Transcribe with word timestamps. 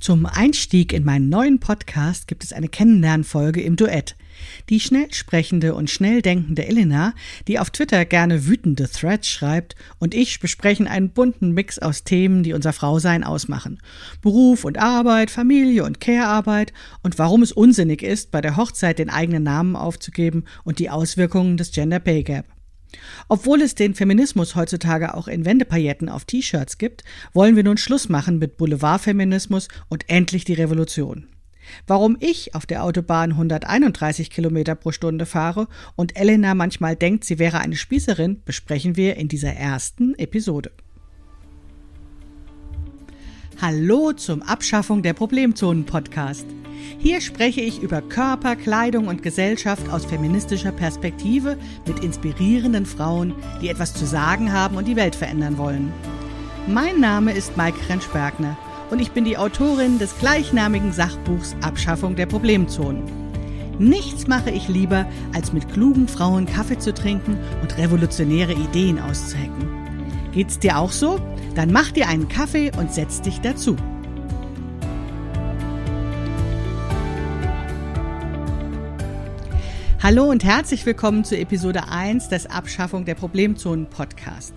Zum 0.00 0.24
Einstieg 0.24 0.94
in 0.94 1.04
meinen 1.04 1.28
neuen 1.28 1.60
Podcast 1.60 2.26
gibt 2.26 2.42
es 2.42 2.54
eine 2.54 2.68
Kennenlernfolge 2.68 3.60
im 3.60 3.76
Duett. 3.76 4.16
Die 4.70 4.80
schnell 4.80 5.12
sprechende 5.12 5.74
und 5.74 5.90
schnell 5.90 6.22
denkende 6.22 6.66
Elena, 6.66 7.12
die 7.46 7.58
auf 7.58 7.68
Twitter 7.68 8.06
gerne 8.06 8.46
wütende 8.46 8.88
Threads 8.88 9.28
schreibt, 9.28 9.76
und 9.98 10.14
ich 10.14 10.40
besprechen 10.40 10.88
einen 10.88 11.10
bunten 11.10 11.52
Mix 11.52 11.78
aus 11.78 12.02
Themen, 12.02 12.42
die 12.42 12.54
unser 12.54 12.72
Frausein 12.72 13.22
ausmachen. 13.22 13.78
Beruf 14.22 14.64
und 14.64 14.78
Arbeit, 14.78 15.30
Familie 15.30 15.84
und 15.84 16.00
Care-Arbeit 16.00 16.72
und 17.02 17.18
warum 17.18 17.42
es 17.42 17.52
unsinnig 17.52 18.02
ist, 18.02 18.30
bei 18.30 18.40
der 18.40 18.56
Hochzeit 18.56 18.98
den 18.98 19.10
eigenen 19.10 19.42
Namen 19.42 19.76
aufzugeben 19.76 20.44
und 20.64 20.78
die 20.78 20.88
Auswirkungen 20.88 21.58
des 21.58 21.72
Gender 21.72 21.98
Pay 21.98 22.22
Gap. 22.22 22.46
Obwohl 23.28 23.62
es 23.62 23.74
den 23.74 23.94
Feminismus 23.94 24.56
heutzutage 24.56 25.14
auch 25.14 25.28
in 25.28 25.44
Wendepailletten 25.44 26.08
auf 26.08 26.24
T-Shirts 26.24 26.78
gibt, 26.78 27.04
wollen 27.32 27.56
wir 27.56 27.64
nun 27.64 27.76
Schluss 27.76 28.08
machen 28.08 28.38
mit 28.38 28.56
Boulevardfeminismus 28.56 29.68
und 29.88 30.08
endlich 30.08 30.44
die 30.44 30.54
Revolution. 30.54 31.26
Warum 31.86 32.16
ich 32.20 32.54
auf 32.54 32.66
der 32.66 32.84
Autobahn 32.84 33.32
131 33.32 34.30
Kilometer 34.30 34.74
pro 34.74 34.92
Stunde 34.92 35.26
fahre 35.26 35.68
und 35.94 36.16
Elena 36.16 36.54
manchmal 36.54 36.96
denkt, 36.96 37.24
sie 37.24 37.38
wäre 37.38 37.58
eine 37.58 37.76
Spießerin, 37.76 38.42
besprechen 38.44 38.96
wir 38.96 39.16
in 39.16 39.28
dieser 39.28 39.52
ersten 39.52 40.14
Episode. 40.18 40.72
Hallo 43.62 44.14
zum 44.14 44.40
Abschaffung 44.40 45.02
der 45.02 45.12
Problemzonen 45.12 45.84
Podcast. 45.84 46.46
Hier 46.98 47.20
spreche 47.20 47.60
ich 47.60 47.82
über 47.82 48.00
Körper, 48.00 48.56
Kleidung 48.56 49.06
und 49.06 49.22
Gesellschaft 49.22 49.86
aus 49.90 50.06
feministischer 50.06 50.72
Perspektive 50.72 51.58
mit 51.86 52.02
inspirierenden 52.02 52.86
Frauen, 52.86 53.34
die 53.60 53.68
etwas 53.68 53.92
zu 53.92 54.06
sagen 54.06 54.50
haben 54.50 54.78
und 54.78 54.88
die 54.88 54.96
Welt 54.96 55.14
verändern 55.14 55.58
wollen. 55.58 55.92
Mein 56.68 57.00
Name 57.00 57.34
ist 57.34 57.58
Maike 57.58 57.86
Rentsch-Bergner 57.90 58.56
und 58.90 58.98
ich 58.98 59.10
bin 59.10 59.26
die 59.26 59.36
Autorin 59.36 59.98
des 59.98 60.18
gleichnamigen 60.18 60.92
Sachbuchs 60.92 61.54
Abschaffung 61.60 62.16
der 62.16 62.24
Problemzonen. 62.24 63.02
Nichts 63.78 64.26
mache 64.26 64.50
ich 64.50 64.68
lieber, 64.68 65.04
als 65.34 65.52
mit 65.52 65.70
klugen 65.70 66.08
Frauen 66.08 66.46
Kaffee 66.46 66.78
zu 66.78 66.94
trinken 66.94 67.38
und 67.60 67.76
revolutionäre 67.76 68.54
Ideen 68.54 68.98
auszuhacken. 68.98 69.79
Geht's 70.32 70.60
dir 70.60 70.78
auch 70.78 70.92
so? 70.92 71.20
Dann 71.56 71.72
mach 71.72 71.90
dir 71.90 72.06
einen 72.06 72.28
Kaffee 72.28 72.70
und 72.78 72.92
setz 72.92 73.20
dich 73.20 73.40
dazu. 73.40 73.76
Hallo 80.00 80.30
und 80.30 80.44
herzlich 80.44 80.86
willkommen 80.86 81.24
zu 81.24 81.36
Episode 81.36 81.88
1 81.88 82.28
des 82.28 82.46
Abschaffung 82.46 83.04
der 83.04 83.16
Problemzonen 83.16 83.90
Podcast. 83.90 84.54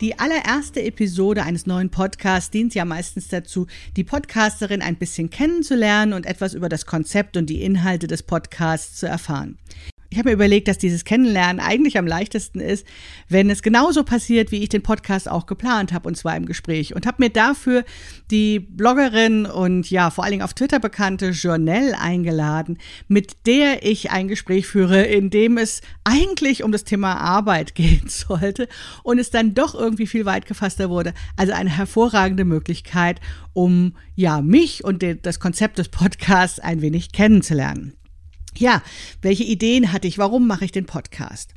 Die 0.00 0.18
allererste 0.20 0.82
Episode 0.82 1.42
eines 1.42 1.66
neuen 1.66 1.90
Podcasts 1.90 2.50
dient 2.50 2.74
ja 2.76 2.84
meistens 2.84 3.26
dazu, 3.26 3.66
die 3.96 4.04
Podcasterin 4.04 4.82
ein 4.82 4.96
bisschen 4.96 5.30
kennenzulernen 5.30 6.12
und 6.12 6.26
etwas 6.26 6.54
über 6.54 6.68
das 6.68 6.86
Konzept 6.86 7.36
und 7.36 7.50
die 7.50 7.62
Inhalte 7.62 8.06
des 8.06 8.22
Podcasts 8.22 8.96
zu 8.96 9.06
erfahren. 9.06 9.58
Ich 10.10 10.16
habe 10.16 10.30
mir 10.30 10.34
überlegt, 10.34 10.68
dass 10.68 10.78
dieses 10.78 11.04
Kennenlernen 11.04 11.60
eigentlich 11.60 11.98
am 11.98 12.06
leichtesten 12.06 12.60
ist, 12.60 12.86
wenn 13.28 13.50
es 13.50 13.60
genauso 13.60 14.04
passiert, 14.04 14.50
wie 14.50 14.62
ich 14.62 14.70
den 14.70 14.82
Podcast 14.82 15.28
auch 15.28 15.44
geplant 15.44 15.92
habe, 15.92 16.08
und 16.08 16.16
zwar 16.16 16.34
im 16.34 16.46
Gespräch. 16.46 16.94
Und 16.94 17.04
habe 17.06 17.22
mir 17.22 17.28
dafür 17.28 17.84
die 18.30 18.58
Bloggerin 18.58 19.44
und 19.44 19.90
ja, 19.90 20.08
vor 20.08 20.24
allen 20.24 20.30
Dingen 20.30 20.42
auf 20.42 20.54
Twitter 20.54 20.80
bekannte 20.80 21.30
Journelle 21.30 21.98
eingeladen, 22.00 22.78
mit 23.06 23.46
der 23.46 23.84
ich 23.84 24.10
ein 24.10 24.28
Gespräch 24.28 24.66
führe, 24.66 25.02
in 25.02 25.28
dem 25.28 25.58
es 25.58 25.82
eigentlich 26.04 26.62
um 26.62 26.72
das 26.72 26.84
Thema 26.84 27.16
Arbeit 27.16 27.74
gehen 27.74 28.08
sollte 28.08 28.66
und 29.02 29.18
es 29.18 29.28
dann 29.30 29.52
doch 29.52 29.74
irgendwie 29.74 30.06
viel 30.06 30.24
weit 30.24 30.46
gefasster 30.46 30.88
wurde. 30.88 31.12
Also 31.36 31.52
eine 31.52 31.70
hervorragende 31.70 32.46
Möglichkeit, 32.46 33.20
um 33.52 33.94
ja 34.14 34.40
mich 34.40 34.84
und 34.84 35.04
das 35.22 35.38
Konzept 35.38 35.76
des 35.76 35.90
Podcasts 35.90 36.60
ein 36.60 36.80
wenig 36.80 37.12
kennenzulernen. 37.12 37.97
Ja, 38.56 38.82
welche 39.22 39.44
Ideen 39.44 39.92
hatte 39.92 40.08
ich? 40.08 40.18
Warum 40.18 40.46
mache 40.46 40.64
ich 40.64 40.72
den 40.72 40.86
Podcast? 40.86 41.54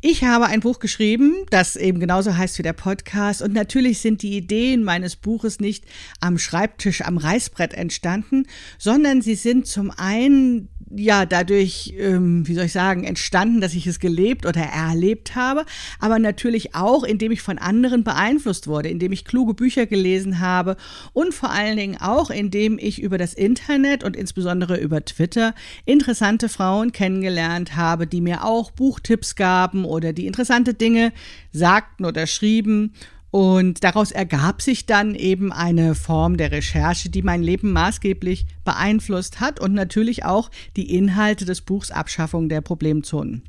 Ich 0.00 0.22
habe 0.22 0.46
ein 0.46 0.60
Buch 0.60 0.80
geschrieben, 0.80 1.46
das 1.48 1.76
eben 1.76 1.98
genauso 1.98 2.36
heißt 2.36 2.58
wie 2.58 2.62
der 2.62 2.74
Podcast. 2.74 3.40
Und 3.40 3.54
natürlich 3.54 4.00
sind 4.00 4.20
die 4.20 4.36
Ideen 4.36 4.84
meines 4.84 5.16
Buches 5.16 5.60
nicht 5.60 5.86
am 6.20 6.36
Schreibtisch, 6.36 7.00
am 7.02 7.16
Reißbrett 7.16 7.72
entstanden, 7.72 8.46
sondern 8.78 9.22
sie 9.22 9.34
sind 9.34 9.66
zum 9.66 9.90
einen 9.90 10.68
ja 10.96 11.26
dadurch, 11.26 11.94
ähm, 11.98 12.46
wie 12.46 12.54
soll 12.54 12.66
ich 12.66 12.72
sagen, 12.72 13.04
entstanden, 13.04 13.60
dass 13.60 13.74
ich 13.74 13.86
es 13.86 13.98
gelebt 13.98 14.46
oder 14.46 14.60
erlebt 14.60 15.34
habe, 15.34 15.64
aber 15.98 16.18
natürlich 16.18 16.74
auch, 16.74 17.02
indem 17.02 17.32
ich 17.32 17.42
von 17.42 17.58
anderen 17.58 18.04
beeinflusst 18.04 18.66
wurde, 18.66 18.90
indem 18.90 19.10
ich 19.10 19.24
kluge 19.24 19.54
Bücher 19.54 19.86
gelesen 19.86 20.40
habe 20.40 20.76
und 21.12 21.34
vor 21.34 21.50
allen 21.50 21.76
Dingen 21.76 21.96
auch, 22.00 22.30
indem 22.30 22.78
ich 22.78 23.00
über 23.00 23.18
das 23.18 23.34
Internet 23.34 24.04
und 24.04 24.16
insbesondere 24.16 24.76
über 24.76 25.04
Twitter 25.04 25.54
interessante 25.84 26.48
Frauen 26.48 26.92
kennengelernt 26.92 27.74
habe, 27.74 28.06
die 28.06 28.20
mir 28.20 28.44
auch 28.44 28.70
Buchtipps 28.70 29.34
gaben 29.34 29.43
oder 29.84 30.12
die 30.12 30.26
interessante 30.26 30.74
Dinge 30.74 31.12
sagten 31.52 32.04
oder 32.04 32.26
schrieben 32.26 32.94
und 33.34 33.82
daraus 33.82 34.12
ergab 34.12 34.62
sich 34.62 34.86
dann 34.86 35.16
eben 35.16 35.52
eine 35.52 35.96
Form 35.96 36.36
der 36.36 36.52
Recherche, 36.52 37.10
die 37.10 37.22
mein 37.22 37.42
Leben 37.42 37.72
maßgeblich 37.72 38.46
beeinflusst 38.64 39.40
hat 39.40 39.58
und 39.58 39.74
natürlich 39.74 40.24
auch 40.24 40.52
die 40.76 40.94
Inhalte 40.94 41.44
des 41.44 41.60
Buchs 41.60 41.90
Abschaffung 41.90 42.48
der 42.48 42.60
Problemzonen. 42.60 43.42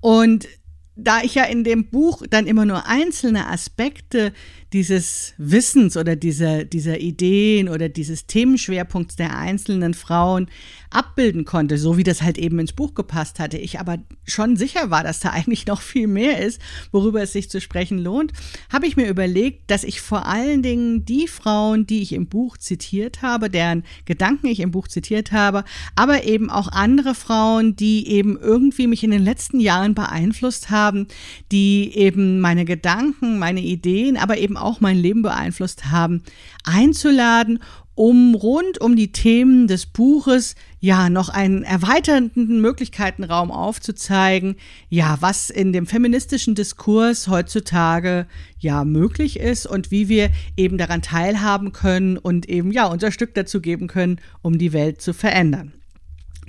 Und 0.00 0.46
da 0.94 1.22
ich 1.22 1.34
ja 1.34 1.42
in 1.42 1.64
dem 1.64 1.88
Buch 1.88 2.22
dann 2.30 2.46
immer 2.46 2.64
nur 2.64 2.86
einzelne 2.86 3.48
Aspekte 3.48 4.32
dieses 4.72 5.34
Wissens 5.36 5.96
oder 5.96 6.16
dieser, 6.16 6.64
dieser 6.64 6.98
Ideen 7.00 7.68
oder 7.68 7.88
dieses 7.88 8.26
Themenschwerpunkts 8.26 9.16
der 9.16 9.36
einzelnen 9.36 9.94
Frauen 9.94 10.48
abbilden 10.90 11.44
konnte, 11.44 11.78
so 11.78 11.96
wie 11.96 12.04
das 12.04 12.22
halt 12.22 12.38
eben 12.38 12.58
ins 12.58 12.72
Buch 12.72 12.94
gepasst 12.94 13.38
hatte. 13.38 13.58
Ich 13.58 13.80
aber 13.80 13.98
schon 14.24 14.56
sicher 14.56 14.90
war, 14.90 15.02
dass 15.02 15.20
da 15.20 15.30
eigentlich 15.32 15.66
noch 15.66 15.80
viel 15.80 16.06
mehr 16.06 16.40
ist, 16.40 16.60
worüber 16.90 17.22
es 17.22 17.32
sich 17.32 17.50
zu 17.50 17.60
sprechen 17.60 17.98
lohnt, 17.98 18.32
habe 18.72 18.86
ich 18.86 18.96
mir 18.96 19.08
überlegt, 19.08 19.70
dass 19.70 19.84
ich 19.84 20.00
vor 20.00 20.26
allen 20.26 20.62
Dingen 20.62 21.04
die 21.04 21.28
Frauen, 21.28 21.86
die 21.86 22.02
ich 22.02 22.12
im 22.12 22.26
Buch 22.26 22.56
zitiert 22.56 23.22
habe, 23.22 23.50
deren 23.50 23.84
Gedanken 24.04 24.46
ich 24.46 24.60
im 24.60 24.70
Buch 24.70 24.88
zitiert 24.88 25.32
habe, 25.32 25.64
aber 25.96 26.24
eben 26.24 26.50
auch 26.50 26.68
andere 26.68 27.14
Frauen, 27.14 27.76
die 27.76 28.08
eben 28.08 28.38
irgendwie 28.38 28.86
mich 28.86 29.04
in 29.04 29.10
den 29.10 29.24
letzten 29.24 29.60
Jahren 29.60 29.94
beeinflusst 29.94 30.70
haben, 30.70 31.06
die 31.50 31.92
eben 31.94 32.40
meine 32.40 32.64
Gedanken, 32.64 33.38
meine 33.38 33.60
Ideen, 33.60 34.16
aber 34.16 34.38
eben 34.38 34.56
auch 34.56 34.61
mein 34.80 34.96
Leben 34.96 35.22
beeinflusst 35.22 35.90
haben, 35.90 36.22
einzuladen 36.64 37.58
um 37.94 38.34
rund 38.34 38.80
um 38.80 38.96
die 38.96 39.12
Themen 39.12 39.66
des 39.66 39.86
Buches 39.86 40.54
ja 40.80 41.10
noch 41.10 41.28
einen 41.28 41.62
erweiternden 41.62 42.60
Möglichkeitenraum 42.60 43.50
aufzuzeigen, 43.50 44.56
ja, 44.88 45.18
was 45.20 45.50
in 45.50 45.72
dem 45.72 45.86
feministischen 45.86 46.54
Diskurs 46.54 47.28
heutzutage 47.28 48.26
ja 48.58 48.84
möglich 48.84 49.38
ist 49.38 49.66
und 49.66 49.90
wie 49.90 50.08
wir 50.08 50.30
eben 50.56 50.78
daran 50.78 51.02
teilhaben 51.02 51.72
können 51.72 52.16
und 52.16 52.48
eben 52.48 52.72
ja 52.72 52.86
unser 52.86 53.12
Stück 53.12 53.34
dazu 53.34 53.60
geben 53.60 53.88
können, 53.88 54.20
um 54.40 54.58
die 54.58 54.72
Welt 54.72 55.02
zu 55.02 55.12
verändern. 55.12 55.74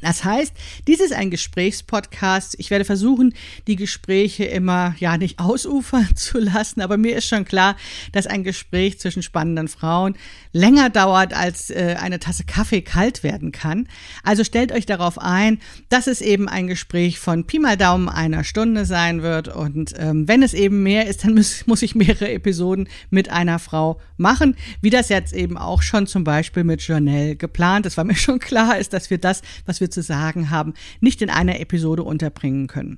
Das 0.03 0.23
heißt, 0.23 0.53
dies 0.87 0.99
ist 0.99 1.13
ein 1.13 1.31
Gesprächspodcast. 1.31 2.55
Ich 2.59 2.69
werde 2.69 2.85
versuchen, 2.85 3.33
die 3.67 3.75
Gespräche 3.75 4.45
immer 4.45 4.95
ja 4.99 5.17
nicht 5.17 5.39
ausufern 5.39 6.09
zu 6.15 6.39
lassen, 6.39 6.81
aber 6.81 6.97
mir 6.97 7.17
ist 7.17 7.27
schon 7.27 7.45
klar, 7.45 7.75
dass 8.11 8.27
ein 8.27 8.43
Gespräch 8.43 8.99
zwischen 8.99 9.23
spannenden 9.23 9.67
Frauen 9.67 10.15
länger 10.51 10.89
dauert, 10.89 11.33
als 11.33 11.69
äh, 11.69 11.95
eine 11.99 12.19
Tasse 12.19 12.43
Kaffee 12.43 12.81
kalt 12.81 13.23
werden 13.23 13.51
kann. 13.51 13.87
Also 14.23 14.43
stellt 14.43 14.71
euch 14.71 14.85
darauf 14.85 15.17
ein, 15.19 15.59
dass 15.89 16.07
es 16.07 16.21
eben 16.21 16.47
ein 16.47 16.67
Gespräch 16.67 17.19
von 17.19 17.45
Pi 17.45 17.59
mal 17.59 17.77
Daumen 17.77 18.09
einer 18.09 18.43
Stunde 18.43 18.85
sein 18.85 19.23
wird. 19.23 19.47
Und 19.47 19.93
ähm, 19.97 20.27
wenn 20.27 20.43
es 20.43 20.53
eben 20.53 20.83
mehr 20.83 21.07
ist, 21.07 21.23
dann 21.23 21.33
muss, 21.33 21.65
muss 21.65 21.81
ich 21.81 21.95
mehrere 21.95 22.31
Episoden 22.31 22.87
mit 23.09 23.29
einer 23.29 23.59
Frau 23.59 23.99
machen, 24.17 24.55
wie 24.81 24.89
das 24.89 25.09
jetzt 25.09 25.33
eben 25.33 25.57
auch 25.57 25.81
schon 25.81 26.07
zum 26.07 26.23
Beispiel 26.23 26.63
mit 26.63 26.81
Journelle 26.81 27.35
geplant 27.35 27.85
ist, 27.85 27.97
weil 27.97 28.05
mir 28.05 28.15
schon 28.15 28.39
klar 28.39 28.77
ist, 28.77 28.93
dass 28.93 29.09
wir 29.09 29.17
das, 29.17 29.41
was 29.65 29.81
wir 29.81 29.89
zu 29.93 30.01
sagen 30.01 30.49
haben, 30.49 30.73
nicht 30.99 31.21
in 31.21 31.29
einer 31.29 31.59
Episode 31.59 32.03
unterbringen 32.03 32.67
können. 32.67 32.97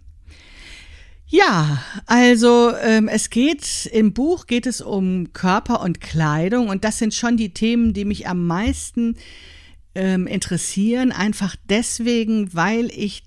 Ja, 1.27 1.83
also 2.05 2.71
ähm, 2.83 3.07
es 3.07 3.29
geht 3.31 3.89
im 3.91 4.13
Buch 4.13 4.45
geht 4.45 4.67
es 4.67 4.79
um 4.79 5.33
Körper 5.33 5.81
und 5.81 5.99
Kleidung 5.99 6.69
und 6.69 6.83
das 6.83 6.99
sind 6.99 7.15
schon 7.15 7.35
die 7.35 7.53
Themen, 7.53 7.93
die 7.93 8.05
mich 8.05 8.27
am 8.27 8.45
meisten 8.45 9.15
ähm, 9.95 10.27
interessieren, 10.27 11.11
einfach 11.11 11.55
deswegen, 11.67 12.53
weil 12.53 12.91
ich 12.91 13.23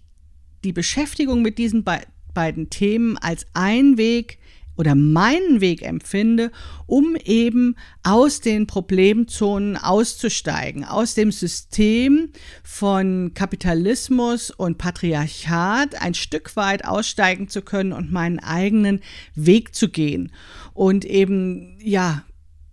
die 0.65 0.73
Beschäftigung 0.73 1.43
mit 1.43 1.59
diesen 1.59 1.85
be 1.85 2.01
beiden 2.35 2.71
Themen 2.71 3.19
als 3.19 3.47
Einweg 3.53 4.39
oder 4.79 4.95
meinen 4.95 5.61
Weg 5.61 5.83
empfinde, 5.83 6.53
um 6.87 7.17
eben 7.17 7.75
aus 8.05 8.41
den 8.41 8.67
Problemzonen 8.67 9.77
auszusteigen, 9.77 10.85
aus 10.85 11.15
dem 11.15 11.33
System 11.33 12.31
von 12.63 13.33
Kapitalismus 13.35 14.51
und 14.51 14.79
Patriarchat 14.79 16.01
ein 16.01 16.15
Stück 16.15 16.55
weit 16.57 16.85
aussteigen 16.85 17.49
zu 17.49 17.61
können 17.61 17.93
und 17.93 18.13
meinen 18.13 18.39
eigenen 18.39 19.01
Weg 19.35 19.75
zu 19.75 19.89
gehen 19.89 20.33
und 20.75 21.05
eben 21.05 21.77
ja 21.83 22.25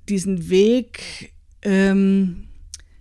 diesen 0.07 0.49
Weg 0.49 1.33
ähm, 1.63 2.47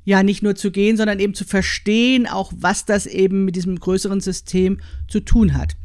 ja 0.05 0.23
nicht 0.23 0.43
nur 0.43 0.55
zu 0.55 0.71
gehen, 0.71 0.97
sondern 0.97 1.19
eben 1.19 1.35
zu 1.35 1.45
verstehen, 1.45 2.27
auch 2.27 2.53
was 2.57 2.87
das 2.87 3.05
eben 3.05 3.45
mit 3.45 3.55
diesem 3.57 3.79
größeren 3.79 4.21
System 4.21 4.81
zu 5.09 5.21
tun 5.21 5.55
hat. 5.55 5.77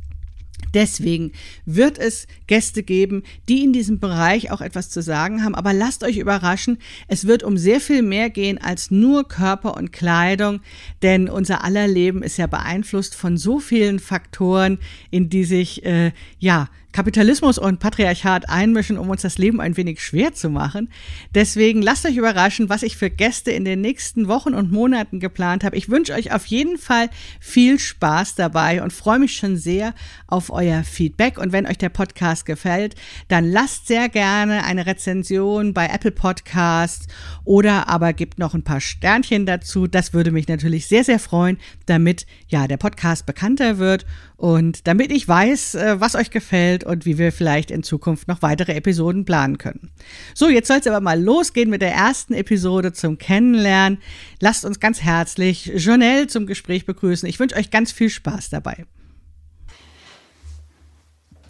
Deswegen 0.73 1.31
wird 1.65 1.97
es 1.97 2.27
Gäste 2.47 2.83
geben, 2.83 3.23
die 3.47 3.63
in 3.63 3.73
diesem 3.73 3.99
Bereich 3.99 4.51
auch 4.51 4.61
etwas 4.61 4.89
zu 4.89 5.01
sagen 5.01 5.43
haben. 5.43 5.55
Aber 5.55 5.73
lasst 5.73 6.03
euch 6.03 6.17
überraschen, 6.17 6.77
es 7.07 7.25
wird 7.25 7.43
um 7.43 7.57
sehr 7.57 7.81
viel 7.81 8.01
mehr 8.01 8.29
gehen 8.29 8.59
als 8.59 8.91
nur 8.91 9.27
Körper 9.27 9.75
und 9.75 9.91
Kleidung, 9.91 10.61
denn 11.01 11.29
unser 11.29 11.63
aller 11.63 11.87
Leben 11.87 12.21
ist 12.21 12.37
ja 12.37 12.47
beeinflusst 12.47 13.15
von 13.15 13.37
so 13.37 13.59
vielen 13.59 13.99
Faktoren, 13.99 14.77
in 15.09 15.29
die 15.29 15.43
sich 15.43 15.85
äh, 15.85 16.11
ja 16.39 16.69
Kapitalismus 16.91 17.57
und 17.59 17.79
Patriarchat 17.79 18.49
einmischen, 18.49 18.97
um 18.97 19.09
uns 19.09 19.21
das 19.21 19.37
Leben 19.37 19.61
ein 19.61 19.77
wenig 19.77 20.01
schwer 20.01 20.33
zu 20.33 20.49
machen. 20.49 20.89
Deswegen 21.35 21.81
lasst 21.81 22.05
euch 22.05 22.17
überraschen, 22.17 22.69
was 22.69 22.81
ich 22.81 22.97
für 22.97 23.09
Gäste 23.09 23.51
in 23.51 23.63
den 23.63 23.81
nächsten 23.81 24.27
Wochen 24.27 24.55
und 24.55 24.71
Monaten 24.71 25.19
geplant 25.19 25.63
habe. 25.63 25.77
Ich 25.77 25.89
wünsche 25.89 26.13
euch 26.13 26.31
auf 26.33 26.47
jeden 26.47 26.77
Fall 26.77 27.09
viel 27.39 27.77
Spaß 27.77 28.35
dabei 28.35 28.81
und 28.81 28.91
freue 28.91 29.19
mich 29.19 29.35
schon 29.35 29.55
sehr 29.55 29.93
auf 30.27 30.49
euer 30.49 30.83
Feedback. 30.83 31.37
Und 31.37 31.51
wenn 31.51 31.67
euch 31.67 31.77
der 31.77 31.89
Podcast 31.89 32.45
gefällt, 32.45 32.95
dann 33.27 33.45
lasst 33.45 33.87
sehr 33.87 34.09
gerne 34.09 34.63
eine 34.63 34.85
Rezension 34.85 35.73
bei 35.73 35.87
Apple 35.87 36.11
Podcasts 36.11 37.07
oder 37.43 37.87
aber 37.87 38.13
gebt 38.13 38.39
noch 38.39 38.55
ein 38.55 38.63
paar 38.63 38.81
Sternchen 38.81 39.45
dazu. 39.45 39.85
Das 39.85 40.13
würde 40.13 40.31
mich 40.31 40.47
natürlich 40.47 40.87
sehr, 40.87 41.03
sehr 41.03 41.19
freuen, 41.19 41.57
damit 41.85 42.25
ja 42.47 42.67
der 42.67 42.77
Podcast 42.77 43.25
bekannter 43.25 43.77
wird 43.77 44.05
und 44.39 44.87
damit 44.87 45.11
ich 45.11 45.27
weiß, 45.27 45.75
äh, 45.75 45.99
was 45.99 46.15
euch 46.15 46.31
gefällt 46.31 46.78
und 46.83 47.05
wie 47.05 47.17
wir 47.17 47.31
vielleicht 47.31 47.71
in 47.71 47.83
Zukunft 47.83 48.27
noch 48.27 48.41
weitere 48.41 48.73
Episoden 48.73 49.25
planen 49.25 49.57
können. 49.57 49.91
So, 50.33 50.49
jetzt 50.49 50.67
soll 50.67 50.77
es 50.77 50.87
aber 50.87 51.01
mal 51.01 51.21
losgehen 51.21 51.69
mit 51.69 51.81
der 51.81 51.93
ersten 51.93 52.33
Episode 52.33 52.93
zum 52.93 53.17
Kennenlernen. 53.17 53.99
Lasst 54.39 54.65
uns 54.65 54.79
ganz 54.79 55.01
herzlich 55.01 55.71
Jonelle 55.75 56.27
zum 56.27 56.45
Gespräch 56.45 56.85
begrüßen. 56.85 57.27
Ich 57.27 57.39
wünsche 57.39 57.55
euch 57.55 57.71
ganz 57.71 57.91
viel 57.91 58.09
Spaß 58.09 58.49
dabei. 58.49 58.85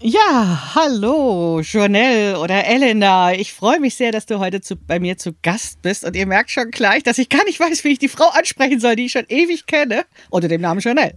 Ja, 0.02 0.76
hallo, 0.76 1.60
Jonelle 1.60 2.40
oder 2.40 2.66
Elena. 2.66 3.34
Ich 3.34 3.54
freue 3.54 3.82
mich 3.82 3.96
sehr, 3.96 4.14
dass 4.14 4.26
du 4.26 4.40
heute 4.40 4.62
zu, 4.62 4.78
bei 4.78 4.98
mir 4.98 5.18
zu 5.18 5.34
Gast 5.42 5.82
bist. 5.82 6.06
Und 6.06 6.16
ihr 6.16 6.26
merkt 6.26 6.52
schon 6.52 6.72
gleich, 6.72 7.04
dass 7.04 7.18
ich 7.18 7.28
gar 7.28 7.44
nicht 7.44 7.60
weiß, 7.60 7.84
wie 7.84 7.90
ich 7.90 8.00
die 8.00 8.08
Frau 8.08 8.30
ansprechen 8.30 8.80
soll, 8.80 8.96
die 8.96 9.08
ich 9.08 9.12
schon 9.12 9.26
ewig 9.28 9.66
kenne, 9.66 10.06
unter 10.30 10.48
dem 10.48 10.62
Namen 10.62 10.80
Jonelle. 10.80 11.16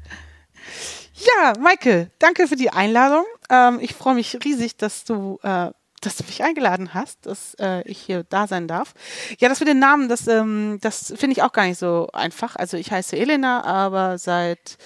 Ja, 1.24 1.52
Michael, 1.58 2.10
danke 2.18 2.48
für 2.48 2.56
die 2.56 2.70
Einladung. 2.70 3.24
Ähm, 3.48 3.78
ich 3.80 3.94
freue 3.94 4.14
mich 4.14 4.38
riesig, 4.44 4.76
dass 4.76 5.04
du, 5.04 5.38
äh, 5.42 5.70
dass 6.00 6.16
du 6.16 6.24
mich 6.24 6.42
eingeladen 6.42 6.94
hast, 6.94 7.26
dass 7.26 7.54
äh, 7.60 7.82
ich 7.88 7.98
hier 8.00 8.24
da 8.28 8.48
sein 8.48 8.66
darf. 8.66 8.94
Ja, 9.38 9.48
das 9.48 9.60
mit 9.60 9.68
den 9.68 9.78
Namen, 9.78 10.08
das, 10.08 10.26
ähm, 10.26 10.78
das 10.80 11.14
finde 11.16 11.32
ich 11.32 11.42
auch 11.42 11.52
gar 11.52 11.66
nicht 11.66 11.78
so 11.78 12.08
einfach. 12.12 12.56
Also 12.56 12.76
ich 12.76 12.90
heiße 12.90 13.16
Elena, 13.16 13.62
aber 13.64 14.18
seit 14.18 14.78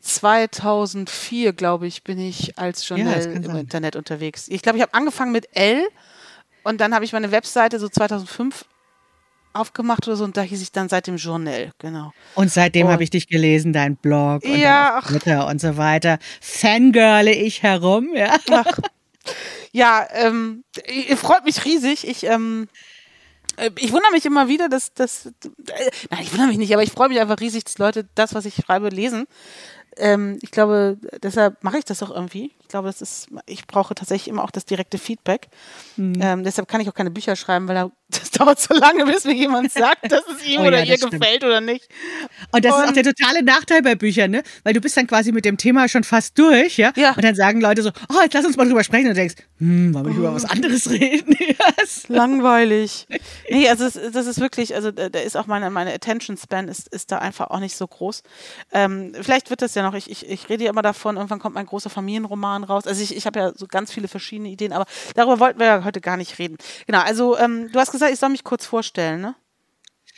2004, 0.00 1.54
glaube 1.54 1.86
ich, 1.86 2.04
bin 2.04 2.18
ich 2.18 2.58
als 2.58 2.86
Journal 2.86 3.18
ja, 3.18 3.30
im 3.30 3.56
Internet 3.56 3.96
unterwegs. 3.96 4.48
Ich 4.48 4.62
glaube, 4.62 4.76
ich 4.76 4.82
habe 4.82 4.94
angefangen 4.94 5.32
mit 5.32 5.48
L 5.56 5.86
und 6.62 6.80
dann 6.80 6.94
habe 6.94 7.04
ich 7.04 7.12
meine 7.12 7.32
Webseite 7.32 7.78
so 7.78 7.88
2005 7.88 8.66
aufgemacht 9.52 10.06
oder 10.06 10.16
so 10.16 10.24
und 10.24 10.36
da 10.36 10.42
hieß 10.42 10.62
ich 10.62 10.72
dann 10.72 10.88
seit 10.88 11.06
dem 11.06 11.16
Journal, 11.16 11.72
genau. 11.78 12.12
Und 12.34 12.50
seitdem 12.50 12.88
habe 12.88 13.02
ich 13.02 13.10
dich 13.10 13.26
gelesen, 13.26 13.72
dein 13.72 13.96
Blog 13.96 14.44
und 14.44 14.56
ja, 14.56 15.00
Twitter 15.06 15.46
und 15.46 15.60
so 15.60 15.76
weiter. 15.76 16.18
Fangirle 16.40 17.32
ich 17.32 17.62
herum, 17.62 18.10
ja. 18.14 18.36
Ach, 18.50 18.78
ja, 19.72 20.06
ähm, 20.12 20.64
freut 21.16 21.44
mich 21.44 21.64
riesig. 21.64 22.06
Ich, 22.06 22.24
ähm, 22.24 22.68
äh, 23.56 23.70
ich 23.78 23.92
wundere 23.92 24.12
mich 24.12 24.24
immer 24.24 24.48
wieder, 24.48 24.68
dass, 24.68 24.94
dass 24.94 25.26
äh, 25.26 25.30
nein, 26.10 26.20
ich 26.22 26.32
wundere 26.32 26.48
mich 26.48 26.58
nicht, 26.58 26.72
aber 26.72 26.82
ich 26.82 26.92
freue 26.92 27.08
mich 27.08 27.20
einfach 27.20 27.40
riesig, 27.40 27.64
dass 27.64 27.78
Leute 27.78 28.08
das, 28.14 28.34
was 28.34 28.44
ich 28.44 28.54
schreibe, 28.54 28.88
lesen 28.88 29.26
ähm, 29.96 30.38
ich 30.42 30.50
glaube, 30.50 30.98
deshalb 31.22 31.62
mache 31.62 31.78
ich 31.78 31.84
das 31.84 32.02
auch 32.02 32.10
irgendwie. 32.10 32.52
Ich 32.70 32.72
glaube, 32.72 32.86
das 32.86 33.02
ist, 33.02 33.26
ich 33.46 33.66
brauche 33.66 33.96
tatsächlich 33.96 34.28
immer 34.28 34.44
auch 34.44 34.52
das 34.52 34.64
direkte 34.64 34.96
Feedback. 34.96 35.48
Mhm. 35.96 36.14
Ähm, 36.20 36.44
deshalb 36.44 36.68
kann 36.68 36.80
ich 36.80 36.88
auch 36.88 36.94
keine 36.94 37.10
Bücher 37.10 37.34
schreiben, 37.34 37.66
weil 37.66 37.90
das 38.10 38.30
dauert 38.30 38.60
so 38.60 38.74
lange, 38.74 39.04
bis 39.06 39.24
mir 39.24 39.34
jemand 39.34 39.72
sagt, 39.72 40.10
dass 40.10 40.22
es 40.28 40.46
ihm 40.46 40.60
oh, 40.62 40.66
oder 40.66 40.78
ja, 40.78 40.84
ihr 40.84 40.96
stimmt. 40.96 41.12
gefällt 41.12 41.42
oder 41.42 41.60
nicht. 41.60 41.88
Und 42.52 42.64
das 42.64 42.72
Und, 42.72 42.82
ist 42.82 42.88
auch 42.88 42.92
der 42.92 43.02
totale 43.02 43.42
Nachteil 43.42 43.82
bei 43.82 43.96
Büchern, 43.96 44.30
ne? 44.30 44.44
Weil 44.62 44.72
du 44.72 44.80
bist 44.80 44.96
dann 44.96 45.08
quasi 45.08 45.32
mit 45.32 45.44
dem 45.44 45.56
Thema 45.56 45.88
schon 45.88 46.04
fast 46.04 46.38
durch, 46.38 46.76
ja? 46.76 46.92
ja. 46.94 47.12
Und 47.14 47.24
dann 47.24 47.34
sagen 47.34 47.60
Leute 47.60 47.82
so, 47.82 47.90
oh, 48.08 48.22
jetzt 48.22 48.34
lass 48.34 48.44
uns 48.44 48.56
mal 48.56 48.66
drüber 48.66 48.84
sprechen. 48.84 49.08
Und 49.08 49.16
du 49.16 49.20
denkst, 49.20 49.34
hm, 49.58 49.92
wollen 49.92 50.06
wir 50.06 50.12
oh. 50.12 50.18
über 50.18 50.34
was 50.34 50.44
anderes 50.44 50.90
reden? 50.90 51.34
yes. 51.78 52.06
Langweilig. 52.06 53.08
Nee, 53.48 53.68
also 53.68 53.84
es, 53.84 53.98
das 54.12 54.26
ist 54.26 54.38
wirklich, 54.38 54.76
also 54.76 54.92
da 54.92 55.06
ist 55.18 55.36
auch 55.36 55.46
meine, 55.46 55.70
meine 55.70 55.92
Attention 55.92 56.36
Span 56.36 56.68
ist, 56.68 56.86
ist 56.88 57.10
da 57.10 57.18
einfach 57.18 57.50
auch 57.50 57.60
nicht 57.60 57.76
so 57.76 57.86
groß. 57.86 58.22
Ähm, 58.72 59.12
vielleicht 59.20 59.50
wird 59.50 59.62
das 59.62 59.74
ja 59.74 59.82
noch, 59.82 59.94
ich, 59.94 60.08
ich, 60.08 60.28
ich 60.28 60.48
rede 60.48 60.64
ja 60.64 60.70
immer 60.70 60.82
davon, 60.82 61.16
irgendwann 61.16 61.40
kommt 61.40 61.56
mein 61.56 61.66
großer 61.66 61.90
Familienroman 61.90 62.59
raus. 62.64 62.86
Also 62.86 63.02
ich, 63.02 63.16
ich 63.16 63.26
habe 63.26 63.38
ja 63.38 63.52
so 63.54 63.66
ganz 63.66 63.92
viele 63.92 64.08
verschiedene 64.08 64.48
Ideen, 64.48 64.72
aber 64.72 64.86
darüber 65.14 65.38
wollten 65.40 65.58
wir 65.58 65.66
ja 65.66 65.84
heute 65.84 66.00
gar 66.00 66.16
nicht 66.16 66.38
reden. 66.38 66.56
Genau, 66.86 67.00
also 67.00 67.38
ähm, 67.38 67.70
du 67.72 67.78
hast 67.78 67.92
gesagt, 67.92 68.12
ich 68.12 68.18
soll 68.18 68.30
mich 68.30 68.44
kurz 68.44 68.66
vorstellen, 68.66 69.20
ne? 69.20 69.34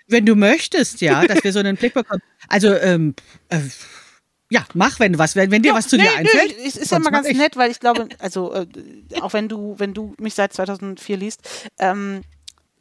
Wenn 0.08 0.26
du 0.26 0.34
möchtest, 0.34 1.00
ja, 1.00 1.24
dass 1.26 1.42
wir 1.44 1.52
so 1.52 1.60
einen 1.60 1.76
Blick 1.76 1.94
bekommen. 1.94 2.22
Also, 2.48 2.74
ähm, 2.74 3.14
äh, 3.48 3.60
ja, 4.50 4.66
mach, 4.74 5.00
wenn 5.00 5.14
du 5.14 5.18
was, 5.18 5.36
wenn, 5.36 5.50
wenn 5.50 5.62
dir 5.62 5.68
ja, 5.68 5.74
was 5.74 5.88
zu 5.88 5.96
nee, 5.96 6.02
dir 6.02 6.14
einfällt. 6.14 6.58
Nee, 6.58 6.66
ist, 6.66 6.76
ist 6.76 6.90
ja 6.90 6.98
immer 6.98 7.10
ganz 7.10 7.26
ich. 7.26 7.36
nett, 7.38 7.56
weil 7.56 7.70
ich 7.70 7.80
glaube, 7.80 8.08
also 8.18 8.52
äh, 8.52 8.66
auch 9.22 9.32
wenn 9.32 9.48
du, 9.48 9.74
wenn 9.78 9.94
du 9.94 10.14
mich 10.18 10.34
seit 10.34 10.52
2004 10.52 11.16
liest, 11.16 11.70
ähm, 11.78 12.22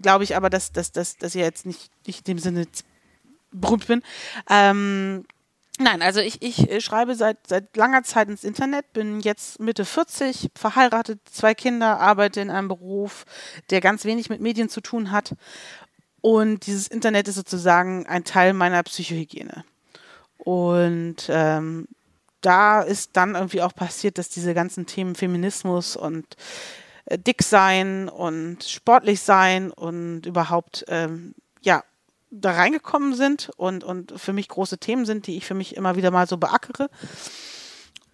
glaube 0.02 0.26
ich 0.26 0.36
aber, 0.36 0.50
dass, 0.50 0.74
dass, 0.74 0.92
dass, 0.92 1.16
dass 1.18 1.36
ich 1.36 1.42
jetzt 1.42 1.66
nicht, 1.66 1.90
nicht 2.06 2.28
in 2.28 2.36
dem 2.36 2.40
Sinne 2.40 2.68
berühmt 3.52 3.88
bin. 3.88 4.02
Ähm, 4.50 5.24
Nein, 5.82 6.04
also 6.04 6.20
ich, 6.20 6.44
ich 6.44 6.70
äh, 6.70 6.80
schreibe 6.80 7.16
seit, 7.16 7.48
seit 7.48 7.76
langer 7.76 8.04
Zeit 8.04 8.30
ins 8.30 8.44
Internet, 8.44 8.94
bin 8.94 9.20
jetzt 9.22 9.60
Mitte 9.60 9.84
40, 9.84 10.52
verheiratet, 10.56 11.20
zwei 11.28 11.56
Kinder, 11.56 12.00
arbeite 12.00 12.40
in 12.40 12.52
einem 12.52 12.68
Beruf, 12.68 13.26
der 13.72 13.82
ganz 13.82 14.06
wenig 14.06 14.30
mit 14.30 14.42
Medien 14.42 14.70
zu 14.70 14.82
tun 14.82 15.10
hat. 15.10 15.36
Und 16.22 16.68
dieses 16.68 16.88
Internet 16.88 17.28
ist 17.28 17.34
sozusagen 17.34 18.06
ein 18.06 18.24
Teil 18.26 18.54
meiner 18.54 18.84
Psychohygiene. 18.84 19.66
Und 20.38 21.16
ähm, 21.30 21.88
da 22.42 22.82
ist 22.82 23.12
dann 23.14 23.34
irgendwie 23.34 23.64
auch 23.64 23.74
passiert, 23.74 24.20
dass 24.20 24.30
diese 24.30 24.54
ganzen 24.54 24.86
Themen 24.86 25.16
Feminismus 25.16 25.96
und 25.96 26.28
äh, 27.06 27.18
dick 27.18 27.42
sein 27.42 28.08
und 28.08 28.64
sportlich 28.66 29.22
sein 29.22 29.72
und 29.72 30.28
überhaupt 30.28 30.86
ähm, 30.90 31.34
da 32.32 32.54
reingekommen 32.54 33.14
sind 33.14 33.52
und, 33.58 33.84
und 33.84 34.14
für 34.20 34.34
mich 34.34 34.48
große 34.48 34.78
Themen 34.78 35.06
sind, 35.06 35.28
die 35.28 35.38
ich 35.38 35.46
für 35.46 35.54
mich 35.54 35.76
immer 35.76 35.96
wieder 35.96 36.12
mal 36.12 36.28
so 36.28 36.38
beackere. 36.38 36.90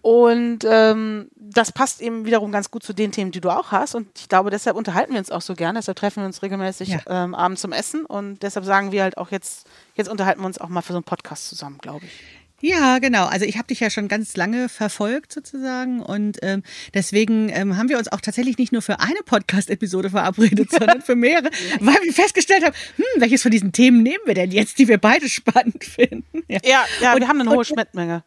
Und 0.00 0.60
ähm, 0.64 1.28
das 1.34 1.72
passt 1.72 2.00
eben 2.00 2.24
wiederum 2.24 2.52
ganz 2.52 2.70
gut 2.70 2.82
zu 2.82 2.92
den 2.92 3.10
Themen, 3.12 3.30
die 3.30 3.40
du 3.40 3.50
auch 3.50 3.72
hast. 3.72 3.94
Und 3.94 4.08
ich 4.18 4.28
glaube, 4.28 4.50
deshalb 4.50 4.76
unterhalten 4.76 5.12
wir 5.12 5.18
uns 5.18 5.30
auch 5.30 5.40
so 5.40 5.54
gerne. 5.54 5.80
Deshalb 5.80 5.98
treffen 5.98 6.22
wir 6.22 6.26
uns 6.26 6.42
regelmäßig 6.42 6.88
ja. 6.88 7.00
ähm, 7.08 7.34
abends 7.34 7.62
zum 7.62 7.72
Essen. 7.72 8.04
Und 8.04 8.42
deshalb 8.42 8.64
sagen 8.64 8.92
wir 8.92 9.02
halt 9.02 9.18
auch 9.18 9.30
jetzt, 9.30 9.66
jetzt 9.94 10.08
unterhalten 10.08 10.40
wir 10.40 10.46
uns 10.46 10.58
auch 10.58 10.68
mal 10.68 10.82
für 10.82 10.92
so 10.92 10.98
einen 10.98 11.04
Podcast 11.04 11.48
zusammen, 11.48 11.78
glaube 11.78 12.06
ich. 12.06 12.37
Ja, 12.60 12.98
genau. 12.98 13.26
Also 13.26 13.44
ich 13.44 13.56
habe 13.56 13.68
dich 13.68 13.80
ja 13.80 13.88
schon 13.88 14.08
ganz 14.08 14.36
lange 14.36 14.68
verfolgt 14.68 15.32
sozusagen 15.32 16.00
und 16.00 16.38
ähm, 16.42 16.64
deswegen 16.92 17.50
ähm, 17.50 17.76
haben 17.76 17.88
wir 17.88 17.98
uns 17.98 18.10
auch 18.10 18.20
tatsächlich 18.20 18.58
nicht 18.58 18.72
nur 18.72 18.82
für 18.82 18.98
eine 18.98 19.20
Podcast-Episode 19.24 20.10
verabredet, 20.10 20.70
sondern 20.76 21.02
für 21.02 21.14
mehrere, 21.14 21.50
weil 21.80 22.02
wir 22.02 22.12
festgestellt 22.12 22.64
haben, 22.64 22.74
hm, 22.96 23.04
welches 23.20 23.42
von 23.42 23.52
diesen 23.52 23.72
Themen 23.72 24.02
nehmen 24.02 24.24
wir 24.26 24.34
denn 24.34 24.50
jetzt, 24.50 24.78
die 24.78 24.88
wir 24.88 24.98
beide 24.98 25.28
spannend 25.28 25.84
finden? 25.84 26.42
Ja, 26.48 26.58
ja, 26.64 26.84
ja 27.00 27.14
und, 27.14 27.20
wir 27.20 27.28
haben 27.28 27.40
eine 27.40 27.50
hohe 27.50 27.64
Schnittmenge. 27.64 28.24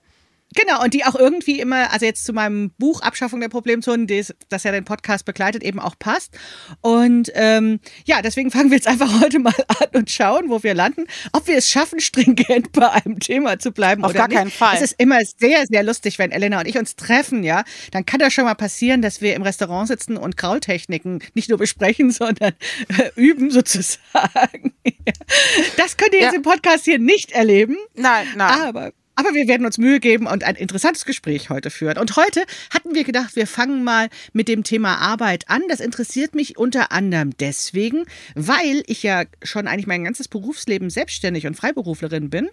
Genau, 0.55 0.83
und 0.83 0.93
die 0.93 1.05
auch 1.05 1.15
irgendwie 1.15 1.59
immer, 1.59 1.91
also 1.91 2.05
jetzt 2.05 2.25
zu 2.25 2.33
meinem 2.33 2.71
Buch 2.71 3.01
Abschaffung 3.01 3.39
der 3.39 3.49
Problemzonen, 3.49 4.07
das, 4.07 4.33
das 4.49 4.63
ja 4.63 4.71
den 4.71 4.85
Podcast 4.85 5.25
begleitet, 5.25 5.63
eben 5.63 5.79
auch 5.79 5.97
passt. 5.97 6.37
Und 6.81 7.31
ähm, 7.35 7.79
ja, 8.05 8.21
deswegen 8.21 8.51
fangen 8.51 8.69
wir 8.69 8.77
jetzt 8.77 8.87
einfach 8.87 9.21
heute 9.21 9.39
mal 9.39 9.53
an 9.67 9.87
und 9.93 10.11
schauen, 10.11 10.49
wo 10.49 10.61
wir 10.63 10.73
landen, 10.73 11.05
ob 11.31 11.47
wir 11.47 11.57
es 11.57 11.69
schaffen, 11.69 11.99
stringent 11.99 12.71
bei 12.73 12.89
einem 12.89 13.19
Thema 13.19 13.59
zu 13.59 13.71
bleiben. 13.71 14.03
Auf 14.03 14.11
oder 14.11 14.19
gar 14.19 14.27
nicht. 14.27 14.37
keinen 14.37 14.51
Fall. 14.51 14.75
Es 14.75 14.81
ist 14.81 14.95
immer 14.97 15.19
sehr, 15.39 15.65
sehr 15.67 15.83
lustig, 15.83 16.19
wenn 16.19 16.31
Elena 16.31 16.59
und 16.59 16.67
ich 16.67 16.77
uns 16.77 16.95
treffen, 16.95 17.43
ja. 17.43 17.63
Dann 17.91 18.05
kann 18.05 18.19
das 18.19 18.33
schon 18.33 18.45
mal 18.45 18.55
passieren, 18.55 19.01
dass 19.01 19.21
wir 19.21 19.35
im 19.35 19.43
Restaurant 19.43 19.87
sitzen 19.87 20.17
und 20.17 20.37
Kraultechniken 20.37 21.23
nicht 21.33 21.49
nur 21.49 21.57
besprechen, 21.57 22.11
sondern 22.11 22.53
äh, 22.97 23.09
üben 23.15 23.51
sozusagen. 23.51 24.73
das 25.77 25.97
könnt 25.97 26.13
ihr 26.13 26.19
ja. 26.19 26.25
jetzt 26.25 26.35
im 26.35 26.41
Podcast 26.41 26.85
hier 26.85 26.99
nicht 26.99 27.31
erleben. 27.31 27.77
Nein, 27.95 28.27
nein. 28.35 28.61
Aber 28.61 28.91
aber 29.21 29.35
wir 29.35 29.47
werden 29.47 29.67
uns 29.67 29.77
Mühe 29.77 29.99
geben 29.99 30.25
und 30.25 30.43
ein 30.43 30.55
interessantes 30.55 31.05
Gespräch 31.05 31.51
heute 31.51 31.69
führen. 31.69 31.99
Und 31.99 32.15
heute 32.15 32.43
hatten 32.73 32.95
wir 32.95 33.03
gedacht, 33.03 33.35
wir 33.35 33.45
fangen 33.45 33.83
mal 33.83 34.09
mit 34.33 34.47
dem 34.47 34.63
Thema 34.63 34.97
Arbeit 34.97 35.47
an. 35.47 35.61
Das 35.69 35.79
interessiert 35.79 36.33
mich 36.33 36.57
unter 36.57 36.91
anderem 36.91 37.29
deswegen, 37.39 38.05
weil 38.33 38.81
ich 38.87 39.03
ja 39.03 39.25
schon 39.43 39.67
eigentlich 39.67 39.85
mein 39.85 40.03
ganzes 40.03 40.27
Berufsleben 40.27 40.89
selbstständig 40.89 41.45
und 41.45 41.53
Freiberuflerin 41.53 42.31
bin 42.31 42.49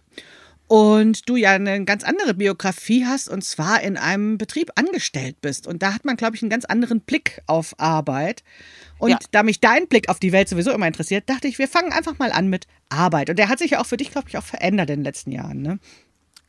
und 0.67 1.27
du 1.27 1.37
ja 1.37 1.53
eine 1.53 1.85
ganz 1.87 2.05
andere 2.05 2.35
Biografie 2.35 3.07
hast 3.07 3.31
und 3.31 3.43
zwar 3.43 3.81
in 3.81 3.97
einem 3.97 4.37
Betrieb 4.37 4.71
angestellt 4.75 5.41
bist. 5.41 5.67
Und 5.67 5.83
da 5.83 5.95
hat 5.95 6.05
man, 6.05 6.17
glaube 6.17 6.37
ich, 6.37 6.43
einen 6.43 6.51
ganz 6.51 6.67
anderen 6.67 7.01
Blick 7.01 7.41
auf 7.47 7.75
Arbeit. 7.81 8.45
Und 8.99 9.11
ja. 9.11 9.19
da 9.31 9.43
mich 9.43 9.61
dein 9.61 9.89
Blick 9.89 10.11
auf 10.11 10.21
die 10.21 10.33
Welt 10.33 10.51
sowieso 10.51 10.71
immer 10.73 10.87
interessiert, 10.87 11.31
dachte 11.31 11.49
ich, 11.49 11.59
wir 11.59 11.69
fangen 11.69 11.93
einfach 11.93 12.19
mal 12.19 12.31
an 12.31 12.49
mit 12.49 12.67
Arbeit. 12.91 13.31
Und 13.31 13.39
der 13.39 13.49
hat 13.49 13.59
sich 13.59 13.71
ja 13.73 13.81
auch 13.81 13.87
für 13.87 13.97
dich, 13.97 14.11
glaube 14.11 14.29
ich, 14.29 14.37
auch 14.37 14.45
verändert 14.45 14.91
in 14.91 14.97
den 14.97 15.05
letzten 15.05 15.33
Jahren, 15.33 15.63
ne? 15.63 15.79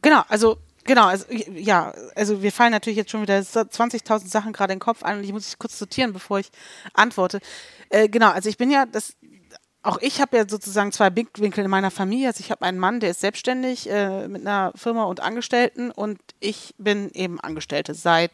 Genau, 0.02 0.24
also 0.28 0.58
Genau, 0.90 1.06
also 1.06 1.26
ja, 1.30 1.94
also 2.16 2.42
wir 2.42 2.52
fallen 2.52 2.72
natürlich 2.72 2.98
jetzt 2.98 3.12
schon 3.12 3.22
wieder 3.22 3.38
20.000 3.38 4.28
Sachen 4.28 4.54
gerade 4.54 4.74
in 4.74 4.78
den 4.78 4.84
Kopf 4.84 5.04
an 5.04 5.18
und 5.18 5.24
ich 5.24 5.32
muss 5.32 5.46
mich 5.46 5.60
kurz 5.60 5.78
sortieren, 5.78 6.14
bevor 6.14 6.40
ich 6.40 6.50
antworte. 6.96 7.42
Äh, 7.90 8.10
genau, 8.10 8.32
also 8.32 8.50
ich 8.50 8.58
bin 8.58 8.72
ja, 8.72 8.88
das, 8.88 9.16
auch 9.84 10.00
ich 10.02 10.20
habe 10.20 10.38
ja 10.38 10.50
sozusagen 10.50 10.92
zwei 10.92 11.12
Blickwinkel 11.12 11.64
in 11.64 11.70
meiner 11.70 11.92
Familie. 11.92 12.30
Also 12.30 12.40
ich 12.40 12.50
habe 12.50 12.64
einen 12.64 12.80
Mann, 12.80 13.02
der 13.02 13.12
ist 13.12 13.20
selbstständig 13.22 13.88
äh, 13.88 14.28
mit 14.28 14.42
einer 14.42 14.72
Firma 14.74 15.04
und 15.04 15.20
Angestellten 15.20 15.92
und 15.92 16.20
ich 16.40 16.74
bin 16.80 17.12
eben 17.12 17.40
Angestellte 17.40 17.94
seit 17.94 18.32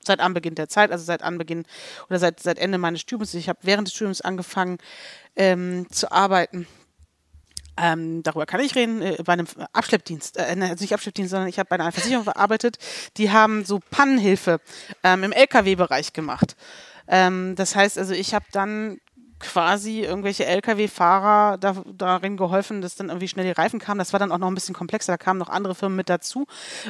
seit 0.00 0.20
Anbeginn 0.20 0.54
der 0.54 0.68
Zeit, 0.68 0.92
also 0.92 1.04
seit 1.04 1.24
Anbeginn 1.24 1.64
oder 2.08 2.20
seit, 2.20 2.38
seit 2.38 2.60
Ende 2.60 2.78
meines 2.78 3.00
Studiums. 3.00 3.34
Ich 3.34 3.48
habe 3.48 3.58
während 3.62 3.88
des 3.88 3.94
Studiums 3.94 4.20
angefangen 4.20 4.78
ähm, 5.34 5.88
zu 5.90 6.12
arbeiten 6.12 6.68
ähm, 7.76 8.22
darüber 8.22 8.46
kann 8.46 8.60
ich 8.60 8.74
reden, 8.74 9.02
äh, 9.02 9.16
bei 9.24 9.34
einem 9.34 9.46
Abschleppdienst, 9.72 10.38
äh, 10.38 10.56
also 10.60 10.82
nicht 10.82 10.94
Abschleppdienst, 10.94 11.30
sondern 11.30 11.48
ich 11.48 11.58
habe 11.58 11.68
bei 11.68 11.76
einer 11.76 11.92
Versicherung 11.92 12.24
gearbeitet, 12.24 12.78
die 13.16 13.30
haben 13.30 13.64
so 13.64 13.80
Pannenhilfe 13.90 14.60
ähm, 15.02 15.24
im 15.24 15.32
Lkw-Bereich 15.32 16.12
gemacht. 16.12 16.56
Ähm, 17.08 17.54
das 17.56 17.76
heißt 17.76 17.98
also, 17.98 18.14
ich 18.14 18.34
habe 18.34 18.46
dann 18.52 18.98
quasi 19.38 20.00
irgendwelche 20.00 20.46
Lkw-Fahrer 20.46 21.58
da, 21.58 21.82
darin 21.92 22.36
geholfen, 22.36 22.80
dass 22.80 22.94
dann 22.94 23.08
irgendwie 23.08 23.28
schnell 23.28 23.44
die 23.44 23.52
Reifen 23.52 23.78
kamen. 23.78 23.98
Das 23.98 24.12
war 24.12 24.20
dann 24.20 24.32
auch 24.32 24.38
noch 24.38 24.48
ein 24.48 24.54
bisschen 24.54 24.74
komplexer, 24.74 25.12
da 25.12 25.18
kamen 25.18 25.38
noch 25.38 25.50
andere 25.50 25.74
Firmen 25.74 25.96
mit 25.96 26.08
dazu. 26.08 26.46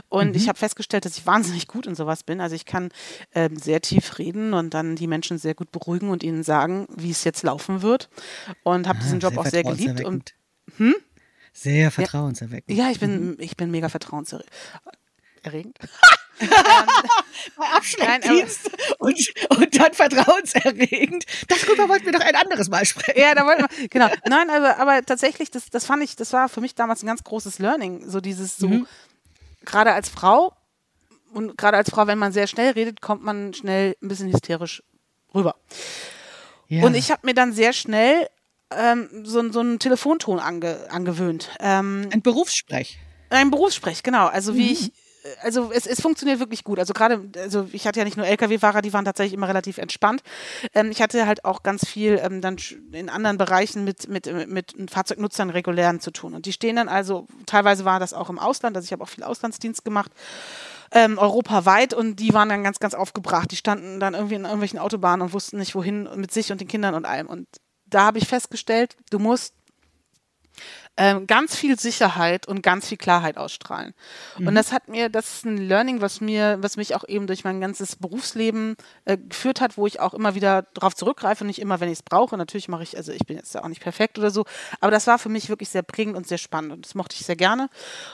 Und 0.08 0.30
mhm. 0.30 0.34
ich 0.34 0.48
habe 0.48 0.58
festgestellt, 0.58 1.04
dass 1.04 1.18
ich 1.18 1.26
wahnsinnig 1.26 1.66
gut 1.66 1.86
in 1.86 1.94
sowas 1.94 2.22
bin. 2.22 2.40
Also 2.40 2.54
ich 2.54 2.64
kann 2.64 2.90
ähm, 3.34 3.56
sehr 3.56 3.80
tief 3.80 4.18
reden 4.18 4.54
und 4.54 4.74
dann 4.74 4.96
die 4.96 5.08
Menschen 5.08 5.38
sehr 5.38 5.54
gut 5.54 5.72
beruhigen 5.72 6.08
und 6.08 6.22
ihnen 6.22 6.44
sagen, 6.44 6.86
wie 6.94 7.10
es 7.10 7.24
jetzt 7.24 7.42
laufen 7.42 7.82
wird. 7.82 8.08
Und 8.62 8.86
habe 8.86 8.98
ah, 9.00 9.02
diesen 9.02 9.20
Job 9.20 9.36
auch 9.38 9.46
sehr 9.46 9.64
geliebt. 9.64 10.04
Und 10.04 10.34
hm? 10.76 10.94
Sehr 11.52 11.90
vertrauenserweckend. 11.90 12.76
Ja, 12.76 12.90
ich 12.90 13.00
bin, 13.00 13.30
mhm. 13.30 13.36
ich 13.38 13.56
bin 13.56 13.70
mega 13.70 13.88
vertrauenserregend. 13.88 14.46
Bei 17.56 17.66
Abschleppdienst 17.74 18.70
und, 18.98 19.32
und 19.50 19.80
dann 19.80 19.94
vertrauenserregend. 19.94 21.24
Darüber 21.48 21.88
wollten 21.88 22.04
wir 22.04 22.12
doch 22.12 22.20
ein 22.20 22.34
anderes 22.34 22.68
Mal 22.68 22.84
sprechen. 22.84 23.18
Ja, 23.18 23.34
da 23.34 23.46
wollten 23.46 23.62
wir, 23.62 23.88
genau. 23.88 24.08
Nein, 24.28 24.50
aber, 24.50 24.78
aber 24.78 25.02
tatsächlich, 25.02 25.50
das, 25.50 25.70
das 25.70 25.86
fand 25.86 26.02
ich, 26.02 26.14
das 26.16 26.34
war 26.34 26.50
für 26.50 26.60
mich 26.60 26.74
damals 26.74 27.02
ein 27.02 27.06
ganz 27.06 27.24
großes 27.24 27.58
Learning. 27.58 28.06
So 28.06 28.20
dieses, 28.20 28.56
so, 28.58 28.68
mhm. 28.68 28.86
gerade 29.64 29.92
als 29.92 30.10
Frau 30.10 30.54
und 31.32 31.56
gerade 31.56 31.78
als 31.78 31.88
Frau, 31.88 32.06
wenn 32.06 32.18
man 32.18 32.32
sehr 32.32 32.48
schnell 32.48 32.72
redet, 32.72 33.00
kommt 33.00 33.22
man 33.22 33.54
schnell 33.54 33.96
ein 34.02 34.08
bisschen 34.08 34.30
hysterisch 34.30 34.82
rüber. 35.34 35.56
Ja. 36.68 36.84
Und 36.84 36.94
ich 36.94 37.10
habe 37.10 37.24
mir 37.24 37.34
dann 37.34 37.52
sehr 37.52 37.72
schnell 37.72 38.28
ähm, 38.70 39.08
so, 39.24 39.50
so 39.52 39.60
einen 39.60 39.78
Telefonton 39.78 40.38
ange, 40.38 40.90
angewöhnt. 40.90 41.50
Ähm, 41.60 42.08
ein 42.12 42.22
Berufssprech. 42.22 42.98
Ein 43.30 43.50
Berufssprech, 43.50 44.02
genau. 44.02 44.26
Also 44.26 44.56
wie 44.56 44.66
mhm. 44.66 44.72
ich 44.72 44.92
also 45.42 45.70
es, 45.72 45.86
es 45.86 46.00
funktioniert 46.00 46.38
wirklich 46.38 46.64
gut. 46.64 46.78
Also 46.78 46.94
gerade, 46.94 47.28
also 47.36 47.68
ich 47.72 47.86
hatte 47.86 47.98
ja 47.98 48.04
nicht 48.04 48.16
nur 48.16 48.26
Lkw-Fahrer, 48.26 48.82
die 48.82 48.92
waren 48.92 49.04
tatsächlich 49.04 49.34
immer 49.34 49.48
relativ 49.48 49.78
entspannt. 49.78 50.22
Ähm, 50.74 50.90
ich 50.90 51.02
hatte 51.02 51.26
halt 51.26 51.44
auch 51.44 51.62
ganz 51.62 51.86
viel 51.86 52.20
ähm, 52.22 52.40
dann 52.40 52.56
in 52.92 53.08
anderen 53.08 53.38
Bereichen 53.38 53.84
mit, 53.84 54.08
mit, 54.08 54.26
mit 54.48 54.74
Fahrzeugnutzern 54.90 55.50
regulären 55.50 56.00
zu 56.00 56.10
tun. 56.10 56.34
Und 56.34 56.46
die 56.46 56.52
stehen 56.52 56.76
dann 56.76 56.88
also, 56.88 57.26
teilweise 57.46 57.84
war 57.84 58.00
das 58.00 58.12
auch 58.12 58.30
im 58.30 58.38
Ausland, 58.38 58.76
also 58.76 58.86
ich 58.86 58.92
habe 58.92 59.02
auch 59.02 59.08
viel 59.08 59.24
Auslandsdienst 59.24 59.84
gemacht. 59.84 60.12
Ähm, 60.92 61.18
europaweit 61.18 61.94
und 61.94 62.20
die 62.20 62.32
waren 62.32 62.48
dann 62.48 62.62
ganz, 62.62 62.78
ganz 62.78 62.94
aufgebracht. 62.94 63.50
Die 63.50 63.56
standen 63.56 63.98
dann 63.98 64.14
irgendwie 64.14 64.36
in 64.36 64.44
irgendwelchen 64.44 64.78
Autobahnen 64.78 65.26
und 65.26 65.32
wussten 65.32 65.58
nicht 65.58 65.74
wohin 65.74 66.08
mit 66.14 66.32
sich 66.32 66.52
und 66.52 66.60
den 66.60 66.68
Kindern 66.68 66.94
und 66.94 67.04
allem. 67.04 67.26
Und 67.26 67.48
da 67.86 68.06
habe 68.06 68.18
ich 68.18 68.26
festgestellt, 68.26 68.96
du 69.10 69.18
musst 69.18 69.54
ähm, 70.96 71.26
ganz 71.26 71.54
viel 71.54 71.78
Sicherheit 71.78 72.48
und 72.48 72.62
ganz 72.62 72.88
viel 72.88 72.96
Klarheit 72.96 73.36
ausstrahlen. 73.36 73.94
Mhm. 74.38 74.48
Und 74.48 74.54
das 74.54 74.72
hat 74.72 74.88
mir, 74.88 75.08
das 75.08 75.36
ist 75.36 75.44
ein 75.44 75.58
Learning, 75.58 76.00
was 76.00 76.20
mir, 76.20 76.58
was 76.60 76.76
mich 76.76 76.94
auch 76.94 77.04
eben 77.06 77.26
durch 77.26 77.44
mein 77.44 77.60
ganzes 77.60 77.96
Berufsleben 77.96 78.76
äh, 79.04 79.18
geführt 79.18 79.60
hat, 79.60 79.76
wo 79.76 79.86
ich 79.86 80.00
auch 80.00 80.14
immer 80.14 80.34
wieder 80.34 80.62
darauf 80.74 80.94
zurückgreife, 80.94 81.44
nicht 81.44 81.60
immer, 81.60 81.80
wenn 81.80 81.88
ich 81.88 81.98
es 81.98 82.02
brauche. 82.02 82.36
Natürlich 82.36 82.68
mache 82.68 82.82
ich, 82.82 82.96
also 82.96 83.12
ich 83.12 83.26
bin 83.26 83.36
jetzt 83.36 83.54
ja 83.54 83.62
auch 83.62 83.68
nicht 83.68 83.82
perfekt 83.82 84.18
oder 84.18 84.30
so, 84.30 84.44
aber 84.80 84.90
das 84.90 85.06
war 85.06 85.18
für 85.18 85.28
mich 85.28 85.48
wirklich 85.48 85.68
sehr 85.68 85.82
prägend 85.82 86.16
und 86.16 86.26
sehr 86.26 86.38
spannend 86.38 86.72
und 86.72 86.86
das 86.86 86.94
mochte 86.94 87.16
ich 87.18 87.26
sehr 87.26 87.36
gerne. 87.36 87.68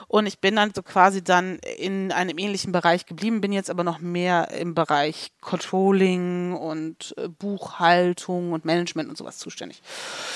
Und 0.09 0.27
ich 0.27 0.41
bin 0.41 0.57
dann 0.57 0.73
so 0.75 0.83
quasi 0.83 1.23
dann 1.23 1.59
in 1.79 2.13
einem 2.13 2.39
ähnlichen 2.39 2.73
Bereich 2.73 3.07
geblieben, 3.07 3.41
bin 3.41 3.53
jetzt 3.53 3.71
aber 3.71 3.85
noch 3.85 4.01
mehr 4.01 4.51
im 4.51 4.75
Bereich 4.75 5.33
Controlling 5.41 6.55
und 6.55 7.15
äh, 7.17 7.29
Buchhaltung 7.29 8.53
und 8.53 8.65
Management 8.65 9.09
und 9.09 9.17
sowas 9.17 9.39
zuständig. 9.39 9.83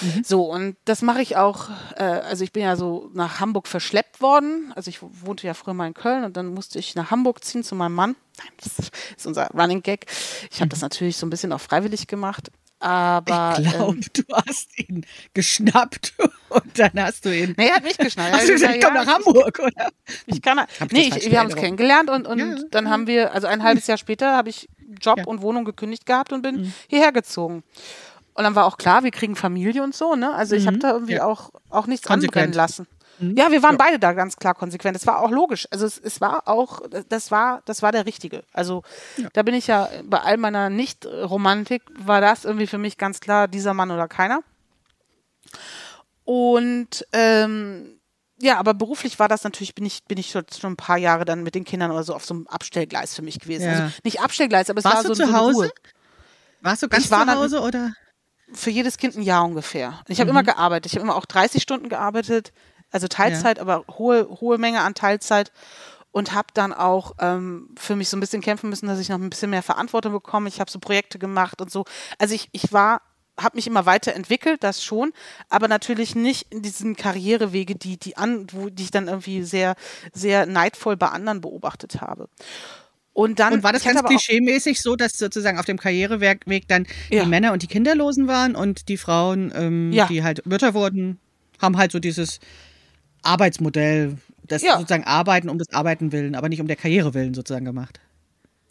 Mhm. 0.00 0.22
So, 0.24 0.44
und 0.44 0.76
das 0.84 1.02
mache 1.02 1.22
ich 1.22 1.36
auch, 1.36 1.70
äh, 1.96 2.02
also 2.02 2.35
ich 2.44 2.52
bin 2.52 2.62
ja 2.62 2.76
so 2.76 3.10
nach 3.14 3.40
Hamburg 3.40 3.68
verschleppt 3.68 4.20
worden. 4.20 4.72
Also 4.74 4.88
ich 4.88 4.98
wohnte 5.02 5.46
ja 5.46 5.54
früher 5.54 5.74
mal 5.74 5.86
in 5.86 5.94
Köln 5.94 6.24
und 6.24 6.36
dann 6.36 6.46
musste 6.46 6.78
ich 6.78 6.94
nach 6.94 7.10
Hamburg 7.10 7.44
ziehen 7.44 7.62
zu 7.62 7.74
meinem 7.74 7.94
Mann. 7.94 8.16
Nein, 8.38 8.52
das 8.62 8.90
ist 9.16 9.26
unser 9.26 9.48
Running 9.48 9.82
Gag. 9.82 10.06
Ich 10.50 10.60
habe 10.60 10.68
das 10.68 10.80
mhm. 10.80 10.86
natürlich 10.86 11.16
so 11.16 11.26
ein 11.26 11.30
bisschen 11.30 11.52
auch 11.52 11.60
freiwillig 11.60 12.06
gemacht. 12.06 12.50
Aber. 12.78 13.56
Ich 13.58 13.70
glaube, 13.70 13.94
ähm, 13.94 14.00
du 14.12 14.22
hast 14.34 14.78
ihn 14.78 15.06
geschnappt 15.34 16.14
und 16.50 16.78
dann 16.78 16.92
hast 16.96 17.24
du 17.24 17.34
ihn. 17.34 17.54
Nee, 17.56 17.68
er 17.68 17.76
hat 17.76 17.84
mich 17.84 17.96
geschnappt. 17.96 18.32
Hast 18.32 18.48
du 18.48 18.52
gesagt, 18.52 18.76
ich 18.76 18.84
komme 18.84 19.04
nach 19.04 19.06
Hamburg, 19.06 19.58
oder? 19.58 19.90
Ich 20.26 20.42
kann. 20.42 20.60
Nee, 20.90 21.10
ich, 21.16 21.30
wir 21.30 21.38
haben 21.38 21.46
uns 21.46 21.56
kennengelernt 21.56 22.10
und, 22.10 22.26
und 22.26 22.38
ja, 22.38 22.56
dann 22.70 22.90
haben 22.90 23.06
wir, 23.06 23.32
also 23.32 23.46
ein 23.46 23.62
halbes 23.62 23.86
Jahr 23.86 23.98
später, 23.98 24.36
habe 24.36 24.50
ich 24.50 24.68
Job 25.00 25.18
ja. 25.18 25.24
und 25.24 25.42
Wohnung 25.42 25.64
gekündigt 25.64 26.06
gehabt 26.06 26.32
und 26.32 26.42
bin 26.42 26.56
mhm. 26.56 26.72
hierher 26.88 27.12
gezogen. 27.12 27.62
Und 28.36 28.44
dann 28.44 28.54
war 28.54 28.66
auch 28.66 28.76
klar, 28.76 29.02
wir 29.02 29.10
kriegen 29.10 29.34
Familie 29.34 29.82
und 29.82 29.94
so, 29.94 30.14
ne? 30.14 30.34
Also 30.34 30.56
ich 30.56 30.64
mhm. 30.64 30.68
habe 30.68 30.78
da 30.78 30.92
irgendwie 30.92 31.14
ja. 31.14 31.24
auch, 31.24 31.50
auch 31.70 31.86
nichts 31.86 32.06
Konsequent. 32.06 32.48
anbrennen 32.48 32.52
lassen. 32.54 32.86
Mhm. 33.18 33.34
Ja, 33.36 33.50
wir 33.50 33.62
waren 33.62 33.76
ja. 33.76 33.78
beide 33.78 33.98
da 33.98 34.12
ganz 34.12 34.36
klar 34.36 34.54
konsequent. 34.54 34.94
Das 34.94 35.06
war 35.06 35.22
auch 35.22 35.30
logisch. 35.30 35.66
Also 35.70 35.86
es, 35.86 35.98
es 35.98 36.20
war 36.20 36.46
auch, 36.46 36.82
das 37.08 37.30
war, 37.30 37.62
das 37.64 37.80
war 37.80 37.92
der 37.92 38.04
Richtige. 38.04 38.44
Also 38.52 38.82
ja. 39.16 39.28
da 39.32 39.42
bin 39.42 39.54
ich 39.54 39.68
ja 39.68 39.88
bei 40.04 40.20
all 40.20 40.36
meiner 40.36 40.68
Nicht-Romantik 40.68 41.82
war 41.98 42.20
das 42.20 42.44
irgendwie 42.44 42.66
für 42.66 42.76
mich 42.78 42.98
ganz 42.98 43.20
klar 43.20 43.48
dieser 43.48 43.72
Mann 43.72 43.90
oder 43.90 44.06
keiner. 44.06 44.40
Und 46.24 47.06
ähm, 47.12 47.98
ja, 48.38 48.58
aber 48.58 48.74
beruflich 48.74 49.18
war 49.18 49.28
das 49.28 49.44
natürlich, 49.44 49.74
bin 49.74 49.86
ich, 49.86 50.04
bin 50.04 50.18
ich 50.18 50.30
schon, 50.30 50.44
schon 50.54 50.74
ein 50.74 50.76
paar 50.76 50.98
Jahre 50.98 51.24
dann 51.24 51.42
mit 51.42 51.54
den 51.54 51.64
Kindern 51.64 51.90
oder 51.90 52.02
so 52.02 52.14
auf 52.14 52.26
so 52.26 52.34
einem 52.34 52.46
Abstellgleis 52.48 53.14
für 53.14 53.22
mich 53.22 53.38
gewesen. 53.38 53.68
Also 53.68 53.94
nicht 54.04 54.20
Abstellgleis, 54.20 54.68
aber 54.68 54.80
es 54.80 54.84
Warst 54.84 54.96
war 54.96 55.02
so, 55.04 55.08
du 55.08 55.14
zu 55.14 55.32
Hause? 55.32 55.70
Warst 56.60 56.82
du 56.82 56.88
ganz 56.88 57.04
ich 57.04 57.10
zu 57.10 57.16
Hause 57.16 57.60
oder? 57.60 57.94
Für 58.52 58.70
jedes 58.70 58.96
Kind 58.98 59.16
ein 59.16 59.22
Jahr 59.22 59.44
ungefähr. 59.44 60.00
Ich 60.08 60.20
habe 60.20 60.30
mhm. 60.30 60.38
immer 60.38 60.44
gearbeitet. 60.44 60.86
Ich 60.86 60.96
habe 60.96 61.04
immer 61.04 61.16
auch 61.16 61.26
30 61.26 61.62
Stunden 61.62 61.88
gearbeitet, 61.88 62.52
also 62.90 63.08
Teilzeit, 63.08 63.56
ja. 63.56 63.62
aber 63.62 63.84
hohe, 63.98 64.28
hohe 64.40 64.58
Menge 64.58 64.80
an 64.80 64.94
Teilzeit 64.94 65.52
und 66.12 66.32
habe 66.32 66.48
dann 66.54 66.72
auch 66.72 67.12
ähm, 67.18 67.68
für 67.76 67.96
mich 67.96 68.08
so 68.08 68.16
ein 68.16 68.20
bisschen 68.20 68.40
kämpfen 68.40 68.70
müssen, 68.70 68.86
dass 68.86 68.98
ich 68.98 69.08
noch 69.08 69.18
ein 69.18 69.28
bisschen 69.28 69.50
mehr 69.50 69.62
Verantwortung 69.62 70.12
bekomme. 70.12 70.48
Ich 70.48 70.60
habe 70.60 70.70
so 70.70 70.78
Projekte 70.78 71.18
gemacht 71.18 71.60
und 71.60 71.70
so. 71.70 71.84
Also 72.18 72.34
ich, 72.34 72.48
ich 72.52 72.72
war 72.72 73.02
habe 73.38 73.56
mich 73.56 73.66
immer 73.66 73.84
weiterentwickelt, 73.84 74.64
das 74.64 74.82
schon, 74.82 75.12
aber 75.50 75.68
natürlich 75.68 76.14
nicht 76.14 76.50
in 76.50 76.62
diesen 76.62 76.96
Karrierewege, 76.96 77.74
die 77.74 77.98
die 77.98 78.16
an, 78.16 78.46
wo 78.52 78.70
die 78.70 78.84
ich 78.84 78.90
dann 78.90 79.08
irgendwie 79.08 79.42
sehr 79.42 79.74
sehr 80.14 80.46
neidvoll 80.46 80.96
bei 80.96 81.08
anderen 81.08 81.42
beobachtet 81.42 82.00
habe. 82.00 82.30
Und 83.16 83.38
dann. 83.38 83.54
Und 83.54 83.62
war 83.62 83.72
das 83.72 83.82
ganz 83.82 84.02
klischeemäßig 84.02 84.82
so, 84.82 84.94
dass 84.94 85.16
sozusagen 85.16 85.58
auf 85.58 85.64
dem 85.64 85.78
Karriereweg 85.78 86.68
dann 86.68 86.86
ja. 87.08 87.24
die 87.24 87.28
Männer 87.30 87.54
und 87.54 87.62
die 87.62 87.66
Kinderlosen 87.66 88.28
waren 88.28 88.54
und 88.54 88.90
die 88.90 88.98
Frauen, 88.98 89.50
ähm, 89.56 89.90
ja. 89.90 90.06
die 90.06 90.22
halt 90.22 90.44
Mütter 90.44 90.74
wurden, 90.74 91.18
haben 91.58 91.78
halt 91.78 91.92
so 91.92 91.98
dieses 91.98 92.40
Arbeitsmodell, 93.22 94.18
das 94.46 94.60
ja. 94.60 94.76
sozusagen 94.76 95.04
Arbeiten 95.04 95.48
um 95.48 95.56
des 95.56 95.72
Arbeiten 95.72 96.12
willen, 96.12 96.34
aber 96.34 96.50
nicht 96.50 96.60
um 96.60 96.66
der 96.66 96.76
Karriere 96.76 97.14
willen 97.14 97.32
sozusagen 97.32 97.64
gemacht. 97.64 98.00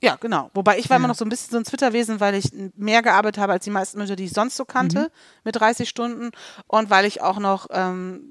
Ja, 0.04 0.16
genau. 0.16 0.52
Wobei 0.54 0.78
ich 0.78 0.92
war 0.92 0.98
immer 0.98 1.08
noch 1.08 1.16
so 1.16 1.26
ein 1.26 1.30
bisschen 1.30 1.50
so 1.50 1.58
ein 1.58 1.64
Twitter-Wesen, 1.64 2.20
weil 2.20 2.36
ich 2.36 2.52
mehr 2.78 3.02
gearbeitet 3.02 3.42
habe 3.42 3.54
als 3.54 3.64
die 3.64 3.72
meisten 3.72 3.98
Mütter, 3.98 4.16
die 4.16 4.26
ich 4.26 4.34
sonst 4.34 4.58
so 4.58 4.66
kannte, 4.66 5.00
mhm. 5.00 5.08
mit 5.44 5.56
30 5.56 5.90
Stunden. 5.90 6.30
Und 6.68 6.92
weil 6.92 7.06
ich 7.06 7.20
auch 7.24 7.40
noch 7.40 7.66
ähm, 7.72 8.22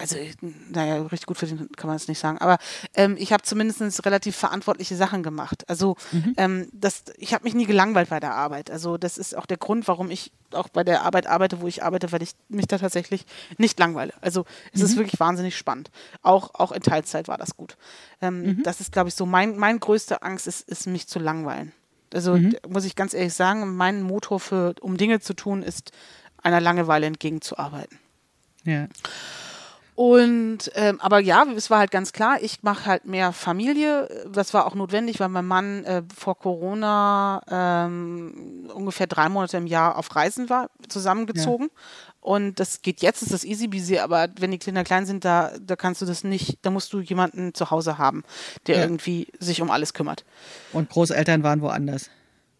also 0.00 0.16
naja, 0.70 1.02
richtig 1.02 1.26
gut 1.26 1.36
verdient 1.36 1.76
kann 1.76 1.88
man 1.88 1.96
es 1.96 2.08
nicht 2.08 2.18
sagen, 2.18 2.38
aber 2.38 2.58
ähm, 2.94 3.16
ich 3.18 3.32
habe 3.32 3.42
zumindest 3.42 4.04
relativ 4.06 4.34
verantwortliche 4.34 4.96
Sachen 4.96 5.22
gemacht. 5.22 5.68
Also 5.68 5.96
mhm. 6.10 6.34
ähm, 6.38 6.68
das, 6.72 7.04
ich 7.18 7.34
habe 7.34 7.44
mich 7.44 7.54
nie 7.54 7.66
gelangweilt 7.66 8.08
bei 8.08 8.18
der 8.18 8.34
Arbeit. 8.34 8.70
Also 8.70 8.96
das 8.96 9.18
ist 9.18 9.36
auch 9.36 9.44
der 9.44 9.58
Grund, 9.58 9.86
warum 9.88 10.10
ich 10.10 10.32
auch 10.52 10.68
bei 10.68 10.84
der 10.84 11.02
Arbeit 11.02 11.26
arbeite, 11.26 11.60
wo 11.60 11.66
ich 11.66 11.82
arbeite, 11.82 12.10
weil 12.12 12.22
ich 12.22 12.32
mich 12.48 12.66
da 12.66 12.78
tatsächlich 12.78 13.26
nicht 13.58 13.78
langweile. 13.78 14.14
Also 14.22 14.46
es 14.72 14.80
mhm. 14.80 14.86
ist 14.86 14.96
wirklich 14.96 15.20
wahnsinnig 15.20 15.56
spannend. 15.56 15.90
Auch, 16.22 16.54
auch 16.54 16.72
in 16.72 16.82
Teilzeit 16.82 17.28
war 17.28 17.36
das 17.36 17.56
gut. 17.56 17.76
Ähm, 18.22 18.42
mhm. 18.42 18.62
Das 18.62 18.80
ist, 18.80 18.92
glaube 18.92 19.10
ich, 19.10 19.14
so 19.14 19.26
mein, 19.26 19.56
mein 19.58 19.80
größte 19.80 20.22
Angst 20.22 20.46
ist, 20.46 20.66
ist 20.66 20.86
mich 20.86 21.08
zu 21.08 21.18
langweilen. 21.18 21.72
Also 22.12 22.36
mhm. 22.36 22.56
muss 22.68 22.86
ich 22.86 22.96
ganz 22.96 23.12
ehrlich 23.12 23.34
sagen, 23.34 23.76
mein 23.76 24.02
Motor 24.02 24.40
für, 24.40 24.74
um 24.80 24.96
Dinge 24.96 25.20
zu 25.20 25.34
tun, 25.34 25.62
ist 25.62 25.92
einer 26.42 26.60
Langeweile 26.60 27.06
entgegenzuarbeiten. 27.06 27.98
Ja. 28.64 28.88
Und 30.00 30.72
ähm, 30.76 30.98
aber 30.98 31.18
ja, 31.18 31.44
es 31.54 31.68
war 31.68 31.78
halt 31.78 31.90
ganz 31.90 32.14
klar, 32.14 32.38
ich 32.40 32.62
mache 32.62 32.86
halt 32.86 33.04
mehr 33.04 33.32
Familie. 33.32 34.08
Das 34.32 34.54
war 34.54 34.66
auch 34.66 34.74
notwendig, 34.74 35.20
weil 35.20 35.28
mein 35.28 35.44
Mann 35.44 35.84
äh, 35.84 36.02
vor 36.16 36.38
Corona 36.38 37.42
ähm, 37.50 38.70
ungefähr 38.72 39.06
drei 39.06 39.28
Monate 39.28 39.58
im 39.58 39.66
Jahr 39.66 39.98
auf 39.98 40.16
Reisen 40.16 40.48
war, 40.48 40.70
zusammengezogen. 40.88 41.68
Ja. 41.70 41.82
Und 42.22 42.60
das 42.60 42.80
geht 42.80 43.02
jetzt, 43.02 43.20
ist 43.20 43.34
das 43.34 43.44
easy 43.44 43.68
busy, 43.68 43.98
aber 43.98 44.28
wenn 44.38 44.52
die 44.52 44.58
Kinder 44.58 44.84
klein 44.84 45.04
sind, 45.04 45.22
da, 45.26 45.52
da 45.60 45.76
kannst 45.76 46.00
du 46.00 46.06
das 46.06 46.24
nicht, 46.24 46.56
da 46.62 46.70
musst 46.70 46.94
du 46.94 47.00
jemanden 47.00 47.52
zu 47.52 47.70
Hause 47.70 47.98
haben, 47.98 48.24
der 48.68 48.76
ja. 48.76 48.82
irgendwie 48.84 49.28
sich 49.38 49.60
um 49.60 49.70
alles 49.70 49.92
kümmert. 49.92 50.24
Und 50.72 50.88
Großeltern 50.88 51.42
waren 51.42 51.60
woanders. 51.60 52.08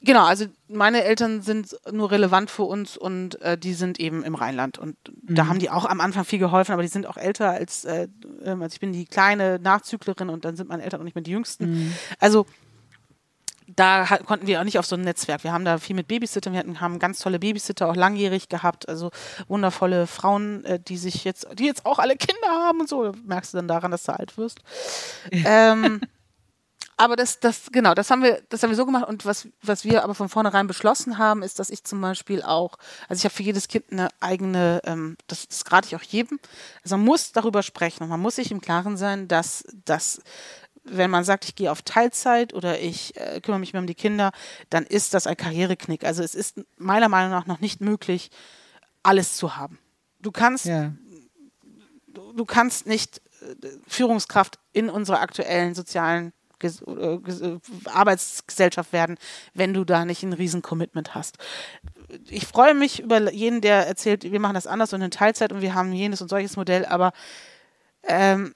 Genau, 0.02 0.24
also 0.24 0.46
meine 0.68 1.04
Eltern 1.04 1.42
sind 1.42 1.76
nur 1.92 2.10
relevant 2.10 2.50
für 2.50 2.62
uns 2.62 2.96
und 2.96 3.40
äh, 3.42 3.58
die 3.58 3.74
sind 3.74 4.00
eben 4.00 4.22
im 4.24 4.34
Rheinland. 4.34 4.78
Und 4.78 4.96
mhm. 5.08 5.34
da 5.34 5.46
haben 5.46 5.58
die 5.58 5.70
auch 5.70 5.84
am 5.84 6.00
Anfang 6.00 6.24
viel 6.24 6.38
geholfen, 6.38 6.72
aber 6.72 6.82
die 6.82 6.88
sind 6.88 7.06
auch 7.06 7.18
älter 7.18 7.50
als, 7.50 7.84
äh, 7.84 8.08
ähm, 8.44 8.62
also 8.62 8.74
ich 8.74 8.80
bin 8.80 8.92
die 8.92 9.04
kleine 9.04 9.58
Nachzüglerin 9.58 10.30
und 10.30 10.44
dann 10.44 10.56
sind 10.56 10.68
meine 10.68 10.82
Eltern 10.82 11.00
auch 11.00 11.04
nicht 11.04 11.14
mehr 11.14 11.24
die 11.24 11.32
jüngsten. 11.32 11.70
Mhm. 11.70 11.92
Also 12.18 12.46
da 13.76 14.04
konnten 14.26 14.46
wir 14.46 14.60
auch 14.60 14.64
nicht 14.64 14.78
auf 14.78 14.86
so 14.86 14.96
ein 14.96 15.02
Netzwerk. 15.02 15.44
Wir 15.44 15.52
haben 15.52 15.64
da 15.64 15.78
viel 15.78 15.94
mit 15.94 16.08
Babysittern, 16.08 16.52
wir 16.52 16.60
hatten, 16.60 16.80
haben 16.80 16.98
ganz 16.98 17.18
tolle 17.18 17.38
Babysitter, 17.38 17.88
auch 17.88 17.96
langjährig 17.96 18.48
gehabt, 18.48 18.88
also 18.88 19.10
wundervolle 19.48 20.06
Frauen, 20.06 20.64
äh, 20.64 20.80
die 20.80 20.96
sich 20.96 21.24
jetzt, 21.24 21.46
die 21.58 21.66
jetzt 21.66 21.86
auch 21.86 21.98
alle 21.98 22.16
Kinder 22.16 22.48
haben 22.48 22.80
und 22.80 22.88
so. 22.88 23.12
Merkst 23.24 23.52
du 23.52 23.58
dann 23.58 23.68
daran, 23.68 23.90
dass 23.90 24.04
du 24.04 24.18
alt 24.18 24.36
wirst. 24.38 24.60
ähm, 25.30 26.00
aber 27.00 27.16
das, 27.16 27.40
das, 27.40 27.72
genau, 27.72 27.94
das 27.94 28.10
haben 28.10 28.22
wir, 28.22 28.42
das 28.50 28.62
haben 28.62 28.68
wir 28.68 28.76
so 28.76 28.84
gemacht. 28.84 29.08
Und 29.08 29.24
was, 29.24 29.48
was 29.62 29.86
wir 29.86 30.04
aber 30.04 30.14
von 30.14 30.28
vornherein 30.28 30.66
beschlossen 30.66 31.16
haben, 31.16 31.42
ist, 31.42 31.58
dass 31.58 31.70
ich 31.70 31.82
zum 31.82 31.98
Beispiel 32.02 32.42
auch, 32.42 32.76
also 33.08 33.20
ich 33.20 33.24
habe 33.24 33.34
für 33.34 33.42
jedes 33.42 33.68
Kind 33.68 33.86
eine 33.90 34.08
eigene, 34.20 34.82
ähm, 34.84 35.16
das, 35.26 35.48
das 35.48 35.64
rate 35.72 35.88
ich 35.88 35.96
auch 35.96 36.02
jedem. 36.02 36.38
Also 36.82 36.98
man 36.98 37.06
muss 37.06 37.32
darüber 37.32 37.62
sprechen 37.62 38.02
und 38.02 38.10
man 38.10 38.20
muss 38.20 38.36
sich 38.36 38.50
im 38.50 38.60
Klaren 38.60 38.98
sein, 38.98 39.28
dass, 39.28 39.64
dass 39.86 40.20
wenn 40.84 41.10
man 41.10 41.24
sagt, 41.24 41.46
ich 41.46 41.54
gehe 41.54 41.72
auf 41.72 41.80
Teilzeit 41.80 42.52
oder 42.52 42.78
ich 42.78 43.16
äh, 43.16 43.40
kümmere 43.40 43.60
mich 43.60 43.72
mehr 43.72 43.80
um 43.80 43.86
die 43.86 43.94
Kinder, 43.94 44.30
dann 44.68 44.84
ist 44.84 45.14
das 45.14 45.26
ein 45.26 45.38
Karriereknick. 45.38 46.04
Also 46.04 46.22
es 46.22 46.34
ist 46.34 46.60
meiner 46.76 47.08
Meinung 47.08 47.30
nach 47.30 47.46
noch 47.46 47.60
nicht 47.60 47.80
möglich, 47.80 48.30
alles 49.02 49.38
zu 49.38 49.56
haben. 49.56 49.78
Du 50.18 50.32
kannst, 50.32 50.66
ja. 50.66 50.92
du, 52.08 52.34
du 52.34 52.44
kannst 52.44 52.86
nicht 52.86 53.22
äh, 53.40 53.68
Führungskraft 53.86 54.58
in 54.74 54.90
unserer 54.90 55.20
aktuellen 55.20 55.74
sozialen 55.74 56.34
äh, 56.62 57.58
Arbeitsgesellschaft 57.86 58.92
werden, 58.92 59.16
wenn 59.54 59.74
du 59.74 59.84
da 59.84 60.04
nicht 60.04 60.22
ein 60.22 60.32
Riesen-Commitment 60.32 61.14
hast. 61.14 61.38
Ich 62.28 62.46
freue 62.46 62.74
mich 62.74 63.00
über 63.00 63.32
jeden, 63.32 63.60
der 63.60 63.86
erzählt, 63.86 64.24
wir 64.24 64.40
machen 64.40 64.54
das 64.54 64.66
anders 64.66 64.92
und 64.92 65.02
in 65.02 65.10
Teilzeit 65.10 65.52
und 65.52 65.60
wir 65.60 65.74
haben 65.74 65.92
jenes 65.92 66.20
und 66.20 66.28
solches 66.28 66.56
Modell, 66.56 66.84
aber 66.84 67.12
ähm, 68.04 68.54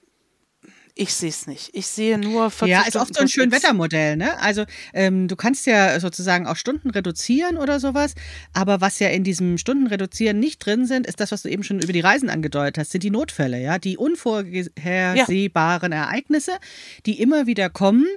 ich 0.97 1.13
sehe 1.13 1.29
es 1.29 1.45
nicht. 1.45 1.71
Ich 1.73 1.87
sehe 1.87 2.17
nur 2.17 2.49
40 2.49 2.71
Ja, 2.71 2.87
ist 2.87 2.95
oft 2.95 3.13
so 3.13 3.19
ein 3.19 3.27
schön 3.27 3.51
Wettermodell, 3.51 4.15
ne? 4.15 4.39
Also 4.39 4.63
ähm, 4.93 5.27
du 5.27 5.35
kannst 5.35 5.65
ja 5.65 5.99
sozusagen 5.99 6.47
auch 6.47 6.55
Stunden 6.55 6.89
reduzieren 6.89 7.57
oder 7.57 7.81
sowas, 7.81 8.15
aber 8.53 8.79
was 8.79 8.99
ja 8.99 9.09
in 9.09 9.25
diesem 9.25 9.57
Stundenreduzieren 9.57 10.39
nicht 10.39 10.65
drin 10.65 10.85
sind, 10.85 11.05
ist 11.05 11.19
das, 11.19 11.33
was 11.33 11.41
du 11.41 11.49
eben 11.49 11.63
schon 11.63 11.81
über 11.81 11.91
die 11.91 11.99
Reisen 11.99 12.29
angedeutet 12.29 12.77
hast, 12.77 12.91
sind 12.91 13.03
die 13.03 13.11
Notfälle, 13.11 13.61
ja, 13.61 13.77
die 13.77 13.97
unvorhersehbaren 13.97 15.91
ja. 15.91 16.03
Ereignisse, 16.05 16.53
die 17.05 17.19
immer 17.21 17.45
wieder 17.45 17.69
kommen 17.69 18.07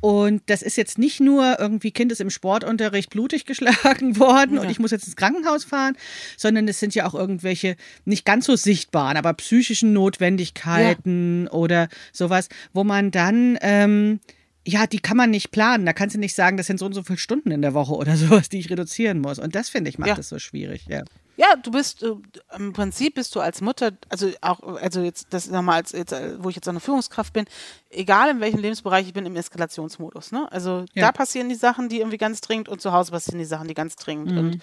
und 0.00 0.42
das 0.46 0.62
ist 0.62 0.76
jetzt 0.76 0.98
nicht 0.98 1.20
nur 1.20 1.58
irgendwie 1.58 1.90
Kind 1.90 2.12
ist 2.12 2.20
im 2.20 2.30
Sportunterricht 2.30 3.10
blutig 3.10 3.46
geschlagen 3.46 4.16
worden 4.20 4.56
ja. 4.56 4.60
und 4.60 4.70
ich 4.70 4.78
muss 4.78 4.90
jetzt 4.90 5.06
ins 5.06 5.16
Krankenhaus 5.16 5.64
fahren, 5.64 5.96
sondern 6.36 6.68
es 6.68 6.78
sind 6.78 6.94
ja 6.94 7.06
auch 7.06 7.14
irgendwelche 7.14 7.76
nicht 8.04 8.24
ganz 8.24 8.44
so 8.44 8.56
sichtbaren, 8.56 9.16
aber 9.16 9.32
psychischen 9.34 9.94
Notwendigkeiten 9.94 11.44
ja. 11.46 11.52
oder 11.52 11.88
so 12.12 12.25
sowas, 12.26 12.48
wo 12.72 12.84
man 12.84 13.10
dann, 13.10 13.58
ähm, 13.60 14.20
ja, 14.66 14.86
die 14.86 14.98
kann 14.98 15.16
man 15.16 15.30
nicht 15.30 15.52
planen. 15.52 15.86
Da 15.86 15.92
kannst 15.92 16.16
du 16.16 16.20
nicht 16.20 16.34
sagen, 16.34 16.56
das 16.56 16.66
sind 16.66 16.78
so 16.78 16.86
und 16.86 16.92
so 16.92 17.02
viele 17.02 17.18
Stunden 17.18 17.50
in 17.50 17.62
der 17.62 17.74
Woche 17.74 17.94
oder 17.94 18.16
sowas, 18.16 18.48
die 18.48 18.58
ich 18.58 18.70
reduzieren 18.70 19.20
muss. 19.20 19.38
Und 19.38 19.54
das 19.54 19.68
finde 19.68 19.90
ich 19.90 19.98
macht 19.98 20.10
es 20.10 20.16
ja. 20.16 20.22
so 20.22 20.38
schwierig, 20.38 20.86
ja. 20.88 21.04
Ja, 21.38 21.54
du 21.54 21.70
bist 21.70 22.02
äh, 22.02 22.12
im 22.56 22.72
Prinzip 22.72 23.14
bist 23.14 23.34
du 23.34 23.40
als 23.40 23.60
Mutter, 23.60 23.92
also 24.08 24.30
auch, 24.40 24.60
also 24.80 25.02
jetzt 25.02 25.28
das 25.30 25.50
nochmal 25.50 25.76
als 25.76 25.92
jetzt, 25.92 26.12
äh, 26.12 26.42
wo 26.42 26.48
ich 26.48 26.56
jetzt 26.56 26.66
eine 26.66 26.80
Führungskraft 26.80 27.34
bin, 27.34 27.44
egal 27.90 28.30
in 28.30 28.40
welchem 28.40 28.58
Lebensbereich 28.58 29.06
ich 29.06 29.12
bin, 29.12 29.26
im 29.26 29.36
Eskalationsmodus. 29.36 30.32
Ne? 30.32 30.50
Also 30.50 30.86
ja. 30.94 31.04
da 31.04 31.12
passieren 31.12 31.50
die 31.50 31.54
Sachen, 31.54 31.90
die 31.90 31.98
irgendwie 31.98 32.16
ganz 32.16 32.40
dringend 32.40 32.70
und 32.70 32.80
zu 32.80 32.92
Hause 32.92 33.12
passieren 33.12 33.38
die 33.38 33.44
Sachen, 33.44 33.68
die 33.68 33.74
ganz 33.74 33.96
dringend. 33.96 34.32
Mhm. 34.32 34.38
Und 34.38 34.62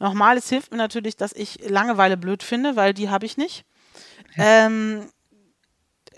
nochmal, 0.00 0.36
es 0.36 0.48
hilft 0.48 0.72
mir 0.72 0.78
natürlich, 0.78 1.16
dass 1.16 1.32
ich 1.32 1.60
Langeweile 1.68 2.16
blöd 2.16 2.42
finde, 2.42 2.74
weil 2.74 2.92
die 2.92 3.08
habe 3.08 3.24
ich 3.24 3.36
nicht. 3.36 3.64
Ja. 4.36 4.66
Ähm, 4.66 5.06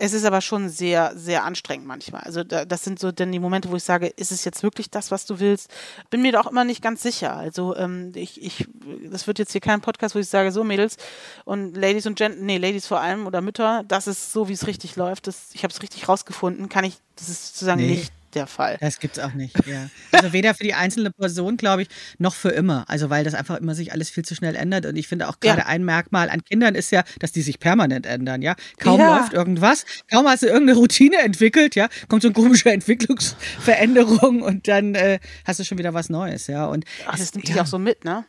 es 0.02 0.14
ist 0.14 0.24
aber 0.24 0.40
schon 0.40 0.68
sehr, 0.68 1.12
sehr 1.14 1.44
anstrengend 1.44 1.86
manchmal. 1.86 2.22
Also 2.22 2.42
da, 2.42 2.64
das 2.64 2.82
sind 2.82 2.98
so 2.98 3.12
dann 3.12 3.30
die 3.30 3.38
Momente, 3.38 3.70
wo 3.70 3.76
ich 3.76 3.84
sage, 3.84 4.08
ist 4.08 4.32
es 4.32 4.44
jetzt 4.44 4.64
wirklich 4.64 4.90
das, 4.90 5.12
was 5.12 5.26
du 5.26 5.38
willst? 5.38 5.70
Bin 6.10 6.22
mir 6.22 6.32
da 6.32 6.40
auch 6.40 6.50
immer 6.50 6.64
nicht 6.64 6.82
ganz 6.82 7.02
sicher. 7.02 7.36
Also 7.36 7.76
ähm, 7.76 8.10
ich, 8.16 8.42
ich, 8.42 8.66
das 9.08 9.28
wird 9.28 9.38
jetzt 9.38 9.52
hier 9.52 9.60
kein 9.60 9.80
Podcast, 9.80 10.16
wo 10.16 10.18
ich 10.18 10.26
sage, 10.26 10.50
so 10.50 10.64
Mädels 10.64 10.96
und 11.44 11.76
Ladies 11.76 12.06
und 12.06 12.16
Gent, 12.16 12.42
nee, 12.42 12.58
Ladies 12.58 12.88
vor 12.88 12.98
allem 12.98 13.28
oder 13.28 13.40
Mütter, 13.42 13.84
das 13.86 14.08
ist 14.08 14.32
so, 14.32 14.48
wie 14.48 14.54
es 14.54 14.66
richtig 14.66 14.96
läuft. 14.96 15.28
Das, 15.28 15.50
ich 15.52 15.62
habe 15.62 15.72
es 15.72 15.80
richtig 15.80 16.08
rausgefunden, 16.08 16.68
kann 16.68 16.82
ich, 16.82 16.96
das 17.14 17.28
ist 17.28 17.54
sozusagen 17.54 17.80
nee. 17.80 17.90
nicht 17.90 18.12
der 18.34 18.46
Fall. 18.46 18.78
Das 18.80 18.98
gibt 18.98 19.16
es 19.16 19.22
auch 19.22 19.34
nicht, 19.34 19.54
ja. 19.66 19.88
Also 20.12 20.32
weder 20.32 20.54
für 20.54 20.64
die 20.64 20.74
einzelne 20.74 21.10
Person, 21.10 21.56
glaube 21.56 21.82
ich, 21.82 21.88
noch 22.18 22.34
für 22.34 22.50
immer. 22.50 22.84
Also 22.88 23.10
weil 23.10 23.24
das 23.24 23.34
einfach 23.34 23.56
immer 23.58 23.74
sich 23.74 23.92
alles 23.92 24.10
viel 24.10 24.24
zu 24.24 24.34
schnell 24.34 24.56
ändert. 24.56 24.86
Und 24.86 24.96
ich 24.96 25.08
finde 25.08 25.28
auch 25.28 25.40
gerade 25.40 25.60
ja. 25.60 25.66
ein 25.66 25.84
Merkmal 25.84 26.30
an 26.30 26.44
Kindern 26.44 26.74
ist 26.74 26.90
ja, 26.90 27.02
dass 27.18 27.32
die 27.32 27.42
sich 27.42 27.58
permanent 27.58 28.06
ändern, 28.06 28.42
ja. 28.42 28.54
Kaum 28.78 29.00
ja. 29.00 29.18
läuft 29.18 29.32
irgendwas, 29.32 29.84
kaum 30.10 30.26
hast 30.26 30.42
du 30.42 30.46
irgendeine 30.46 30.78
Routine 30.78 31.18
entwickelt, 31.18 31.74
ja, 31.74 31.88
kommt 32.08 32.22
so 32.22 32.28
eine 32.28 32.34
komische 32.34 32.70
Entwicklungsveränderung 32.70 34.42
und 34.42 34.68
dann 34.68 34.94
äh, 34.94 35.18
hast 35.44 35.60
du 35.60 35.64
schon 35.64 35.78
wieder 35.78 35.94
was 35.94 36.08
Neues, 36.08 36.46
ja. 36.46 36.66
Und 36.66 36.84
Ach, 37.06 37.18
das 37.18 37.34
nimmt 37.34 37.48
ja. 37.48 37.54
dich 37.54 37.62
auch 37.62 37.66
so 37.66 37.78
mit, 37.78 38.04
ne? 38.04 38.24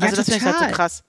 Also 0.00 0.16
das 0.16 0.26
finde 0.26 0.38
ich 0.38 0.44
halt 0.44 0.58
so 0.58 0.74
krass. 0.74 1.04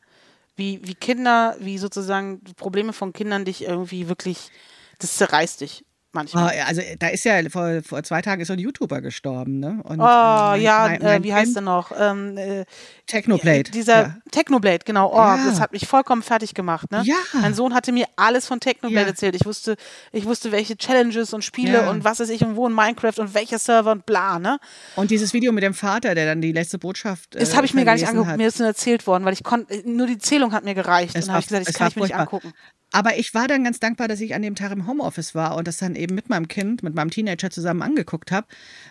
Wie, 0.56 0.82
wie 0.84 0.96
Kinder, 0.96 1.56
wie 1.60 1.78
sozusagen 1.78 2.42
Probleme 2.56 2.92
von 2.92 3.14
Kindern 3.14 3.46
dich 3.46 3.64
irgendwie 3.64 4.10
wirklich, 4.10 4.50
das 4.98 5.16
zerreißt 5.16 5.62
dich 5.62 5.86
manchmal. 6.14 6.54
Oh, 6.56 6.64
also 6.68 6.82
da 6.98 7.08
ist 7.08 7.24
ja 7.26 7.42
vor, 7.50 7.82
vor 7.84 8.04
zwei 8.04 8.22
Tagen 8.22 8.42
ist 8.42 8.48
so 8.48 8.54
ein 8.54 8.60
YouTuber 8.60 9.02
gestorben, 9.02 9.60
ne? 9.60 9.82
Und, 9.84 10.00
oh 10.00 10.04
äh, 10.04 10.62
ja, 10.62 10.88
mein, 10.88 11.02
mein 11.02 11.22
äh, 11.22 11.24
wie 11.24 11.34
heißt 11.34 11.56
der 11.56 11.62
noch? 11.62 11.92
Ähm, 11.98 12.38
äh, 12.38 12.66
Technoblade. 13.06 13.72
Dieser 13.72 14.02
ja. 14.02 14.18
Technoblade, 14.32 14.80
genau. 14.86 15.12
Oh, 15.12 15.18
ja. 15.18 15.44
das 15.46 15.60
hat 15.60 15.72
mich 15.72 15.88
vollkommen 15.88 16.22
fertig 16.22 16.54
gemacht. 16.54 16.92
Ne? 16.92 17.02
Ja. 17.06 17.16
Mein 17.34 17.54
Sohn 17.54 17.74
hatte 17.74 17.92
mir 17.92 18.06
alles 18.16 18.48
von 18.48 18.60
Technoblade 18.60 19.06
ja. 19.06 19.10
erzählt. 19.10 19.36
Ich 19.36 19.46
wusste, 19.46 19.76
ich 20.12 20.26
wusste, 20.26 20.52
welche 20.52 20.78
Challenges 20.78 21.34
und 21.34 21.44
Spiele 21.44 21.90
und 21.90 22.04
was 22.04 22.20
ist 22.20 22.30
ich 22.30 22.44
und 22.44 22.56
wo 22.56 22.68
in 22.68 22.74
Minecraft 22.74 23.20
und 23.20 23.34
welcher 23.34 23.60
Server 23.60 23.92
und 23.92 24.06
bla, 24.06 24.40
ne? 24.40 24.60
Und 24.96 25.12
dieses 25.12 25.34
Video 25.34 25.52
mit 25.52 25.64
dem 25.64 25.74
Vater, 25.74 26.16
der 26.16 26.26
dann 26.26 26.42
die 26.42 26.52
letzte 26.52 26.78
Botschaft. 26.78 27.36
Äh, 27.36 27.40
das 27.40 27.56
habe 27.56 27.66
ich 27.66 27.74
mir 27.74 27.86
gar 27.86 27.94
nicht 27.94 28.08
angeguckt. 28.08 28.32
Hat. 28.32 28.38
Mir 28.38 28.48
ist 28.48 28.60
nur 28.60 28.68
erzählt 28.68 29.08
worden, 29.08 29.26
weil 29.26 29.34
ich 29.34 29.44
konnte, 29.44 29.82
nur 29.86 30.08
die 30.08 30.18
Zählung 30.18 30.54
hat 30.54 30.64
mir 30.64 30.76
gereicht. 30.76 31.16
Es 31.16 31.26
und 31.26 31.32
habe 31.32 31.42
ich 31.42 31.48
gesagt, 31.48 31.68
das 31.68 31.76
kann 31.76 31.88
ich 31.88 31.96
mir 31.96 32.04
nicht 32.04 32.16
angucken. 32.16 32.54
Aber 32.92 33.18
ich 33.18 33.34
war 33.34 33.48
dann 33.48 33.64
ganz 33.64 33.80
dankbar, 33.80 34.08
dass 34.08 34.20
ich 34.20 34.34
an 34.34 34.42
dem 34.42 34.56
Tag 34.56 34.72
im 34.72 34.88
Homeoffice 34.88 35.36
war 35.36 35.56
und 35.56 35.68
das 35.68 35.78
dann 35.78 35.96
eben 35.96 36.16
mit 36.16 36.30
meinem 36.30 36.48
Kind, 36.48 36.82
mit 36.82 36.96
meinem 36.96 37.12
Teenager 37.12 37.52
zusammen 37.52 37.82
angeguckt 37.82 38.32
habe, 38.32 38.48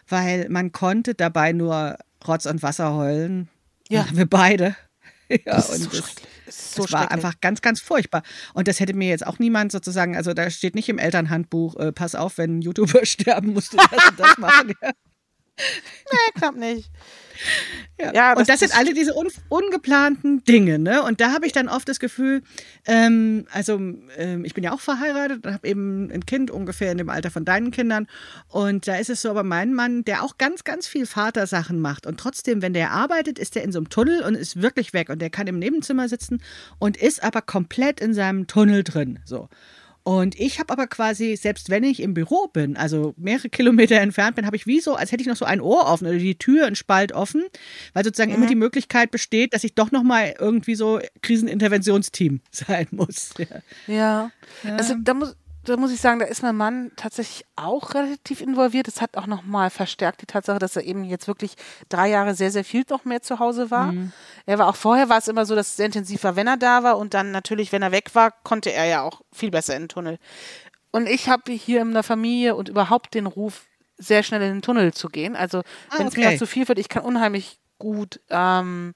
weil 0.08 0.48
man 0.48 0.72
konnte 0.72 1.14
dabei 1.14 1.52
nur 1.52 1.98
Rotz 2.26 2.46
und 2.46 2.62
Wasser 2.62 2.94
heulen. 2.94 3.48
Ja. 3.88 4.06
Wir 4.12 4.26
beide. 4.26 4.76
ja, 5.28 5.38
das 5.44 5.70
und 5.70 5.82
so 5.82 5.90
das, 5.90 6.14
das, 6.46 6.74
so 6.74 6.92
war 6.92 7.10
einfach 7.10 7.34
ganz, 7.40 7.60
ganz 7.60 7.80
furchtbar. 7.80 8.22
Und 8.54 8.68
das 8.68 8.80
hätte 8.80 8.94
mir 8.94 9.08
jetzt 9.08 9.26
auch 9.26 9.38
niemand 9.38 9.72
sozusagen, 9.72 10.16
also 10.16 10.32
da 10.32 10.48
steht 10.48 10.74
nicht 10.74 10.88
im 10.88 10.98
Elternhandbuch, 10.98 11.76
äh, 11.76 11.92
pass 11.92 12.14
auf, 12.14 12.38
wenn 12.38 12.58
ein 12.58 12.62
YouTuber 12.62 13.04
sterben, 13.04 13.52
musst 13.52 13.72
du 13.72 13.76
das 13.76 14.10
und 14.10 14.20
das 14.20 14.38
machen. 14.38 14.74
Ja. 14.80 14.92
Nee, 16.10 16.32
klappt 16.38 16.58
nicht. 16.58 16.90
Ja. 18.00 18.12
ja 18.12 18.34
das 18.34 18.40
und 18.40 18.48
das 18.48 18.60
sind 18.60 18.76
alle 18.76 18.94
diese 18.94 19.14
un 19.14 19.28
ungeplanten 19.48 20.44
Dinge, 20.44 20.78
ne? 20.78 21.02
Und 21.02 21.20
da 21.20 21.32
habe 21.32 21.46
ich 21.46 21.52
dann 21.52 21.68
oft 21.68 21.88
das 21.88 22.00
Gefühl, 22.00 22.42
ähm, 22.86 23.46
also 23.52 23.80
ähm, 24.16 24.44
ich 24.44 24.54
bin 24.54 24.64
ja 24.64 24.72
auch 24.72 24.80
verheiratet 24.80 25.46
und 25.46 25.52
habe 25.52 25.68
eben 25.68 26.10
ein 26.10 26.26
Kind 26.26 26.50
ungefähr 26.50 26.92
in 26.92 26.98
dem 26.98 27.10
Alter 27.10 27.30
von 27.30 27.44
deinen 27.44 27.70
Kindern. 27.70 28.06
Und 28.48 28.88
da 28.88 28.96
ist 28.96 29.10
es 29.10 29.22
so, 29.22 29.30
aber 29.30 29.42
mein 29.42 29.74
Mann, 29.74 30.04
der 30.04 30.22
auch 30.22 30.38
ganz, 30.38 30.64
ganz 30.64 30.86
viel 30.86 31.06
Vatersachen 31.06 31.80
macht 31.80 32.06
und 32.06 32.18
trotzdem, 32.18 32.62
wenn 32.62 32.72
der 32.72 32.90
arbeitet, 32.90 33.38
ist 33.38 33.54
der 33.54 33.64
in 33.64 33.72
so 33.72 33.78
einem 33.78 33.88
Tunnel 33.88 34.22
und 34.22 34.34
ist 34.34 34.62
wirklich 34.62 34.92
weg 34.92 35.08
und 35.08 35.20
der 35.20 35.30
kann 35.30 35.46
im 35.46 35.58
Nebenzimmer 35.58 36.08
sitzen 36.08 36.42
und 36.78 36.96
ist 36.96 37.22
aber 37.22 37.42
komplett 37.42 38.00
in 38.00 38.14
seinem 38.14 38.46
Tunnel 38.46 38.84
drin. 38.84 39.20
So. 39.24 39.48
Und 40.08 40.40
ich 40.40 40.58
habe 40.58 40.72
aber 40.72 40.86
quasi, 40.86 41.36
selbst 41.36 41.68
wenn 41.68 41.84
ich 41.84 42.00
im 42.00 42.14
Büro 42.14 42.46
bin, 42.46 42.78
also 42.78 43.12
mehrere 43.18 43.50
Kilometer 43.50 43.96
entfernt 43.96 44.36
bin, 44.36 44.46
habe 44.46 44.56
ich 44.56 44.66
wie 44.66 44.80
so, 44.80 44.94
als 44.94 45.12
hätte 45.12 45.20
ich 45.20 45.26
noch 45.26 45.36
so 45.36 45.44
ein 45.44 45.60
Ohr 45.60 45.84
offen 45.84 46.06
oder 46.06 46.16
die 46.16 46.38
Tür, 46.38 46.64
ein 46.64 46.76
Spalt 46.76 47.12
offen, 47.12 47.44
weil 47.92 48.04
sozusagen 48.04 48.30
mhm. 48.30 48.38
immer 48.38 48.46
die 48.46 48.54
Möglichkeit 48.54 49.10
besteht, 49.10 49.52
dass 49.52 49.64
ich 49.64 49.74
doch 49.74 49.90
nochmal 49.90 50.34
irgendwie 50.38 50.76
so 50.76 50.98
Kriseninterventionsteam 51.20 52.40
sein 52.50 52.86
muss. 52.90 53.34
Ja. 53.36 53.46
ja. 53.86 54.30
ja. 54.64 54.76
Also 54.76 54.94
da 54.98 55.12
muss, 55.12 55.36
da 55.68 55.76
muss 55.76 55.92
ich 55.92 56.00
sagen, 56.00 56.18
da 56.18 56.26
ist 56.26 56.42
mein 56.42 56.56
Mann 56.56 56.90
tatsächlich 56.96 57.44
auch 57.56 57.94
relativ 57.94 58.40
involviert. 58.40 58.86
Das 58.86 59.00
hat 59.00 59.16
auch 59.16 59.26
nochmal 59.26 59.70
verstärkt 59.70 60.22
die 60.22 60.26
Tatsache, 60.26 60.58
dass 60.58 60.76
er 60.76 60.84
eben 60.84 61.04
jetzt 61.04 61.28
wirklich 61.28 61.54
drei 61.88 62.08
Jahre 62.08 62.34
sehr, 62.34 62.50
sehr 62.50 62.64
viel 62.64 62.84
noch 62.90 63.04
mehr 63.04 63.22
zu 63.22 63.38
Hause 63.38 63.70
war. 63.70 63.92
Mhm. 63.92 64.12
Er 64.46 64.58
war 64.58 64.68
auch 64.68 64.76
vorher 64.76 65.08
war 65.08 65.18
es 65.18 65.28
immer 65.28 65.46
so, 65.46 65.54
dass 65.54 65.68
es 65.68 65.76
sehr 65.76 65.86
intensiv 65.86 66.24
war, 66.24 66.36
wenn 66.36 66.46
er 66.46 66.56
da 66.56 66.82
war 66.82 66.98
und 66.98 67.14
dann 67.14 67.30
natürlich, 67.30 67.72
wenn 67.72 67.82
er 67.82 67.92
weg 67.92 68.14
war, 68.14 68.32
konnte 68.42 68.72
er 68.72 68.86
ja 68.86 69.02
auch 69.02 69.22
viel 69.32 69.50
besser 69.50 69.74
in 69.76 69.84
den 69.84 69.88
Tunnel. 69.88 70.18
Und 70.90 71.06
ich 71.08 71.28
habe 71.28 71.52
hier 71.52 71.82
in 71.82 71.92
der 71.92 72.02
Familie 72.02 72.56
und 72.56 72.68
überhaupt 72.68 73.14
den 73.14 73.26
Ruf, 73.26 73.66
sehr 73.98 74.22
schnell 74.22 74.42
in 74.42 74.54
den 74.54 74.62
Tunnel 74.62 74.94
zu 74.94 75.08
gehen. 75.08 75.36
Also 75.36 75.58
ah, 75.58 75.98
wenn 75.98 76.06
es 76.06 76.14
okay. 76.14 76.30
mir 76.30 76.38
zu 76.38 76.46
viel 76.46 76.68
wird, 76.68 76.78
ich 76.78 76.88
kann 76.88 77.02
unheimlich 77.02 77.58
gut 77.78 78.20
ähm, 78.30 78.94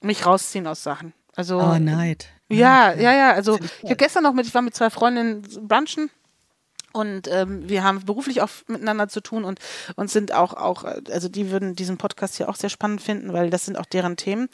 mich 0.00 0.24
rausziehen 0.26 0.66
aus 0.66 0.82
Sachen. 0.82 1.12
Also, 1.34 1.60
oh, 1.60 1.78
Neid. 1.78 2.30
Ja, 2.48 2.92
ja, 2.92 3.12
ja. 3.12 3.32
Also 3.32 3.58
ich 3.58 3.84
habe 3.84 3.96
gestern 3.96 4.22
noch 4.22 4.32
mit, 4.32 4.46
ich 4.46 4.54
war 4.54 4.62
mit 4.62 4.74
zwei 4.74 4.90
Freundinnen 4.90 5.42
brunchen 5.62 6.10
und 6.92 7.28
ähm, 7.28 7.68
wir 7.68 7.84
haben 7.84 8.04
beruflich 8.04 8.40
auch 8.40 8.48
miteinander 8.68 9.08
zu 9.08 9.20
tun 9.20 9.44
und, 9.44 9.58
und 9.96 10.10
sind 10.10 10.32
auch, 10.32 10.54
auch, 10.54 10.84
also 11.10 11.28
die 11.28 11.50
würden 11.50 11.76
diesen 11.76 11.98
Podcast 11.98 12.36
hier 12.36 12.48
auch 12.48 12.56
sehr 12.56 12.70
spannend 12.70 13.02
finden, 13.02 13.32
weil 13.32 13.50
das 13.50 13.66
sind 13.66 13.76
auch 13.76 13.86
deren 13.86 14.16
Themen. 14.16 14.48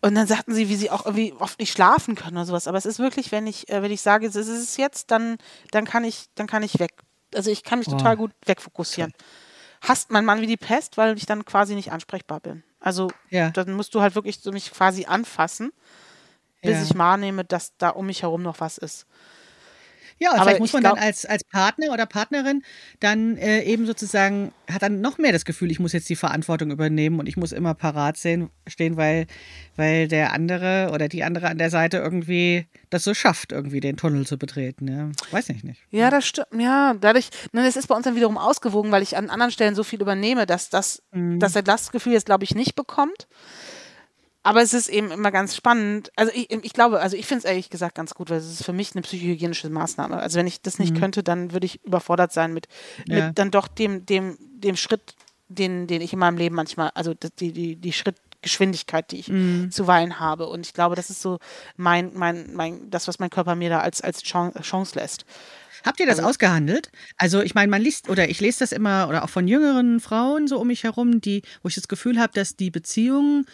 Und 0.00 0.14
dann 0.14 0.26
sagten 0.26 0.54
sie, 0.54 0.68
wie 0.68 0.76
sie 0.76 0.90
auch 0.90 1.04
irgendwie 1.04 1.34
oft 1.38 1.58
nicht 1.58 1.72
schlafen 1.72 2.14
können 2.14 2.36
oder 2.36 2.46
sowas. 2.46 2.68
Aber 2.68 2.78
es 2.78 2.86
ist 2.86 2.98
wirklich, 2.98 3.32
wenn 3.32 3.46
ich, 3.46 3.68
äh, 3.68 3.82
wenn 3.82 3.90
ich 3.90 4.00
sage, 4.02 4.26
es 4.26 4.36
ist 4.36 4.48
es 4.48 4.76
jetzt, 4.76 5.10
dann, 5.10 5.38
dann 5.72 5.84
kann 5.84 6.04
ich, 6.04 6.26
dann 6.36 6.46
kann 6.46 6.62
ich 6.62 6.78
weg. 6.78 6.92
Also 7.34 7.50
ich 7.50 7.64
kann 7.64 7.80
mich 7.80 7.88
oh. 7.88 7.92
total 7.92 8.16
gut 8.16 8.30
wegfokussieren. 8.44 9.12
Hasst 9.82 10.10
mein 10.10 10.24
Mann 10.24 10.40
wie 10.40 10.46
die 10.46 10.56
Pest, 10.56 10.96
weil 10.96 11.16
ich 11.16 11.26
dann 11.26 11.44
quasi 11.44 11.74
nicht 11.74 11.92
ansprechbar 11.92 12.40
bin. 12.40 12.62
Also 12.80 13.10
ja. 13.30 13.50
dann 13.50 13.72
musst 13.72 13.94
du 13.94 14.00
halt 14.00 14.14
wirklich 14.14 14.40
so 14.40 14.52
mich 14.52 14.70
quasi 14.72 15.06
anfassen 15.06 15.72
bis 16.62 16.72
ja. 16.72 16.82
ich 16.82 16.98
wahrnehme, 16.98 17.44
dass 17.44 17.76
da 17.76 17.90
um 17.90 18.06
mich 18.06 18.22
herum 18.22 18.42
noch 18.42 18.60
was 18.60 18.78
ist. 18.78 19.06
Ja, 20.18 20.30
und 20.30 20.36
Aber 20.36 20.44
vielleicht 20.44 20.60
muss 20.60 20.72
man 20.72 20.82
glaub, 20.82 20.94
dann 20.94 21.04
als, 21.04 21.26
als 21.26 21.44
Partner 21.44 21.92
oder 21.92 22.06
Partnerin 22.06 22.62
dann 23.00 23.36
äh, 23.36 23.62
eben 23.62 23.84
sozusagen, 23.84 24.52
hat 24.70 24.80
dann 24.80 25.02
noch 25.02 25.18
mehr 25.18 25.32
das 25.32 25.44
Gefühl, 25.44 25.70
ich 25.70 25.78
muss 25.78 25.92
jetzt 25.92 26.08
die 26.08 26.16
Verantwortung 26.16 26.70
übernehmen 26.70 27.20
und 27.20 27.26
ich 27.26 27.36
muss 27.36 27.52
immer 27.52 27.74
parat 27.74 28.16
sehen, 28.16 28.48
stehen, 28.66 28.96
weil, 28.96 29.26
weil 29.76 30.08
der 30.08 30.32
andere 30.32 30.90
oder 30.94 31.08
die 31.08 31.22
andere 31.22 31.48
an 31.48 31.58
der 31.58 31.68
Seite 31.68 31.98
irgendwie 31.98 32.66
das 32.88 33.04
so 33.04 33.12
schafft, 33.12 33.52
irgendwie 33.52 33.80
den 33.80 33.98
Tunnel 33.98 34.26
zu 34.26 34.38
betreten. 34.38 34.88
Ja. 34.88 35.10
Weiß 35.32 35.50
ich 35.50 35.64
nicht. 35.64 35.82
Ja, 35.90 36.08
das 36.08 36.26
stimmt. 36.26 36.48
Ja, 36.58 36.94
dadurch, 36.98 37.28
ne, 37.52 37.62
das 37.64 37.76
ist 37.76 37.88
bei 37.88 37.94
uns 37.94 38.04
dann 38.04 38.16
wiederum 38.16 38.38
ausgewogen, 38.38 38.92
weil 38.92 39.02
ich 39.02 39.18
an 39.18 39.28
anderen 39.28 39.52
Stellen 39.52 39.74
so 39.74 39.84
viel 39.84 40.00
übernehme, 40.00 40.46
dass, 40.46 40.70
das, 40.70 41.02
mhm. 41.12 41.40
dass 41.40 41.54
er 41.54 41.62
das 41.62 41.92
Gefühl 41.92 42.14
jetzt, 42.14 42.26
glaube 42.26 42.44
ich, 42.44 42.54
nicht 42.54 42.74
bekommt. 42.74 43.28
Aber 44.46 44.62
es 44.62 44.74
ist 44.74 44.86
eben 44.86 45.10
immer 45.10 45.32
ganz 45.32 45.56
spannend. 45.56 46.12
Also 46.14 46.30
ich, 46.32 46.48
ich 46.52 46.72
glaube, 46.72 47.00
also 47.00 47.16
ich 47.16 47.26
finde 47.26 47.40
es 47.40 47.44
ehrlich 47.46 47.68
gesagt 47.68 47.96
ganz 47.96 48.14
gut, 48.14 48.30
weil 48.30 48.38
es 48.38 48.48
ist 48.48 48.64
für 48.64 48.72
mich 48.72 48.94
eine 48.94 49.02
psychohygienische 49.02 49.68
Maßnahme. 49.70 50.18
Also 50.18 50.38
wenn 50.38 50.46
ich 50.46 50.62
das 50.62 50.78
nicht 50.78 50.94
mhm. 50.94 51.00
könnte, 51.00 51.24
dann 51.24 51.52
würde 51.52 51.66
ich 51.66 51.84
überfordert 51.84 52.32
sein 52.32 52.54
mit, 52.54 52.68
ja. 53.08 53.26
mit 53.26 53.38
dann 53.40 53.50
doch 53.50 53.66
dem, 53.66 54.06
dem, 54.06 54.38
dem 54.38 54.76
Schritt, 54.76 55.16
den, 55.48 55.88
den 55.88 56.00
ich 56.00 56.12
in 56.12 56.20
meinem 56.20 56.36
Leben 56.36 56.54
manchmal, 56.54 56.90
also 56.94 57.12
die, 57.12 57.50
die, 57.52 57.74
die 57.74 57.92
Schrittgeschwindigkeit, 57.92 59.10
die 59.10 59.18
ich 59.18 59.28
mhm. 59.28 59.72
zuweilen 59.72 60.20
habe. 60.20 60.46
Und 60.46 60.64
ich 60.64 60.74
glaube, 60.74 60.94
das 60.94 61.10
ist 61.10 61.22
so 61.22 61.40
mein, 61.76 62.12
mein, 62.14 62.54
mein, 62.54 62.88
das, 62.88 63.08
was 63.08 63.18
mein 63.18 63.30
Körper 63.30 63.56
mir 63.56 63.70
da 63.70 63.80
als, 63.80 64.00
als 64.00 64.22
Chance 64.22 64.96
lässt. 64.96 65.24
Habt 65.86 66.00
ihr 66.00 66.06
das 66.06 66.18
also, 66.18 66.30
ausgehandelt? 66.30 66.90
Also 67.16 67.42
ich 67.42 67.54
meine, 67.54 67.70
man 67.70 67.80
liest 67.80 68.08
oder 68.08 68.28
ich 68.28 68.40
lese 68.40 68.58
das 68.58 68.72
immer 68.72 69.08
oder 69.08 69.22
auch 69.22 69.28
von 69.28 69.46
jüngeren 69.46 70.00
Frauen 70.00 70.48
so 70.48 70.58
um 70.58 70.66
mich 70.66 70.82
herum, 70.82 71.20
die, 71.20 71.42
wo 71.62 71.68
ich 71.68 71.76
das 71.76 71.86
Gefühl 71.86 72.18
habe, 72.18 72.32
dass 72.32 72.56
die 72.56 72.72
Beziehungen 72.72 73.46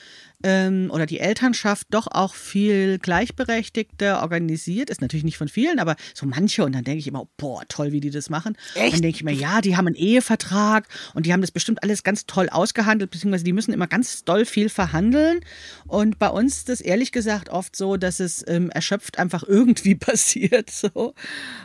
ähm, 0.42 0.90
oder 0.92 1.06
die 1.06 1.20
Elternschaft 1.20 1.88
doch 1.90 2.06
auch 2.06 2.34
viel 2.34 2.98
gleichberechtigter 2.98 4.20
organisiert 4.22 4.90
ist. 4.90 5.00
Natürlich 5.00 5.24
nicht 5.24 5.38
von 5.38 5.48
vielen, 5.48 5.78
aber 5.78 5.96
so 6.14 6.26
manche. 6.26 6.64
Und 6.64 6.72
dann 6.74 6.84
denke 6.84 7.00
ich 7.00 7.06
immer, 7.06 7.26
boah, 7.36 7.62
toll, 7.68 7.92
wie 7.92 8.00
die 8.00 8.10
das 8.10 8.30
machen. 8.30 8.56
Echt? 8.74 8.94
Dann 8.94 9.02
denke 9.02 9.16
ich 9.16 9.24
mir, 9.24 9.32
ja, 9.32 9.60
die 9.60 9.76
haben 9.76 9.86
einen 9.86 9.96
Ehevertrag 9.96 10.88
und 11.14 11.26
die 11.26 11.32
haben 11.32 11.40
das 11.40 11.50
bestimmt 11.50 11.82
alles 11.82 12.02
ganz 12.02 12.26
toll 12.26 12.48
ausgehandelt, 12.48 13.10
beziehungsweise 13.10 13.44
die 13.44 13.52
müssen 13.52 13.72
immer 13.72 13.86
ganz 13.86 14.24
doll 14.24 14.44
viel 14.44 14.68
verhandeln. 14.68 15.40
Und 15.86 16.18
bei 16.18 16.28
uns 16.28 16.58
ist 16.58 16.68
es 16.68 16.80
ehrlich 16.80 17.12
gesagt 17.12 17.48
oft 17.48 17.76
so, 17.76 17.96
dass 17.96 18.20
es 18.20 18.44
ähm, 18.48 18.70
erschöpft 18.70 19.18
einfach 19.18 19.42
irgendwie 19.42 19.94
passiert. 19.96 20.70
So. 20.70 21.14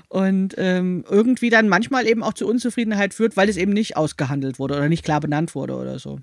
Und 0.09 0.55
ähm, 0.57 1.05
irgendwie 1.09 1.49
dann 1.49 1.69
manchmal 1.69 2.07
eben 2.07 2.23
auch 2.23 2.33
zu 2.33 2.47
Unzufriedenheit 2.47 3.13
führt, 3.13 3.37
weil 3.37 3.49
es 3.49 3.57
eben 3.57 3.73
nicht 3.73 3.97
ausgehandelt 3.97 4.59
wurde 4.59 4.75
oder 4.75 4.89
nicht 4.89 5.03
klar 5.03 5.19
benannt 5.19 5.55
wurde 5.55 5.75
oder 5.75 5.99
so. 5.99 6.19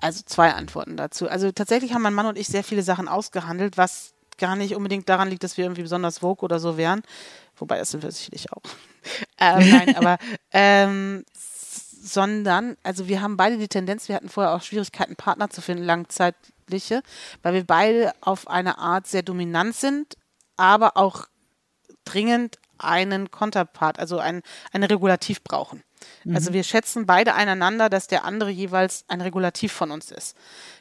Also 0.00 0.22
zwei 0.24 0.52
Antworten 0.52 0.96
dazu. 0.96 1.28
Also 1.28 1.50
tatsächlich 1.52 1.94
haben 1.94 2.02
mein 2.02 2.14
Mann 2.14 2.26
und 2.26 2.38
ich 2.38 2.48
sehr 2.48 2.64
viele 2.64 2.82
Sachen 2.82 3.08
ausgehandelt, 3.08 3.76
was 3.76 4.14
gar 4.38 4.56
nicht 4.56 4.74
unbedingt 4.74 5.08
daran 5.08 5.30
liegt, 5.30 5.44
dass 5.44 5.56
wir 5.56 5.64
irgendwie 5.64 5.82
besonders 5.82 6.18
vogue 6.18 6.44
oder 6.44 6.58
so 6.58 6.76
wären. 6.76 7.02
Wobei 7.56 7.78
das 7.78 7.90
sind 7.90 8.02
wir 8.02 8.10
sicherlich 8.10 8.52
auch. 8.52 8.62
ähm, 9.38 9.70
nein, 9.70 9.96
aber 9.96 10.18
ähm, 10.52 11.24
sondern, 12.04 12.76
also 12.82 13.08
wir 13.08 13.22
haben 13.22 13.36
beide 13.36 13.56
die 13.56 13.68
Tendenz, 13.68 14.08
wir 14.08 14.16
hatten 14.16 14.28
vorher 14.28 14.54
auch 14.54 14.62
Schwierigkeiten, 14.62 15.16
Partner 15.16 15.48
zu 15.48 15.62
finden, 15.62 15.84
langzeitliche, 15.84 17.02
weil 17.42 17.54
wir 17.54 17.64
beide 17.64 18.12
auf 18.20 18.48
eine 18.48 18.78
Art 18.78 19.06
sehr 19.06 19.22
dominant 19.22 19.74
sind, 19.74 20.16
aber 20.56 20.96
auch 20.96 21.26
dringend 22.04 22.58
einen 22.76 23.30
Konterpart, 23.30 23.98
also 23.98 24.18
ein, 24.18 24.42
ein 24.72 24.82
Regulativ 24.82 25.42
brauchen. 25.42 25.82
Mhm. 26.24 26.36
Also 26.36 26.52
wir 26.52 26.62
schätzen 26.62 27.06
beide 27.06 27.34
einander, 27.34 27.88
dass 27.88 28.06
der 28.06 28.24
andere 28.24 28.50
jeweils 28.50 29.04
ein 29.08 29.20
Regulativ 29.20 29.72
von 29.72 29.90
uns 29.90 30.10
ist. 30.10 30.36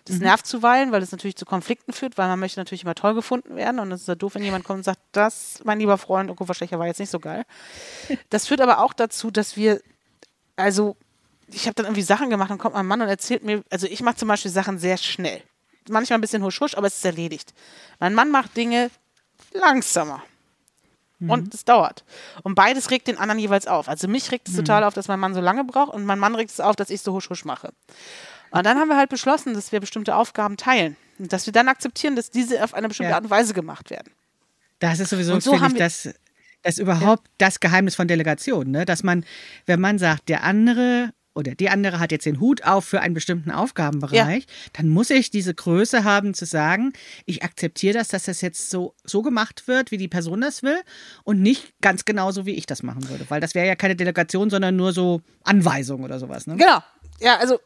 Das 0.06 0.18
mhm. 0.18 0.24
nervt 0.24 0.46
zuweilen, 0.46 0.92
weil 0.92 1.02
es 1.02 1.12
natürlich 1.12 1.36
zu 1.36 1.46
Konflikten 1.46 1.94
führt, 1.94 2.18
weil 2.18 2.28
man 2.28 2.40
möchte 2.40 2.60
natürlich 2.60 2.84
immer 2.84 2.96
toll 2.96 3.14
gefunden 3.14 3.56
werden 3.56 3.80
und 3.80 3.92
es 3.92 4.02
ist 4.02 4.08
ja 4.08 4.16
doof, 4.16 4.36
wenn 4.36 4.44
jemand 4.44 4.64
kommt 4.64 4.78
und 4.78 4.84
sagt, 4.84 5.00
das, 5.12 5.60
mein 5.64 5.80
lieber 5.80 5.98
Freund, 5.98 6.30
oh, 6.30 6.36
Kupferstecher 6.36 6.80
war 6.80 6.88
jetzt 6.88 7.00
nicht 7.00 7.12
so 7.12 7.20
geil. 7.20 7.46
Das 8.30 8.48
führt 8.48 8.62
aber 8.62 8.80
auch 8.80 8.94
dazu, 8.94 9.32
dass 9.32 9.58
wir, 9.58 9.82
also 10.56 10.96
ich 11.48 11.66
habe 11.66 11.76
dann 11.76 11.86
irgendwie 11.86 12.02
Sachen 12.02 12.30
gemacht 12.30 12.52
und 12.52 12.58
kommt 12.58 12.76
mein 12.76 12.86
Mann 12.86 13.02
und 13.02 13.08
erzählt 13.08 13.44
mir, 13.44 13.64
also 13.70 13.86
ich 13.88 14.02
mache 14.02 14.16
zum 14.16 14.28
Beispiel 14.28 14.52
Sachen 14.52 14.80
sehr 14.80 14.98
schnell. 14.98 15.42
Manchmal 15.90 16.18
ein 16.18 16.22
bisschen 16.22 16.44
husch 16.44 16.62
husch, 16.62 16.76
aber 16.76 16.88
es 16.88 16.98
ist 16.98 17.06
erledigt. 17.06 17.54
Mein 18.00 18.14
Mann 18.14 18.32
macht 18.32 18.56
Dinge 18.56 18.90
langsamer. 19.54 20.24
Mhm. 21.24 21.30
Und 21.30 21.54
es 21.54 21.66
dauert. 21.66 22.04
Und 22.44 22.56
beides 22.56 22.92
regt 22.92 23.08
den 23.08 23.18
anderen 23.18 23.40
jeweils 23.40 23.68
auf. 23.68 23.88
Also 23.88 24.08
mich 24.08 24.32
regt 24.32 24.48
es 24.48 24.54
mhm. 24.54 24.58
total 24.60 24.84
auf, 24.84 24.94
dass 24.94 25.08
mein 25.08 25.20
Mann 25.20 25.34
so 25.34 25.42
lange 25.42 25.64
braucht 25.64 25.94
und 25.94 26.06
mein 26.06 26.20
Mann 26.20 26.36
regt 26.36 26.52
es 26.52 26.60
auf, 26.60 26.76
dass 26.76 26.90
ich 26.90 27.02
so 27.02 27.14
husch 27.14 27.30
husch 27.30 27.46
mache. 27.46 27.74
Und 28.52 28.66
dann 28.66 28.78
haben 28.78 28.88
wir 28.88 28.98
halt 28.98 29.10
beschlossen, 29.10 29.54
dass 29.54 29.72
wir 29.72 29.80
bestimmte 29.80 30.16
Aufgaben 30.16 30.58
teilen. 30.58 30.96
Und 31.18 31.32
dass 31.32 31.46
wir 31.46 31.54
dann 31.54 31.68
akzeptieren, 31.70 32.16
dass 32.16 32.30
diese 32.30 32.64
auf 32.64 32.74
eine 32.74 32.88
bestimmte 32.88 33.12
ja. 33.12 33.16
Art 33.16 33.24
und 33.24 33.30
Weise 33.30 33.54
gemacht 33.54 33.90
werden. 33.90 34.12
Das 34.80 35.00
ist 35.00 35.10
sowieso, 35.10 35.40
so 35.40 35.54
finde 35.54 35.68
ich, 35.68 35.78
das, 35.78 36.10
das 36.62 36.78
überhaupt 36.78 37.28
ja. 37.28 37.34
das 37.38 37.60
Geheimnis 37.60 37.96
von 37.96 38.08
Delegation, 38.08 38.70
ne? 38.70 38.86
Dass 38.86 39.02
man, 39.02 39.26
wenn 39.66 39.80
man 39.80 39.98
sagt, 39.98 40.30
der 40.30 40.44
andere 40.44 41.14
oder 41.36 41.56
die 41.56 41.70
andere 41.70 42.00
hat 42.00 42.12
jetzt 42.12 42.26
den 42.26 42.40
Hut 42.40 42.64
auf 42.64 42.86
für 42.86 43.02
einen 43.02 43.14
bestimmten 43.14 43.52
Aufgabenbereich, 43.52 44.44
ja. 44.44 44.70
dann 44.74 44.90
muss 44.90 45.10
ich 45.10 45.30
diese 45.32 45.54
Größe 45.54 46.04
haben 46.04 46.34
zu 46.34 46.46
sagen, 46.46 46.94
ich 47.26 47.44
akzeptiere 47.44 47.98
das, 47.98 48.10
dass 48.10 48.26
das 48.26 48.42
jetzt 48.42 48.70
so, 48.70 48.96
so 49.04 49.22
gemacht 49.22 49.68
wird, 49.68 49.92
wie 49.92 49.98
die 49.98 50.08
Person 50.08 50.42
das 50.42 50.64
will 50.64 50.80
und 51.24 51.42
nicht 51.42 51.74
ganz 51.82 52.06
genauso, 52.06 52.46
wie 52.46 52.56
ich 52.56 52.66
das 52.66 52.84
machen 52.84 53.10
würde. 53.10 53.26
Weil 53.30 53.42
das 53.42 53.56
wäre 53.56 53.68
ja 53.68 53.76
keine 53.76 53.96
Delegation, 53.96 54.50
sondern 54.50 54.76
nur 54.76 54.94
so 54.94 55.22
Anweisung 55.44 56.04
oder 56.04 56.20
sowas. 56.20 56.48
Ne? 56.48 56.58
Genau. 56.58 56.80
Ja, 57.20 57.38
also 57.38 57.60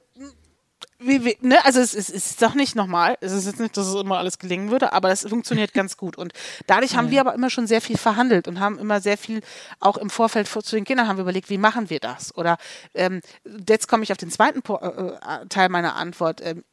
wie, 0.99 1.23
wie, 1.23 1.37
ne? 1.41 1.63
Also 1.63 1.79
es, 1.79 1.93
es, 1.93 2.09
ist 2.09 2.41
doch 2.41 2.55
nicht 2.55 2.75
nochmal. 2.75 3.17
Es 3.21 3.31
ist 3.31 3.45
jetzt 3.45 3.59
nicht, 3.59 3.77
dass 3.77 3.85
es 3.85 3.95
immer 3.95 4.17
alles 4.17 4.39
gelingen 4.39 4.71
würde, 4.71 4.93
aber 4.93 5.11
es 5.11 5.27
funktioniert 5.27 5.73
ganz 5.73 5.95
gut. 5.95 6.17
Und 6.17 6.33
dadurch 6.65 6.95
haben 6.95 7.05
ja. 7.05 7.11
wir 7.11 7.21
aber 7.21 7.35
immer 7.35 7.51
schon 7.51 7.67
sehr 7.67 7.81
viel 7.81 7.97
verhandelt 7.97 8.47
und 8.47 8.59
haben 8.59 8.79
immer 8.79 8.99
sehr 8.99 9.17
viel, 9.17 9.41
auch 9.79 9.97
im 9.97 10.09
Vorfeld 10.09 10.47
zu 10.47 10.75
den 10.75 10.85
Kindern 10.85 11.07
haben 11.07 11.17
wir 11.17 11.21
überlegt, 11.21 11.51
wie 11.51 11.59
machen 11.59 11.91
wir 11.91 11.99
das? 11.99 12.35
Oder 12.35 12.57
ähm, 12.95 13.21
jetzt 13.69 13.87
komme 13.87 14.03
ich 14.03 14.11
auf 14.11 14.17
den 14.17 14.31
zweiten 14.31 14.63
po 14.63 14.77
äh, 14.77 14.87
äh, 14.87 15.45
Teil 15.49 15.69
meiner 15.69 15.95
Antwort. 15.95 16.41
Ähm, 16.43 16.63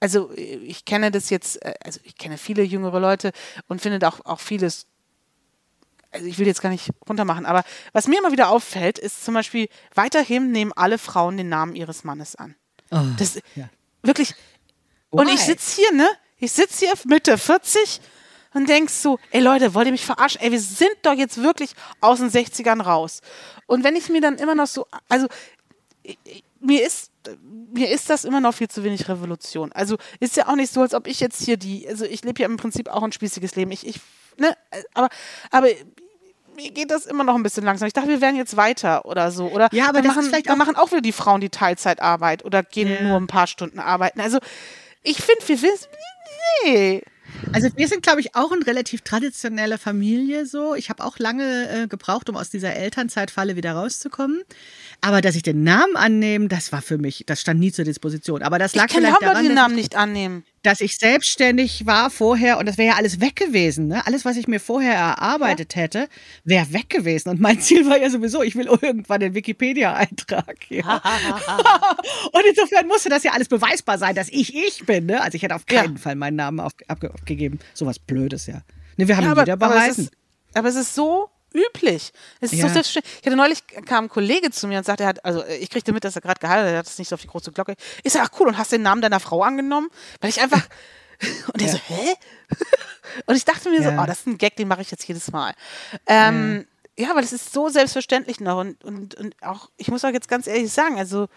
also 0.00 0.30
ich 0.34 0.86
kenne 0.86 1.10
das 1.10 1.28
jetzt, 1.28 1.62
äh, 1.62 1.74
also 1.84 2.00
ich 2.04 2.16
kenne 2.16 2.38
viele 2.38 2.62
jüngere 2.62 3.00
Leute 3.00 3.32
und 3.68 3.82
finde 3.82 4.06
auch, 4.08 4.24
auch 4.24 4.40
vieles 4.40 4.86
also 6.10 6.26
ich 6.26 6.38
will 6.38 6.46
jetzt 6.46 6.60
gar 6.60 6.68
nicht 6.68 6.90
runtermachen, 7.08 7.46
aber 7.46 7.64
was 7.92 8.06
mir 8.06 8.18
immer 8.18 8.32
wieder 8.32 8.50
auffällt, 8.50 8.98
ist 8.98 9.24
zum 9.24 9.32
Beispiel, 9.32 9.68
weiterhin 9.94 10.52
nehmen 10.52 10.72
alle 10.74 10.98
Frauen 10.98 11.38
den 11.38 11.48
Namen 11.48 11.74
ihres 11.74 12.04
Mannes 12.04 12.36
an. 12.36 12.54
Oh, 12.92 13.00
das 13.18 13.40
ja. 13.56 13.68
wirklich. 14.02 14.34
Why? 15.10 15.20
Und 15.20 15.28
ich 15.28 15.40
sitze 15.40 15.80
hier, 15.80 15.92
ne? 15.92 16.08
Ich 16.38 16.52
sitze 16.52 16.86
hier 16.86 16.94
Mitte 17.06 17.38
40 17.38 18.00
und 18.54 18.68
denkst 18.68 18.92
so, 18.92 19.18
ey 19.30 19.40
Leute, 19.40 19.74
wollt 19.74 19.86
ihr 19.86 19.92
mich 19.92 20.04
verarschen? 20.04 20.40
Ey, 20.40 20.52
wir 20.52 20.60
sind 20.60 20.96
doch 21.02 21.14
jetzt 21.14 21.42
wirklich 21.42 21.72
aus 22.00 22.18
den 22.18 22.30
60ern 22.30 22.82
raus. 22.82 23.20
Und 23.66 23.84
wenn 23.84 23.96
ich 23.96 24.08
mir 24.08 24.20
dann 24.20 24.36
immer 24.36 24.54
noch 24.54 24.66
so, 24.66 24.86
also 25.08 25.26
mir 26.60 26.84
ist 26.84 27.12
mir 27.72 27.90
ist 27.90 28.10
das 28.10 28.24
immer 28.24 28.40
noch 28.40 28.54
viel 28.54 28.68
zu 28.68 28.84
wenig 28.84 29.08
Revolution. 29.08 29.72
Also 29.72 29.96
ist 30.20 30.36
ja 30.36 30.48
auch 30.48 30.56
nicht 30.56 30.72
so, 30.72 30.82
als 30.82 30.94
ob 30.94 31.06
ich 31.06 31.20
jetzt 31.20 31.44
hier 31.44 31.56
die, 31.56 31.86
also 31.88 32.04
ich 32.04 32.24
lebe 32.24 32.40
ja 32.42 32.46
im 32.46 32.56
Prinzip 32.56 32.88
auch 32.88 33.02
ein 33.02 33.12
spießiges 33.12 33.54
Leben. 33.56 33.70
Ich, 33.70 33.86
ich, 33.86 34.00
ne, 34.38 34.56
aber, 34.94 35.08
aber 35.50 35.68
mir 36.56 36.70
geht 36.70 36.90
das 36.90 37.06
immer 37.06 37.24
noch 37.24 37.34
ein 37.34 37.42
bisschen 37.42 37.64
langsam. 37.64 37.86
Ich 37.86 37.92
dachte, 37.92 38.08
wir 38.08 38.20
wären 38.20 38.36
jetzt 38.36 38.56
weiter 38.56 39.04
oder 39.06 39.30
so. 39.30 39.48
Oder 39.48 39.68
ja, 39.72 39.88
aber 39.88 40.02
dann, 40.02 40.14
machen, 40.14 40.32
dann 40.44 40.58
machen 40.58 40.76
auch 40.76 40.90
wieder 40.90 41.00
die 41.00 41.12
Frauen 41.12 41.40
die 41.40 41.50
Teilzeitarbeit 41.50 42.44
oder 42.44 42.62
gehen 42.62 42.88
ja. 42.88 43.02
nur 43.02 43.16
ein 43.16 43.26
paar 43.26 43.46
Stunden 43.46 43.78
arbeiten. 43.78 44.20
Also 44.20 44.38
ich 45.02 45.18
finde, 45.18 45.46
wir 45.48 45.62
wissen, 45.62 45.88
nee. 46.64 47.02
Also 47.52 47.68
wir 47.76 47.88
sind, 47.88 48.02
glaube 48.02 48.20
ich, 48.20 48.34
auch 48.34 48.52
eine 48.52 48.66
relativ 48.66 49.02
traditionelle 49.02 49.78
Familie 49.78 50.46
so. 50.46 50.74
Ich 50.74 50.90
habe 50.90 51.04
auch 51.04 51.18
lange 51.18 51.68
äh, 51.70 51.86
gebraucht, 51.88 52.28
um 52.28 52.36
aus 52.36 52.50
dieser 52.50 52.74
Elternzeitfalle 52.74 53.56
wieder 53.56 53.72
rauszukommen. 53.72 54.42
Aber 55.04 55.20
dass 55.20 55.34
ich 55.34 55.42
den 55.42 55.64
Namen 55.64 55.96
annehme, 55.96 56.46
das 56.46 56.70
war 56.70 56.80
für 56.80 56.96
mich, 56.96 57.24
das 57.26 57.40
stand 57.40 57.58
nie 57.58 57.72
zur 57.72 57.84
Disposition. 57.84 58.40
Aber 58.40 58.60
das 58.60 58.76
lag 58.76 58.86
ich 58.86 58.92
kann 58.92 59.02
vielleicht 59.02 59.20
daran, 59.20 59.44
den 59.44 59.54
Namen 59.54 59.74
nicht 59.74 59.96
annehmen. 59.96 60.44
dass 60.62 60.80
ich 60.80 60.96
selbstständig 60.96 61.86
war 61.86 62.08
vorher 62.08 62.56
und 62.58 62.66
das 62.66 62.78
wäre 62.78 62.90
ja 62.92 62.94
alles 62.96 63.20
weg 63.20 63.34
gewesen. 63.34 63.88
Ne? 63.88 64.06
Alles, 64.06 64.24
was 64.24 64.36
ich 64.36 64.46
mir 64.46 64.60
vorher 64.60 64.94
erarbeitet 64.94 65.74
hätte, 65.74 66.08
wäre 66.44 66.72
weg 66.72 66.88
gewesen. 66.88 67.30
Und 67.30 67.40
mein 67.40 67.60
Ziel 67.60 67.84
war 67.90 67.98
ja 67.98 68.10
sowieso, 68.10 68.42
ich 68.44 68.54
will 68.54 68.66
irgendwann 68.66 69.18
den 69.18 69.34
Wikipedia-Eintrag. 69.34 70.70
Ja. 70.70 71.02
und 72.32 72.42
insofern 72.48 72.86
musste 72.86 73.08
das 73.08 73.24
ja 73.24 73.32
alles 73.32 73.48
beweisbar 73.48 73.98
sein, 73.98 74.14
dass 74.14 74.28
ich 74.28 74.54
ich 74.54 74.86
bin. 74.86 75.06
Ne? 75.06 75.20
Also 75.20 75.34
ich 75.34 75.42
hätte 75.42 75.56
auf 75.56 75.66
keinen 75.66 75.94
Ja. 75.96 76.00
Fall 76.00 76.14
meinen 76.14 76.36
Namen 76.36 76.60
auf, 76.60 76.72
abgegeben. 76.86 77.58
Sowas 77.74 77.98
Blödes, 77.98 78.46
ja. 78.46 78.62
Ne, 78.96 79.08
wir 79.08 79.16
haben 79.16 79.24
Ja, 79.24 79.30
ihn 79.30 79.32
aber, 79.32 79.42
wieder 79.42 79.52
aber, 79.54 79.66
es 79.66 79.72
behalten. 79.74 80.00
ist, 80.02 80.12
aber 80.54 80.68
es 80.68 80.76
ist 80.76 80.94
so 80.94 81.28
üblich. 81.54 82.12
Es 82.40 82.52
ist 82.52 82.58
Ja. 82.60 82.68
so 82.68 82.72
selbstverständlich. 82.74 83.18
Ich 83.20 83.26
hatte 83.26 83.36
neulich 83.36 83.66
kam 83.86 84.04
ein 84.04 84.08
Kollege 84.08 84.50
zu 84.50 84.66
mir 84.68 84.78
und 84.78 84.84
sagte, 84.84 85.04
er 85.04 85.08
hat, 85.10 85.24
also 85.24 85.44
ich 85.46 85.70
kriegte 85.70 85.92
mit, 85.92 86.04
dass 86.04 86.14
er 86.16 86.22
gerade 86.22 86.40
geheiratet 86.40 86.68
hat, 86.68 86.72
er 86.74 86.78
hat 86.78 86.86
es 86.86 86.98
nicht 86.98 87.08
so 87.08 87.14
auf 87.14 87.20
die 87.20 87.28
große 87.28 87.52
Glocke. 87.52 87.74
Ich 88.02 88.12
sage, 88.12 88.28
ach 88.30 88.40
cool, 88.40 88.48
und 88.48 88.58
hast 88.58 88.72
den 88.72 88.82
Namen 88.82 89.02
deiner 89.02 89.20
Frau 89.20 89.42
angenommen? 89.42 89.88
Weil 90.20 90.30
ich 90.30 90.40
einfach. 90.40 90.62
Und 91.52 91.62
er 91.62 91.68
so, 91.68 91.78
hä? 91.86 92.14
Und 93.26 93.36
ich 93.36 93.44
dachte 93.44 93.70
mir 93.70 93.82
so, 93.82 93.90
Ja. 93.90 94.02
oh, 94.02 94.06
das 94.06 94.20
ist 94.20 94.26
ein 94.26 94.38
Gag, 94.38 94.56
den 94.56 94.66
mache 94.68 94.82
ich 94.82 94.90
jetzt 94.90 95.06
jedes 95.06 95.30
Mal. 95.30 95.54
Ähm, 96.06 96.66
ja, 96.98 97.14
weil 97.14 97.22
es 97.24 97.32
ist 97.32 97.52
so 97.52 97.68
selbstverständlich 97.68 98.40
noch. 98.40 98.58
Und, 98.58 98.82
und, 98.84 99.14
und 99.14 99.34
auch, 99.42 99.70
ich 99.76 99.88
muss 99.88 100.04
auch 100.04 100.10
jetzt 100.10 100.28
ganz 100.28 100.46
ehrlich 100.46 100.72
sagen, 100.72 100.98
also 100.98 101.28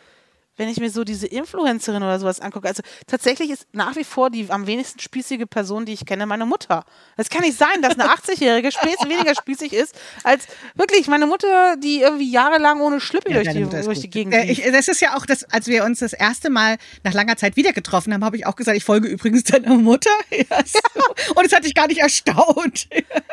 wenn 0.58 0.70
ich 0.70 0.80
mir 0.80 0.90
so 0.90 1.04
diese 1.04 1.28
Influencerin 1.28 2.04
oder 2.04 2.20
sowas 2.20 2.40
angucke, 2.40 2.68
also 2.68 2.84
tatsächlich 3.08 3.50
ist 3.50 3.68
nach 3.74 3.96
wie 3.96 4.04
vor 4.04 4.30
die 4.30 4.48
am 4.50 4.68
wenigsten 4.68 5.00
spießige 5.00 5.48
Person, 5.48 5.86
die 5.86 5.94
ich 5.94 6.06
kenne, 6.06 6.26
meine 6.26 6.46
Mutter. 6.46 6.86
Es 7.18 7.30
kann 7.30 7.42
nicht 7.42 7.58
sein, 7.58 7.82
dass 7.82 8.00
eine 8.00 8.10
80-Jährige 8.10 8.72
spieß, 8.72 8.98
weniger 9.10 9.36
spießig 9.36 9.74
ist 9.74 9.96
als 10.24 10.48
wirklich 10.76 11.08
meine 11.08 11.28
Mutter, 11.28 11.76
die 11.78 12.02
irgendwie 12.02 12.32
jahrelang 12.32 12.82
ohne 12.82 13.00
Schlüppi 13.00 13.34
durch, 13.34 13.48
deine 13.48 13.66
die, 13.66 13.82
durch 13.84 14.00
die 14.00 14.10
Gegend 14.10 14.34
Äh, 14.34 14.46
ich, 14.46 14.64
Das 14.72 14.88
ist 14.88 15.02
ja 15.02 15.16
auch 15.18 15.26
das, 15.26 15.44
als 15.46 15.68
wir 15.68 15.84
uns 15.84 16.00
das 16.00 16.14
erste 16.14 16.50
Mal 16.50 16.78
nach 17.04 17.14
langer 17.14 17.38
Zeit 17.38 17.56
wieder 17.56 17.74
getroffen 17.74 18.14
haben, 18.14 18.24
habe 18.24 18.38
ich 18.38 18.46
auch 18.46 18.56
gesagt, 18.56 18.78
ich 18.78 18.84
folge 18.84 19.08
übrigens 19.08 19.44
deiner 19.44 19.76
Mutter. 19.76 20.10
Ja, 20.36 20.60
so. 20.66 20.80
Und 21.36 21.46
es 21.46 21.54
hat 21.54 21.64
dich 21.64 21.74
gar 21.74 21.88
nicht 21.88 22.00
erstaunt. 22.00 22.88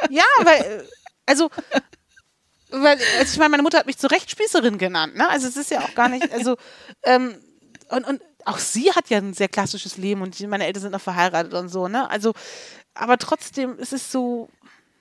Ja, 0.08 0.22
weil, 0.42 0.60
äh, 0.60 0.82
also, 1.26 1.50
weil, 2.72 2.98
also 3.18 3.32
ich 3.32 3.38
meine, 3.38 3.50
meine 3.50 3.62
Mutter 3.62 3.78
hat 3.78 3.86
mich 3.86 3.98
zu 3.98 4.06
Recht 4.08 4.30
Spießerin 4.30 4.78
genannt, 4.78 5.16
ne? 5.16 5.28
Also 5.28 5.46
es 5.48 5.56
ist 5.56 5.70
ja 5.70 5.80
auch 5.80 5.94
gar 5.94 6.08
nicht, 6.08 6.32
also, 6.32 6.56
ähm, 7.04 7.36
und, 7.90 8.06
und 8.06 8.22
auch 8.44 8.58
sie 8.58 8.90
hat 8.92 9.10
ja 9.10 9.18
ein 9.18 9.34
sehr 9.34 9.48
klassisches 9.48 9.96
Leben 9.96 10.22
und 10.22 10.38
meine 10.48 10.66
Eltern 10.66 10.82
sind 10.82 10.92
noch 10.92 11.00
verheiratet 11.00 11.54
und 11.54 11.68
so, 11.68 11.88
ne? 11.88 12.10
Also, 12.10 12.32
aber 12.94 13.18
trotzdem 13.18 13.78
ist 13.78 13.92
es 13.92 14.10
so, 14.10 14.48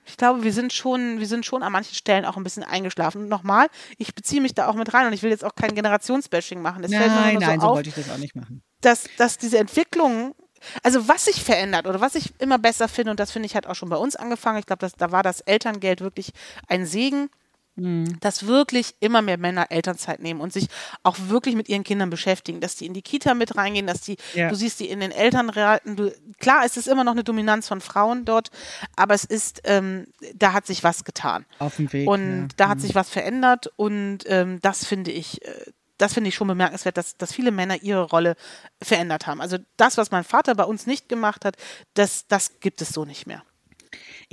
ich 0.04 0.16
glaube, 0.16 0.42
wir 0.42 0.52
sind 0.52 0.72
schon, 0.72 1.20
wir 1.20 1.26
sind 1.26 1.46
schon 1.46 1.62
an 1.62 1.72
manchen 1.72 1.94
Stellen 1.94 2.24
auch 2.24 2.36
ein 2.36 2.42
bisschen 2.44 2.64
eingeschlafen. 2.64 3.22
Und 3.22 3.28
nochmal, 3.28 3.68
ich 3.98 4.14
beziehe 4.14 4.40
mich 4.42 4.54
da 4.54 4.66
auch 4.66 4.74
mit 4.74 4.92
rein 4.94 5.06
und 5.06 5.12
ich 5.12 5.22
will 5.22 5.30
jetzt 5.30 5.44
auch 5.44 5.54
kein 5.54 5.74
Generationsbashing 5.74 6.60
machen. 6.60 6.82
Es 6.84 6.90
fällt 6.90 7.08
mir 7.08 7.20
Nein, 7.20 7.38
nein, 7.38 7.60
so 7.60 7.66
so 7.66 7.70
auf, 7.70 7.76
wollte 7.76 7.88
ich 7.90 7.94
das 7.94 8.10
auch 8.10 8.18
nicht 8.18 8.34
machen. 8.34 8.62
dass, 8.80 9.04
dass 9.16 9.38
diese 9.38 9.58
Entwicklung, 9.58 10.34
also 10.82 11.06
was 11.08 11.26
sich 11.26 11.42
verändert 11.42 11.86
oder 11.86 12.00
was 12.00 12.14
ich 12.16 12.32
immer 12.40 12.58
besser 12.58 12.88
finde, 12.88 13.12
und 13.12 13.20
das 13.20 13.30
finde 13.30 13.46
ich 13.46 13.54
hat 13.54 13.66
auch 13.66 13.74
schon 13.76 13.88
bei 13.88 13.96
uns 13.96 14.16
angefangen, 14.16 14.58
ich 14.58 14.66
glaube, 14.66 14.88
da 14.96 15.12
war 15.12 15.22
das 15.22 15.40
Elterngeld 15.40 16.00
wirklich 16.00 16.32
ein 16.66 16.84
Segen, 16.84 17.30
Mhm. 17.74 18.20
dass 18.20 18.46
wirklich 18.46 18.96
immer 19.00 19.22
mehr 19.22 19.38
Männer 19.38 19.70
Elternzeit 19.70 20.20
nehmen 20.20 20.42
und 20.42 20.52
sich 20.52 20.68
auch 21.04 21.16
wirklich 21.28 21.54
mit 21.54 21.70
ihren 21.70 21.84
Kindern 21.84 22.10
beschäftigen, 22.10 22.60
dass 22.60 22.76
die 22.76 22.84
in 22.84 22.92
die 22.92 23.00
Kita 23.00 23.32
mit 23.32 23.56
reingehen, 23.56 23.86
dass 23.86 24.02
die, 24.02 24.18
Ja. 24.34 24.50
du 24.50 24.54
siehst 24.56 24.78
die 24.80 24.90
in 24.90 25.00
den 25.00 25.10
Elternräten, 25.10 25.96
du, 25.96 26.12
klar, 26.38 26.64
es 26.66 26.76
ist 26.76 26.86
immer 26.86 27.02
noch 27.02 27.12
eine 27.12 27.24
Dominanz 27.24 27.68
von 27.68 27.80
Frauen 27.80 28.26
dort, 28.26 28.50
aber 28.94 29.14
es 29.14 29.24
ist, 29.24 29.62
ähm, 29.64 30.06
da 30.34 30.52
hat 30.52 30.66
sich 30.66 30.84
was 30.84 31.04
getan. 31.04 31.46
Auf 31.60 31.76
dem 31.76 31.90
Weg. 31.94 32.06
Und 32.06 32.42
ja. 32.42 32.48
da 32.58 32.68
hat 32.68 32.80
sich 32.82 32.94
was 32.94 33.08
verändert 33.08 33.72
und 33.76 34.18
ähm, 34.26 34.58
das 34.60 34.84
finde 34.84 35.10
ich, 35.10 35.42
äh, 35.42 35.72
das 35.96 36.12
finde 36.12 36.28
ich 36.28 36.34
schon 36.34 36.48
bemerkenswert, 36.48 36.96
dass, 36.98 37.16
dass 37.16 37.32
viele 37.32 37.52
Männer 37.52 37.82
ihre 37.82 38.02
Rolle 38.02 38.34
verändert 38.82 39.26
haben. 39.26 39.40
Also 39.40 39.56
das, 39.78 39.96
was 39.96 40.10
mein 40.10 40.24
Vater 40.24 40.54
bei 40.54 40.64
uns 40.64 40.86
nicht 40.86 41.08
gemacht 41.08 41.44
hat, 41.46 41.56
das, 41.94 42.26
das 42.26 42.60
gibt 42.60 42.82
es 42.82 42.90
so 42.90 43.04
nicht 43.06 43.26
mehr. 43.26 43.42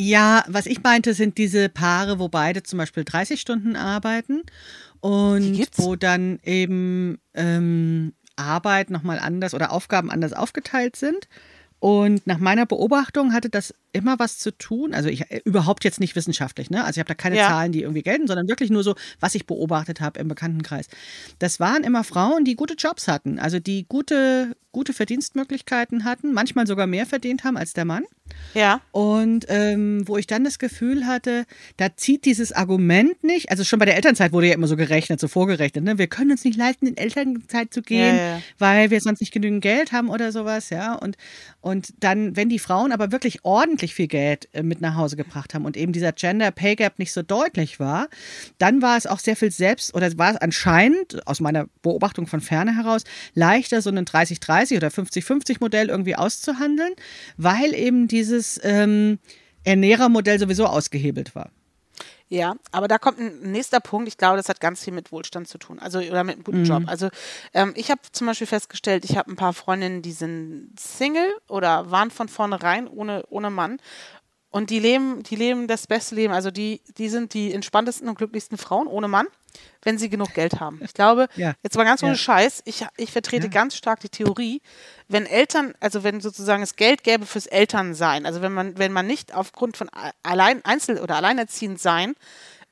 Ja, 0.01 0.45
was 0.47 0.65
ich 0.65 0.81
meinte, 0.81 1.13
sind 1.13 1.37
diese 1.37 1.67
Paare, 1.67 2.19
wo 2.19 2.29
beide 2.29 2.63
zum 2.63 2.77
Beispiel 2.77 3.03
30 3.03 3.41
Stunden 3.41 3.75
arbeiten 3.75 4.43
und 5.01 5.67
wo 5.75 5.97
dann 5.97 6.39
eben 6.45 7.19
ähm, 7.33 8.13
Arbeit 8.37 8.91
nochmal 8.91 9.19
anders 9.19 9.53
oder 9.53 9.73
Aufgaben 9.73 10.09
anders 10.09 10.31
aufgeteilt 10.31 10.95
sind. 10.95 11.27
Und 11.79 12.25
nach 12.25 12.37
meiner 12.37 12.65
Beobachtung 12.65 13.33
hatte 13.33 13.49
das 13.49 13.73
immer 13.91 14.19
was 14.19 14.37
zu 14.37 14.55
tun, 14.57 14.93
also 14.93 15.09
ich 15.09 15.29
äh, 15.31 15.41
überhaupt 15.45 15.83
jetzt 15.83 15.99
nicht 15.99 16.15
wissenschaftlich, 16.15 16.69
ne? 16.69 16.83
Also 16.83 16.97
ich 16.97 16.99
habe 16.99 17.07
da 17.07 17.15
keine 17.15 17.37
Ja. 17.37 17.47
Zahlen, 17.47 17.71
die 17.71 17.81
irgendwie 17.81 18.03
gelten, 18.03 18.27
sondern 18.27 18.47
wirklich 18.47 18.69
nur 18.69 18.83
so, 18.83 18.95
was 19.19 19.35
ich 19.35 19.45
beobachtet 19.45 19.99
habe 20.01 20.19
im 20.19 20.27
Bekanntenkreis. 20.27 20.87
Das 21.39 21.59
waren 21.59 21.83
immer 21.83 22.03
Frauen, 22.03 22.45
die 22.45 22.55
gute 22.55 22.75
Jobs 22.75 23.07
hatten, 23.07 23.39
also 23.39 23.59
die 23.59 23.85
gute, 23.87 24.55
gute 24.71 24.93
Verdienstmöglichkeiten 24.93 26.03
hatten, 26.05 26.33
manchmal 26.33 26.67
sogar 26.67 26.85
mehr 26.87 27.05
verdient 27.05 27.43
haben 27.43 27.57
als 27.57 27.73
der 27.73 27.85
Mann. 27.85 28.03
Ja. 28.53 28.81
Und 28.91 29.47
ähm, 29.49 30.07
wo 30.07 30.17
ich 30.17 30.27
dann 30.27 30.43
das 30.43 30.59
Gefühl 30.59 31.07
hatte, 31.07 31.45
da 31.77 31.95
zieht 31.95 32.25
dieses 32.25 32.51
Argument 32.51 33.23
nicht, 33.23 33.49
also 33.49 33.63
schon 33.63 33.79
bei 33.79 33.85
der 33.85 33.95
Elternzeit 33.95 34.31
wurde 34.33 34.47
ja 34.49 34.53
immer 34.53 34.67
so 34.67 34.75
gerechnet, 34.75 35.19
so 35.19 35.27
vorgerechnet, 35.27 35.83
ne? 35.83 35.97
wir 35.97 36.05
können 36.05 36.29
uns 36.29 36.43
nicht 36.45 36.55
leisten, 36.57 36.85
in 36.85 36.95
Elternzeit 36.95 37.73
zu 37.73 37.81
gehen, 37.81 38.15
Ja, 38.15 38.35
ja. 38.35 38.41
weil 38.59 38.91
wir 38.91 39.01
sonst 39.01 39.21
nicht 39.21 39.31
genügend 39.33 39.63
Geld 39.63 39.91
haben 39.93 40.09
oder 40.09 40.31
sowas, 40.31 40.69
ja. 40.69 40.93
Und, 40.93 41.17
und 41.61 41.93
dann, 42.01 42.35
wenn 42.35 42.49
die 42.49 42.59
Frauen 42.59 42.91
aber 42.91 43.11
wirklich 43.11 43.43
ordentlich 43.43 43.78
viel 43.87 44.07
Geld 44.07 44.47
äh, 44.53 44.63
mit 44.63 44.81
nach 44.81 44.95
Hause 44.95 45.15
gebracht 45.15 45.53
haben 45.53 45.65
und 45.65 45.77
eben 45.77 45.93
dieser 45.93 46.11
Gender 46.11 46.51
Pay 46.51 46.75
Gap 46.75 46.99
nicht 46.99 47.11
so 47.11 47.21
deutlich 47.21 47.79
war, 47.79 48.07
dann 48.57 48.81
war 48.81 48.97
es 48.97 49.07
auch 49.07 49.19
sehr 49.19 49.35
viel 49.35 49.51
selbst, 49.51 49.95
oder 49.95 50.15
war 50.17 50.31
es 50.31 50.37
anscheinend, 50.37 51.25
aus 51.27 51.39
meiner 51.39 51.67
Beobachtung 51.81 52.27
von 52.27 52.41
ferne 52.41 52.75
heraus, 52.75 53.03
leichter, 53.33 53.81
so 53.81 53.89
einen 53.89 54.05
30-30 54.05 54.77
oder 54.77 54.89
50-50 54.89 55.57
Modell 55.59 55.89
irgendwie 55.89 56.15
auszuhandeln, 56.15 56.93
weil 57.37 57.73
eben 57.73 58.07
dieses 58.07 58.59
ähm, 58.63 59.19
Ernährermodell 59.63 60.39
sowieso 60.39 60.65
ausgehebelt 60.65 61.35
war. 61.35 61.51
Ja, 62.31 62.55
aber 62.71 62.87
da 62.87 62.99
kommt 62.99 63.17
ein 63.19 63.51
nächster 63.51 63.79
Punkt. 63.79 64.07
Ich 64.07 64.15
glaube, 64.17 64.37
das 64.37 64.49
hat 64.49 64.59
ganz 64.61 64.83
viel 64.83 64.93
mit 64.93 65.11
Wohlstand 65.11 65.47
zu 65.47 65.57
tun, 65.57 65.79
also 65.79 65.97
oder 65.97 66.23
mit 66.23 66.35
einem 66.35 66.39
Mhm. 66.41 66.43
guten 66.43 66.63
Job. 66.63 66.83
Also 66.85 67.09
ähm, 67.55 67.73
ich 67.75 67.89
habe 67.89 68.01
zum 68.11 68.27
Beispiel 68.27 68.45
festgestellt, 68.45 69.03
ich 69.03 69.17
habe 69.17 69.31
ein 69.31 69.35
paar 69.35 69.53
Freundinnen, 69.53 70.03
die 70.03 70.11
sind 70.11 70.71
Single 70.79 71.27
oder 71.47 71.89
waren 71.89 72.11
von 72.11 72.27
vornherein 72.29 72.87
ohne 72.87 73.23
ohne 73.29 73.49
Mann 73.49 73.79
und 74.51 74.69
die 74.71 74.79
leben, 74.79 75.21
die 75.23 75.35
leben 75.35 75.67
das 75.67 75.85
beste 75.87 76.15
Leben. 76.15 76.33
Also 76.33 76.49
die, 76.51 76.81
die 76.97 77.09
sind 77.09 77.33
die 77.33 77.53
entspanntesten 77.53 78.09
und 78.09 78.17
glücklichsten 78.17 78.57
Frauen 78.57 78.87
ohne 78.87 79.07
Mann, 79.07 79.27
wenn 79.83 79.97
sie 79.99 80.09
genug 80.09 80.33
Geld 80.33 80.59
haben. 80.59 80.81
Ich 80.83 80.93
glaube, 80.93 81.27
Ja. 81.35 81.53
jetzt 81.61 81.77
mal 81.77 81.83
ganz 81.83 82.01
ohne 82.01 82.13
Ja. 82.13 82.17
Scheiß, 82.17 82.63
ich, 82.65 82.85
ich 82.97 83.11
vertrete 83.11 83.45
Ja. 83.45 83.51
ganz 83.51 83.75
stark 83.75 83.99
die 83.99 84.09
Theorie, 84.09 84.61
wenn 85.07 85.25
Eltern, 85.27 85.75
also 85.79 86.03
wenn 86.03 86.19
sozusagen 86.19 86.63
es 86.63 86.75
Geld 86.75 87.03
gäbe 87.03 87.25
fürs 87.27 87.45
Elternsein, 87.45 88.25
also 88.25 88.41
wenn 88.41 88.51
man, 88.53 88.77
wenn 88.79 88.91
man 88.91 89.05
nicht 89.05 89.35
aufgrund 89.35 89.77
von 89.77 89.89
allein 90.23 90.65
Einzel- 90.65 90.99
oder 90.99 91.15
alleinerziehend 91.17 91.79
sein 91.79 92.15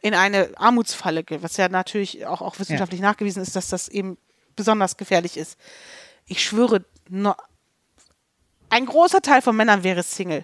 in 0.02 0.14
eine 0.16 0.50
Armutsfalle 0.58 1.24
geht, 1.24 1.44
was 1.44 1.58
ja 1.58 1.70
natürlich 1.70 2.26
auch, 2.26 2.42
auch 2.42 2.58
wissenschaftlich 2.60 3.02
nachgewiesen 3.02 3.42
ist, 3.44 3.56
dass 3.56 3.70
das 3.70 3.88
eben 3.88 4.18
besonders 4.56 4.98
gefährlich 4.98 5.38
ist. 5.38 5.58
Ich 6.26 6.44
schwöre, 6.44 6.84
nur 7.10 7.38
ein 8.70 8.86
großer 8.86 9.22
Teil 9.22 9.42
von 9.42 9.56
Männern 9.56 9.84
wäre 9.84 10.02
Single. 10.04 10.44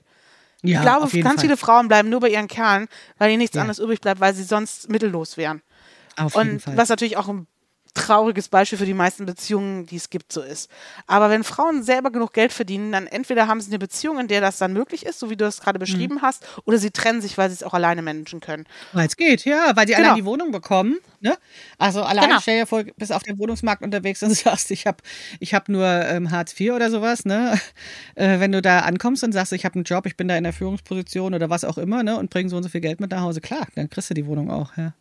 Ja, 0.63 0.79
ich 0.79 0.81
glaube, 0.81 1.05
ganz 1.21 1.35
Fall. 1.35 1.45
viele 1.45 1.57
Frauen 1.57 1.87
bleiben 1.87 2.09
nur 2.09 2.19
bei 2.21 2.29
ihren 2.29 2.47
Kerlen, 2.47 2.87
weil 3.17 3.29
ihnen 3.31 3.39
nichts 3.39 3.55
Ja. 3.55 3.61
anderes 3.61 3.79
übrig 3.79 4.01
bleibt, 4.01 4.21
weil 4.21 4.33
sie 4.33 4.43
sonst 4.43 4.89
mittellos 4.89 5.37
wären. 5.37 5.61
Auf 6.17 6.35
jeden 6.35 6.59
Und 6.59 6.77
was 6.77 6.89
natürlich 6.89 7.17
auch 7.17 7.27
ein 7.27 7.47
trauriges 7.93 8.49
Beispiel 8.49 8.77
für 8.79 8.85
die 8.85 8.93
meisten 8.93 9.25
Beziehungen, 9.25 9.85
die 9.85 9.97
es 9.97 10.09
gibt, 10.09 10.31
so 10.33 10.41
ist. 10.41 10.69
Aber 11.07 11.29
wenn 11.29 11.43
Frauen 11.43 11.83
selber 11.83 12.11
genug 12.11 12.33
Geld 12.33 12.51
verdienen, 12.51 12.91
dann 12.91 13.07
entweder 13.07 13.47
haben 13.47 13.61
sie 13.61 13.69
eine 13.69 13.79
Beziehung, 13.79 14.19
in 14.19 14.27
der 14.27 14.41
das 14.41 14.57
dann 14.57 14.73
möglich 14.73 15.05
ist, 15.05 15.19
so 15.19 15.29
wie 15.29 15.35
du 15.35 15.45
das 15.45 15.59
Mhm. 15.59 15.63
gerade 15.63 15.79
beschrieben 15.79 16.21
hast, 16.21 16.45
oder 16.65 16.77
sie 16.77 16.91
trennen 16.91 17.21
sich, 17.21 17.37
weil 17.37 17.49
sie 17.49 17.55
es 17.55 17.63
auch 17.63 17.73
alleine 17.73 18.01
managen 18.01 18.39
können. 18.39 18.65
Weil 18.93 19.07
es 19.07 19.15
geht, 19.17 19.45
ja, 19.45 19.75
weil 19.75 19.87
sie 19.87 19.93
Genau. 19.93 20.05
allein 20.07 20.17
die 20.17 20.25
Wohnung 20.25 20.51
bekommen. 20.51 20.97
Ne? 21.19 21.37
Also 21.77 22.01
allein 22.03 22.29
Genau. 22.29 22.39
stell 22.41 22.59
dir 22.61 22.65
vor, 22.65 22.83
bist 22.97 23.13
auf 23.13 23.23
dem 23.23 23.37
Wohnungsmarkt 23.39 23.81
unterwegs 23.83 24.21
und 24.23 24.31
sagst, 24.35 24.71
ich 24.71 24.85
habe 24.87 24.97
ich 25.39 25.53
hab 25.53 25.69
nur 25.69 25.85
ähm, 25.87 26.31
Hartz 26.31 26.59
IV 26.59 26.73
oder 26.73 26.89
sowas. 26.91 27.25
Ne? 27.25 27.59
Äh, 28.15 28.39
wenn 28.39 28.51
du 28.51 28.61
da 28.61 28.81
ankommst 28.81 29.23
und 29.23 29.31
sagst, 29.31 29.53
ich 29.53 29.65
habe 29.65 29.75
einen 29.75 29.85
Job, 29.85 30.05
ich 30.05 30.15
bin 30.17 30.27
da 30.27 30.35
in 30.37 30.43
der 30.43 30.53
Führungsposition 30.53 31.33
oder 31.33 31.49
was 31.49 31.63
auch 31.63 31.77
immer 31.79 32.03
ne? 32.03 32.15
und 32.17 32.29
bring 32.29 32.47
so 32.49 32.57
und 32.57 32.63
so 32.63 32.69
viel 32.69 32.81
Geld 32.81 32.99
mit 32.99 33.09
nach 33.11 33.21
Hause, 33.21 33.41
klar, 33.41 33.65
dann 33.75 33.89
kriegst 33.89 34.09
du 34.11 34.13
die 34.13 34.27
Wohnung 34.27 34.51
auch. 34.51 34.77
Ja, 34.77 34.93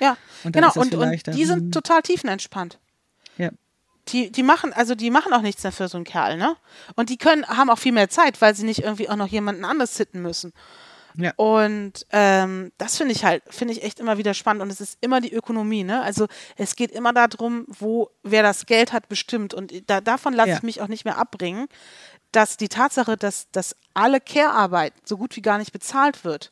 Ja, 0.00 0.16
Und 0.44 0.52
genau. 0.52 0.72
Und, 0.74 0.94
und 0.94 1.26
die 1.34 1.44
sind 1.44 1.64
Mhm. 1.66 1.72
total 1.72 2.02
tiefenentspannt. 2.02 2.78
ja. 3.38 3.50
Die, 4.08 4.32
die 4.32 4.42
machen, 4.42 4.72
also 4.72 4.96
die 4.96 5.10
machen 5.12 5.32
auch 5.32 5.42
nichts 5.42 5.62
mehr 5.62 5.70
für 5.70 5.86
so 5.86 5.96
einen 5.96 6.04
Kerl, 6.04 6.36
ne? 6.36 6.56
Und 6.96 7.08
die 7.08 7.18
können, 7.18 7.46
haben 7.46 7.70
auch 7.70 7.78
viel 7.78 7.92
mehr 7.92 8.08
Zeit, 8.08 8.40
weil 8.40 8.52
sie 8.56 8.64
nicht 8.64 8.82
irgendwie 8.82 9.08
auch 9.08 9.14
noch 9.14 9.28
jemanden 9.28 9.64
anders 9.64 9.94
sitten 9.96 10.20
müssen. 10.22 10.52
Ja. 11.16 11.32
Und 11.36 12.04
ähm, 12.10 12.72
das 12.78 12.96
finde 12.96 13.12
ich 13.12 13.24
halt, 13.24 13.44
finde 13.48 13.74
ich 13.74 13.84
echt 13.84 14.00
immer 14.00 14.18
wieder 14.18 14.34
spannend. 14.34 14.60
Und 14.62 14.70
es 14.72 14.80
ist 14.80 14.98
immer 15.02 15.20
die 15.20 15.32
Ökonomie, 15.32 15.84
ne? 15.84 16.02
Also 16.02 16.26
es 16.56 16.74
geht 16.74 16.90
immer 16.90 17.12
darum, 17.12 17.64
wo 17.68 18.10
wer 18.24 18.42
das 18.42 18.66
Geld 18.66 18.92
hat, 18.92 19.08
bestimmt. 19.08 19.54
Und 19.54 19.72
da, 19.88 20.00
davon 20.00 20.32
lasse 20.32 20.48
Ja. 20.50 20.56
ich 20.56 20.62
mich 20.64 20.80
auch 20.82 20.88
nicht 20.88 21.04
mehr 21.04 21.16
abbringen. 21.18 21.68
dass 22.32 22.56
die 22.56 22.68
Tatsache, 22.70 23.16
dass, 23.18 23.50
dass 23.52 23.76
alle 23.94 24.18
Care-Arbeit 24.18 24.94
so 25.04 25.16
gut 25.18 25.36
wie 25.36 25.42
gar 25.42 25.58
nicht 25.58 25.70
bezahlt 25.72 26.24
wird 26.24 26.50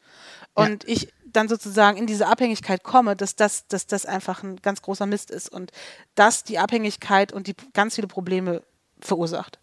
und 0.52 0.84
ja. 0.84 0.90
ich 0.90 1.08
dann 1.32 1.48
sozusagen 1.48 1.96
in 1.96 2.06
diese 2.06 2.26
Abhängigkeit 2.26 2.82
komme, 2.82 3.16
dass 3.16 3.36
das, 3.36 3.66
dass 3.68 3.86
das 3.86 4.06
einfach 4.06 4.42
ein 4.42 4.56
ganz 4.56 4.82
großer 4.82 5.06
Mist 5.06 5.30
ist 5.30 5.50
und 5.50 5.70
dass 6.14 6.44
die 6.44 6.58
Abhängigkeit 6.58 7.32
und 7.32 7.46
die 7.46 7.54
ganz 7.72 7.94
viele 7.94 8.08
Probleme 8.08 8.62
verursacht. 9.00 9.58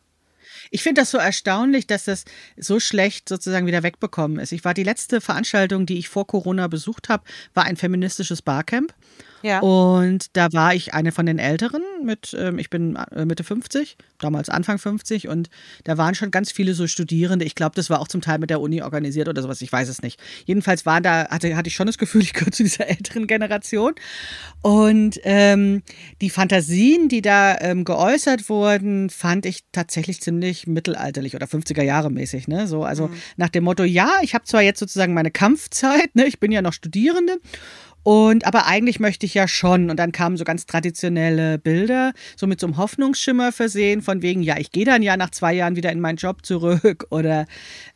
Ich 0.72 0.84
finde 0.84 1.02
das 1.02 1.12
so 1.12 1.18
erstaunlich, 1.18 1.88
dass 1.88 2.06
das 2.06 2.26
so 2.58 2.80
schlecht 2.80 3.30
sozusagen 3.30 3.68
wieder 3.68 3.84
wegbekommen 3.84 4.40
ist. 4.40 4.52
Ich 4.52 4.66
war 4.66 4.74
die 4.74 4.84
letzte 4.84 5.22
Veranstaltung, 5.22 5.86
die 5.86 5.98
ich 5.98 6.10
vor 6.10 6.28
Corona 6.28 6.68
besucht 6.68 7.10
habe, 7.10 7.24
war 7.54 7.66
ein 7.66 7.78
feministisches 7.78 8.42
Barcamp. 8.42 8.94
Ja. 9.48 9.60
Und 9.62 10.36
da 10.36 10.52
war 10.52 10.76
ich 10.76 10.94
eine 10.94 11.14
von 11.14 11.26
den 11.26 11.40
Älteren 11.40 11.82
mit, 12.04 12.36
ähm, 12.38 12.60
ich 12.60 12.70
bin 12.70 12.98
äh, 13.16 13.24
Mitte 13.24 13.46
50, 13.46 13.96
damals 14.18 14.50
Anfang 14.50 14.78
50 14.78 15.30
und 15.30 15.50
da 15.86 15.98
waren 15.98 16.16
schon 16.16 16.32
ganz 16.32 16.52
viele 16.52 16.74
so 16.74 16.86
Studierende. 16.86 17.46
Ich 17.46 17.56
glaube, 17.56 17.76
das 17.76 17.90
war 17.90 18.02
auch 18.02 18.10
zum 18.10 18.20
Teil 18.20 18.40
mit 18.40 18.50
der 18.50 18.60
Uni 18.60 18.82
organisiert 18.82 19.30
oder 19.30 19.42
sowas, 19.42 19.62
ich 19.62 19.72
weiß 19.72 19.88
es 19.88 20.02
nicht. 20.02 20.20
Jedenfalls 20.46 20.86
war 20.86 21.00
da, 21.00 21.30
hatte, 21.30 21.56
hatte 21.56 21.70
ich 21.70 21.76
schon 21.76 21.88
das 21.88 21.98
Gefühl, 21.98 22.22
ich 22.24 22.34
gehöre 22.34 22.52
zu 22.52 22.64
dieser 22.64 22.90
älteren 22.90 23.26
Generation. 23.26 23.96
Und 24.62 25.18
ähm, 25.24 25.82
die 26.20 26.30
Fantasien, 26.30 27.08
die 27.08 27.22
da 27.22 27.58
ähm, 27.62 27.86
geäußert 27.86 28.50
wurden, 28.50 29.10
fand 29.10 29.46
ich 29.46 29.64
tatsächlich 29.72 30.22
ziemlich 30.22 30.68
mittelalterlich 30.68 31.36
oder 31.36 31.46
50er 31.46 31.84
Jahre 31.84 32.12
mäßig. 32.12 32.50
Ne? 32.50 32.68
So, 32.68 32.84
also 32.84 33.08
mhm. 33.08 33.14
nach 33.38 33.50
dem 33.50 33.64
Motto, 33.64 33.84
ja, 33.84 34.12
ich 34.24 34.34
habe 34.34 34.44
zwar 34.44 34.62
jetzt 34.62 34.80
sozusagen 34.80 35.14
meine 35.14 35.32
Kampfzeit, 35.32 36.14
ne? 36.16 36.26
ich 36.26 36.42
bin 36.42 36.52
ja 36.52 36.62
noch 36.62 36.74
Studierende 36.74 37.40
und 38.08 38.48
aber 38.48 38.68
eigentlich 38.68 39.02
möchte 39.02 39.26
ich 39.26 39.34
ja 39.34 39.50
schon. 39.50 39.90
Und 39.90 39.98
dann 39.98 40.14
kamen 40.14 40.38
so 40.38 40.46
ganz 40.46 40.66
traditionelle 40.66 41.58
Bilder, 41.58 42.14
so 42.38 42.48
mit 42.48 42.58
so 42.58 42.68
einem 42.68 42.78
Hoffnungsschimmer 42.78 43.52
versehen, 43.52 44.02
von 44.02 44.22
wegen, 44.22 44.42
ja, 44.42 44.56
ich 44.58 44.72
gehe 44.72 44.86
dann 44.86 45.02
ja 45.02 45.18
nach 45.18 45.32
zwei 45.32 45.52
Jahren 45.52 45.76
wieder 45.76 45.92
in 45.92 46.00
meinen 46.00 46.16
Job 46.16 46.46
zurück 46.46 47.06
oder 47.10 47.48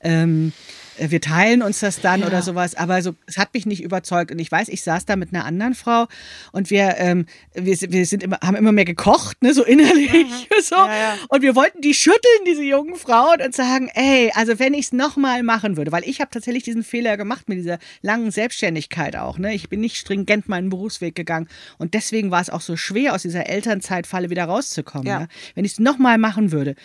ähm, 0.01 0.51
äh, 0.51 0.80
wir 0.97 1.21
teilen 1.21 1.61
uns 1.61 1.79
das 1.79 2.01
dann 2.01 2.21
ja. 2.21 2.27
oder 2.27 2.41
sowas. 2.41 2.75
Aber 2.75 3.01
so, 3.01 3.15
es 3.25 3.37
hat 3.37 3.53
mich 3.53 3.65
nicht 3.65 3.83
überzeugt. 3.83 4.31
Und 4.31 4.39
ich 4.39 4.51
weiß, 4.51 4.69
ich 4.69 4.83
saß 4.83 5.05
da 5.05 5.15
mit 5.15 5.33
einer 5.33 5.45
anderen 5.45 5.73
Frau 5.75 6.07
und 6.51 6.69
wir, 6.69 6.95
ähm, 6.97 7.25
wir, 7.53 7.75
wir 7.79 8.05
sind 8.05 8.23
immer, 8.23 8.37
haben 8.43 8.55
immer 8.55 8.71
mehr 8.71 8.85
gekocht, 8.85 9.41
ne, 9.41 9.53
so 9.53 9.63
innerlich. 9.63 10.11
Mhm. 10.11 10.27
So. 10.61 10.75
Ja, 10.75 10.95
ja. 10.95 11.17
Und 11.29 11.41
wir 11.41 11.55
wollten 11.55 11.81
die 11.81 11.95
schütteln, 11.95 12.45
diese 12.45 12.61
jungen 12.63 12.95
Frauen, 12.95 13.41
und 13.41 13.55
sagen, 13.55 13.89
ey, 13.95 14.31
also 14.35 14.59
wenn 14.59 14.75
ich 14.75 14.85
es 14.85 14.91
nochmal 14.91 15.41
machen 15.41 15.75
würde, 15.75 15.91
weil 15.91 16.03
ich 16.07 16.21
habe 16.21 16.29
tatsächlich 16.29 16.63
diesen 16.63 16.83
Fehler 16.83 17.17
gemacht 17.17 17.49
mit 17.49 17.57
dieser 17.57 17.79
langen 18.03 18.29
Selbstständigkeit 18.29 19.15
auch. 19.15 19.39
Ne? 19.39 19.55
Ich 19.55 19.69
bin 19.69 19.79
nicht 19.81 19.97
stringent 19.97 20.47
meinen 20.47 20.69
Berufsweg 20.69 21.15
gegangen. 21.15 21.47
Und 21.79 21.95
deswegen 21.95 22.29
war 22.29 22.41
es 22.41 22.51
auch 22.51 22.61
so 22.61 22.77
schwer, 22.77 23.15
aus 23.15 23.23
dieser 23.23 23.49
Elternzeitfalle 23.49 24.29
wieder 24.29 24.45
rauszukommen. 24.45 25.07
Ja. 25.07 25.19
Ne? 25.21 25.27
Wenn 25.55 25.65
ich 25.65 25.73
es 25.73 25.79
nochmal 25.79 26.19
machen 26.19 26.51
würde, 26.51 26.75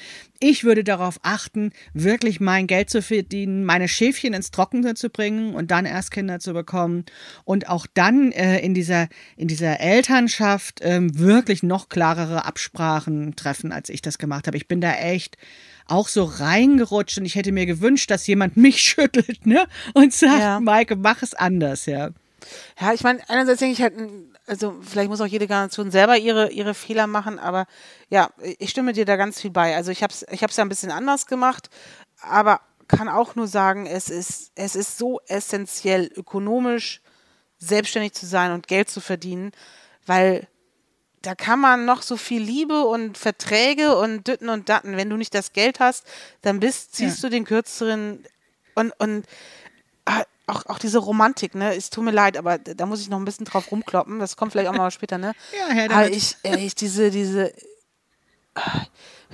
ich 0.41 0.65
würde 0.65 0.85
darauf 0.85 1.19
achten, 1.23 1.73
wirklich 1.95 2.41
mein 2.41 2.67
Geld 2.67 2.91
zu 2.91 3.03
verdienen, 3.03 3.65
meine 3.65 3.89
Schäfchen 3.89 4.35
ins 4.35 4.51
Trockene 4.51 4.95
zu 4.95 5.11
bringen 5.11 5.55
und 5.55 5.71
dann 5.71 5.87
erst 5.87 6.11
Kinder 6.11 6.39
zu 6.41 6.53
bekommen 6.53 7.05
und 7.45 7.69
auch 7.69 7.87
dann 7.95 8.33
äh, 8.33 8.59
in 8.61 8.75
dieser 8.75 9.09
in 9.37 9.49
dieser 9.49 9.81
Elternschaft 9.81 10.81
äh, 10.81 11.01
wirklich 11.01 11.63
noch 11.63 11.89
klarere 11.89 12.45
Absprachen 12.45 13.37
treffen, 13.37 13.73
als 13.73 13.89
ich 13.89 14.03
das 14.03 14.19
gemacht 14.19 14.47
habe. 14.47 14.57
Ich 14.57 14.69
bin 14.69 14.81
da 14.81 14.93
echt 14.95 15.37
auch 15.87 16.09
so 16.09 16.25
reingerutscht 16.25 17.19
und 17.19 17.27
ich 17.27 17.37
hätte 17.37 17.53
mir 17.53 17.67
gewünscht, 17.67 18.11
dass 18.11 18.27
jemand 18.27 18.57
mich 18.57 18.81
schüttelt, 18.81 19.47
ne? 19.47 19.67
Und 19.95 20.13
sagt, 20.13 20.41
ja. 20.41 20.61
Maike, 20.61 20.97
mach 20.97 21.23
es 21.23 21.35
anders, 21.35 21.87
ja. 21.87 22.11
Ja, 22.81 22.93
ich 22.93 23.03
meine, 23.03 23.21
einerseits 23.29 23.61
denke 23.61 23.73
ich 23.73 23.83
halt, 23.83 23.95
also 24.47 24.77
vielleicht 24.81 25.11
muss 25.11 25.21
auch 25.21 25.27
jede 25.27 25.47
Generation 25.47 25.91
selber 25.91 26.17
ihre, 26.17 26.51
ihre 26.51 26.75
Fehler 26.75 27.07
machen, 27.07 27.39
aber 27.39 27.67
ja, 28.09 28.31
ich 28.59 28.71
stimme 28.71 28.93
dir 28.93 29.05
da 29.05 29.17
ganz 29.17 29.41
viel 29.41 29.51
bei. 29.51 29.75
Also 29.75 29.91
ich 29.91 30.03
habe 30.03 30.13
es 30.13 30.25
ich 30.31 30.43
hab's 30.43 30.57
ja 30.57 30.65
ein 30.65 30.69
bisschen 30.69 30.93
anders 30.93 31.27
gemacht, 31.27 31.69
aber 32.21 32.61
kann 32.89 33.09
auch 33.09 33.35
nur 33.35 33.49
sagen, 33.49 33.87
es 33.87 34.09
ist, 34.09 34.53
es 34.55 34.77
ist 34.77 34.99
so 34.99 35.21
essentiell, 35.27 36.11
ökonomisch 36.15 37.01
selbstständig 37.59 38.13
zu 38.13 38.27
sein 38.27 38.53
und 38.53 38.69
Geld 38.69 38.89
zu 38.89 39.01
verdienen, 39.01 39.53
weil 40.07 40.47
da 41.23 41.35
kann 41.35 41.59
man 41.59 41.85
noch 41.85 42.03
so 42.03 42.17
viel 42.17 42.41
Liebe 42.41 42.85
und 42.85 43.19
Verträge 43.19 43.97
und 43.97 44.29
Dütten 44.29 44.49
und 44.49 44.69
Datten. 44.69 44.97
Wenn 44.97 45.11
du 45.11 45.17
nicht 45.17 45.35
das 45.35 45.53
Geld 45.53 45.81
hast, 45.81 46.07
dann 46.43 46.61
bist, 46.61 46.95
ziehst 46.95 47.23
ja. 47.23 47.29
du 47.29 47.35
den 47.35 47.45
kürzeren 47.45 48.25
und, 48.77 48.93
und 49.01 49.27
auch, 50.47 50.67
auch 50.67 50.79
diese 50.79 50.99
Romantik, 50.99 51.55
ne? 51.55 51.75
Es 51.75 51.91
tut 51.91 52.05
mir 52.05 52.13
leid, 52.13 52.37
aber 52.37 52.59
da 52.59 52.87
muss 52.87 53.01
ich 53.01 53.09
noch 53.09 53.19
ein 53.19 53.25
bisschen 53.25 53.47
drauf 53.47 53.71
rumkloppen. 53.71 54.19
Das 54.19 54.37
kommt 54.37 54.53
vielleicht 54.53 54.69
auch 54.69 54.75
mal 54.75 54.91
später, 54.93 55.19
ne? 55.19 55.33
ja, 55.53 55.75
Herr 55.75 55.91
aber 55.91 56.11
ich, 56.11 56.37
ich, 56.43 56.75
diese, 56.75 57.11
diese, 57.11 57.53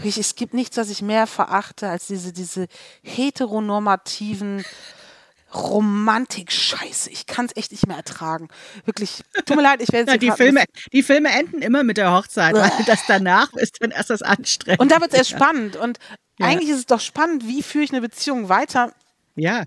ich, 0.02 0.16
es 0.16 0.34
gibt 0.34 0.54
nichts, 0.54 0.76
was 0.76 0.88
ich 0.88 1.02
mehr 1.02 1.26
verachte 1.26 1.88
als 1.88 2.06
diese, 2.06 2.32
diese 2.32 2.66
heteronormativen 3.02 4.64
Romantik-Scheiße. 5.54 7.10
Ich 7.10 7.26
kann 7.26 7.44
es 7.44 7.54
echt 7.56 7.72
nicht 7.72 7.86
mehr 7.86 7.98
ertragen. 7.98 8.48
Wirklich, 8.86 9.22
tut 9.44 9.56
mir 9.56 9.62
leid, 9.62 9.82
ich 9.82 9.92
werde 9.92 10.12
ja, 10.12 10.16
die 10.16 10.30
Filme, 10.30 10.64
die 10.94 11.02
Filme 11.02 11.28
enden 11.28 11.60
immer 11.60 11.82
mit 11.82 11.98
der 11.98 12.10
Hochzeit, 12.10 12.54
weil 12.54 12.70
das 12.86 13.00
danach 13.06 13.52
ist 13.52 13.76
dann 13.80 13.90
erst 13.90 14.08
das 14.08 14.22
anstrengend. 14.22 14.80
Und 14.80 14.90
da 14.90 15.02
wird 15.02 15.12
es 15.12 15.18
erst 15.18 15.30
spannend. 15.30 15.76
Und 15.76 15.98
ja. 16.38 16.46
eigentlich 16.46 16.70
ist 16.70 16.78
es 16.78 16.86
doch 16.86 17.00
spannend, 17.00 17.46
wie 17.46 17.62
führe 17.62 17.84
ich 17.84 17.92
eine 17.92 18.00
Beziehung 18.00 18.48
weiter. 18.48 18.94
Ja 19.36 19.64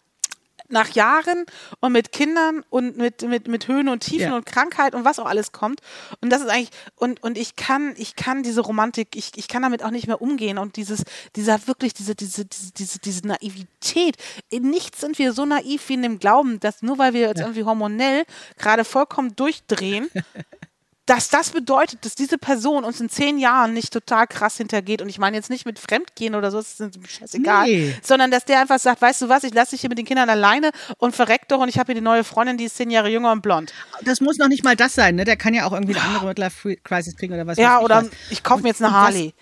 nach 0.70 0.90
Jahren 0.90 1.46
und 1.80 1.92
mit 1.92 2.12
Kindern 2.12 2.64
und 2.70 2.98
mit, 2.98 3.22
mit, 3.22 3.48
mit 3.48 3.68
Höhen 3.68 3.90
und 3.90 4.02
Tiefen 4.02 4.30
ja. 4.30 4.36
und 4.36 4.46
Krankheit 4.46 4.96
und 4.96 5.06
was 5.06 5.20
auch 5.20 5.26
alles 5.26 5.52
kommt. 5.52 5.82
Und 6.22 6.32
das 6.32 6.42
ist 6.42 6.50
eigentlich, 6.50 6.72
und, 6.96 7.22
und 7.24 7.38
ich 7.38 7.56
kann, 7.56 7.94
ich 7.98 8.16
kann 8.16 8.44
diese 8.44 8.62
Romantik, 8.62 9.16
ich, 9.16 9.32
ich 9.36 9.48
kann 9.48 9.62
damit 9.62 9.84
auch 9.84 9.92
nicht 9.92 10.08
mehr 10.08 10.22
umgehen. 10.22 10.58
Und 10.58 10.76
dieses, 10.76 11.04
dieser 11.36 11.68
wirklich, 11.68 11.94
diese, 11.94 12.16
diese, 12.16 12.46
diese, 12.46 12.72
diese, 12.74 13.00
diese 13.00 13.28
Naivität. 13.28 14.18
In 14.50 14.70
nichts 14.70 15.02
sind 15.02 15.20
wir 15.20 15.34
so 15.34 15.46
naiv 15.46 15.88
wie 15.90 15.94
in 15.94 16.02
dem 16.02 16.20
Glauben, 16.20 16.60
dass 16.60 16.82
nur 16.82 16.98
weil 16.98 17.14
wir 17.14 17.22
jetzt 17.22 17.40
ja. 17.40 17.46
irgendwie 17.46 17.64
hormonell 17.64 18.24
gerade 18.58 18.84
vollkommen 18.84 19.36
durchdrehen, 19.36 20.10
dass 21.06 21.30
das 21.30 21.52
bedeutet, 21.52 22.04
dass 22.04 22.16
diese 22.16 22.38
Person 22.38 22.84
uns 22.84 23.00
in 23.00 23.10
zehn 23.10 23.38
Jahren 23.38 23.74
nicht 23.74 23.94
total 23.94 24.26
krass 24.26 24.58
hintergeht. 24.58 25.02
Und 25.02 25.10
ich 25.10 25.20
meine 25.20 25.38
jetzt 25.38 25.50
nicht 25.50 25.66
mit 25.66 25.78
Fremdgehen 25.78 26.34
oder 26.34 26.50
so, 26.50 26.58
das 26.58 26.80
ist 26.80 27.00
mir 27.00 27.08
scheißegal. 27.08 27.68
Nee. 27.68 27.96
Sondern 28.02 28.32
dass 28.32 28.46
der 28.46 28.62
einfach 28.62 28.80
sagt, 28.80 29.02
weißt 29.02 29.22
du 29.22 29.30
was, 29.30 29.44
ich 29.44 29.54
lasse 29.54 29.72
dich 29.72 29.82
hier 29.82 29.90
mit 29.90 30.00
den 30.00 30.06
Kindern 30.06 30.30
alleine 30.30 30.72
und 30.98 31.16
verreckt 31.16 31.52
doch 31.52 31.60
und 31.60 31.70
ich 31.70 31.78
habe 31.78 31.88
hier 31.88 31.96
die 31.96 32.06
neue 32.06 32.24
Freundin, 32.24 32.58
die 32.58 32.66
ist 32.66 32.78
zehn 32.78 32.90
Jahre 32.90 33.10
jünger 33.10 33.32
und 33.32 33.42
blond. 33.42 33.72
Das 34.04 34.20
muss 34.20 34.38
noch 34.38 34.48
nicht 34.48 34.64
mal 34.64 34.76
das 34.76 34.96
sein, 34.96 35.16
ne? 35.16 35.26
Der 35.26 35.38
kann 35.38 35.54
ja 35.54 35.66
auch 35.68 35.74
irgendwie 35.74 35.96
eine 35.96 36.04
andere 36.06 36.26
Midlife-Crisis 36.28 37.16
kriegen 37.18 37.34
oder 37.34 37.46
was. 37.46 37.58
Ja, 37.58 37.82
oder 37.82 38.04
was. 38.04 38.10
ich 38.32 38.44
kaufe 38.44 38.64
mir 38.64 38.70
jetzt 38.70 38.82
eine 38.82 38.92
Harley. 38.92 39.34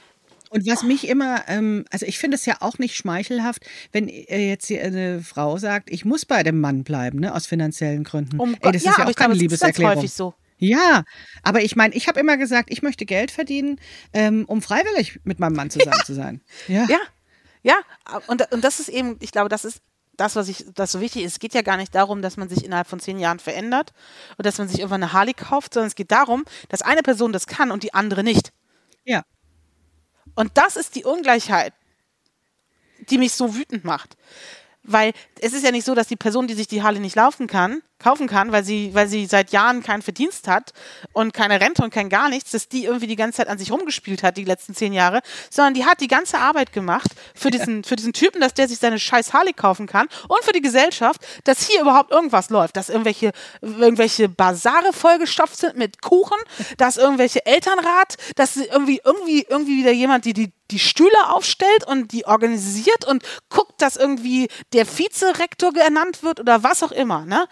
Und 0.49 0.67
was 0.67 0.84
mich 0.84 1.08
immer, 1.08 1.41
ähm, 1.47 1.86
also 1.89 2.06
ich 2.06 2.19
finde 2.19 2.36
es 2.36 2.45
ja 2.45 2.58
auch 2.60 2.78
nicht 2.78 2.95
schmeichelhaft, 2.95 3.65
wenn 3.91 4.08
äh, 4.08 4.49
jetzt 4.49 4.67
hier 4.67 4.84
eine 4.84 5.21
Frau 5.21 5.58
sagt, 5.58 5.89
ich 5.89 6.06
muss 6.06 6.26
bei 6.26 6.43
dem 6.43 6.60
Mann 6.60 6.84
bleiben, 6.84 7.21
ne, 7.21 7.34
aus 7.34 7.47
finanziellen 7.47 8.04
Gründen. 8.04 8.39
Um 8.39 8.54
Ey, 8.62 8.71
das 8.71 8.84
ja, 8.84 8.91
ist 8.91 8.97
ja 8.97 9.04
auch 9.06 9.15
keine 9.15 9.34
glaube, 9.34 9.34
Liebeserklärung. 9.36 9.95
Das 9.95 10.04
ist 10.04 10.19
häufig 10.19 10.36
so. 10.36 10.36
Ja, 10.63 11.04
aber 11.43 11.62
ich 11.62 11.76
meine, 11.76 11.93
ich 11.93 12.08
habe 12.08 12.19
immer 12.19 12.38
gesagt, 12.38 12.69
ich 12.71 12.82
möchte 12.82 13.06
Geld 13.06 13.32
verdienen, 13.32 13.80
ähm, 14.13 14.45
um 14.45 14.62
freiwillig 14.62 15.19
mit 15.23 15.39
meinem 15.39 15.56
Mann 15.56 15.69
zusammen 15.69 15.97
ja. 15.97 16.06
zu 16.06 16.13
sein. 16.13 16.41
Ja, 16.69 16.86
ja, 16.88 16.99
ja. 17.63 17.76
Und, 18.28 18.49
und 18.52 18.63
das 18.63 18.80
ist 18.80 18.88
eben, 18.88 19.17
ich 19.19 19.32
glaube, 19.32 19.49
das 19.49 19.65
ist 19.65 19.82
das, 20.15 20.36
was 20.36 20.47
ich, 20.47 20.65
das 20.73 20.91
so 20.91 21.02
wichtig 21.02 21.23
ist. 21.23 21.34
Es 21.34 21.39
geht 21.39 21.54
ja 21.54 21.63
gar 21.63 21.76
nicht 21.76 21.93
darum, 21.93 22.21
dass 22.21 22.38
man 22.38 22.47
sich 22.47 22.63
innerhalb 22.63 22.88
von 22.88 22.99
zehn 22.99 23.19
Jahren 23.19 23.39
verändert 23.39 23.91
oder 24.38 24.43
dass 24.43 24.58
man 24.58 24.69
sich 24.69 24.80
irgendwann 24.80 25.04
eine 25.04 25.12
Harley 25.12 25.34
kauft, 25.34 25.73
sondern 25.73 25.88
es 25.88 25.95
geht 25.95 26.12
darum, 26.12 26.45
dass 26.69 26.82
eine 26.82 27.02
Person 27.02 27.34
das 27.34 27.47
kann 27.47 27.71
und 27.71 27.84
die 27.84 27.93
andere 27.93 28.23
nicht. 28.23 28.54
Ja. 29.04 29.23
Und 30.36 30.52
das 30.56 30.78
ist 30.78 30.95
die 30.95 31.04
Ungleichheit, 31.04 31.73
die 33.10 33.17
mich 33.17 33.34
so 33.34 33.56
wütend 33.56 33.84
macht. 33.84 34.15
Weil 34.84 35.13
es 35.41 35.54
ist 35.54 35.63
ja 35.63 35.71
nicht 35.71 35.86
so, 35.86 35.95
dass 35.95 36.08
die 36.08 36.15
Person, 36.15 36.47
die 36.47 36.54
sich 36.54 36.67
die 36.67 36.84
Harley 36.84 36.99
nicht 36.99 37.15
laufen 37.15 37.47
kann, 37.47 37.82
kaufen 38.04 38.28
kann, 38.28 38.52
weil 38.52 38.63
sie, 38.63 38.94
weil 38.94 39.08
sie 39.08 39.26
seit 39.26 39.52
Jahren 39.52 39.82
keinen 39.82 40.02
Verdienst 40.02 40.48
hat 40.48 40.74
und 41.13 41.34
keine 41.34 41.62
Rente 41.62 41.84
und 41.84 41.94
kein 41.94 42.10
gar 42.10 42.30
nichts, 42.30 42.52
dass 42.52 42.68
die 42.68 42.86
irgendwie 42.86 43.08
die 43.08 43.16
ganze 43.16 43.38
Zeit 43.38 43.48
an 43.48 43.58
sich 43.58 43.72
rumgespielt 43.72 44.24
hat, 44.24 44.38
die 44.38 44.44
letzten 44.44 44.76
zehn 44.76 44.94
Jahre, 44.94 45.22
sondern 45.50 45.74
die 45.74 45.86
hat 45.86 46.02
die 46.02 46.08
ganze 46.08 46.39
Arbeit 46.39 46.74
gemacht 46.74 47.08
für 47.34 47.50
diesen, 47.50 47.84
für 47.84 47.96
diesen 47.96 48.13
Typen, 48.13 48.42
dass 48.42 48.54
der 48.54 48.68
sich 48.68 48.80
seine 48.80 49.00
scheiß 49.00 49.34
Harley 49.34 49.54
kaufen 49.54 49.88
kann 49.88 50.08
und 50.28 50.44
für 50.44 50.52
die 50.52 50.62
Gesellschaft, 50.62 51.22
dass 51.46 51.66
hier 51.66 51.82
überhaupt 51.82 52.12
irgendwas 52.12 52.50
läuft, 52.50 52.76
dass 52.76 52.89
irgendwelche, 52.89 53.32
irgendwelche 53.62 54.30
Basare 54.30 54.92
vollgestopft 54.92 55.58
sind 55.58 55.78
mit 55.78 56.02
Kuchen, 56.02 56.38
dass 56.78 56.98
irgendwelche 56.98 57.46
Elternrat, 57.46 58.18
dass 58.36 58.58
irgendwie, 58.58 59.02
irgendwie, 59.04 59.46
irgendwie 59.48 59.78
wieder 59.78 59.92
jemand, 59.92 60.26
die 60.26 60.34
die 60.34 60.52
die 60.72 60.80
Stühle 60.80 61.30
aufstellt 61.30 61.86
und 61.86 62.12
die 62.12 62.26
organisiert 62.26 63.06
und 63.06 63.24
guckt, 63.50 63.82
dass 63.82 63.96
irgendwie 63.96 64.48
der 64.74 64.88
Vizerektor 64.88 65.76
ernannt 65.76 66.24
wird 66.24 66.39
oder 66.39 66.63
was 66.63 66.84
auch 66.84 66.92
immer, 66.92 67.26
ne? 67.26 67.48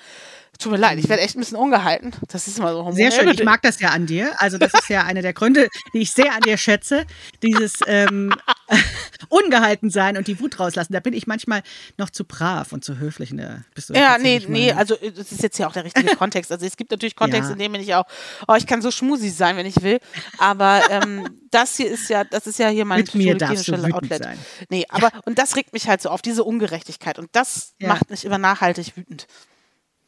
Tut 0.62 0.72
mir 0.72 0.78
leid, 0.78 1.00
ich 1.00 1.10
werde 1.10 1.24
echt 1.24 1.36
ein 1.36 1.40
bisschen 1.40 1.58
ungehalten. 1.58 2.12
Das 2.28 2.48
ist 2.48 2.60
immer 2.60 2.72
so 2.72 2.84
hormonell. 2.84 3.12
Sehr 3.12 3.20
schön, 3.20 3.28
ich 3.30 3.44
mag 3.44 3.64
das 3.64 3.80
ja 3.80 3.90
an 3.90 4.06
dir. 4.06 4.40
Also 4.40 4.60
das 4.60 4.72
ist 4.76 4.90
ja 4.90 5.04
einer 5.04 5.24
der 5.24 5.34
Gründe, 5.34 5.68
die 5.92 6.00
ich 6.00 6.12
sehr 6.12 6.34
an 6.34 6.42
dir 6.42 6.56
schätze. 6.56 7.08
Dieses 7.42 7.80
ähm, 7.88 8.32
ungehalten 9.30 9.90
sein 9.90 10.18
und 10.18 10.28
die 10.28 10.40
Wut 10.40 10.60
rauslassen. 10.60 10.94
Da 10.94 11.00
bin 11.00 11.14
ich 11.14 11.26
manchmal 11.26 11.64
noch 11.98 12.12
zu 12.12 12.26
brav 12.26 12.74
und 12.74 12.86
zu 12.86 13.00
höflich. 13.00 13.34
Ne? 13.34 13.66
Bist 13.74 13.90
du 13.90 13.96
ja, 13.96 14.20
nee, 14.20 14.40
nee, 14.48 14.72
also 14.72 14.96
äh, 15.00 15.12
das 15.12 15.32
ist 15.32 15.42
jetzt 15.42 15.58
ja 15.58 15.68
auch 15.68 15.74
der 15.74 15.84
richtige 15.84 16.16
Kontext. 16.16 16.52
Also 16.52 16.64
es 16.64 16.78
gibt 16.78 16.92
natürlich 16.92 17.16
Kontexte, 17.16 17.48
ja. 17.48 17.54
in 17.54 17.60
denen 17.60 17.72
bin 17.74 17.82
ich 17.82 17.96
auch, 17.96 18.06
oh, 18.48 18.54
ich 18.54 18.68
kann 18.68 18.84
so 18.84 18.92
schmusig 18.92 19.34
sein, 19.34 19.58
wenn 19.58 19.66
ich 19.66 19.82
will. 19.82 20.00
Aber 20.38 20.84
ähm, 20.92 21.28
das 21.50 21.78
hier 21.78 21.90
ist 21.90 22.08
ja, 22.08 22.24
das 22.24 22.46
ist 22.46 22.60
ja 22.60 22.70
hier 22.70 22.86
mein 22.86 23.04
psychologisches 23.04 23.84
Outlet. 23.92 24.24
Sein. 24.24 24.38
Nee, 24.70 24.86
aber 24.90 25.10
und 25.26 25.40
das 25.40 25.56
regt 25.56 25.74
mich 25.74 25.88
halt 25.88 26.04
so 26.04 26.10
auf, 26.10 26.22
diese 26.22 26.44
Ungerechtigkeit. 26.44 27.18
Und 27.18 27.30
das 27.32 27.74
ja. 27.80 27.88
macht 27.88 28.12
mich 28.12 28.26
immer 28.26 28.38
nachhaltig 28.38 28.96
wütend. 28.96 29.26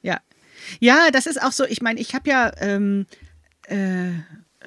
Ja. 0.04 0.20
Ja, 0.80 1.10
das 1.12 1.26
ist 1.26 1.42
auch 1.42 1.52
so, 1.52 1.66
ich 1.66 1.82
meine, 1.82 2.00
ich 2.00 2.16
habe 2.16 2.30
ja 2.30 2.52
ähm, 2.60 3.06
äh, 3.68 4.12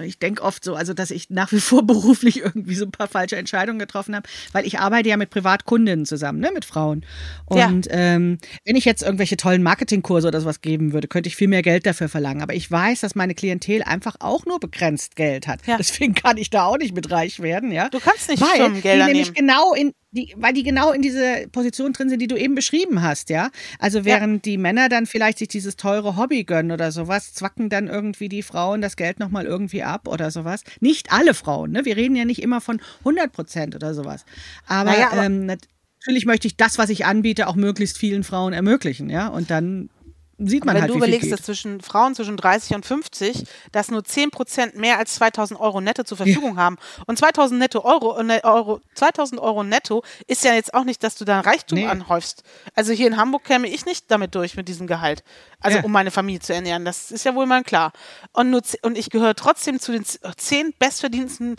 ich 0.04 0.18
denke 0.18 0.42
oft 0.42 0.64
so, 0.64 0.74
also 0.74 0.94
dass 0.94 1.10
ich 1.10 1.30
nach 1.30 1.52
wie 1.52 1.60
vor 1.60 1.82
beruflich 1.86 2.40
irgendwie 2.40 2.74
so 2.74 2.84
ein 2.84 2.90
paar 2.90 3.08
falsche 3.08 3.36
Entscheidungen 3.36 3.78
getroffen 3.78 4.14
habe, 4.14 4.28
weil 4.52 4.66
ich 4.66 4.78
arbeite 4.78 5.08
ja 5.08 5.16
mit 5.16 5.30
Privatkundinnen 5.30 6.06
zusammen, 6.06 6.40
ne, 6.40 6.50
mit 6.52 6.64
Frauen. 6.64 7.04
Und 7.46 7.86
ja. 7.86 7.92
ähm, 7.92 8.38
wenn 8.64 8.76
ich 8.76 8.84
jetzt 8.84 9.02
irgendwelche 9.02 9.36
tollen 9.36 9.62
Marketingkurse 9.62 10.28
oder 10.28 10.40
sowas 10.40 10.60
geben 10.60 10.92
würde, 10.92 11.08
könnte 11.08 11.28
ich 11.28 11.36
viel 11.36 11.48
mehr 11.48 11.62
Geld 11.62 11.86
dafür 11.86 12.08
verlangen. 12.08 12.42
Aber 12.42 12.54
ich 12.54 12.70
weiß, 12.70 13.00
dass 13.00 13.14
meine 13.14 13.34
Klientel 13.34 13.82
einfach 13.82 14.16
auch 14.20 14.44
nur 14.46 14.60
begrenzt 14.60 15.16
Geld 15.16 15.46
hat. 15.46 15.66
Ja. 15.66 15.76
Deswegen 15.76 16.14
kann 16.14 16.36
ich 16.36 16.50
da 16.50 16.64
auch 16.64 16.78
nicht 16.78 16.94
mit 16.94 17.10
reich 17.10 17.40
werden, 17.40 17.72
ja. 17.72 17.88
Du 17.88 18.00
kannst 18.00 18.28
nicht 18.28 18.42
weil 18.42 18.80
Geld 18.80 19.02
die 19.02 19.06
nämlich 19.06 19.34
genau 19.34 19.74
in 19.74 19.92
die, 20.16 20.34
weil 20.36 20.52
die 20.52 20.62
genau 20.62 20.92
in 20.92 21.02
diese 21.02 21.46
Position 21.52 21.92
drin 21.92 22.08
sind, 22.08 22.20
die 22.20 22.26
du 22.26 22.36
eben 22.36 22.54
beschrieben 22.54 23.02
hast, 23.02 23.30
ja. 23.30 23.50
Also 23.78 24.04
während 24.04 24.46
ja. 24.46 24.52
die 24.52 24.58
Männer 24.58 24.88
dann 24.88 25.06
vielleicht 25.06 25.38
sich 25.38 25.48
dieses 25.48 25.76
teure 25.76 26.16
Hobby 26.16 26.44
gönnen 26.44 26.72
oder 26.72 26.90
sowas, 26.90 27.34
zwacken 27.34 27.68
dann 27.68 27.86
irgendwie 27.86 28.28
die 28.28 28.42
Frauen 28.42 28.80
das 28.80 28.96
Geld 28.96 29.20
nochmal 29.20 29.44
irgendwie 29.44 29.82
ab 29.82 30.08
oder 30.08 30.30
sowas. 30.30 30.62
Nicht 30.80 31.12
alle 31.12 31.34
Frauen, 31.34 31.72
ne? 31.72 31.84
Wir 31.84 31.96
reden 31.96 32.16
ja 32.16 32.24
nicht 32.24 32.42
immer 32.42 32.60
von 32.60 32.80
100 33.00 33.32
Prozent 33.32 33.74
oder 33.74 33.94
sowas. 33.94 34.24
Aber, 34.66 34.90
naja, 34.90 35.12
aber 35.12 35.24
ähm, 35.24 35.46
natürlich 35.46 36.26
möchte 36.26 36.48
ich 36.48 36.56
das, 36.56 36.78
was 36.78 36.90
ich 36.90 37.04
anbiete, 37.04 37.46
auch 37.46 37.56
möglichst 37.56 37.98
vielen 37.98 38.24
Frauen 38.24 38.52
ermöglichen, 38.52 39.10
ja. 39.10 39.28
Und 39.28 39.50
dann 39.50 39.90
sieht 40.38 40.64
man 40.64 40.74
wenn 40.74 40.82
halt, 40.82 40.92
du 40.92 40.96
überlegst, 40.96 41.32
dass 41.32 41.42
zwischen 41.42 41.80
Frauen 41.80 42.14
zwischen 42.14 42.36
30 42.36 42.76
und 42.76 42.84
50, 42.84 43.44
dass 43.72 43.90
nur 43.90 44.04
10 44.04 44.30
Prozent 44.30 44.76
mehr 44.76 44.98
als 44.98 45.14
2000 45.14 45.58
Euro 45.58 45.80
netto 45.80 46.04
zur 46.04 46.18
Verfügung 46.18 46.56
ja. 46.56 46.62
haben. 46.62 46.76
Und 47.06 47.18
2000 47.18 47.58
netto 47.58 47.84
Euro, 47.84 48.20
äh, 48.20 48.40
Euro, 48.42 48.80
2000 48.94 49.40
Euro 49.40 49.64
netto 49.64 50.02
ist 50.26 50.44
ja 50.44 50.54
jetzt 50.54 50.74
auch 50.74 50.84
nicht, 50.84 51.02
dass 51.02 51.16
du 51.16 51.24
da 51.24 51.40
Reichtum 51.40 51.78
nee. 51.78 51.86
anhäufst. 51.86 52.42
Also 52.74 52.92
hier 52.92 53.06
in 53.06 53.16
Hamburg 53.16 53.44
käme 53.44 53.68
ich 53.68 53.86
nicht 53.86 54.10
damit 54.10 54.34
durch 54.34 54.56
mit 54.56 54.68
diesem 54.68 54.86
Gehalt. 54.86 55.24
Also 55.60 55.78
ja. 55.78 55.84
um 55.84 55.92
meine 55.92 56.10
Familie 56.10 56.40
zu 56.40 56.52
ernähren. 56.52 56.84
Das 56.84 57.10
ist 57.10 57.24
ja 57.24 57.34
wohl 57.34 57.46
mal 57.46 57.62
klar. 57.64 57.92
Und, 58.32 58.50
nur, 58.50 58.62
und 58.82 58.98
ich 58.98 59.08
gehöre 59.08 59.34
trotzdem 59.34 59.80
zu 59.80 59.92
den 59.92 60.04
10 60.04 60.74
bestverdiensten, 60.78 61.56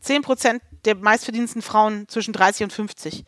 10 0.00 0.22
Prozent 0.22 0.62
der 0.84 0.94
meistverdiensten 0.94 1.62
Frauen 1.62 2.08
zwischen 2.08 2.32
30 2.32 2.64
und 2.64 2.72
50. 2.72 3.24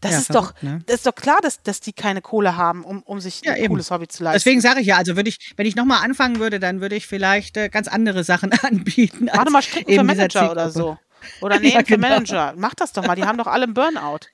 Das 0.00 0.12
ja, 0.12 0.18
ist 0.18 0.34
doch, 0.34 0.54
ne? 0.62 0.80
das 0.86 0.96
ist 0.96 1.06
doch 1.06 1.14
klar, 1.14 1.38
dass, 1.42 1.62
dass 1.62 1.80
die 1.80 1.92
keine 1.92 2.22
Kohle 2.22 2.56
haben, 2.56 2.84
um, 2.84 3.02
um 3.02 3.20
sich 3.20 3.40
ja, 3.44 3.52
ein 3.52 3.58
eben. 3.58 3.68
cooles 3.68 3.90
Hobby 3.90 4.06
zu 4.06 4.22
leisten. 4.22 4.36
Deswegen 4.36 4.60
sage 4.60 4.80
ich 4.80 4.86
ja, 4.86 4.96
also 4.96 5.16
würde 5.16 5.28
ich, 5.28 5.52
wenn 5.56 5.66
ich 5.66 5.74
nochmal 5.74 6.04
anfangen 6.04 6.38
würde, 6.38 6.60
dann 6.60 6.80
würde 6.80 6.94
ich 6.94 7.06
vielleicht 7.06 7.56
äh, 7.56 7.68
ganz 7.68 7.88
andere 7.88 8.22
Sachen 8.22 8.52
anbieten. 8.62 9.28
Warte 9.32 9.50
mal 9.50 9.62
Stricken 9.62 9.94
für 9.94 10.04
Manager 10.04 10.50
oder 10.50 10.70
so. 10.70 10.98
Oder 11.40 11.58
nee, 11.58 11.70
ja, 11.74 11.80
für 11.80 11.96
genau. 11.96 12.08
Manager. 12.08 12.54
Mach 12.56 12.74
das 12.74 12.92
doch 12.92 13.04
mal, 13.04 13.16
die 13.16 13.24
haben 13.24 13.38
doch 13.38 13.46
alle 13.46 13.64
einen 13.64 13.74
Burnout. 13.74 14.20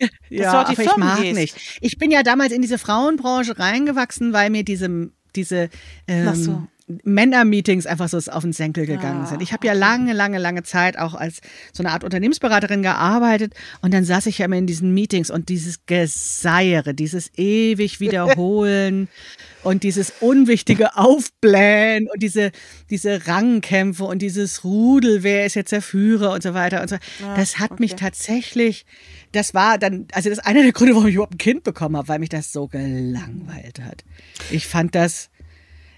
Das 0.00 0.10
ja, 0.28 0.52
aber 0.52 0.72
ich 0.72 0.96
mag 0.96 1.20
gehst. 1.20 1.38
nicht. 1.38 1.78
Ich 1.80 1.98
bin 1.98 2.10
ja 2.10 2.24
damals 2.24 2.52
in 2.52 2.60
diese 2.60 2.78
Frauenbranche 2.78 3.56
reingewachsen, 3.56 4.32
weil 4.32 4.50
mir 4.50 4.64
diese, 4.64 5.12
diese 5.36 5.70
ähm, 6.08 6.34
so. 6.34 6.66
Männermeetings 6.86 7.86
einfach 7.86 8.08
so 8.10 8.18
auf 8.30 8.42
den 8.42 8.52
Senkel 8.52 8.84
gegangen 8.84 9.22
ah, 9.22 9.26
sind. 9.26 9.40
Ich 9.40 9.54
habe 9.54 9.66
ja 9.66 9.72
lange, 9.72 10.12
lange, 10.12 10.38
lange 10.38 10.64
Zeit 10.64 10.98
auch 10.98 11.14
als 11.14 11.40
so 11.72 11.82
eine 11.82 11.92
Art 11.92 12.04
Unternehmensberaterin 12.04 12.82
gearbeitet 12.82 13.54
und 13.80 13.94
dann 13.94 14.04
saß 14.04 14.26
ich 14.26 14.38
ja 14.38 14.44
immer 14.44 14.56
in 14.56 14.66
diesen 14.66 14.92
Meetings 14.92 15.30
und 15.30 15.48
dieses 15.48 15.86
Geseiere, 15.86 16.92
dieses 16.92 17.30
ewig 17.38 18.00
Wiederholen 18.00 19.08
und 19.62 19.82
dieses 19.82 20.12
unwichtige 20.20 20.96
Aufblähen 20.96 22.06
und 22.12 22.22
diese, 22.22 22.52
diese 22.90 23.26
Rangkämpfe 23.26 24.04
und 24.04 24.20
dieses 24.20 24.62
Rudel, 24.62 25.22
wer 25.22 25.46
ist 25.46 25.54
jetzt 25.54 25.72
der 25.72 25.80
Führer 25.80 26.32
und 26.32 26.42
so 26.42 26.52
weiter 26.52 26.82
und 26.82 26.90
so. 26.90 26.96
Ja, 27.20 27.34
das 27.34 27.58
hat 27.58 27.72
okay. 27.72 27.82
mich 27.82 27.94
tatsächlich, 27.94 28.84
das 29.32 29.54
war 29.54 29.78
dann, 29.78 30.06
also 30.12 30.28
das 30.28 30.38
ist 30.38 30.44
einer 30.44 30.62
der 30.62 30.72
Gründe, 30.72 30.94
warum 30.94 31.08
ich 31.08 31.14
überhaupt 31.14 31.34
ein 31.34 31.38
Kind 31.38 31.64
bekommen 31.64 31.96
habe, 31.96 32.08
weil 32.08 32.18
mich 32.18 32.28
das 32.28 32.52
so 32.52 32.68
gelangweilt 32.68 33.80
hat. 33.80 34.04
Ich 34.50 34.66
fand 34.66 34.94
das 34.94 35.30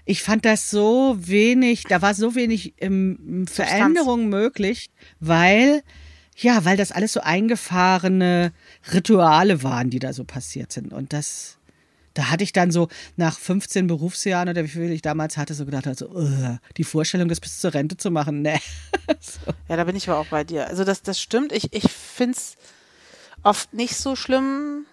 ich 0.07 0.23
fand 0.23 0.45
das 0.45 0.69
so 0.69 1.17
wenig, 1.19 1.83
da 1.83 2.01
war 2.01 2.13
so 2.13 2.33
wenig 2.33 2.73
ähm, 2.77 3.45
Veränderung 3.45 4.29
möglich, 4.29 4.89
weil, 5.19 5.83
ja, 6.37 6.63
weil 6.63 6.77
das 6.77 6.93
alles 6.93 7.11
so 7.11 7.19
eingefahrene 7.19 8.53
Rituale 8.93 9.63
waren, 9.63 9.89
die 9.89 9.99
da 9.99 10.13
so 10.13 10.23
passiert 10.23 10.71
sind. 10.71 10.93
Und 10.93 11.11
das, 11.11 11.57
da 12.13 12.29
hatte 12.29 12.45
ich 12.45 12.53
dann 12.53 12.71
so 12.71 12.87
nach 13.17 13.37
15 13.37 13.87
Berufsjahren 13.87 14.47
oder 14.47 14.63
wie 14.63 14.69
viel 14.69 14.91
ich 14.91 15.01
damals 15.01 15.35
hatte, 15.35 15.53
so 15.53 15.65
gedacht, 15.65 15.87
also, 15.87 16.09
uh, 16.09 16.57
die 16.77 16.85
Vorstellung, 16.85 17.27
das 17.27 17.41
bis 17.41 17.59
zur 17.59 17.73
Rente 17.73 17.97
zu 17.97 18.09
machen, 18.09 18.41
ne. 18.41 18.59
so. 19.19 19.51
Ja, 19.67 19.75
da 19.75 19.83
bin 19.83 19.97
ich 19.97 20.09
aber 20.09 20.19
auch 20.19 20.27
bei 20.27 20.45
dir. 20.45 20.67
Also 20.67 20.85
das, 20.85 21.01
das 21.01 21.19
stimmt. 21.19 21.51
Ich, 21.51 21.73
ich 21.73 21.91
finde 21.91 22.37
es 22.37 22.55
oft 23.43 23.73
nicht 23.73 23.97
so 23.97 24.15
schlimm. 24.15 24.85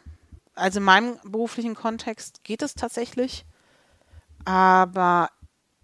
Also 0.57 0.81
in 0.81 0.85
meinem 0.85 1.19
beruflichen 1.25 1.77
Kontext 1.77 2.43
geht 2.43 2.63
es 2.63 2.75
tatsächlich. 2.75 3.45
Aber 4.45 5.31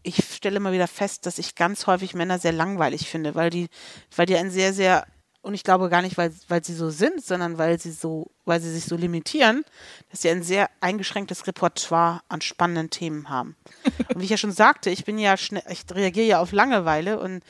ich 0.03 0.25
stelle 0.35 0.57
immer 0.57 0.73
wieder 0.73 0.89
fest, 0.89 1.27
dass 1.27 1.39
ich 1.39 1.55
ganz 1.55 1.87
häufig 1.87 2.15
Männer 2.15 2.39
sehr 2.39 2.53
langweilig 2.53 3.09
finde, 3.09 3.35
weil 3.35 3.51
die, 3.51 3.69
weil 4.15 4.27
die 4.27 4.37
ein 4.37 4.51
sehr, 4.51 4.73
sehr, 4.73 5.07
und 5.43 5.55
ich 5.55 5.63
glaube 5.63 5.89
gar 5.89 6.03
nicht, 6.03 6.17
weil, 6.17 6.33
weil 6.49 6.65
sie 6.65 6.75
so 6.75 6.91
sind, 6.91 7.25
sondern 7.25 7.59
weil 7.59 7.79
sie 7.79 7.93
so, 7.93 8.31
weil 8.45 8.61
sie 8.61 8.71
sich 8.71 8.85
so 8.85 8.97
limitieren, 8.97 9.65
dass 10.11 10.23
sie 10.23 10.31
ein 10.31 10.43
sehr 10.43 10.71
eingeschränktes 10.81 11.47
Repertoire 11.47 12.21
an 12.29 12.41
spannenden 12.41 12.91
Themen 12.91 13.29
haben. 13.29 13.57
und 14.09 14.21
wie 14.21 14.25
ich 14.25 14.31
ja 14.31 14.37
schon 14.37 14.53
sagte, 14.53 14.91
ich 14.91 15.05
bin 15.05 15.19
ja 15.19 15.37
schnell, 15.37 15.63
ich 15.69 15.85
reagiere 15.91 16.27
ja 16.27 16.41
auf 16.41 16.53
Langeweile 16.53 17.19
und 17.21 17.43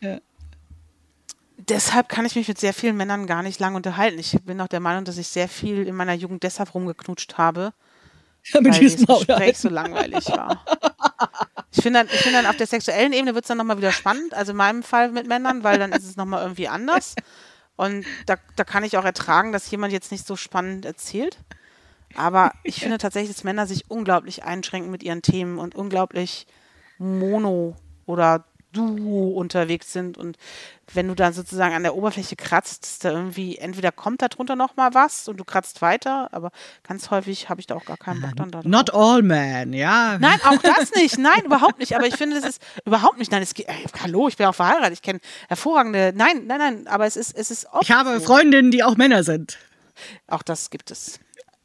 ja. 0.00 0.18
deshalb 1.56 2.08
kann 2.08 2.26
ich 2.26 2.34
mich 2.34 2.48
mit 2.48 2.58
sehr 2.58 2.74
vielen 2.74 2.96
Männern 2.96 3.26
gar 3.26 3.42
nicht 3.42 3.60
lang 3.60 3.76
unterhalten. 3.76 4.18
Ich 4.18 4.36
bin 4.44 4.60
auch 4.60 4.68
der 4.68 4.80
Meinung, 4.80 5.04
dass 5.04 5.18
ich 5.18 5.28
sehr 5.28 5.48
viel 5.48 5.86
in 5.86 5.94
meiner 5.94 6.14
Jugend 6.14 6.42
deshalb 6.42 6.74
rumgeknutscht 6.74 7.38
habe, 7.38 7.72
Damit 8.52 8.74
weil 8.74 8.80
dieses 8.80 9.06
Gespräch 9.06 9.58
so 9.58 9.68
langweilig 9.68 10.28
war. 10.30 10.64
Ich 11.70 11.82
finde 11.82 12.00
dann, 12.00 12.08
find 12.08 12.34
dann 12.34 12.46
auf 12.46 12.56
der 12.56 12.66
sexuellen 12.66 13.12
Ebene 13.12 13.34
wird 13.34 13.44
es 13.44 13.48
dann 13.48 13.58
nochmal 13.58 13.78
wieder 13.78 13.92
spannend, 13.92 14.34
also 14.34 14.52
in 14.52 14.56
meinem 14.56 14.82
Fall 14.82 15.10
mit 15.10 15.26
Männern, 15.26 15.64
weil 15.64 15.78
dann 15.78 15.92
ist 15.92 16.04
es 16.04 16.16
nochmal 16.16 16.42
irgendwie 16.42 16.68
anders. 16.68 17.14
Und 17.76 18.04
da, 18.26 18.36
da 18.56 18.64
kann 18.64 18.84
ich 18.84 18.96
auch 18.96 19.04
ertragen, 19.04 19.52
dass 19.52 19.70
jemand 19.70 19.92
jetzt 19.92 20.10
nicht 20.10 20.26
so 20.26 20.34
spannend 20.34 20.84
erzählt. 20.84 21.38
Aber 22.16 22.52
ich 22.64 22.80
finde 22.80 22.98
tatsächlich, 22.98 23.34
dass 23.34 23.44
Männer 23.44 23.66
sich 23.66 23.90
unglaublich 23.90 24.44
einschränken 24.44 24.90
mit 24.90 25.02
ihren 25.02 25.22
Themen 25.22 25.58
und 25.58 25.74
unglaublich 25.74 26.46
mono 26.98 27.76
oder 28.06 28.44
Duo 28.72 29.30
unterwegs 29.30 29.92
sind 29.92 30.18
und 30.18 30.36
wenn 30.94 31.08
du 31.08 31.14
dann 31.14 31.32
sozusagen 31.32 31.74
an 31.74 31.82
der 31.82 31.94
Oberfläche 31.94 32.36
kratzt, 32.36 32.84
ist 32.84 33.04
da 33.04 33.10
irgendwie, 33.10 33.58
entweder 33.58 33.92
kommt 33.92 34.22
da 34.22 34.28
drunter 34.28 34.56
noch 34.56 34.76
mal 34.76 34.94
was 34.94 35.28
und 35.28 35.38
du 35.38 35.44
kratzt 35.44 35.82
weiter, 35.82 36.28
aber 36.32 36.50
ganz 36.82 37.10
häufig 37.10 37.48
habe 37.48 37.60
ich 37.60 37.66
da 37.66 37.74
auch 37.76 37.84
gar 37.84 37.96
keinen 37.96 38.20
Bock 38.20 38.36
dann 38.36 38.50
da. 38.50 38.60
Not 38.64 38.92
all 38.94 39.22
men, 39.22 39.72
ja. 39.72 40.18
Nein, 40.18 40.40
auch 40.44 40.60
das 40.62 40.94
nicht, 40.94 41.18
nein, 41.18 41.44
überhaupt 41.44 41.78
nicht, 41.78 41.94
aber 41.94 42.06
ich 42.06 42.16
finde, 42.16 42.40
das 42.40 42.48
ist 42.48 42.62
überhaupt 42.84 43.18
nicht, 43.18 43.32
nein, 43.32 43.42
es 43.42 43.54
geht, 43.54 43.68
ey, 43.68 43.84
hallo, 44.02 44.28
ich 44.28 44.36
bin 44.36 44.46
auch 44.46 44.54
verheiratet, 44.54 44.92
ich 44.94 45.02
kenne 45.02 45.20
hervorragende, 45.48 46.12
nein, 46.14 46.46
nein, 46.46 46.58
nein, 46.58 46.86
aber 46.88 47.06
es 47.06 47.16
ist, 47.16 47.36
es 47.36 47.50
ist 47.50 47.66
oft 47.72 47.84
Ich 47.84 47.90
habe. 47.90 48.20
Freundinnen, 48.20 48.70
die 48.70 48.82
auch 48.82 48.96
Männer 48.96 49.22
sind. 49.22 49.58
Auch 50.26 50.42
das 50.42 50.70
gibt 50.70 50.90
es. 50.90 51.20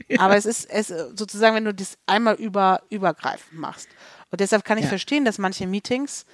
Ja. 0.07 0.19
Aber 0.19 0.35
es 0.35 0.45
ist, 0.45 0.69
es 0.69 0.87
sozusagen, 0.87 1.55
wenn 1.55 1.65
du 1.65 1.73
das 1.73 1.97
einmal 2.07 2.35
über, 2.35 2.81
übergreifend 2.89 3.59
machst. 3.59 3.87
Und 4.31 4.41
deshalb 4.41 4.65
kann 4.65 4.77
ich 4.77 4.85
ja. 4.85 4.89
verstehen, 4.89 5.25
dass 5.25 5.37
manche 5.37 5.67
Meetings 5.67 6.25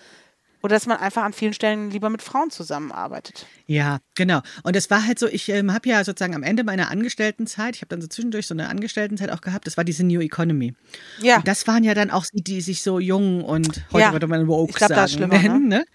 oder 0.62 0.76
dass 0.76 0.86
man 0.86 0.97
einfach 0.97 1.24
an 1.24 1.34
vielen 1.34 1.53
Stellen 1.53 1.91
lieber 1.91 2.10
mit 2.10 2.22
Frauen 2.22 2.49
zusammenarbeitet. 2.49 3.45
Ja, 3.66 3.99
genau. 4.16 4.41
Und 4.64 4.76
es 4.76 4.89
war 4.89 5.05
halt 5.05 5.20
so, 5.20 5.28
ich 5.28 5.49
ähm, 5.49 5.74
habe 5.74 5.88
ja 5.88 6.03
sozusagen 6.03 6.36
am 6.36 6.43
Ende 6.43 6.64
meiner 6.64 6.91
Angestelltenzeit, 6.91 7.76
ich 7.76 7.82
habe 7.82 7.89
dann 7.89 8.01
so 8.01 8.07
zwischendurch 8.07 8.47
so 8.47 8.53
eine 8.53 8.68
Angestelltenzeit 8.68 9.32
auch 9.32 9.41
gehabt, 9.41 9.68
das 9.68 9.78
war 9.78 9.84
diese 9.84 10.05
New 10.05 10.22
Economy. 10.22 10.74
Ja. 11.22 11.38
Und 11.38 11.47
das 11.47 11.68
waren 11.68 11.84
ja 11.84 11.93
dann 11.93 12.12
auch 12.12 12.26
die, 12.34 12.43
die 12.43 12.62
sich 12.62 12.82
so 12.82 12.99
jung 12.99 13.43
und 13.43 13.84
heute 13.91 14.01
ja. 14.01 14.12
würde 14.12 14.28
man 14.28 14.47
woke 14.47 14.72
ich 14.72 14.76
glaub, 14.76 14.89
sagen. 14.89 15.01
Das 15.01 15.12
ist 15.12 15.18
schlimmer, 15.18 15.39
nennen, 15.41 15.68
ne? 15.68 15.86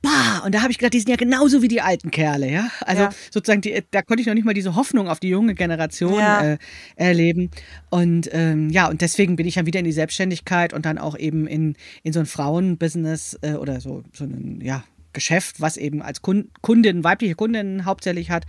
Bah, 0.00 0.42
und 0.44 0.54
da 0.54 0.62
habe 0.62 0.70
ich 0.70 0.78
gedacht, 0.78 0.94
die 0.94 1.00
sind 1.00 1.08
ja 1.08 1.16
genauso 1.16 1.60
wie 1.60 1.68
die 1.68 1.80
alten 1.80 2.10
Kerle, 2.10 2.50
ja. 2.50 2.70
Also 2.82 3.04
ja. 3.04 3.10
sozusagen, 3.30 3.60
die, 3.60 3.82
da 3.90 4.02
konnte 4.02 4.20
ich 4.20 4.26
noch 4.26 4.34
nicht 4.34 4.44
mal 4.44 4.54
diese 4.54 4.76
Hoffnung 4.76 5.08
auf 5.08 5.18
die 5.18 5.28
junge 5.28 5.54
Generation 5.54 6.14
ja. 6.14 6.52
äh, 6.52 6.58
erleben. 6.94 7.50
Und 7.90 8.28
ähm, 8.32 8.70
ja, 8.70 8.88
und 8.88 9.00
deswegen 9.00 9.36
bin 9.36 9.46
ich 9.46 9.54
dann 9.54 9.66
wieder 9.66 9.80
in 9.80 9.84
die 9.84 9.92
Selbstständigkeit 9.92 10.72
und 10.72 10.86
dann 10.86 10.98
auch 10.98 11.18
eben 11.18 11.46
in, 11.46 11.74
in 12.04 12.12
so 12.12 12.20
ein 12.20 12.26
Frauenbusiness 12.26 13.38
äh, 13.42 13.54
oder 13.54 13.80
so, 13.80 14.04
so 14.12 14.24
ein, 14.24 14.60
ja, 14.62 14.84
Geschäft, 15.12 15.60
was 15.60 15.76
eben 15.76 16.00
als 16.00 16.22
Kundin, 16.22 17.02
weibliche 17.02 17.34
Kundin 17.34 17.84
hauptsächlich 17.84 18.30
hat, 18.30 18.44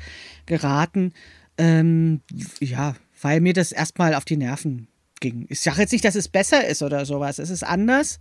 geraten. 0.45 1.13
Ähm, 1.57 2.21
ja, 2.59 2.95
weil 3.21 3.41
mir 3.41 3.53
das 3.53 3.71
erstmal 3.71 4.13
auf 4.13 4.25
die 4.25 4.37
Nerven 4.37 4.87
ging. 5.19 5.45
Ich 5.49 5.61
sage 5.61 5.81
jetzt 5.81 5.91
nicht, 5.91 6.05
dass 6.05 6.15
es 6.15 6.27
besser 6.27 6.65
ist 6.65 6.81
oder 6.81 7.05
sowas. 7.05 7.39
Es 7.39 7.49
ist 7.49 7.63
anders. 7.63 8.19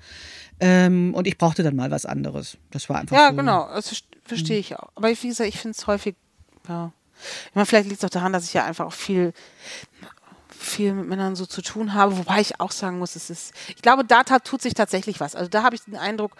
Ähm, 0.61 1.15
und 1.15 1.27
ich 1.27 1.39
brauchte 1.39 1.63
dann 1.63 1.77
mal 1.77 1.91
was 1.91 2.07
anderes. 2.07 2.57
Das 2.71 2.89
war 2.89 2.99
einfach 2.99 3.17
Ja, 3.17 3.31
so. 3.31 3.37
genau. 3.37 3.69
Das 3.75 4.03
verstehe 4.25 4.59
ich 4.59 4.77
auch. 4.77 4.91
Aber 4.95 5.09
wie 5.09 5.29
gesagt, 5.29 5.49
ich 5.49 5.59
finde 5.61 5.77
es 5.79 5.87
häufig, 5.87 6.17
ja. 6.69 6.93
Ich 7.49 7.55
meine, 7.55 7.67
vielleicht 7.67 7.89
liegt 7.89 8.03
es 8.03 8.05
auch 8.05 8.11
daran, 8.11 8.33
dass 8.33 8.45
ich 8.45 8.55
ja 8.55 8.65
einfach 8.65 8.87
auch 8.87 8.93
viel, 8.93 9.33
viel 10.51 10.93
mit 10.93 11.09
Männern 11.09 11.35
so 11.37 11.47
zu 11.47 11.63
tun 11.63 11.95
habe, 11.95 12.17
wobei 12.17 12.41
ich 12.41 12.61
auch 12.61 12.71
sagen 12.71 12.99
muss, 12.99 13.17
es 13.17 13.31
ist, 13.31 13.53
ich 13.69 13.83
glaube, 13.83 14.05
da 14.05 14.23
tut 14.23 14.63
sich 14.63 14.75
tatsächlich 14.75 15.19
was. 15.21 15.35
Also 15.35 15.49
da 15.49 15.63
habe 15.63 15.75
ich 15.75 15.83
den 15.83 15.97
Eindruck, 15.97 16.37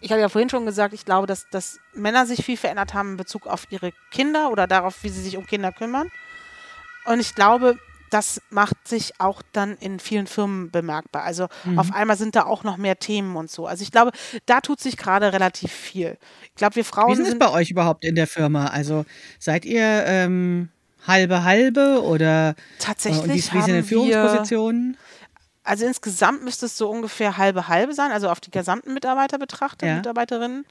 ich 0.00 0.10
habe 0.12 0.20
ja 0.20 0.28
vorhin 0.28 0.48
schon 0.50 0.66
gesagt, 0.66 0.94
ich 0.94 1.04
glaube, 1.04 1.26
dass, 1.26 1.46
dass 1.50 1.80
Männer 1.94 2.26
sich 2.26 2.44
viel 2.44 2.56
verändert 2.56 2.94
haben 2.94 3.12
in 3.12 3.16
Bezug 3.16 3.46
auf 3.46 3.66
ihre 3.70 3.92
Kinder 4.10 4.50
oder 4.50 4.66
darauf, 4.66 5.02
wie 5.02 5.08
sie 5.08 5.22
sich 5.22 5.36
um 5.36 5.46
Kinder 5.46 5.72
kümmern. 5.72 6.10
Und 7.06 7.20
ich 7.20 7.34
glaube, 7.34 7.78
das 8.10 8.40
macht 8.50 8.86
sich 8.86 9.20
auch 9.20 9.42
dann 9.52 9.76
in 9.76 10.00
vielen 10.00 10.26
Firmen 10.26 10.70
bemerkbar. 10.70 11.22
Also 11.24 11.48
mhm. 11.64 11.78
auf 11.78 11.92
einmal 11.92 12.16
sind 12.16 12.36
da 12.36 12.44
auch 12.44 12.64
noch 12.64 12.76
mehr 12.76 12.98
Themen 12.98 13.36
und 13.36 13.50
so. 13.50 13.66
Also 13.66 13.82
ich 13.82 13.90
glaube, 13.90 14.12
da 14.46 14.60
tut 14.60 14.80
sich 14.80 14.96
gerade 14.96 15.32
relativ 15.32 15.72
viel. 15.72 16.18
Ich 16.44 16.54
glaube, 16.54 16.76
wir 16.76 16.84
Frauen. 16.84 17.16
Wie 17.16 17.22
ist 17.22 17.28
es 17.28 17.38
bei 17.38 17.50
euch 17.50 17.70
überhaupt 17.70 18.04
in 18.04 18.14
der 18.14 18.26
Firma? 18.26 18.66
Also 18.66 19.04
seid 19.38 19.64
ihr 19.64 20.04
ähm, 20.06 20.68
halbe 21.06 21.44
halbe 21.44 22.02
oder 22.02 22.54
tatsächlich 22.78 23.48
äh, 23.48 23.52
wie, 23.52 23.58
wie 23.58 23.62
sind 23.62 23.74
denn 23.74 23.84
Führungspositionen? 23.84 24.96
Also 25.68 25.84
insgesamt 25.84 26.42
müsste 26.44 26.64
es 26.64 26.78
so 26.78 26.88
ungefähr 26.88 27.36
halbe 27.36 27.68
halbe 27.68 27.92
sein, 27.92 28.10
also 28.10 28.30
auf 28.30 28.40
die 28.40 28.50
gesamten 28.50 28.94
Mitarbeiter 28.94 29.38
betrachtet, 29.38 29.86
ja. 29.86 29.96
Mitarbeiterinnen. 29.96 30.64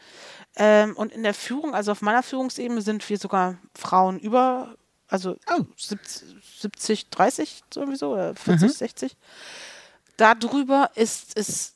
Ähm, 0.55 0.95
und 0.95 1.11
in 1.11 1.21
der 1.21 1.35
Führung, 1.35 1.75
also 1.75 1.91
auf 1.91 2.01
meiner 2.01 2.23
Führungsebene 2.23 2.81
sind 2.81 3.07
wir 3.07 3.19
sogar 3.19 3.59
Frauen 3.75 4.17
über, 4.17 4.75
also 5.07 5.37
oh. 5.49 5.65
70, 5.77 6.35
70, 6.59 7.09
30 7.09 7.63
sowieso, 7.73 8.13
oder 8.13 8.35
40, 8.35 8.69
mhm. 8.69 8.73
60. 8.73 9.17
Darüber 10.17 10.91
ist 10.95 11.37
es 11.37 11.75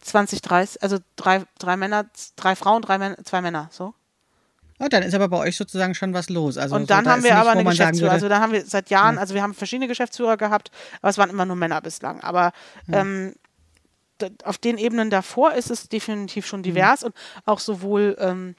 20, 0.00 0.42
30, 0.42 0.82
also 0.82 0.98
drei, 1.16 1.44
drei 1.58 1.76
Männer, 1.76 2.06
drei 2.36 2.56
Frauen, 2.56 2.82
drei 2.82 2.98
Männer, 2.98 3.16
zwei 3.24 3.40
Männer, 3.40 3.68
so. 3.70 3.94
Ja, 4.80 4.88
dann 4.88 5.02
ist 5.02 5.14
aber 5.14 5.28
bei 5.28 5.38
euch 5.38 5.56
sozusagen 5.56 5.94
schon 5.94 6.14
was 6.14 6.28
los. 6.28 6.56
Also 6.56 6.76
und 6.76 6.88
dann 6.88 7.04
so, 7.04 7.10
haben 7.10 7.24
wir 7.24 7.32
nicht, 7.32 7.40
aber 7.40 7.50
eine 7.50 7.64
Geschäftsführer. 7.64 8.12
Also 8.12 8.28
da 8.28 8.40
haben 8.40 8.52
wir 8.52 8.64
seit 8.64 8.90
Jahren, 8.90 9.16
ja. 9.16 9.20
also 9.20 9.34
wir 9.34 9.42
haben 9.42 9.54
verschiedene 9.54 9.88
Geschäftsführer 9.88 10.36
gehabt, 10.36 10.70
aber 11.02 11.10
es 11.10 11.18
waren 11.18 11.30
immer 11.30 11.44
nur 11.44 11.56
Männer 11.56 11.80
bislang. 11.80 12.20
Aber 12.20 12.52
ja. 12.86 13.00
ähm, 13.00 13.34
auf 14.44 14.58
den 14.58 14.78
Ebenen 14.78 15.10
davor 15.10 15.54
ist 15.54 15.70
es 15.70 15.88
definitiv 15.88 16.46
schon 16.46 16.62
divers 16.62 17.02
mhm. 17.02 17.06
und 17.08 17.14
auch 17.44 17.58
sowohl, 17.58 18.16
ähm, 18.20 18.54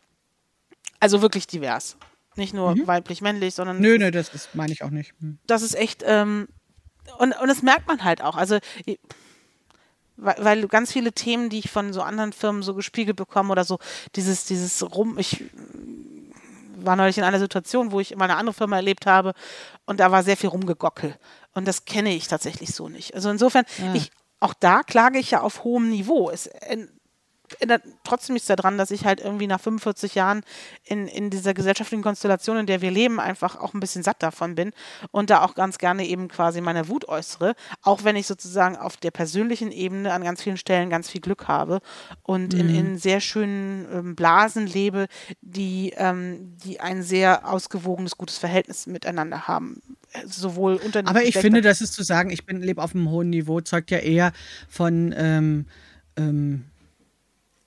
also 0.99 1.21
wirklich 1.21 1.47
divers. 1.47 1.97
Nicht 2.35 2.53
nur 2.53 2.75
mhm. 2.75 2.87
weiblich-männlich, 2.87 3.55
sondern. 3.55 3.79
Nö, 3.79 3.97
nö, 3.97 4.11
das 4.11 4.29
ist, 4.29 4.55
meine 4.55 4.71
ich 4.71 4.83
auch 4.83 4.89
nicht. 4.89 5.13
Mhm. 5.19 5.39
Das 5.47 5.61
ist 5.61 5.75
echt, 5.75 6.03
ähm, 6.05 6.47
und, 7.17 7.33
und 7.39 7.47
das 7.47 7.61
merkt 7.61 7.87
man 7.87 8.03
halt 8.03 8.21
auch. 8.21 8.37
Also, 8.37 8.59
weil, 10.15 10.35
weil 10.39 10.67
ganz 10.67 10.91
viele 10.91 11.11
Themen, 11.11 11.49
die 11.49 11.59
ich 11.59 11.69
von 11.69 11.93
so 11.93 12.01
anderen 12.01 12.33
Firmen 12.33 12.61
so 12.61 12.75
gespiegelt 12.75 13.17
bekomme 13.17 13.51
oder 13.51 13.63
so, 13.63 13.79
dieses, 14.15 14.45
dieses 14.45 14.83
Rum, 14.95 15.17
ich 15.17 15.43
war 16.75 16.95
neulich 16.95 17.17
in 17.17 17.23
einer 17.23 17.39
Situation, 17.39 17.91
wo 17.91 17.99
ich 17.99 18.15
mal 18.15 18.25
eine 18.25 18.37
andere 18.37 18.53
Firma 18.53 18.77
erlebt 18.77 19.05
habe 19.05 19.33
und 19.85 19.99
da 19.99 20.11
war 20.11 20.23
sehr 20.23 20.37
viel 20.37 20.49
Rumgegockel. 20.49 21.15
Und 21.53 21.67
das 21.67 21.85
kenne 21.85 22.13
ich 22.15 22.27
tatsächlich 22.27 22.73
so 22.73 22.89
nicht. 22.89 23.15
Also 23.15 23.29
insofern, 23.29 23.65
ja. 23.79 23.93
ich, 23.95 24.11
auch 24.39 24.53
da 24.53 24.83
klage 24.83 25.19
ich 25.19 25.31
ja 25.31 25.41
auf 25.41 25.63
hohem 25.63 25.89
Niveau. 25.89 26.29
Es, 26.29 26.49
trotzdem 28.03 28.33
nichts 28.33 28.47
daran, 28.47 28.77
dass 28.77 28.91
ich 28.91 29.05
halt 29.05 29.19
irgendwie 29.19 29.47
nach 29.47 29.59
45 29.59 30.15
Jahren 30.15 30.41
in, 30.83 31.07
in 31.07 31.29
dieser 31.29 31.53
gesellschaftlichen 31.53 32.03
Konstellation, 32.03 32.57
in 32.57 32.65
der 32.65 32.81
wir 32.81 32.91
leben, 32.91 33.19
einfach 33.19 33.55
auch 33.55 33.73
ein 33.73 33.79
bisschen 33.79 34.03
satt 34.03 34.21
davon 34.23 34.55
bin 34.55 34.71
und 35.11 35.29
da 35.29 35.43
auch 35.43 35.55
ganz 35.55 35.77
gerne 35.77 36.05
eben 36.05 36.27
quasi 36.27 36.61
meine 36.61 36.87
Wut 36.87 37.07
äußere, 37.07 37.55
auch 37.81 38.03
wenn 38.03 38.15
ich 38.15 38.27
sozusagen 38.27 38.75
auf 38.75 38.97
der 38.97 39.11
persönlichen 39.11 39.71
Ebene 39.71 40.13
an 40.13 40.23
ganz 40.23 40.43
vielen 40.43 40.57
Stellen 40.57 40.89
ganz 40.89 41.09
viel 41.09 41.21
Glück 41.21 41.47
habe 41.47 41.79
und 42.23 42.53
mhm. 42.53 42.59
in, 42.59 42.75
in 42.75 42.97
sehr 42.97 43.21
schönen 43.21 43.87
ähm, 43.91 44.15
Blasen 44.15 44.67
lebe, 44.67 45.07
die, 45.41 45.93
ähm, 45.97 46.57
die 46.63 46.79
ein 46.79 47.03
sehr 47.03 47.47
ausgewogenes, 47.47 48.17
gutes 48.17 48.37
Verhältnis 48.37 48.87
miteinander 48.87 49.47
haben. 49.47 49.81
Sowohl 50.25 50.75
unter 50.75 51.05
Aber 51.05 51.23
ich 51.23 51.37
finde, 51.37 51.61
das 51.61 51.81
ist 51.81 51.93
zu 51.93 52.03
sagen, 52.03 52.31
ich 52.31 52.45
bin 52.45 52.61
lebe 52.61 52.81
auf 52.81 52.95
einem 52.95 53.09
hohen 53.09 53.29
Niveau, 53.29 53.61
zeugt 53.61 53.91
ja 53.91 53.99
eher 53.99 54.31
von 54.67 55.13
ähm, 55.15 55.65
ähm, 56.17 56.65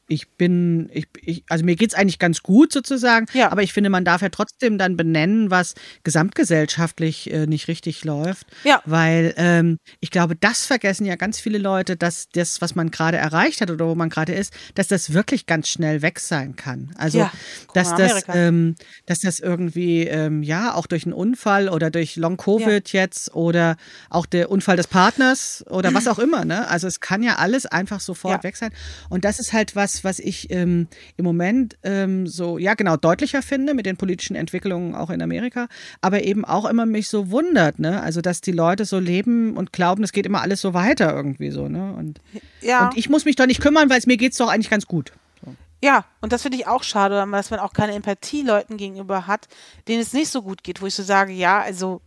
ich 0.09 0.28
bin, 0.30 0.90
ich, 0.92 1.07
ich 1.20 1.44
also 1.48 1.64
mir 1.64 1.76
geht 1.76 1.90
es 1.90 1.94
eigentlich 1.94 2.18
ganz 2.18 2.42
gut 2.42 2.72
sozusagen, 2.72 3.26
ja. 3.32 3.50
aber 3.50 3.62
ich 3.62 3.72
finde, 3.72 3.90
man 3.90 4.05
darf 4.05 4.22
ja 4.22 4.28
trotzdem 4.28 4.76
dann 4.78 4.96
benennen, 4.96 5.50
was 5.50 5.74
gesamtgesellschaftlich 6.03 7.32
äh, 7.32 7.46
nicht 7.46 7.68
richtig 7.68 8.05
läuft. 8.05 8.46
Ja. 8.64 8.82
Weil 8.84 9.34
ähm, 9.36 9.78
ich 10.00 10.11
glaube, 10.11 10.36
das 10.36 10.66
vergessen 10.66 11.07
ja 11.07 11.16
ganz 11.16 11.40
viele 11.40 11.59
Leute, 11.59 11.96
dass 11.96 12.28
das, 12.32 12.61
was 12.61 12.74
man 12.74 12.90
gerade 12.90 13.16
erreicht 13.16 13.61
hat 13.61 13.70
oder 13.70 13.86
wo 13.86 13.94
man 13.94 14.11
gerade 14.11 14.32
ist, 14.32 14.53
dass 14.74 14.88
das 14.88 15.12
wirklich 15.12 15.46
ganz 15.46 15.68
schnell 15.68 16.03
weg 16.03 16.20
sein 16.20 16.57
kann. 16.57 16.94
Also 16.96 17.18
ja. 17.18 17.32
dass 17.74 17.94
das, 17.94 18.24
ähm, 18.28 18.74
dass 19.07 19.20
das 19.20 19.40
irgendwie, 19.40 20.03
ähm, 20.03 20.42
ja, 20.42 20.74
auch 20.74 20.86
durch 20.86 21.05
einen 21.05 21.14
Unfall 21.14 21.68
oder 21.68 21.90
durch 21.90 22.16
Long 22.16 22.36
Covid 22.36 22.92
ja. 22.92 23.00
jetzt 23.00 23.34
oder 23.34 23.76
auch 24.11 24.26
der 24.26 24.50
Unfall 24.50 24.76
des 24.76 24.88
Partners 24.88 25.64
oder 25.68 25.94
was 25.94 26.07
auch 26.07 26.18
immer, 26.18 26.44
ne? 26.44 26.68
Also 26.68 26.86
es 26.86 27.00
kann 27.00 27.22
ja 27.22 27.36
alles 27.36 27.66
einfach 27.66 28.00
sofort 28.00 28.44
weg 28.44 28.57
sein. 28.57 28.72
Und 29.09 29.24
das 29.24 29.38
ist 29.38 29.53
halt 29.53 29.74
was, 29.76 30.01
was 30.05 30.18
ich 30.18 30.50
ähm, 30.50 30.88
im 31.16 31.24
Moment 31.24 31.76
ähm, 31.82 32.26
so, 32.26 32.59
ja 32.59 32.74
genau, 32.74 32.96
deutlicher 32.96 33.42
finde 33.42 33.74
mit 33.74 33.86
den 33.86 33.96
politischen 33.96 34.36
Entwicklungen 34.36 34.94
auch 34.94 35.11
in 35.11 35.22
Amerika, 35.22 35.68
aber 36.00 36.22
eben 36.22 36.44
auch 36.44 36.64
immer 36.68 36.86
mich 36.86 37.09
so 37.09 37.30
wundert, 37.30 37.78
ne? 37.78 38.03
Also, 38.03 38.20
dass 38.20 38.40
die 38.40 38.53
Leute 38.53 38.84
so 38.84 38.98
leben 38.98 39.57
und 39.57 39.72
glauben, 39.72 40.03
es 40.03 40.12
geht 40.12 40.26
immer 40.26 40.42
alles 40.42 40.61
so 40.61 40.74
weiter 40.74 41.14
irgendwie 41.14 41.50
so, 41.50 41.68
ne? 41.68 41.94
Und, 41.94 42.20
ja. 42.61 42.88
und 42.88 42.98
ich 42.98 43.09
muss 43.09 43.24
mich 43.24 43.36
doch 43.36 43.46
nicht 43.46 43.61
kümmern, 43.61 43.90
weil 43.90 43.98
es 43.98 44.07
mir 44.07 44.16
geht 44.16 44.32
es 44.32 44.38
doch 44.38 44.48
eigentlich 44.48 44.70
ganz 44.70 44.86
gut. 44.86 45.12
So. 45.44 45.55
Ja, 45.82 46.05
und 46.20 46.32
das 46.32 46.42
finde 46.42 46.59
ich 46.59 46.66
auch 46.66 46.82
schade, 46.82 47.26
dass 47.30 47.50
man 47.50 47.61
auch 47.61 47.72
keine 47.72 47.94
Empathie 47.94 48.42
Leuten 48.42 48.76
gegenüber 48.76 49.26
hat, 49.26 49.48
denen 49.88 50.00
es 50.00 50.12
nicht 50.12 50.30
so 50.30 50.42
gut 50.42 50.62
geht, 50.62 50.82
wo 50.82 50.86
ich 50.86 50.94
so 50.94 51.03
sage, 51.03 51.32
ja, 51.32 51.61
also 51.61 52.00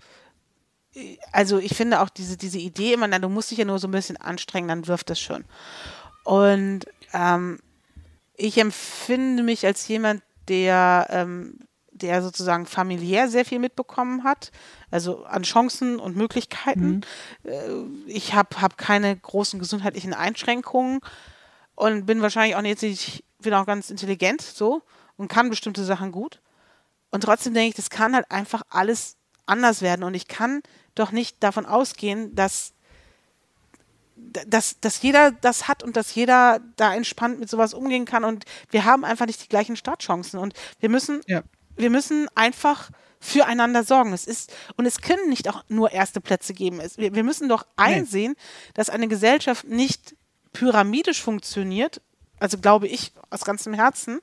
also 1.32 1.60
ich 1.60 1.76
finde 1.76 2.02
auch 2.02 2.10
diese, 2.10 2.38
diese 2.38 2.58
Idee 2.58 2.94
immer, 2.94 3.08
na, 3.08 3.20
du 3.20 3.30
musst 3.30 3.52
dich 3.52 3.58
ja 3.58 3.66
nur 3.66 3.80
so 3.80 3.88
ein 3.88 3.92
bisschen 3.92 4.18
anstrengen, 4.18 4.68
dann 4.68 4.88
wirft 4.88 5.10
das 5.10 5.20
schon. 5.20 5.46
Und 6.24 6.86
ähm, 7.14 7.60
ich 8.38 8.58
empfinde 8.58 9.44
mich 9.44 9.66
als 9.66 9.88
jemand, 9.88 10.22
der, 10.48 11.08
ähm, 11.10 11.60
der 11.92 12.22
sozusagen 12.22 12.66
familiär 12.66 13.30
sehr 13.30 13.46
viel 13.46 13.60
mitbekommen 13.60 14.24
hat, 14.24 14.52
also 14.92 15.24
an 15.26 15.44
Chancen 15.44 16.00
und 16.00 16.16
Möglichkeiten. 16.16 17.02
Mhm. 17.44 17.50
Äh, 17.50 18.12
ich 18.12 18.34
habe 18.34 18.62
hab 18.62 18.78
keine 18.78 19.16
großen 19.16 19.60
gesundheitlichen 19.60 20.14
Einschränkungen 20.14 21.00
und 21.76 22.06
bin 22.06 22.22
wahrscheinlich 22.22 22.56
auch 22.56 22.62
nicht, 22.62 22.84
ich 22.84 23.24
bin 23.40 23.54
auch 23.54 23.66
ganz 23.66 23.90
intelligent 23.90 24.42
so 24.42 24.82
und 25.18 25.28
kann 25.28 25.50
bestimmte 25.50 25.84
Sachen 25.84 26.12
gut. 26.12 26.42
Und 27.12 27.22
trotzdem 27.22 27.54
denke 27.54 27.70
ich, 27.70 27.76
das 27.76 27.90
kann 27.90 28.14
halt 28.14 28.30
einfach 28.30 28.64
alles 28.70 29.16
anders 29.46 29.82
werden 29.82 30.04
und 30.04 30.16
ich 30.16 30.28
kann 30.28 30.62
doch 30.96 31.12
nicht 31.12 31.42
davon 31.44 31.66
ausgehen, 31.66 32.36
dass 32.36 32.74
dass, 34.16 34.80
dass 34.80 35.02
jeder 35.02 35.32
das 35.32 35.68
hat 35.68 35.84
und 35.84 35.96
dass 35.98 36.16
jeder 36.16 36.60
da 36.76 36.94
entspannt 36.94 37.40
mit 37.40 37.50
sowas 37.50 37.74
umgehen 37.74 38.06
kann. 38.06 38.24
Und 38.24 38.46
wir 38.70 38.86
haben 38.86 39.06
einfach 39.06 39.26
nicht 39.26 39.44
die 39.44 39.50
gleichen 39.50 39.76
Startchancen. 39.76 40.40
Und 40.40 40.54
wir 40.80 40.90
müssen, 40.90 41.22
ja. 41.28 41.44
wir 41.76 41.90
müssen 41.90 42.28
einfach 42.36 42.92
füreinander 43.20 43.84
sorgen. 43.84 44.14
Es 44.14 44.26
ist, 44.26 44.54
und 44.78 44.86
es 44.86 45.02
können 45.02 45.30
nicht 45.30 45.50
auch 45.50 45.64
nur 45.68 45.92
erste 45.92 46.22
Plätze 46.22 46.54
geben. 46.54 46.80
Es, 46.80 46.98
wir, 46.98 47.14
wir 47.16 47.24
müssen 47.24 47.50
doch 47.50 47.66
einsehen, 47.76 48.34
nee. 48.34 48.72
dass 48.74 48.90
eine 48.90 49.08
Gesellschaft 49.08 49.66
nicht 49.68 50.16
pyramidisch 50.54 51.22
funktioniert. 51.22 52.02
Also 52.40 52.58
glaube 52.58 52.88
ich 52.88 53.14
aus 53.30 53.44
ganzem 53.44 53.74
Herzen. 53.74 54.20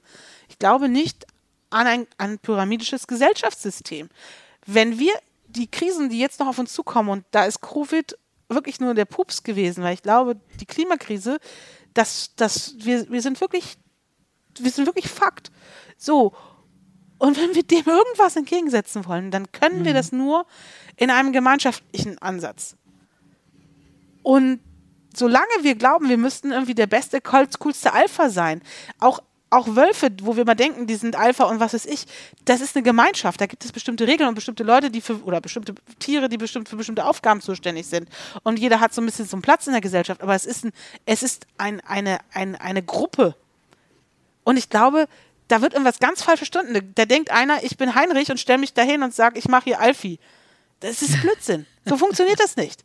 Ich 0.49 0.59
glaube 0.59 0.88
nicht 0.88 1.26
an 1.70 1.86
ein, 1.86 2.01
an 2.18 2.32
ein 2.32 2.38
pyramidisches 2.38 3.07
Gesellschaftssystem. 3.07 4.09
Wenn 4.66 4.99
wir 4.99 5.12
die 5.47 5.70
Krisen, 5.70 6.09
die 6.09 6.18
jetzt 6.18 6.40
noch 6.40 6.47
auf 6.47 6.59
uns 6.59 6.72
zukommen, 6.72 7.11
und 7.11 7.24
da 7.30 7.45
ist 7.45 7.61
Covid 7.61 8.16
wirklich 8.55 8.80
nur 8.80 8.94
der 8.94 9.05
Pups 9.05 9.42
gewesen, 9.42 9.82
weil 9.84 9.94
ich 9.94 10.03
glaube, 10.03 10.36
die 10.61 10.66
Klimakrise, 10.66 11.38
das, 11.94 12.34
das, 12.36 12.74
wir, 12.78 13.09
wir 13.11 13.22
sind 13.22 13.40
wirklich, 13.40 13.76
wir 14.59 14.70
sind 14.70 14.86
wirklich 14.86 15.09
Fakt. 15.09 15.50
So. 15.96 16.32
Und 17.18 17.36
wenn 17.36 17.55
wir 17.55 17.62
dem 17.62 17.86
irgendwas 17.86 18.36
entgegensetzen 18.36 19.07
wollen, 19.07 19.30
dann 19.30 19.53
können 19.53 19.80
mhm. 19.80 19.84
wir 19.84 19.94
das 19.94 20.12
nur 20.12 20.46
in 20.96 21.11
einem 21.11 21.32
gemeinschaftlichen 21.32 22.18
Ansatz. 22.18 22.76
Und 24.22 24.61
solange 25.14 25.46
wir 25.62 25.74
glauben, 25.74 26.09
wir 26.09 26.18
müssten 26.18 26.53
irgendwie 26.53 26.74
der 26.74 26.86
beste, 26.86 27.20
coolste 27.20 27.92
Alpha 27.92 28.30
sein, 28.30 28.62
auch 28.98 29.20
auch 29.53 29.76
Wölfe, 29.76 30.09
wo 30.22 30.36
wir 30.36 30.44
mal 30.44 30.55
denken, 30.55 30.86
die 30.86 30.94
sind 30.94 31.14
Alpha 31.14 31.44
und 31.44 31.61
was 31.61 31.74
weiß 31.74 31.86
ich, 31.86 32.07
das 32.44 32.61
ist 32.61 32.74
eine 32.74 32.82
Gemeinschaft. 32.82 33.40
Da 33.40 33.46
gibt 33.46 33.64
es 33.64 33.72
bestimmte 33.72 34.07
Regeln 34.07 34.28
und 34.28 34.34
bestimmte 34.34 34.62
Leute, 34.62 34.90
die 34.90 35.00
für, 35.00 35.22
oder 35.24 35.40
bestimmte 35.40 35.74
Tiere, 35.98 36.28
die 36.28 36.38
bestimmt 36.38 36.68
für 36.68 36.76
bestimmte 36.76 37.05
Aufgaben 37.05 37.40
zuständig 37.40 37.86
sind. 37.86 38.09
Und 38.42 38.59
jeder 38.59 38.80
hat 38.80 38.94
so 38.94 39.03
ein 39.03 39.07
bisschen 39.07 39.26
so 39.26 39.36
einen 39.36 39.42
Platz 39.42 39.66
in 39.66 39.72
der 39.72 39.82
Gesellschaft. 39.82 40.22
Aber 40.22 40.34
es 40.34 40.46
ist, 40.46 40.64
ein, 40.64 40.72
es 41.05 41.22
ist 41.22 41.46
ein, 41.59 41.80
eine, 41.80 42.18
ein, 42.32 42.57
eine 42.57 42.82
Gruppe. 42.82 43.36
Und 44.44 44.57
ich 44.57 44.70
glaube, 44.70 45.07
da 45.48 45.61
wird 45.61 45.74
irgendwas 45.74 45.98
ganz 45.98 46.22
falsch 46.22 46.38
verstanden. 46.38 46.92
Da 46.94 47.05
denkt 47.05 47.30
einer, 47.30 47.62
ich 47.62 47.76
bin 47.76 47.94
Heinrich 47.94 48.30
und 48.30 48.40
stelle 48.40 48.59
mich 48.59 48.72
dahin 48.72 49.03
und 49.03 49.14
sage, 49.14 49.38
ich 49.38 49.48
mache 49.48 49.64
hier 49.64 49.80
Alfie. 49.80 50.18
Das 50.80 51.03
ist 51.03 51.20
Blödsinn. 51.20 51.66
So 51.84 51.96
funktioniert 51.98 52.40
das 52.40 52.57
nicht. 52.57 52.84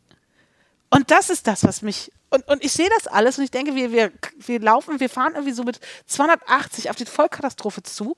Und 0.90 1.10
das 1.10 1.30
ist 1.30 1.46
das, 1.46 1.64
was 1.64 1.82
mich 1.82 2.12
Und, 2.30 2.46
und 2.48 2.64
ich 2.64 2.72
sehe 2.72 2.88
das 2.96 3.06
alles 3.06 3.38
und 3.38 3.44
ich 3.44 3.50
denke, 3.50 3.74
wir, 3.74 3.92
wir, 3.92 4.12
wir 4.38 4.60
laufen, 4.60 5.00
wir 5.00 5.08
fahren 5.08 5.34
irgendwie 5.34 5.54
so 5.54 5.62
mit 5.62 5.80
280 6.06 6.90
auf 6.90 6.96
die 6.96 7.06
Vollkatastrophe 7.06 7.82
zu. 7.82 8.16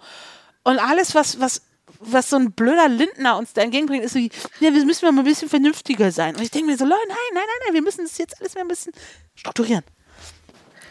Und 0.65 0.79
alles, 0.79 1.15
was, 1.15 1.41
was, 1.41 1.63
was 2.01 2.31
so 2.31 2.37
ein 2.37 2.53
blöder 2.53 2.89
Lindner 2.89 3.37
uns 3.37 3.53
da 3.53 3.63
entgegenbringt, 3.63 4.05
ist 4.05 4.15
so, 4.15 4.19
wie, 4.19 4.31
ja, 4.61 4.75
wir 4.75 4.85
müssen 4.85 5.05
mal 5.05 5.21
ein 5.21 5.25
bisschen 5.25 5.49
vernünftiger 5.49 6.11
sein. 6.11 6.35
Und 6.37 6.43
ich 6.43 6.51
denke 6.51 6.71
mir 6.71 6.77
so, 6.77 6.85
nein, 6.85 6.99
nein, 7.09 7.17
nein, 7.35 7.45
nein, 7.65 7.75
wir 7.75 7.83
müssen 7.83 8.05
das 8.05 8.19
jetzt 8.19 8.41
alles 8.41 8.55
mal 8.55 8.63
ein 8.63 8.69
bisschen 8.69 8.93
strukturieren. 9.35 9.85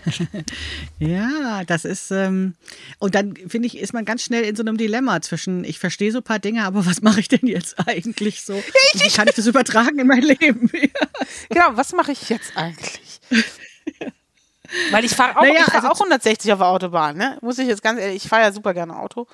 ja, 1.00 1.64
das 1.66 1.86
ist, 1.86 2.12
ähm, 2.12 2.56
und 3.00 3.16
dann 3.16 3.36
finde 3.36 3.68
ich, 3.68 3.78
ist 3.78 3.94
man 3.94 4.06
ganz 4.06 4.24
schnell 4.24 4.44
in 4.44 4.56
so 4.56 4.64
einem 4.64 4.78
Dilemma 4.78 5.22
zwischen, 5.22 5.64
ich 5.64 5.80
verstehe 5.80 6.12
so 6.12 6.20
ein 6.20 6.24
paar 6.24 6.40
Dinge, 6.40 6.64
aber 6.64 6.86
was 6.86 7.02
mache 7.02 7.20
ich 7.20 7.28
denn 7.28 7.48
jetzt 7.48 7.78
eigentlich 7.88 8.44
so? 8.44 8.56
Und 8.56 9.04
wie 9.04 9.10
kann 9.10 9.28
ich 9.28 9.36
das 9.36 9.48
übertragen 9.48 10.00
in 10.00 10.08
mein 10.08 10.22
Leben? 10.22 10.70
genau, 11.50 11.72
was 11.72 11.94
mache 11.94 12.12
ich 12.12 12.30
jetzt 12.30 12.56
eigentlich? 12.56 13.22
Weil 14.92 15.04
ich 15.04 15.16
fahre 15.16 15.38
auch, 15.38 15.42
naja, 15.42 15.64
fahr 15.64 15.76
also 15.76 15.88
auch 15.90 16.00
160 16.00 16.54
auf 16.54 16.60
der 16.60 16.68
Autobahn, 16.68 17.18
ne? 17.18 17.38
Muss 17.42 17.58
ich 17.58 17.68
jetzt 17.68 17.82
ganz 17.82 18.00
ehrlich, 18.00 18.24
ich 18.24 18.30
fahre 18.30 18.44
ja 18.44 18.52
super 18.52 18.74
gerne 18.74 18.98
Auto 18.98 19.28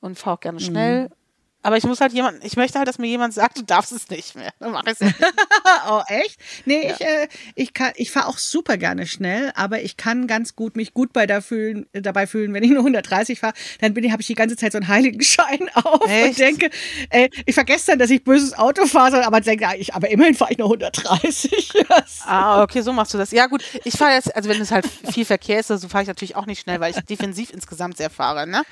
und 0.00 0.18
fahre 0.18 0.36
auch 0.36 0.40
gerne 0.40 0.60
schnell. 0.60 1.04
Mhm. 1.04 1.19
Aber 1.62 1.76
ich 1.76 1.84
muss 1.84 2.00
halt 2.00 2.12
jemand, 2.12 2.42
ich 2.42 2.56
möchte 2.56 2.78
halt, 2.78 2.88
dass 2.88 2.98
mir 2.98 3.06
jemand 3.06 3.34
sagt, 3.34 3.58
du 3.58 3.62
darfst 3.62 3.92
es 3.92 4.08
nicht 4.08 4.34
mehr. 4.34 4.50
Dann 4.60 4.72
mach 4.72 4.84
ich's 4.86 5.00
oh, 5.90 6.00
echt? 6.08 6.40
Nee, 6.64 6.86
ja. 6.86 6.94
ich, 6.94 7.00
äh, 7.02 7.28
ich, 7.54 7.74
kann, 7.74 7.92
ich 7.96 8.10
fahre 8.10 8.28
auch 8.28 8.38
super 8.38 8.78
gerne 8.78 9.06
schnell, 9.06 9.52
aber 9.54 9.82
ich 9.82 9.98
kann 9.98 10.26
ganz 10.26 10.56
gut 10.56 10.76
mich 10.76 10.94
gut 10.94 11.12
bei 11.12 11.26
da 11.26 11.42
fühlen, 11.42 11.86
dabei 11.92 12.26
fühlen, 12.26 12.54
wenn 12.54 12.62
ich 12.62 12.70
nur 12.70 12.80
130 12.80 13.40
fahre, 13.40 13.52
dann 13.80 13.92
bin 13.92 14.04
ich, 14.04 14.12
habe 14.12 14.22
ich 14.22 14.26
die 14.26 14.34
ganze 14.34 14.56
Zeit 14.56 14.72
so 14.72 14.78
einen 14.78 14.88
Heiligenschein 14.88 15.68
auf 15.74 16.08
echt? 16.08 16.28
und 16.28 16.38
denke, 16.38 16.70
ey, 17.10 17.30
ich 17.44 17.54
vergesse 17.54 17.88
dann, 17.88 17.98
dass 17.98 18.08
ich 18.08 18.24
böses 18.24 18.56
Auto 18.56 18.86
fahre, 18.86 19.26
aber 19.26 19.40
denke, 19.42 19.64
ja, 19.64 19.74
ich, 19.74 19.94
aber 19.94 20.10
immerhin 20.10 20.34
fahre 20.34 20.52
ich 20.52 20.58
nur 20.58 20.68
130. 20.68 21.72
ah, 22.26 22.62
okay, 22.62 22.80
so 22.80 22.92
machst 22.94 23.12
du 23.12 23.18
das. 23.18 23.32
Ja, 23.32 23.46
gut, 23.46 23.62
ich 23.84 23.94
fahre 23.94 24.14
jetzt, 24.14 24.34
also 24.34 24.48
wenn 24.48 24.60
es 24.60 24.70
halt 24.70 24.86
viel 25.12 25.26
Verkehr 25.26 25.60
ist, 25.60 25.68
so 25.68 25.88
fahre 25.88 26.02
ich 26.02 26.08
natürlich 26.08 26.36
auch 26.36 26.46
nicht 26.46 26.60
schnell, 26.60 26.80
weil 26.80 26.92
ich 26.92 27.00
defensiv 27.04 27.52
insgesamt 27.52 27.98
sehr 27.98 28.08
fahre, 28.08 28.46
ne? 28.46 28.62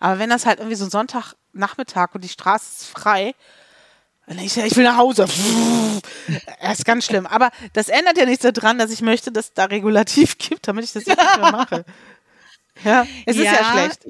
Aber 0.00 0.18
wenn 0.18 0.30
das 0.30 0.46
halt 0.46 0.60
irgendwie 0.60 0.76
so 0.76 0.86
ein 0.86 0.90
Sonntag 0.90 1.34
Nachmittag 1.58 2.14
und 2.14 2.24
die 2.24 2.28
Straße 2.28 2.66
ist 2.78 2.86
frei. 2.88 3.34
Und 4.26 4.40
ich, 4.40 4.56
ich 4.56 4.76
will 4.76 4.84
nach 4.84 4.96
Hause. 4.96 5.26
Das 6.60 6.80
ist 6.80 6.84
ganz 6.84 7.06
schlimm. 7.06 7.26
Aber 7.26 7.50
das 7.72 7.88
ändert 7.88 8.18
ja 8.18 8.26
nichts 8.26 8.42
daran, 8.42 8.78
dass 8.78 8.90
ich 8.90 9.00
möchte, 9.00 9.32
dass 9.32 9.46
es 9.46 9.52
da 9.54 9.64
Regulativ 9.64 10.36
gibt, 10.38 10.68
damit 10.68 10.84
ich 10.84 10.92
das 10.92 11.06
nicht 11.06 11.16
mehr 11.16 11.50
mache. 11.50 11.84
Ja, 12.84 13.06
es 13.24 13.36
ist 13.36 13.44
ja, 13.44 13.52
ja 13.54 13.72
schlecht. 13.72 14.08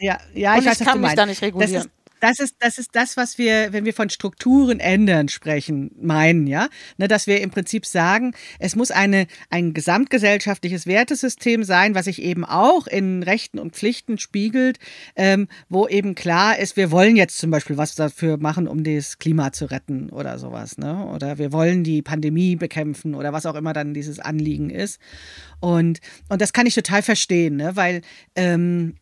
Ja, 0.00 0.18
ja, 0.34 0.52
ich, 0.54 0.58
und 0.58 0.72
ich 0.72 0.80
weiß, 0.80 0.86
kann 0.86 1.00
mich 1.00 1.14
da 1.14 1.26
nicht 1.26 1.40
regulieren. 1.40 1.90
Das 2.20 2.40
ist, 2.40 2.56
das 2.58 2.78
ist 2.78 2.90
das, 2.94 3.16
was 3.16 3.38
wir, 3.38 3.72
wenn 3.72 3.84
wir 3.84 3.94
von 3.94 4.10
Strukturen 4.10 4.80
ändern 4.80 5.28
sprechen, 5.28 5.90
meinen, 6.00 6.46
ja. 6.46 6.68
Ne, 6.96 7.08
dass 7.08 7.26
wir 7.26 7.40
im 7.40 7.50
Prinzip 7.50 7.86
sagen, 7.86 8.34
es 8.58 8.76
muss 8.76 8.90
eine, 8.90 9.26
ein 9.50 9.74
gesamtgesellschaftliches 9.74 10.86
Wertesystem 10.86 11.64
sein, 11.64 11.94
was 11.94 12.06
sich 12.06 12.22
eben 12.22 12.44
auch 12.44 12.86
in 12.86 13.22
Rechten 13.22 13.58
und 13.58 13.74
Pflichten 13.74 14.18
spiegelt, 14.18 14.78
ähm, 15.16 15.48
wo 15.68 15.86
eben 15.86 16.14
klar 16.14 16.58
ist, 16.58 16.76
wir 16.76 16.90
wollen 16.90 17.16
jetzt 17.16 17.38
zum 17.38 17.50
Beispiel 17.50 17.76
was 17.76 17.94
dafür 17.94 18.36
machen, 18.38 18.66
um 18.66 18.84
das 18.84 19.18
Klima 19.18 19.52
zu 19.52 19.66
retten 19.66 20.10
oder 20.10 20.38
sowas, 20.38 20.78
ne? 20.78 21.06
Oder 21.06 21.38
wir 21.38 21.52
wollen 21.52 21.84
die 21.84 22.02
Pandemie 22.02 22.56
bekämpfen 22.56 23.14
oder 23.14 23.32
was 23.32 23.46
auch 23.46 23.54
immer 23.54 23.72
dann 23.72 23.94
dieses 23.94 24.18
Anliegen 24.18 24.70
ist. 24.70 25.00
Und, 25.60 26.00
und 26.28 26.40
das 26.40 26.52
kann 26.52 26.66
ich 26.66 26.74
total 26.74 27.02
verstehen, 27.02 27.56
ne? 27.56 27.76
Weil 27.76 28.02
ähm, 28.34 28.96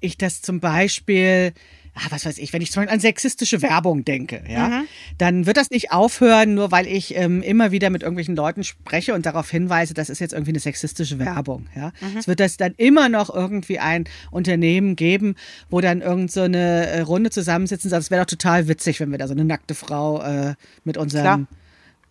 ich 0.00 0.16
das 0.16 0.42
zum 0.42 0.60
Beispiel 0.60 1.52
ah, 1.98 2.06
was 2.10 2.24
weiß 2.24 2.38
ich, 2.38 2.52
wenn 2.52 2.62
ich 2.62 2.70
zum 2.70 2.82
Beispiel 2.82 2.94
an 2.94 3.00
sexistische 3.00 3.62
Werbung 3.62 4.04
denke, 4.04 4.42
ja, 4.48 4.68
mhm. 4.68 4.88
dann 5.18 5.46
wird 5.46 5.56
das 5.56 5.70
nicht 5.70 5.92
aufhören, 5.92 6.54
nur 6.54 6.70
weil 6.70 6.86
ich 6.86 7.16
ähm, 7.16 7.42
immer 7.42 7.70
wieder 7.70 7.90
mit 7.90 8.02
irgendwelchen 8.02 8.36
Leuten 8.36 8.64
spreche 8.64 9.14
und 9.14 9.26
darauf 9.26 9.50
hinweise, 9.50 9.94
das 9.94 10.08
ist 10.08 10.20
jetzt 10.20 10.32
irgendwie 10.32 10.52
eine 10.52 10.60
sexistische 10.60 11.18
Werbung, 11.18 11.66
ja. 11.74 11.92
Mhm. 12.00 12.18
Es 12.18 12.28
wird 12.28 12.40
das 12.40 12.56
dann 12.56 12.74
immer 12.76 13.08
noch 13.08 13.34
irgendwie 13.34 13.78
ein 13.78 14.04
Unternehmen 14.30 14.96
geben, 14.96 15.34
wo 15.70 15.80
dann 15.80 16.00
irgend 16.00 16.30
so 16.30 16.42
eine 16.42 16.86
äh, 16.86 17.00
Runde 17.00 17.30
zusammensitzen, 17.30 17.90
sagt, 17.90 18.02
es 18.02 18.10
wäre 18.10 18.22
doch 18.22 18.30
total 18.30 18.68
witzig, 18.68 19.00
wenn 19.00 19.10
wir 19.10 19.18
da 19.18 19.26
so 19.26 19.34
eine 19.34 19.44
nackte 19.44 19.74
Frau 19.74 20.22
äh, 20.22 20.54
mit 20.84 20.96
unserem 20.96 21.46
Klar 21.46 21.58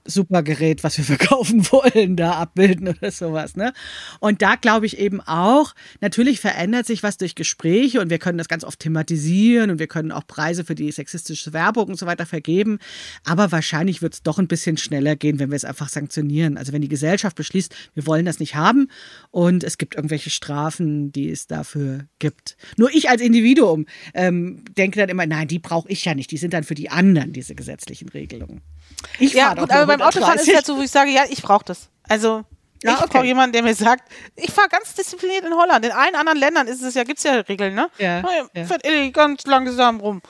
super 0.07 0.43
Gerät, 0.43 0.83
was 0.83 0.97
wir 0.97 1.05
verkaufen 1.17 1.65
wollen, 1.71 2.15
da 2.15 2.31
abbilden 2.33 2.87
oder 2.87 3.11
sowas. 3.11 3.55
Ne? 3.55 3.73
Und 4.19 4.41
da 4.41 4.55
glaube 4.55 4.85
ich 4.85 4.97
eben 4.97 5.21
auch, 5.21 5.75
natürlich 6.01 6.39
verändert 6.39 6.85
sich 6.85 7.03
was 7.03 7.17
durch 7.17 7.35
Gespräche 7.35 8.01
und 8.01 8.09
wir 8.09 8.19
können 8.19 8.37
das 8.37 8.47
ganz 8.47 8.63
oft 8.63 8.79
thematisieren 8.79 9.69
und 9.69 9.79
wir 9.79 9.87
können 9.87 10.11
auch 10.11 10.25
Preise 10.25 10.63
für 10.63 10.75
die 10.75 10.91
sexistische 10.91 11.53
Werbung 11.53 11.89
und 11.89 11.99
so 11.99 12.05
weiter 12.05 12.25
vergeben. 12.25 12.79
Aber 13.23 13.51
wahrscheinlich 13.51 14.01
wird 14.01 14.13
es 14.13 14.23
doch 14.23 14.39
ein 14.39 14.47
bisschen 14.47 14.77
schneller 14.77 15.15
gehen, 15.15 15.39
wenn 15.39 15.51
wir 15.51 15.55
es 15.55 15.65
einfach 15.65 15.89
sanktionieren. 15.89 16.57
Also 16.57 16.73
wenn 16.73 16.81
die 16.81 16.87
Gesellschaft 16.87 17.35
beschließt, 17.35 17.73
wir 17.93 18.07
wollen 18.07 18.25
das 18.25 18.39
nicht 18.39 18.55
haben 18.55 18.89
und 19.31 19.63
es 19.63 19.77
gibt 19.77 19.95
irgendwelche 19.95 20.29
Strafen, 20.29 21.11
die 21.11 21.29
es 21.29 21.47
dafür 21.47 22.05
gibt. 22.19 22.57
Nur 22.77 22.93
ich 22.93 23.09
als 23.09 23.21
Individuum 23.21 23.85
ähm, 24.13 24.63
denke 24.77 24.99
dann 24.99 25.09
immer, 25.09 25.25
nein, 25.25 25.47
die 25.47 25.59
brauche 25.59 25.89
ich 25.89 26.05
ja 26.05 26.15
nicht. 26.15 26.31
Die 26.31 26.37
sind 26.37 26.53
dann 26.53 26.63
für 26.63 26.75
die 26.75 26.89
anderen, 26.89 27.33
diese 27.33 27.55
gesetzlichen 27.55 28.09
Regelungen. 28.09 28.61
Ich 29.19 29.33
ja, 29.33 29.53
gut, 29.53 29.71
aber 29.71 29.85
beim 29.85 30.01
Autofahren 30.01 30.39
ist 30.39 30.47
es 30.47 30.55
halt 30.55 30.65
so, 30.65 30.77
wo 30.77 30.81
ich 30.81 30.91
sage, 30.91 31.11
ja, 31.11 31.23
ich 31.29 31.41
brauche 31.41 31.65
das. 31.65 31.89
Also 32.07 32.43
ja, 32.83 32.93
ich 32.93 32.97
okay. 32.97 33.07
brauche 33.11 33.25
jemanden, 33.25 33.53
der 33.53 33.63
mir 33.63 33.73
sagt, 33.73 34.03
ich 34.35 34.51
fahre 34.51 34.69
ganz 34.69 34.93
diszipliniert 34.93 35.45
in 35.45 35.53
Holland. 35.53 35.85
In 35.85 35.91
allen 35.91 36.15
anderen 36.15 36.39
Ländern 36.39 36.67
ist 36.67 36.81
es 36.81 36.93
ja, 36.93 37.03
gibt 37.03 37.17
es 37.17 37.23
ja 37.23 37.33
Regeln, 37.33 37.73
ne? 37.73 37.89
Ja. 37.97 38.23
ja. 38.53 38.65
Fährt 38.65 38.85
elegant 38.85 39.45
langsam 39.47 39.99
rum. 39.99 40.21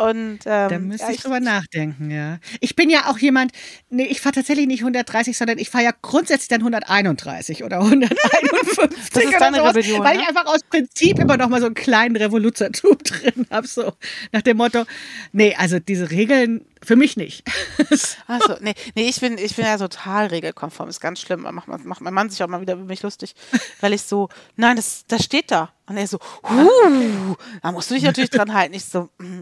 Und, 0.00 0.40
ähm, 0.46 0.68
da 0.70 0.78
müsste 0.78 1.08
ja, 1.08 1.12
ich 1.12 1.20
drüber 1.20 1.40
nachdenken, 1.40 2.10
ja. 2.10 2.38
Ich 2.60 2.74
bin 2.74 2.88
ja 2.88 3.10
auch 3.10 3.18
jemand, 3.18 3.52
nee, 3.90 4.06
ich 4.06 4.22
fahre 4.22 4.36
tatsächlich 4.36 4.66
nicht 4.66 4.80
130, 4.80 5.36
sondern 5.36 5.58
ich 5.58 5.68
fahre 5.68 5.84
ja 5.84 5.90
grundsätzlich 6.00 6.48
dann 6.48 6.62
131 6.62 7.64
oder 7.64 7.80
151. 7.80 8.18
das 9.12 9.24
ist 9.24 9.38
deine 9.38 9.58
sowas, 9.58 9.76
Rebellion, 9.76 10.02
Weil 10.02 10.16
ne? 10.16 10.22
ich 10.22 10.28
einfach 10.28 10.46
aus 10.46 10.62
Prinzip 10.62 11.18
immer 11.18 11.36
noch 11.36 11.50
mal 11.50 11.60
so 11.60 11.66
einen 11.66 11.74
kleinen 11.74 12.16
Revoluzertub 12.16 13.04
drin 13.04 13.46
habe, 13.50 13.66
so 13.66 13.92
nach 14.32 14.40
dem 14.40 14.56
Motto, 14.56 14.84
nee, 15.32 15.54
also 15.58 15.78
diese 15.78 16.10
Regeln 16.10 16.64
für 16.82 16.96
mich 16.96 17.18
nicht. 17.18 17.46
Achso, 18.26 18.54
nee, 18.60 18.74
nee, 18.94 19.06
ich 19.06 19.20
bin, 19.20 19.36
ich 19.36 19.54
bin 19.54 19.66
ja 19.66 19.76
total 19.76 20.28
regelkonform, 20.28 20.88
ist 20.88 21.00
ganz 21.00 21.20
schlimm. 21.20 21.42
Macht, 21.42 21.68
macht 21.68 22.00
mein 22.00 22.14
Mann 22.14 22.30
sich 22.30 22.42
auch 22.42 22.48
mal 22.48 22.62
wieder 22.62 22.72
über 22.72 22.84
mich 22.84 23.02
lustig, 23.02 23.34
weil 23.80 23.92
ich 23.92 24.02
so, 24.02 24.30
nein, 24.56 24.76
das, 24.76 25.04
das 25.08 25.22
steht 25.24 25.50
da. 25.50 25.74
Und 25.90 25.96
er 25.96 26.06
so, 26.06 26.18
huh, 26.48 27.34
da 27.64 27.72
musst 27.72 27.90
du 27.90 27.96
dich 27.96 28.04
natürlich 28.04 28.30
dran 28.30 28.54
halten. 28.54 28.74
Ich 28.74 28.84
so, 28.84 29.08
mm. 29.18 29.40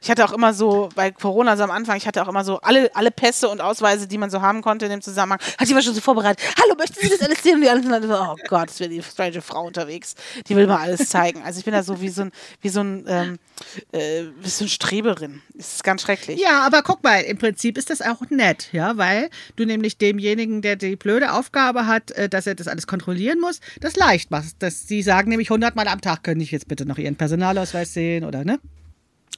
ich 0.00 0.08
hatte 0.08 0.24
auch 0.24 0.32
immer 0.32 0.54
so, 0.54 0.90
bei 0.94 1.10
Corona 1.10 1.56
so 1.56 1.64
am 1.64 1.72
Anfang, 1.72 1.96
ich 1.96 2.06
hatte 2.06 2.22
auch 2.22 2.28
immer 2.28 2.44
so 2.44 2.60
alle, 2.60 2.94
alle 2.94 3.10
Pässe 3.10 3.48
und 3.48 3.60
Ausweise, 3.60 4.06
die 4.06 4.16
man 4.16 4.30
so 4.30 4.40
haben 4.40 4.62
konnte 4.62 4.84
in 4.84 4.92
dem 4.92 5.02
Zusammenhang, 5.02 5.40
hatte 5.40 5.64
ich 5.64 5.72
immer 5.72 5.82
schon 5.82 5.94
so 5.94 6.00
vorbereitet. 6.00 6.40
Hallo, 6.62 6.76
möchten 6.78 7.00
Sie 7.00 7.08
das 7.08 7.20
alles 7.20 7.42
sehen? 7.42 7.56
Und 7.56 7.62
die 7.62 7.68
anderen 7.68 8.00
so, 8.06 8.14
oh 8.14 8.36
Gott, 8.46 8.70
es 8.70 8.78
wird 8.78 8.92
die 8.92 9.02
strange 9.02 9.42
Frau 9.42 9.66
unterwegs. 9.66 10.14
Die 10.46 10.54
will 10.54 10.68
mal 10.68 10.78
alles 10.78 11.08
zeigen. 11.08 11.42
Also 11.42 11.58
ich 11.58 11.64
bin 11.64 11.74
da 11.74 11.82
so 11.82 12.00
wie 12.00 12.10
so 12.10 12.22
ein, 12.22 12.32
wie 12.60 12.68
so 12.68 12.78
ein, 12.78 13.04
ähm, 13.08 13.38
äh, 13.90 14.26
wie 14.40 14.50
so 14.50 14.66
ein 14.66 14.68
Streberin. 14.68 15.42
Das 15.54 15.74
ist 15.74 15.82
ganz 15.82 16.02
schrecklich. 16.02 16.38
Ja, 16.38 16.64
aber 16.64 16.82
guck 16.82 17.02
mal, 17.02 17.22
im 17.22 17.38
Prinzip 17.38 17.76
ist 17.76 17.90
das 17.90 18.02
auch 18.02 18.22
nett, 18.30 18.68
ja, 18.70 18.96
weil 18.98 19.30
du 19.56 19.66
nämlich 19.66 19.98
demjenigen, 19.98 20.62
der 20.62 20.76
die 20.76 20.94
blöde 20.94 21.32
Aufgabe 21.32 21.88
hat, 21.88 22.12
äh, 22.12 22.28
dass 22.28 22.46
er 22.46 22.54
das 22.54 22.68
alles 22.68 22.86
kontrollieren 22.86 23.40
muss, 23.40 23.58
das 23.80 23.96
leicht 23.96 24.30
machst. 24.30 24.56
Dass 24.60 24.86
sie 24.86 25.02
sagen 25.02 25.30
nämlich 25.30 25.50
hundertmal 25.50 25.87
am 25.88 26.00
Tag 26.00 26.24
können 26.24 26.40
ich 26.40 26.50
jetzt 26.50 26.68
bitte 26.68 26.86
noch 26.86 26.98
Ihren 26.98 27.16
Personalausweis 27.16 27.92
sehen 27.92 28.24
oder 28.24 28.44
ne? 28.44 28.58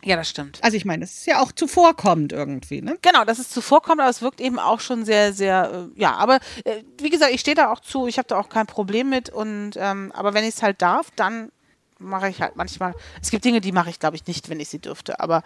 Ja, 0.03 0.17
das 0.17 0.31
stimmt. 0.31 0.59
Also 0.63 0.77
ich 0.77 0.85
meine, 0.85 1.05
es 1.05 1.19
ist 1.19 1.27
ja 1.27 1.41
auch 1.41 1.53
zuvorkommend 1.53 2.33
irgendwie, 2.33 2.81
ne? 2.81 2.97
Genau, 3.03 3.25
das 3.25 3.39
ist 3.39 3.53
zuvorkommend, 3.53 4.01
aber 4.01 4.11
es 4.11 4.23
wirkt 4.23 4.41
eben 4.41 4.59
auch 4.59 4.81
schon 4.81 5.05
sehr, 5.05 5.33
sehr, 5.35 5.91
äh, 5.97 6.01
ja, 6.01 6.15
aber 6.15 6.37
äh, 6.65 6.83
wie 6.99 7.11
gesagt, 7.11 7.33
ich 7.35 7.41
stehe 7.41 7.55
da 7.55 7.71
auch 7.71 7.81
zu, 7.81 8.07
ich 8.07 8.17
habe 8.17 8.27
da 8.27 8.39
auch 8.39 8.49
kein 8.49 8.67
Problem 8.67 9.11
mit 9.11 9.29
und 9.29 9.73
ähm, 9.77 10.11
aber 10.15 10.33
wenn 10.33 10.45
ich 10.45 10.55
es 10.55 10.63
halt 10.63 10.81
darf, 10.81 11.11
dann 11.17 11.53
mache 11.99 12.31
ich 12.31 12.41
halt 12.41 12.57
manchmal, 12.57 12.95
es 13.21 13.31
gibt 13.31 13.45
Dinge, 13.45 13.61
die 13.61 13.73
mache 13.73 13.91
ich 13.91 13.99
glaube 13.99 14.17
ich 14.17 14.27
nicht, 14.27 14.49
wenn 14.49 14.59
ich 14.59 14.71
sie 14.71 14.79
dürfte, 14.79 15.21
aber 15.21 15.43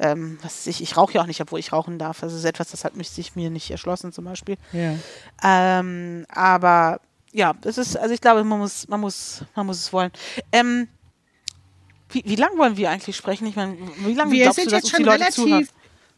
ähm, 0.00 0.38
was 0.42 0.66
ich, 0.66 0.82
ich 0.82 0.96
rauche 0.96 1.14
ja 1.14 1.22
auch 1.22 1.26
nicht, 1.26 1.40
obwohl 1.40 1.60
ich 1.60 1.72
rauchen 1.72 1.98
darf. 1.98 2.24
Also 2.24 2.34
das 2.34 2.42
ist 2.42 2.48
etwas, 2.48 2.70
das 2.72 2.84
hat 2.84 2.96
mich 2.96 3.10
sich 3.10 3.36
mir 3.36 3.50
nicht 3.50 3.70
erschlossen 3.70 4.12
zum 4.12 4.24
Beispiel. 4.24 4.56
Ja. 4.72 4.96
Ähm, 5.44 6.26
aber 6.28 7.00
ja, 7.32 7.54
es 7.64 7.78
ist, 7.78 7.96
also 7.96 8.14
ich 8.14 8.20
glaube, 8.20 8.44
man 8.44 8.58
muss, 8.58 8.86
man 8.88 9.00
muss, 9.00 9.42
man 9.54 9.66
muss 9.66 9.78
es 9.78 9.92
wollen. 9.92 10.12
Ähm, 10.52 10.88
wie, 12.10 12.22
wie 12.26 12.36
lange 12.36 12.58
wollen 12.58 12.76
wir 12.76 12.90
eigentlich 12.90 13.16
sprechen? 13.16 13.46
Ich 13.46 13.56
meine, 13.56 13.76
wie 14.04 14.14
lange 14.14 14.32
wir 14.32 14.44
glaubst 14.44 14.66
du, 14.66 14.70
dass 14.70 14.84
uns 14.84 14.92
die 14.92 15.02
Leute 15.02 15.20
relativ, 15.20 15.34
zuhören? 15.34 15.68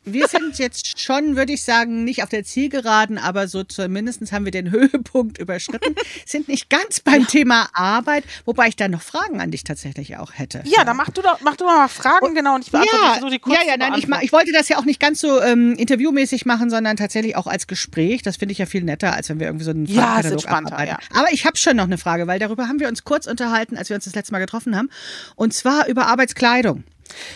Wir 0.04 0.28
sind 0.28 0.58
jetzt 0.58 1.00
schon, 1.00 1.36
würde 1.36 1.52
ich 1.52 1.62
sagen, 1.62 2.04
nicht 2.04 2.22
auf 2.22 2.28
der 2.28 2.44
Zielgeraden, 2.44 3.18
aber 3.18 3.48
so 3.48 3.64
zumindest 3.64 4.32
haben 4.32 4.44
wir 4.44 4.52
den 4.52 4.70
Höhepunkt 4.70 5.38
überschritten. 5.38 5.94
Sind 6.26 6.48
nicht 6.48 6.70
ganz 6.70 7.00
beim 7.00 7.22
ja. 7.22 7.26
Thema 7.26 7.68
Arbeit, 7.72 8.24
wobei 8.44 8.68
ich 8.68 8.76
da 8.76 8.88
noch 8.88 9.02
Fragen 9.02 9.40
an 9.40 9.50
dich 9.50 9.64
tatsächlich 9.64 10.16
auch 10.16 10.32
hätte. 10.34 10.62
Ja, 10.64 10.84
dann 10.84 10.96
mach 10.96 11.10
du 11.10 11.22
doch, 11.22 11.40
mach 11.42 11.56
du 11.56 11.64
doch 11.64 11.76
mal 11.76 11.88
Fragen, 11.88 12.26
und, 12.26 12.34
genau, 12.34 12.54
und 12.54 12.64
ich 12.64 12.70
beantworte 12.70 13.04
ja, 13.04 13.20
so 13.20 13.28
die 13.28 13.38
kurz 13.38 13.58
Ja, 13.58 13.66
ja, 13.66 13.76
nein, 13.76 13.94
ich, 13.96 14.08
ich 14.22 14.32
wollte 14.32 14.52
das 14.52 14.68
ja 14.68 14.78
auch 14.78 14.84
nicht 14.84 15.00
ganz 15.00 15.20
so 15.20 15.40
ähm, 15.40 15.74
interviewmäßig 15.74 16.46
machen, 16.46 16.70
sondern 16.70 16.96
tatsächlich 16.96 17.36
auch 17.36 17.46
als 17.46 17.66
Gespräch. 17.66 18.22
Das 18.22 18.36
finde 18.36 18.52
ich 18.52 18.58
ja 18.58 18.66
viel 18.66 18.82
netter, 18.82 19.14
als 19.14 19.28
wenn 19.28 19.40
wir 19.40 19.46
irgendwie 19.46 19.64
so 19.64 19.70
einen 19.70 19.86
ja, 19.86 20.20
ist 20.20 20.30
entspannter, 20.30 20.84
ja. 20.84 20.98
Aber 21.12 21.32
ich 21.32 21.46
habe 21.46 21.56
schon 21.56 21.76
noch 21.76 21.84
eine 21.84 21.98
Frage, 21.98 22.26
weil 22.26 22.38
darüber 22.38 22.68
haben 22.68 22.80
wir 22.80 22.88
uns 22.88 23.04
kurz 23.04 23.26
unterhalten, 23.26 23.76
als 23.76 23.88
wir 23.88 23.96
uns 23.96 24.04
das 24.04 24.14
letzte 24.14 24.32
Mal 24.32 24.40
getroffen 24.40 24.76
haben. 24.76 24.90
Und 25.36 25.54
zwar 25.54 25.86
über 25.88 26.06
Arbeitskleidung. 26.06 26.84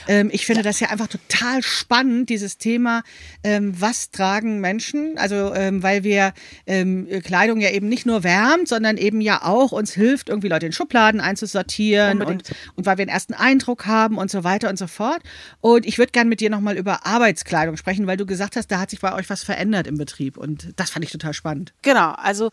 Ähm, 0.07 0.31
ich 0.33 0.47
finde 0.47 0.61
ja. 0.61 0.65
das 0.65 0.81
ja 0.81 0.89
einfach 0.89 1.09
total 1.09 1.63
spannend, 1.63 2.31
dieses 2.31 2.59
Thema, 2.59 3.03
ähm, 3.45 3.75
was 3.79 4.11
tragen 4.11 4.61
Menschen? 4.61 5.17
Also, 5.19 5.55
ähm, 5.55 5.83
weil 5.83 6.05
wir 6.05 6.33
ähm, 6.67 7.09
Kleidung 7.25 7.61
ja 7.61 7.71
eben 7.71 7.89
nicht 7.89 8.07
nur 8.07 8.25
wärmt, 8.25 8.69
sondern 8.69 8.97
eben 8.97 9.21
ja 9.21 9.43
auch 9.45 9.73
uns 9.73 9.93
hilft, 9.93 10.29
irgendwie 10.29 10.49
Leute 10.49 10.67
in 10.67 10.73
Schubladen 10.73 11.21
einzusortieren 11.21 12.23
und, 12.23 12.51
und 12.75 12.87
weil 12.87 12.99
wir 12.99 13.03
einen 13.03 13.11
ersten 13.11 13.35
Eindruck 13.35 13.87
haben 13.87 14.19
und 14.19 14.31
so 14.31 14.45
weiter 14.45 14.69
und 14.69 14.79
so 14.79 14.87
fort. 14.87 15.21
Und 15.61 15.87
ich 15.87 15.99
würde 15.99 16.13
gerne 16.13 16.29
mit 16.29 16.41
dir 16.41 16.51
nochmal 16.51 16.77
über 16.77 17.07
Arbeitskleidung 17.07 17.77
sprechen, 17.77 18.07
weil 18.07 18.17
du 18.17 18.27
gesagt 18.27 18.57
hast, 18.57 18.69
da 18.69 18.81
hat 18.81 18.91
sich 18.91 19.01
bei 19.01 19.15
euch 19.15 19.31
was 19.31 19.43
verändert 19.43 19.87
im 19.87 19.99
Betrieb. 19.99 20.37
Und 20.37 20.73
das 20.77 20.91
fand 20.91 21.05
ich 21.05 21.11
total 21.11 21.35
spannend. 21.35 21.73
Genau, 21.83 22.13
also 22.13 22.51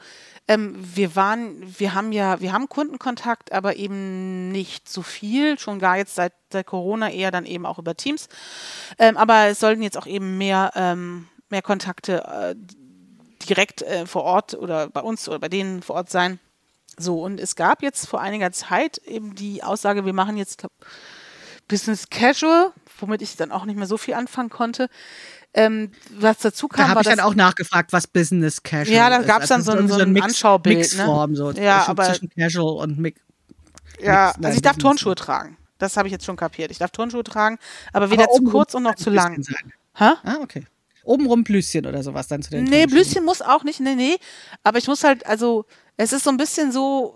ähm, 0.47 0.75
wir 0.77 1.15
waren, 1.15 1.55
wir 1.79 1.93
haben 1.93 2.11
ja, 2.11 2.39
wir 2.39 2.53
haben 2.53 2.69
Kundenkontakt, 2.69 3.51
aber 3.51 3.77
eben 3.77 4.51
nicht 4.51 4.87
so 4.87 5.01
viel, 5.01 5.57
schon 5.57 5.79
gar 5.79 5.97
jetzt 5.97 6.15
seit, 6.15 6.33
seit 6.51 6.65
Corona 6.65 7.09
eher 7.09 7.31
dann 7.31 7.45
eben 7.45 7.65
auch 7.65 7.79
über 7.79 7.95
Teams. 7.95 8.27
Ähm, 8.97 9.17
aber 9.17 9.47
es 9.47 9.59
sollten 9.59 9.81
jetzt 9.81 9.97
auch 9.97 10.07
eben 10.07 10.37
mehr, 10.37 10.71
ähm, 10.75 11.27
mehr 11.49 11.61
Kontakte 11.61 12.23
äh, 12.23 12.55
direkt 13.45 13.81
äh, 13.81 14.05
vor 14.05 14.23
Ort 14.23 14.53
oder 14.53 14.89
bei 14.89 15.01
uns 15.01 15.27
oder 15.27 15.39
bei 15.39 15.49
denen 15.49 15.81
vor 15.81 15.95
Ort 15.95 16.09
sein. 16.09 16.39
So, 16.97 17.21
und 17.21 17.39
es 17.39 17.55
gab 17.55 17.81
jetzt 17.83 18.07
vor 18.07 18.21
einiger 18.21 18.51
Zeit 18.51 18.97
eben 18.99 19.35
die 19.35 19.63
Aussage, 19.63 20.05
wir 20.05 20.13
machen 20.13 20.37
jetzt 20.37 20.59
glaub, 20.59 20.71
Business 21.67 22.09
Casual, 22.09 22.71
womit 22.99 23.21
ich 23.21 23.35
dann 23.35 23.51
auch 23.51 23.65
nicht 23.65 23.75
mehr 23.75 23.87
so 23.87 23.97
viel 23.97 24.13
anfangen 24.13 24.49
konnte. 24.49 24.89
Ähm, 25.53 25.91
was 26.09 26.39
dazu 26.39 26.67
kam, 26.67 26.85
da 26.85 26.89
habe 26.89 27.01
ich 27.01 27.07
dann 27.07 27.21
auch 27.21 27.33
nachgefragt, 27.33 27.93
was 27.93 28.07
Business 28.07 28.61
Casual 28.61 28.95
Ja, 28.95 29.09
da 29.09 29.21
gab 29.21 29.41
es 29.41 29.49
dann 29.49 29.61
also 29.61 29.71
so, 29.87 29.87
so, 29.87 30.01
ein, 30.01 30.11
Mix, 30.11 30.25
Anschaubild. 30.25 30.75
Ne? 30.75 30.81
Mixform, 30.81 31.31
ne? 31.31 31.37
so 31.37 31.51
ja, 31.51 31.87
aber, 31.87 32.05
zwischen 32.05 32.29
Casual 32.29 32.83
und 32.83 32.99
Mix. 32.99 33.21
Ja, 34.01 34.33
Mix, 34.35 34.45
also 34.45 34.55
ich 34.57 34.61
darf 34.61 34.77
Turnschuhe 34.77 35.15
tragen. 35.15 35.57
Das 35.77 35.97
habe 35.97 36.07
ich 36.07 36.11
jetzt 36.11 36.25
schon 36.25 36.37
kapiert. 36.37 36.71
Ich 36.71 36.77
darf 36.77 36.91
Turnschuhe 36.91 37.23
tragen, 37.23 37.57
aber 37.91 38.11
weder 38.11 38.23
aber 38.25 38.33
zu 38.33 38.43
kurz 38.43 38.73
und 38.73 38.83
noch 38.83 38.95
zu 38.95 39.09
lang. 39.09 39.41
Sein. 39.43 39.73
Ha? 39.99 40.17
Ah, 40.23 40.37
okay. 40.41 40.65
Obenrum 41.03 41.43
Blüschen 41.43 41.85
oder 41.85 42.01
sowas 42.01 42.27
dann 42.27 42.41
zu 42.41 42.49
den 42.49 42.63
Nee, 42.63 42.87
Blüschen 42.87 43.23
muss 43.23 43.41
auch 43.41 43.63
nicht, 43.63 43.79
nee, 43.79 43.95
nee. 43.95 44.17
Aber 44.63 44.77
ich 44.77 44.87
muss 44.87 45.03
halt, 45.03 45.25
also, 45.25 45.65
es 45.97 46.13
ist 46.13 46.23
so 46.23 46.31
ein 46.31 46.37
bisschen 46.37 46.71
so, 46.71 47.15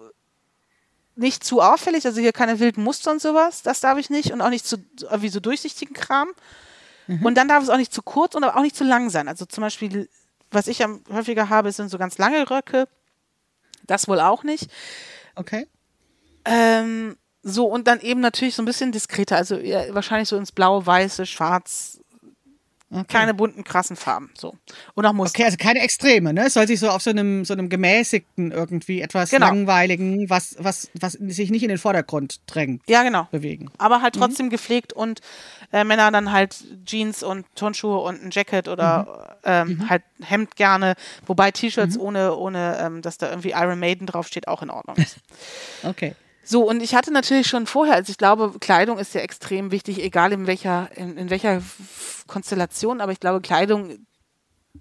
nicht 1.15 1.43
zu 1.43 1.61
auffällig, 1.61 2.05
also 2.05 2.21
hier 2.21 2.31
keine 2.31 2.59
wilden 2.59 2.83
Muster 2.83 3.11
und 3.11 3.21
sowas, 3.21 3.61
das 3.61 3.81
darf 3.81 3.97
ich 3.97 4.09
nicht 4.09 4.31
und 4.31 4.41
auch 4.41 4.49
nicht 4.49 4.65
zu, 4.65 4.77
wie 5.17 5.29
so 5.29 5.39
durchsichtigen 5.39 5.93
Kram. 5.93 6.29
Mhm. 7.07 7.25
Und 7.25 7.35
dann 7.35 7.47
darf 7.47 7.61
es 7.61 7.69
auch 7.69 7.77
nicht 7.77 7.93
zu 7.93 8.01
kurz 8.01 8.35
und 8.35 8.43
aber 8.43 8.57
auch 8.57 8.61
nicht 8.61 8.75
zu 8.75 8.83
lang 8.83 9.09
sein. 9.09 9.27
Also 9.27 9.45
zum 9.45 9.61
Beispiel, 9.61 10.07
was 10.51 10.67
ich 10.67 10.83
am 10.83 11.01
häufiger 11.11 11.49
habe, 11.49 11.71
sind 11.71 11.89
so 11.89 11.97
ganz 11.97 12.17
lange 12.17 12.49
Röcke. 12.49 12.87
Das 13.85 14.07
wohl 14.07 14.19
auch 14.19 14.43
nicht. 14.43 14.69
Okay. 15.35 15.67
Ähm, 16.45 17.17
so, 17.49 17.65
und 17.65 17.87
dann 17.87 17.99
eben 18.01 18.19
natürlich 18.21 18.55
so 18.55 18.61
ein 18.61 18.65
bisschen 18.65 18.91
diskreter, 18.91 19.37
also 19.37 19.57
ja, 19.57 19.93
wahrscheinlich 19.93 20.29
so 20.29 20.37
ins 20.37 20.51
Blau, 20.51 20.85
Weiße, 20.85 21.25
Schwarz, 21.25 21.99
Okay. 22.91 23.05
Keine 23.07 23.35
bunten, 23.35 23.63
krassen 23.63 23.95
Farben. 23.95 24.31
So. 24.35 24.55
Und 24.95 25.05
auch 25.05 25.13
Muster. 25.13 25.37
Okay, 25.37 25.45
also 25.45 25.57
keine 25.57 25.79
Extreme, 25.81 26.33
ne? 26.33 26.47
Es 26.47 26.55
soll 26.55 26.65
sich 26.65 26.79
so 26.79 26.89
auf 26.89 27.03
so 27.03 27.11
einem, 27.11 27.45
so 27.45 27.53
einem 27.53 27.69
gemäßigten, 27.69 28.51
irgendwie 28.51 29.01
etwas 29.01 29.29
genau. 29.29 29.45
langweiligen, 29.45 30.27
was, 30.27 30.55
was, 30.57 30.89
was 30.99 31.13
sich 31.13 31.51
nicht 31.51 31.61
in 31.61 31.69
den 31.69 31.77
Vordergrund 31.77 32.39
drängt. 32.47 32.81
Ja, 32.87 33.03
genau. 33.03 33.27
Bewegen. 33.29 33.69
Aber 33.77 34.01
halt 34.01 34.15
mhm. 34.15 34.21
trotzdem 34.21 34.45
mhm. 34.47 34.51
gepflegt 34.51 34.91
und 34.91 35.21
äh, 35.71 35.83
Männer 35.83 36.09
dann 36.11 36.31
halt 36.31 36.63
Jeans 36.83 37.21
und 37.21 37.45
Turnschuhe 37.53 37.99
und 37.99 38.23
ein 38.23 38.31
Jacket 38.31 38.67
oder 38.67 39.03
mhm. 39.03 39.39
Ähm, 39.41 39.67
mhm. 39.67 39.89
halt 39.89 40.03
Hemd 40.21 40.55
gerne. 40.55 40.95
Wobei 41.27 41.51
T-Shirts 41.51 41.95
mhm. 41.95 42.01
ohne, 42.01 42.35
ohne 42.35 42.77
ähm, 42.81 43.01
dass 43.03 43.19
da 43.19 43.29
irgendwie 43.29 43.51
Iron 43.51 43.79
Maiden 43.79 44.07
draufsteht, 44.07 44.47
auch 44.47 44.63
in 44.63 44.71
Ordnung 44.71 44.97
ist. 44.97 45.17
okay. 45.83 46.15
So, 46.51 46.67
und 46.67 46.81
ich 46.81 46.95
hatte 46.95 47.13
natürlich 47.13 47.45
schon 47.45 47.67
vorher, 47.67 47.93
also 47.93 48.09
ich 48.09 48.17
glaube, 48.17 48.57
Kleidung 48.59 48.97
ist 48.97 49.13
ja 49.13 49.21
extrem 49.21 49.69
wichtig, 49.69 50.01
egal 50.01 50.31
in 50.31 50.47
welcher, 50.47 50.89
in, 50.97 51.15
in 51.15 51.29
welcher 51.29 51.61
Konstellation, 52.25 53.01
aber 53.01 53.11
ich 53.11 53.19
glaube, 53.19 53.39
Kleidung 53.39 54.07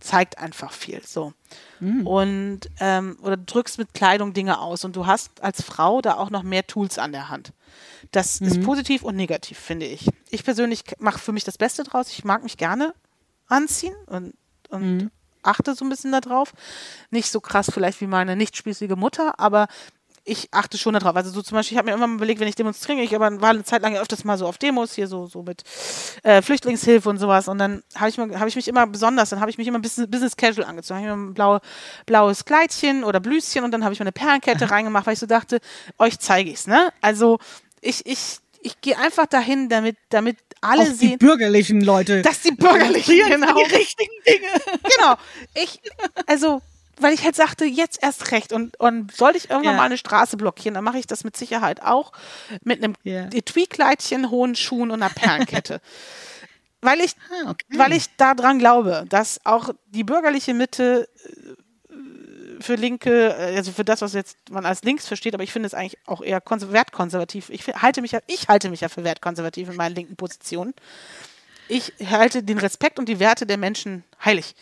zeigt 0.00 0.38
einfach 0.38 0.72
viel. 0.72 1.02
So. 1.04 1.34
Mhm. 1.80 2.06
Und 2.06 2.60
ähm, 2.80 3.18
oder 3.20 3.36
du 3.36 3.44
drückst 3.44 3.76
mit 3.76 3.92
Kleidung 3.92 4.32
Dinge 4.32 4.60
aus 4.60 4.86
und 4.86 4.96
du 4.96 5.04
hast 5.04 5.42
als 5.42 5.60
Frau 5.60 6.00
da 6.00 6.14
auch 6.14 6.30
noch 6.30 6.42
mehr 6.42 6.66
Tools 6.66 6.98
an 6.98 7.12
der 7.12 7.28
Hand. 7.28 7.52
Das 8.12 8.40
mhm. 8.40 8.46
ist 8.46 8.62
positiv 8.62 9.02
und 9.02 9.16
negativ, 9.16 9.58
finde 9.58 9.84
ich. 9.84 10.08
Ich 10.30 10.44
persönlich 10.44 10.84
mache 11.00 11.18
für 11.18 11.32
mich 11.32 11.44
das 11.44 11.58
Beste 11.58 11.82
draus. 11.82 12.08
Ich 12.08 12.24
mag 12.24 12.44
mich 12.44 12.56
gerne 12.56 12.94
anziehen 13.46 13.94
und, 14.06 14.32
und 14.70 14.96
mhm. 14.96 15.10
achte 15.42 15.74
so 15.74 15.84
ein 15.84 15.90
bisschen 15.90 16.12
darauf. 16.12 16.54
Nicht 17.10 17.30
so 17.30 17.42
krass 17.42 17.70
vielleicht 17.70 18.00
wie 18.00 18.06
meine 18.06 18.36
nicht 18.36 18.56
spießige 18.56 18.96
Mutter, 18.96 19.38
aber 19.38 19.68
ich 20.28 20.48
achte 20.52 20.78
schon 20.78 20.94
darauf. 20.94 21.16
Also 21.16 21.30
so 21.30 21.42
zum 21.42 21.56
Beispiel, 21.56 21.74
ich 21.74 21.78
habe 21.78 21.90
mir 21.90 21.96
immer 21.96 22.06
mal 22.06 22.16
überlegt, 22.16 22.40
wenn 22.40 22.48
ich 22.48 22.54
demonstriere, 22.54 23.00
ich 23.00 23.14
aber 23.14 23.40
war 23.40 23.50
eine 23.50 23.64
Zeit 23.64 23.82
lang 23.82 23.96
öfters 23.96 24.24
mal 24.24 24.36
so 24.36 24.46
auf 24.46 24.58
Demos 24.58 24.94
hier 24.94 25.08
so 25.08 25.26
so 25.26 25.42
mit 25.42 25.62
äh, 26.22 26.42
Flüchtlingshilfe 26.42 27.08
und 27.08 27.18
sowas 27.18 27.48
und 27.48 27.58
dann 27.58 27.82
habe 27.94 28.10
ich, 28.10 28.18
hab 28.18 28.46
ich 28.46 28.56
mich 28.56 28.68
immer 28.68 28.86
besonders, 28.86 29.30
dann 29.30 29.40
habe 29.40 29.50
ich 29.50 29.58
mich 29.58 29.66
immer 29.66 29.78
Business, 29.78 30.10
Business 30.10 30.36
Casual 30.36 30.66
angezogen. 30.66 31.00
Ich 31.00 31.06
habe 31.06 31.16
mir 31.16 31.30
ein 31.30 31.34
blaue, 31.34 31.60
blaues 32.06 32.44
Kleidchen 32.44 33.04
oder 33.04 33.20
Blüschen 33.20 33.64
und 33.64 33.70
dann 33.70 33.84
habe 33.84 33.94
ich 33.94 34.00
mir 34.00 34.04
eine 34.04 34.12
Perlenkette 34.12 34.66
Aha. 34.66 34.74
reingemacht, 34.74 35.06
weil 35.06 35.14
ich 35.14 35.20
so 35.20 35.26
dachte, 35.26 35.60
euch 35.98 36.18
zeige 36.18 36.50
ich's, 36.50 36.66
ne? 36.66 36.92
Also 37.00 37.38
ich 37.80 38.04
ich 38.06 38.38
ich 38.60 38.80
gehe 38.80 38.98
einfach 38.98 39.26
dahin, 39.26 39.68
damit 39.68 39.96
damit 40.10 40.36
alle 40.60 40.82
Auch 40.82 40.86
sehen, 40.86 41.18
die 41.18 41.24
bürgerlichen 41.24 41.80
Leute, 41.80 42.22
dass 42.22 42.42
die 42.42 42.50
bürgerlichen 42.50 43.30
genau 43.30 43.54
die 43.54 43.74
richtigen 43.74 44.12
Dinge. 44.26 44.48
Genau. 44.96 45.14
Ich 45.54 45.80
also 46.26 46.60
weil 47.02 47.14
ich 47.14 47.24
halt 47.24 47.36
sagte, 47.36 47.64
jetzt 47.64 48.02
erst 48.02 48.32
recht. 48.32 48.52
Und, 48.52 48.78
und 48.80 49.14
sollte 49.14 49.38
ich 49.38 49.50
irgendwann 49.50 49.74
ja. 49.74 49.78
mal 49.78 49.86
eine 49.86 49.98
Straße 49.98 50.36
blockieren, 50.36 50.74
dann 50.74 50.84
mache 50.84 50.98
ich 50.98 51.06
das 51.06 51.24
mit 51.24 51.36
Sicherheit 51.36 51.82
auch 51.82 52.12
mit 52.62 52.82
einem 52.82 52.94
ja. 53.02 53.28
Etui-Kleidchen, 53.32 54.30
hohen 54.30 54.54
Schuhen 54.54 54.90
und 54.90 55.02
einer 55.02 55.12
Perlenkette. 55.12 55.80
weil 56.80 57.00
ich, 57.00 57.14
ah, 57.30 57.50
okay. 57.50 57.66
weil 57.76 57.92
ich 57.92 58.16
daran 58.16 58.58
glaube, 58.58 59.04
dass 59.08 59.40
auch 59.44 59.70
die 59.86 60.04
bürgerliche 60.04 60.54
Mitte 60.54 61.08
äh, 61.24 62.62
für 62.62 62.74
Linke, 62.76 63.34
äh, 63.36 63.56
also 63.56 63.72
für 63.72 63.84
das, 63.84 64.00
was 64.00 64.12
jetzt 64.12 64.50
man 64.50 64.66
als 64.66 64.82
links 64.82 65.06
versteht, 65.06 65.34
aber 65.34 65.42
ich 65.42 65.52
finde 65.52 65.66
es 65.66 65.74
eigentlich 65.74 65.98
auch 66.06 66.22
eher 66.22 66.40
wertkonservativ. 66.44 67.50
Ich 67.50 67.66
halte 67.66 68.00
mich 68.00 68.12
ja, 68.12 68.20
ich 68.26 68.48
halte 68.48 68.70
mich 68.70 68.80
ja 68.80 68.88
für 68.88 69.04
wertkonservativ 69.04 69.68
in 69.68 69.76
meinen 69.76 69.94
linken 69.94 70.16
Positionen. 70.16 70.74
Ich 71.68 71.92
halte 72.06 72.42
den 72.42 72.58
Respekt 72.58 72.98
und 72.98 73.08
die 73.08 73.18
Werte 73.18 73.44
der 73.44 73.58
Menschen 73.58 74.04
heilig. 74.24 74.54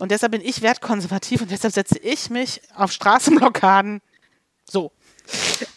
Und 0.00 0.10
deshalb 0.10 0.32
bin 0.32 0.40
ich 0.40 0.62
wertkonservativ 0.62 1.42
und 1.42 1.50
deshalb 1.50 1.74
setze 1.74 1.98
ich 1.98 2.30
mich 2.30 2.62
auf 2.74 2.90
Straßenblockaden 2.90 4.00
so. 4.64 4.92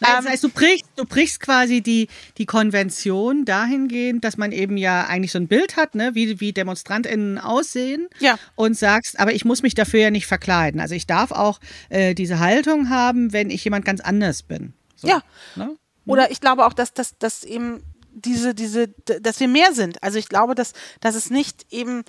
Nein, 0.00 0.12
das 0.16 0.24
ähm, 0.24 0.30
heißt, 0.30 0.44
du 0.44 0.48
brichst, 0.48 0.86
du 0.96 1.04
brichst 1.04 1.40
quasi 1.40 1.82
die, 1.82 2.08
die 2.38 2.46
Konvention 2.46 3.44
dahingehend, 3.44 4.24
dass 4.24 4.36
man 4.36 4.50
eben 4.50 4.78
ja 4.78 5.06
eigentlich 5.06 5.30
so 5.30 5.38
ein 5.38 5.46
Bild 5.46 5.76
hat, 5.76 5.94
ne, 5.94 6.14
wie, 6.14 6.40
wie 6.40 6.52
DemonstrantInnen 6.52 7.38
aussehen. 7.38 8.08
Ja. 8.18 8.38
Und 8.56 8.78
sagst, 8.78 9.20
aber 9.20 9.34
ich 9.34 9.44
muss 9.44 9.62
mich 9.62 9.74
dafür 9.74 10.00
ja 10.00 10.10
nicht 10.10 10.26
verkleiden. 10.26 10.80
Also 10.80 10.94
ich 10.94 11.06
darf 11.06 11.30
auch 11.30 11.60
äh, 11.90 12.14
diese 12.14 12.38
Haltung 12.38 12.88
haben, 12.88 13.32
wenn 13.32 13.50
ich 13.50 13.62
jemand 13.62 13.84
ganz 13.84 14.00
anders 14.00 14.42
bin. 14.42 14.72
So, 14.96 15.06
ja. 15.06 15.22
Ne? 15.54 15.76
Oder 16.06 16.30
ich 16.30 16.40
glaube 16.40 16.64
auch, 16.64 16.72
dass, 16.72 16.94
dass, 16.94 17.18
dass 17.18 17.44
eben 17.44 17.82
diese, 18.10 18.54
diese, 18.54 18.88
dass 18.88 19.38
wir 19.38 19.48
mehr 19.48 19.74
sind. 19.74 20.02
Also 20.02 20.18
ich 20.18 20.28
glaube, 20.28 20.54
dass, 20.54 20.72
dass 21.00 21.14
es 21.14 21.30
nicht 21.30 21.66
eben 21.70 22.04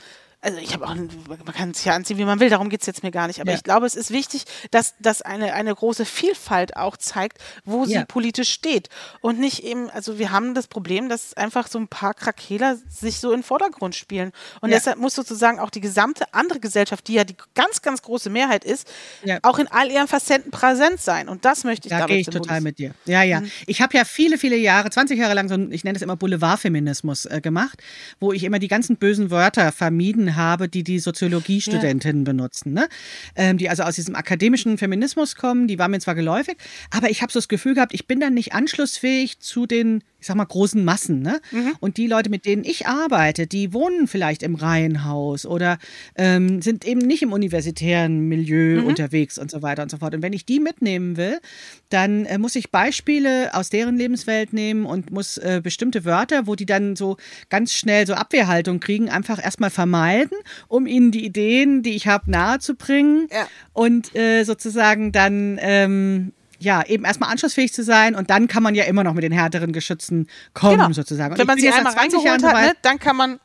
also 0.46 0.60
ich 0.60 0.74
habe 0.74 0.86
auch, 0.86 0.96
man 0.96 1.54
kann 1.56 1.72
es 1.72 1.84
ja 1.84 1.96
anziehen, 1.96 2.20
wie 2.20 2.26
man 2.26 2.40
will, 2.40 2.50
darum 2.50 2.70
geht 2.70 2.82
es 2.82 2.86
jetzt 2.86 3.02
mir 3.02 3.10
gar 3.10 3.26
nicht. 3.26 3.42
Aber 3.42 3.50
ja. 3.50 3.58
ich 3.58 3.64
glaube, 3.64 3.88
es 3.88 3.96
ist 3.96 4.12
wichtig, 4.12 4.46
dass 4.70 4.94
das 5.00 5.24
eine, 5.24 5.54
eine 5.54 5.74
große 5.74 6.06
Vielfalt 6.06 6.78
auch 6.78 6.98
zeigt, 6.98 7.40
wo 7.66 7.86
sie 7.86 7.96
ja. 7.96 8.06
politisch 8.06 8.52
steht. 8.52 8.90
Und 9.22 9.40
nicht 9.40 9.64
eben, 9.64 9.90
also 9.90 10.20
wir 10.20 10.32
haben 10.32 10.54
das 10.54 10.68
Problem, 10.68 11.10
dass 11.10 11.34
einfach 11.34 11.68
so 11.68 11.80
ein 11.80 11.88
paar 11.88 12.14
Krakeler 12.14 12.78
sich 12.88 13.20
so 13.20 13.32
in 13.32 13.40
den 13.40 13.44
Vordergrund 13.44 13.96
spielen. 13.96 14.32
Und 14.62 14.70
ja. 14.70 14.78
deshalb 14.78 15.00
muss 15.00 15.16
sozusagen 15.16 15.60
auch 15.60 15.72
die 15.72 15.82
gesamte 15.82 16.32
andere 16.34 16.60
Gesellschaft, 16.60 17.08
die 17.08 17.14
ja 17.14 17.24
die 17.24 17.36
ganz, 17.56 17.82
ganz 17.82 18.04
große 18.04 18.30
Mehrheit 18.30 18.64
ist, 18.64 18.88
auch 19.42 19.58
in 19.58 19.68
all 19.68 19.90
ihren 19.90 20.08
Facetten 20.08 20.52
präsent 20.52 21.02
sein. 21.02 21.28
Und 21.28 21.44
das 21.44 21.64
möchte 21.64 21.88
ich 21.88 21.90
da 21.90 22.06
gehe 22.06 22.20
ich 22.20 22.28
total 22.28 22.62
mit 22.62 22.78
dir. 22.78 22.94
Ja, 23.06 23.24
ja. 23.24 23.42
Mhm. 23.42 23.52
Ich 23.66 23.82
habe 23.82 23.98
ja 23.98 24.06
viele, 24.06 24.38
viele 24.38 24.58
Jahre, 24.58 24.92
20 24.92 25.18
Jahre 25.18 25.34
lang 25.34 25.50
so, 25.50 25.56
ich 25.72 25.84
nenne 25.84 25.96
es 25.96 26.04
immer 26.04 26.16
Boulevardfeminismus 26.16 27.26
äh, 27.26 27.42
gemacht, 27.42 27.82
wo 28.20 28.32
ich 28.32 28.44
immer 28.44 28.60
die 28.60 28.68
ganzen 28.68 28.98
bösen 28.98 29.32
Wörter 29.32 29.72
vermieden 29.72 30.35
habe, 30.36 30.70
die 30.70 30.84
die 30.84 31.00
Soziologiestudentinnen 31.00 32.24
ja. 32.26 32.32
benutzen, 32.32 32.74
ne? 32.74 32.88
Ähm, 33.36 33.58
die 33.58 33.70
also 33.70 33.84
aus 33.84 33.96
diesem 33.96 34.16
akademischen 34.16 34.78
Feminismus 34.78 35.36
kommen, 35.36 35.68
die 35.68 35.80
waren 35.80 35.92
mir 35.92 36.00
zwar 36.00 36.16
geläufig, 36.16 36.58
aber 36.92 37.10
ich 37.10 37.22
habe 37.22 37.32
so 37.32 37.40
das 37.40 37.48
Gefühl 37.48 37.76
gehabt, 37.76 37.94
ich 37.94 38.08
bin 38.08 38.20
dann 38.20 38.34
nicht 38.34 38.54
anschlussfähig 38.54 39.40
zu 39.40 39.66
den 39.66 40.04
ich 40.26 40.28
sag 40.28 40.38
mal, 40.38 40.46
großen 40.46 40.84
Massen. 40.84 41.22
Ne? 41.22 41.40
Mhm. 41.52 41.74
Und 41.80 41.98
die 41.98 42.08
Leute, 42.08 42.32
mit 42.32 42.48
denen 42.48 42.64
ich 42.64 42.88
arbeite, 42.88 43.46
die 43.46 43.74
wohnen 43.74 44.08
vielleicht 44.08 44.42
im 44.42 44.56
Reihenhaus 44.56 45.46
oder 45.46 45.78
ähm, 46.16 46.64
sind 46.64 46.84
eben 46.84 47.02
nicht 47.02 47.22
im 47.22 47.32
universitären 47.32 48.22
Milieu 48.22 48.82
mhm. 48.82 48.88
unterwegs 48.88 49.38
und 49.38 49.52
so 49.52 49.62
weiter 49.62 49.84
und 49.84 49.92
so 49.92 49.98
fort. 49.98 50.16
Und 50.16 50.24
wenn 50.24 50.34
ich 50.34 50.44
die 50.44 50.60
mitnehmen 50.60 51.16
will, 51.16 51.38
dann 51.90 52.26
äh, 52.26 52.40
muss 52.40 52.56
ich 52.56 52.72
Beispiele 52.72 53.54
aus 53.54 53.70
deren 53.70 53.98
Lebenswelt 53.98 54.52
nehmen 54.52 54.88
und 54.88 55.12
muss 55.12 55.38
äh, 55.38 55.62
bestimmte 55.64 56.06
Wörter, 56.06 56.48
wo 56.48 56.56
die 56.56 56.66
dann 56.66 56.96
so 56.96 57.18
ganz 57.52 57.74
schnell 57.74 58.08
so 58.08 58.16
Abwehrhaltung 58.16 58.80
kriegen, 58.80 59.10
einfach 59.10 59.44
erstmal 59.44 59.70
vermeiden, 59.70 60.40
um 60.68 60.88
ihnen 60.88 61.12
die 61.12 61.24
Ideen, 61.24 61.84
die 61.84 61.96
ich 61.96 62.08
habe, 62.08 62.32
nahezubringen 62.32 63.28
ja. 63.32 63.48
und 63.74 64.16
äh, 64.16 64.44
sozusagen 64.44 65.12
dann 65.12 65.60
ähm, 65.62 66.32
ja, 66.66 66.84
eben 66.86 67.06
erstmal 67.06 67.32
anschlussfähig 67.32 67.72
zu 67.72 67.84
sein 67.84 68.16
und 68.16 68.30
dann 68.30 68.48
kann 68.48 68.64
man 68.64 68.76
ja 68.76 68.84
immer 68.86 69.04
noch 69.04 69.14
mit 69.14 69.24
den 69.24 69.32
härteren 69.32 69.72
Geschützen 69.72 70.28
kommen, 70.54 70.78
genau. 70.78 70.92
sozusagen. 70.92 71.32
Und 71.34 71.40
Wenn 71.40 71.48
man 71.48 71.60
sie 71.60 71.70
einmal 71.70 71.94
reingeholt 71.94 72.44
hat, 72.44 72.54
ne, 72.54 72.74
dann 72.82 73.00
kann 73.00 73.16
man 73.16 73.40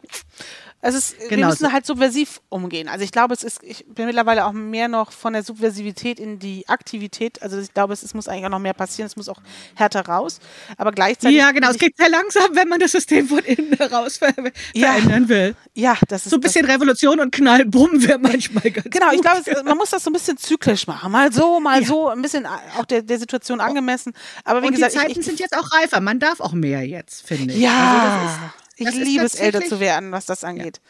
also 0.83 0.97
es, 0.97 1.15
genau. 1.29 1.31
wir 1.31 1.47
müssen 1.49 1.73
halt 1.73 1.85
subversiv 1.85 2.41
umgehen. 2.49 2.89
Also 2.89 3.05
ich 3.05 3.13
glaube, 3.13 3.35
es 3.35 3.45
ist, 3.45 3.63
ich 3.63 3.85
bin 3.87 4.07
mittlerweile 4.07 4.47
auch 4.47 4.53
mehr 4.53 4.89
noch 4.89 5.13
von 5.13 5.35
der 5.35 5.43
Subversivität 5.43 6.19
in 6.19 6.39
die 6.39 6.67
Aktivität. 6.69 7.43
Also 7.43 7.59
ich 7.59 7.75
glaube, 7.75 7.93
es, 7.93 8.03
es 8.03 8.15
muss 8.15 8.29
eigentlich 8.29 8.47
auch 8.47 8.51
noch 8.51 8.61
mehr 8.61 8.73
passieren. 8.73 9.07
Es 9.07 9.15
muss 9.15 9.29
auch 9.29 9.41
härter 9.75 10.07
raus. 10.07 10.41
Aber 10.79 10.93
gleichzeitig. 10.93 11.37
Ja, 11.37 11.51
genau. 11.53 11.71
Es 11.71 11.79
geht 11.79 11.99
sehr 11.99 12.09
langsam, 12.09 12.55
wenn 12.55 12.69
man 12.69 12.81
das 12.81 12.93
System 12.93 13.29
von 13.29 13.41
innen 13.41 13.75
heraus 13.75 14.17
ver 14.17 14.33
ja. 14.73 14.93
verändern 14.93 15.29
will. 15.29 15.55
Ja, 15.75 15.99
das 16.09 16.25
ist. 16.25 16.31
So 16.31 16.39
ein 16.39 16.41
bisschen 16.41 16.65
Revolution 16.65 17.21
und 17.21 17.31
Knallbumm 17.31 18.07
wäre 18.07 18.19
manchmal 18.19 18.71
ganz 18.71 18.89
Genau, 18.89 19.11
gut. 19.11 19.17
ich 19.17 19.21
glaube, 19.21 19.65
man 19.65 19.77
muss 19.77 19.91
das 19.91 20.03
so 20.03 20.09
ein 20.09 20.15
bisschen 20.15 20.39
zyklisch 20.39 20.87
machen. 20.87 21.13
Mal 21.13 21.31
so, 21.31 21.61
mal 21.61 21.83
ja. 21.83 21.87
so, 21.87 22.09
ein 22.09 22.23
bisschen 22.23 22.47
auch 22.47 22.87
der, 22.87 23.03
der 23.03 23.19
Situation 23.19 23.61
angemessen. 23.61 24.15
Aber 24.45 24.63
wie 24.63 24.69
und 24.69 24.75
gesagt, 24.75 24.95
die 24.95 24.99
Zeiten 24.99 25.11
ich, 25.11 25.19
ich, 25.19 25.27
sind 25.27 25.41
jetzt 25.41 25.57
auch 25.57 25.73
reifer. 25.73 26.01
Man 26.01 26.19
darf 26.19 26.41
auch 26.41 26.53
mehr 26.53 26.87
jetzt, 26.87 27.27
finde 27.27 27.53
ich. 27.53 27.61
Ja. 27.61 28.23
Also 28.23 28.60
ich 28.81 28.95
liebe 28.95 29.25
es, 29.25 29.35
älter 29.35 29.61
zu 29.63 29.81
werden, 29.81 30.13
was 30.13 30.27
das 30.27 30.45
angeht. 30.45 30.81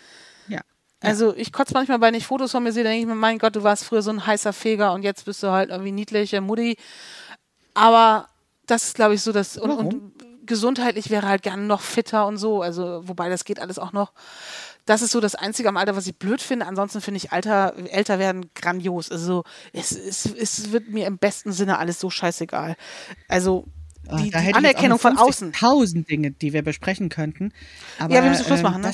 Ja. 0.49 0.57
ja. 0.57 0.61
Also 1.01 1.35
ich 1.35 1.53
kotze 1.53 1.75
manchmal, 1.75 2.01
wenn 2.01 2.15
ich 2.15 2.27
Fotos 2.27 2.53
von 2.53 2.63
mir 2.63 2.73
sehe, 2.73 2.85
denke 2.85 3.01
ich 3.01 3.07
mir, 3.07 3.15
mein 3.15 3.39
Gott, 3.39 3.57
du 3.57 3.63
warst 3.63 3.85
früher 3.85 4.03
so 4.03 4.11
ein 4.11 4.27
heißer 4.27 4.53
Feger 4.53 4.93
und 4.93 5.03
jetzt 5.03 5.25
bist 5.25 5.43
du 5.43 5.51
halt 5.51 5.71
irgendwie 5.71 5.93
niedliche 5.93 6.41
Mutti. 6.41 6.77
Aber 7.75 8.29
das 8.67 8.85
ist, 8.85 8.95
glaube 8.95 9.15
ich, 9.15 9.23
so, 9.23 9.33
dass 9.33 9.57
und, 9.57 9.71
und, 9.71 10.13
gesundheitlich 10.47 11.11
wäre 11.11 11.29
halt 11.29 11.43
gern 11.43 11.67
noch 11.67 11.81
fitter 11.81 12.27
und 12.27 12.37
so. 12.37 12.63
Also, 12.63 13.03
wobei 13.07 13.29
das 13.29 13.45
geht 13.45 13.61
alles 13.61 13.79
auch 13.79 13.93
noch. 13.93 14.13
Das 14.85 15.03
ist 15.03 15.13
so 15.13 15.21
das 15.21 15.37
Einzige 15.37 15.69
am 15.69 15.77
Alter, 15.77 15.95
was 15.95 16.07
ich 16.07 16.17
blöd 16.17 16.43
finde. 16.43 16.67
Ansonsten 16.67 17.01
finde 17.01 17.19
ich 17.19 17.33
Alter, 17.33 17.75
älter 17.91 18.19
werden 18.19 18.51
grandios. 18.55 19.11
Also 19.11 19.45
es, 19.73 19.93
es, 19.93 20.27
es 20.27 20.73
wird 20.73 20.89
mir 20.89 21.07
im 21.07 21.19
besten 21.19 21.53
Sinne 21.53 21.79
alles 21.79 22.01
so 22.01 22.11
scheißegal. 22.11 22.77
Also 23.29 23.67
die, 24.19 24.31
die 24.31 24.55
Anerkennung 24.55 24.99
von 24.99 25.17
außen. 25.17 25.53
Tausend 25.53 26.11
Dinge, 26.11 26.31
die 26.31 26.53
wir 26.53 26.63
besprechen 26.63 27.09
könnten. 27.09 27.53
Aber, 27.99 28.15
ja, 28.15 28.23
wir 28.23 28.31
müssen 28.31 28.45
Schluss 28.45 28.63
machen, 28.63 28.83
ähm, 28.85 28.91
ne? 28.91 28.93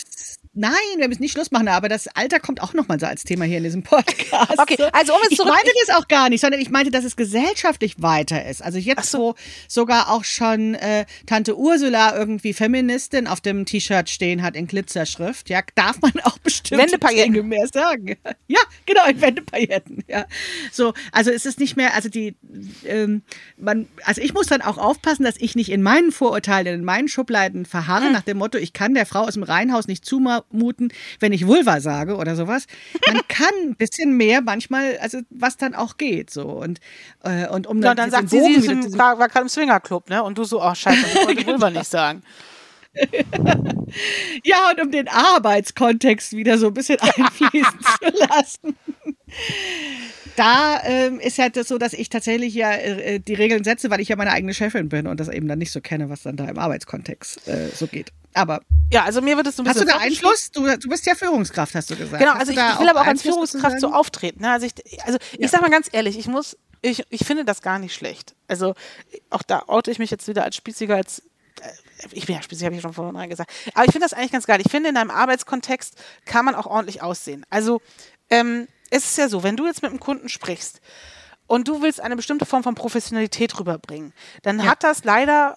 Nein, 0.59 0.73
wir 0.97 1.09
müssen 1.09 1.21
nicht 1.21 1.33
Schluss 1.33 1.51
machen, 1.51 1.69
aber 1.69 1.91
das 1.91 2.09
Alter 2.09 2.41
kommt 2.41 2.63
auch 2.63 2.73
nochmal 2.73 2.99
so 2.99 3.05
als 3.05 3.25
Thema 3.25 3.45
hier 3.45 3.59
in 3.59 3.65
diesem 3.65 3.83
Podcast. 3.83 4.59
Okay, 4.59 4.79
also 4.93 5.13
um 5.13 5.21
es 5.25 5.33
Ich 5.33 5.39
meinte 5.39 5.71
das 5.87 5.95
auch 5.97 6.09
gar 6.09 6.31
nicht, 6.31 6.41
sondern 6.41 6.63
ich 6.63 6.71
meinte, 6.71 6.91
dass 6.91 7.05
es 7.05 7.15
gesellschaftlich 7.15 8.01
weiter 8.01 8.47
ist. 8.47 8.63
Also 8.63 8.79
jetzt, 8.79 9.11
so. 9.11 9.19
wo 9.19 9.35
sogar 9.69 10.11
auch 10.11 10.25
schon 10.25 10.75
äh, 10.75 11.05
Tante 11.27 11.59
Ursula 11.59 12.17
irgendwie 12.17 12.55
Feministin 12.55 13.27
auf 13.27 13.43
dem 13.43 13.67
T-Shirt 13.67 14.09
stehen 14.09 14.43
hat 14.43 14.57
in 14.57 14.67
Glitzerschrift, 14.67 15.51
ja, 15.51 15.61
darf 15.75 16.01
man 16.01 16.13
auch 16.23 16.39
bestimmt 16.39 16.81
Dinge 16.91 17.43
mehr 17.43 17.69
sagen. 17.69 18.17
Ja, 18.49 18.61
genau, 18.87 19.07
in 19.09 19.21
Wendepailletten, 19.21 20.05
ja. 20.09 20.25
So, 20.73 20.95
also 21.13 21.31
es 21.31 21.45
ist 21.45 21.61
nicht 21.61 21.77
mehr, 21.77 21.95
also 21.95 22.09
die, 22.09 22.35
ähm, 22.87 23.23
man, 23.59 23.89
also 24.05 24.23
ich 24.23 24.33
muss 24.33 24.47
dann 24.47 24.63
auch 24.63 24.79
aufpassen, 24.79 25.06
dass 25.07 25.37
ich 25.39 25.55
nicht 25.55 25.71
in 25.71 25.83
meinen 25.83 26.11
Vorurteilen, 26.11 26.81
in 26.81 26.85
meinen 26.85 27.09
Schubladen 27.09 27.65
verharre, 27.65 28.07
mhm. 28.07 28.13
nach 28.13 28.23
dem 28.23 28.39
Motto, 28.39 28.59
ich 28.59 28.73
kann 28.73 28.95
der 28.95 29.07
Frau 29.07 29.21
aus 29.21 29.35
dem 29.35 29.43
Reihenhaus 29.43 29.87
nicht 29.87 30.05
zumuten, 30.05 30.93
wenn 31.21 31.33
ich 31.33 31.47
Vulva 31.47 31.81
sage 31.81 32.17
oder 32.17 32.37
sowas. 32.37 32.67
Man 33.07 33.21
kann 33.29 33.53
ein 33.63 33.77
bisschen 33.77 34.17
mehr 34.17 34.43
manchmal, 34.43 34.99
also 34.99 35.21
was 35.31 35.57
dann 35.57 35.75
auch 35.75 35.97
geht 35.97 36.31
so 36.31 36.43
und 36.43 36.81
äh, 37.23 37.49
und 37.49 37.67
um 37.67 37.79
ja, 37.79 37.95
dann, 37.95 37.97
dann 37.97 38.11
sagt 38.11 38.31
sie, 38.31 38.41
sie 38.41 38.55
ist 38.55 38.69
im, 38.69 38.99
war, 38.99 39.19
war 39.19 39.29
gerade 39.29 39.45
im 39.45 39.49
Swingerclub, 39.49 40.11
ne? 40.11 40.23
Und 40.23 40.39
du 40.39 40.45
so, 40.45 40.63
oh 40.63 40.75
Scheiße, 40.75 41.07
ich 41.07 41.17
wollte 41.17 41.35
genau. 41.37 41.53
Vulva 41.53 41.71
nicht 41.71 41.87
sagen. 41.87 42.23
ja, 44.43 44.71
und 44.71 44.81
um 44.81 44.91
den 44.91 45.07
Arbeitskontext 45.09 46.33
wieder 46.33 46.57
so 46.59 46.69
ein 46.69 46.75
bisschen 46.75 46.99
einfließen 46.99 47.81
zu 47.81 48.19
lassen 48.19 48.77
da 50.37 50.83
ähm, 50.85 51.19
ist 51.19 51.39
ja 51.39 51.49
das 51.49 51.69
so, 51.69 51.79
dass 51.79 51.93
ich 51.93 52.09
tatsächlich 52.09 52.55
ja 52.55 52.73
äh, 52.73 53.19
die 53.19 53.35
Regeln 53.35 53.65
setze, 53.65 53.91
weil 53.91 54.01
ich 54.01 54.09
ja 54.09 54.17
meine 54.17 54.33
eigene 54.33 54.55
Chefin 54.55 54.89
bin 54.89 55.07
und 55.07 55.19
das 55.19 55.29
eben 55.29 55.49
dann 55.49 55.59
nicht 55.59 55.73
so 55.73 55.81
kenne, 55.81 56.09
was 56.11 56.23
dann 56.23 56.37
da 56.37 56.45
im 56.45 56.59
Arbeitskontext 56.59 57.49
äh, 57.49 57.69
so 57.75 57.87
geht. 57.87 58.13
Aber 58.35 58.61
ja, 58.93 59.05
also 59.05 59.23
mir 59.23 59.37
wird 59.37 59.47
es 59.47 59.57
so 59.57 59.63
ein 59.63 59.65
bisschen. 59.65 59.89
Hast 59.89 59.95
du 59.95 59.99
da 59.99 60.05
Einfluss? 60.05 60.51
Du, 60.51 60.67
du 60.77 60.89
bist 60.89 61.07
ja 61.07 61.15
Führungskraft, 61.15 61.75
hast 61.75 61.91
du 61.91 61.97
gesagt. 61.97 62.23
Genau, 62.23 62.35
also 62.35 62.53
ich, 62.53 62.59
ich, 62.59 62.81
will 62.81 62.89
aber 62.89 63.01
auch 63.01 63.07
als 63.07 63.23
Führungskraft 63.23 63.81
so 63.81 63.93
auftreten. 63.93 64.43
Ne? 64.43 64.51
Also 64.51 64.67
ich, 64.67 64.75
also 65.05 65.19
ich 65.33 65.41
ja. 65.41 65.49
sag 65.49 65.63
mal 65.63 65.71
ganz 65.71 65.89
ehrlich, 65.91 66.19
ich 66.19 66.29
muss, 66.29 66.57
ich, 66.83 67.03
ich 67.09 67.25
finde 67.25 67.45
das 67.47 67.63
gar 67.63 67.79
nicht 67.79 67.95
schlecht. 67.95 68.35
Also 68.47 68.75
auch 69.31 69.43
da 69.43 69.65
oute 69.69 69.91
ich 69.91 69.99
mich 69.99 70.11
jetzt 70.11 70.29
wieder 70.29 70.45
als 70.45 70.57
spießiger 70.57 70.97
als 70.97 71.21
äh, 71.63 71.71
ich 72.13 72.27
bin 72.27 72.37
ja 72.37 72.43
spießig, 72.43 72.67
habe 72.67 72.77
ich 72.77 72.83
schon 72.83 72.93
vorhin 72.93 73.31
gesagt. 73.31 73.51
Aber 73.73 73.87
ich 73.87 73.93
finde 73.93 74.07
das 74.07 74.13
eigentlich 74.13 74.33
ganz 74.33 74.47
geil. 74.47 74.61
Ich 74.63 74.71
finde, 74.71 74.91
in 74.91 74.99
einem 74.99 75.11
Arbeitskontext 75.11 75.95
kann 76.27 76.45
man 76.45 76.55
auch 76.55 76.67
ordentlich 76.67 77.01
aussehen. 77.01 77.47
Also 77.49 77.81
ähm, 78.29 78.69
es 78.91 79.05
ist 79.05 79.19
ja 79.19 79.29
so, 79.29 79.43
wenn 79.43 79.57
du 79.57 79.67
jetzt 79.67 79.83
mit 79.83 79.91
einem 79.91 80.01
Kunden 80.01 80.29
sprichst 80.29 80.81
und 81.47 81.69
du 81.69 81.83
willst 81.83 82.01
eine 82.01 82.17
bestimmte 82.17 82.47
Form 82.47 82.63
von 82.63 82.75
Professionalität 82.75 83.59
rüberbringen, 83.59 84.13
dann 84.43 84.59
ja. 84.59 84.67
hat 84.67 84.85
das 84.85 85.05
leider 85.05 85.57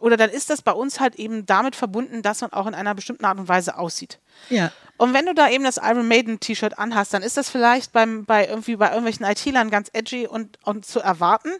oder 0.00 0.16
dann 0.16 0.30
ist 0.30 0.50
das 0.50 0.62
bei 0.62 0.72
uns 0.72 1.00
halt 1.00 1.16
eben 1.16 1.46
damit 1.46 1.76
verbunden, 1.76 2.22
dass 2.22 2.40
man 2.40 2.52
auch 2.52 2.66
in 2.66 2.74
einer 2.74 2.94
bestimmten 2.94 3.24
Art 3.24 3.38
und 3.38 3.48
Weise 3.48 3.78
aussieht. 3.78 4.18
Ja. 4.50 4.70
Und 4.98 5.14
wenn 5.14 5.26
du 5.26 5.34
da 5.34 5.48
eben 5.48 5.64
das 5.64 5.78
Iron 5.78 6.06
Maiden 6.06 6.40
T-Shirt 6.40 6.78
anhast, 6.78 7.14
dann 7.14 7.22
ist 7.22 7.36
das 7.36 7.48
vielleicht 7.48 7.92
beim, 7.92 8.24
bei 8.24 8.46
irgendwie 8.46 8.76
bei 8.76 8.88
irgendwelchen 8.88 9.24
IT-Lern 9.24 9.70
ganz 9.70 9.88
edgy 9.92 10.26
und, 10.26 10.58
und 10.64 10.84
zu 10.84 11.00
erwarten, 11.00 11.50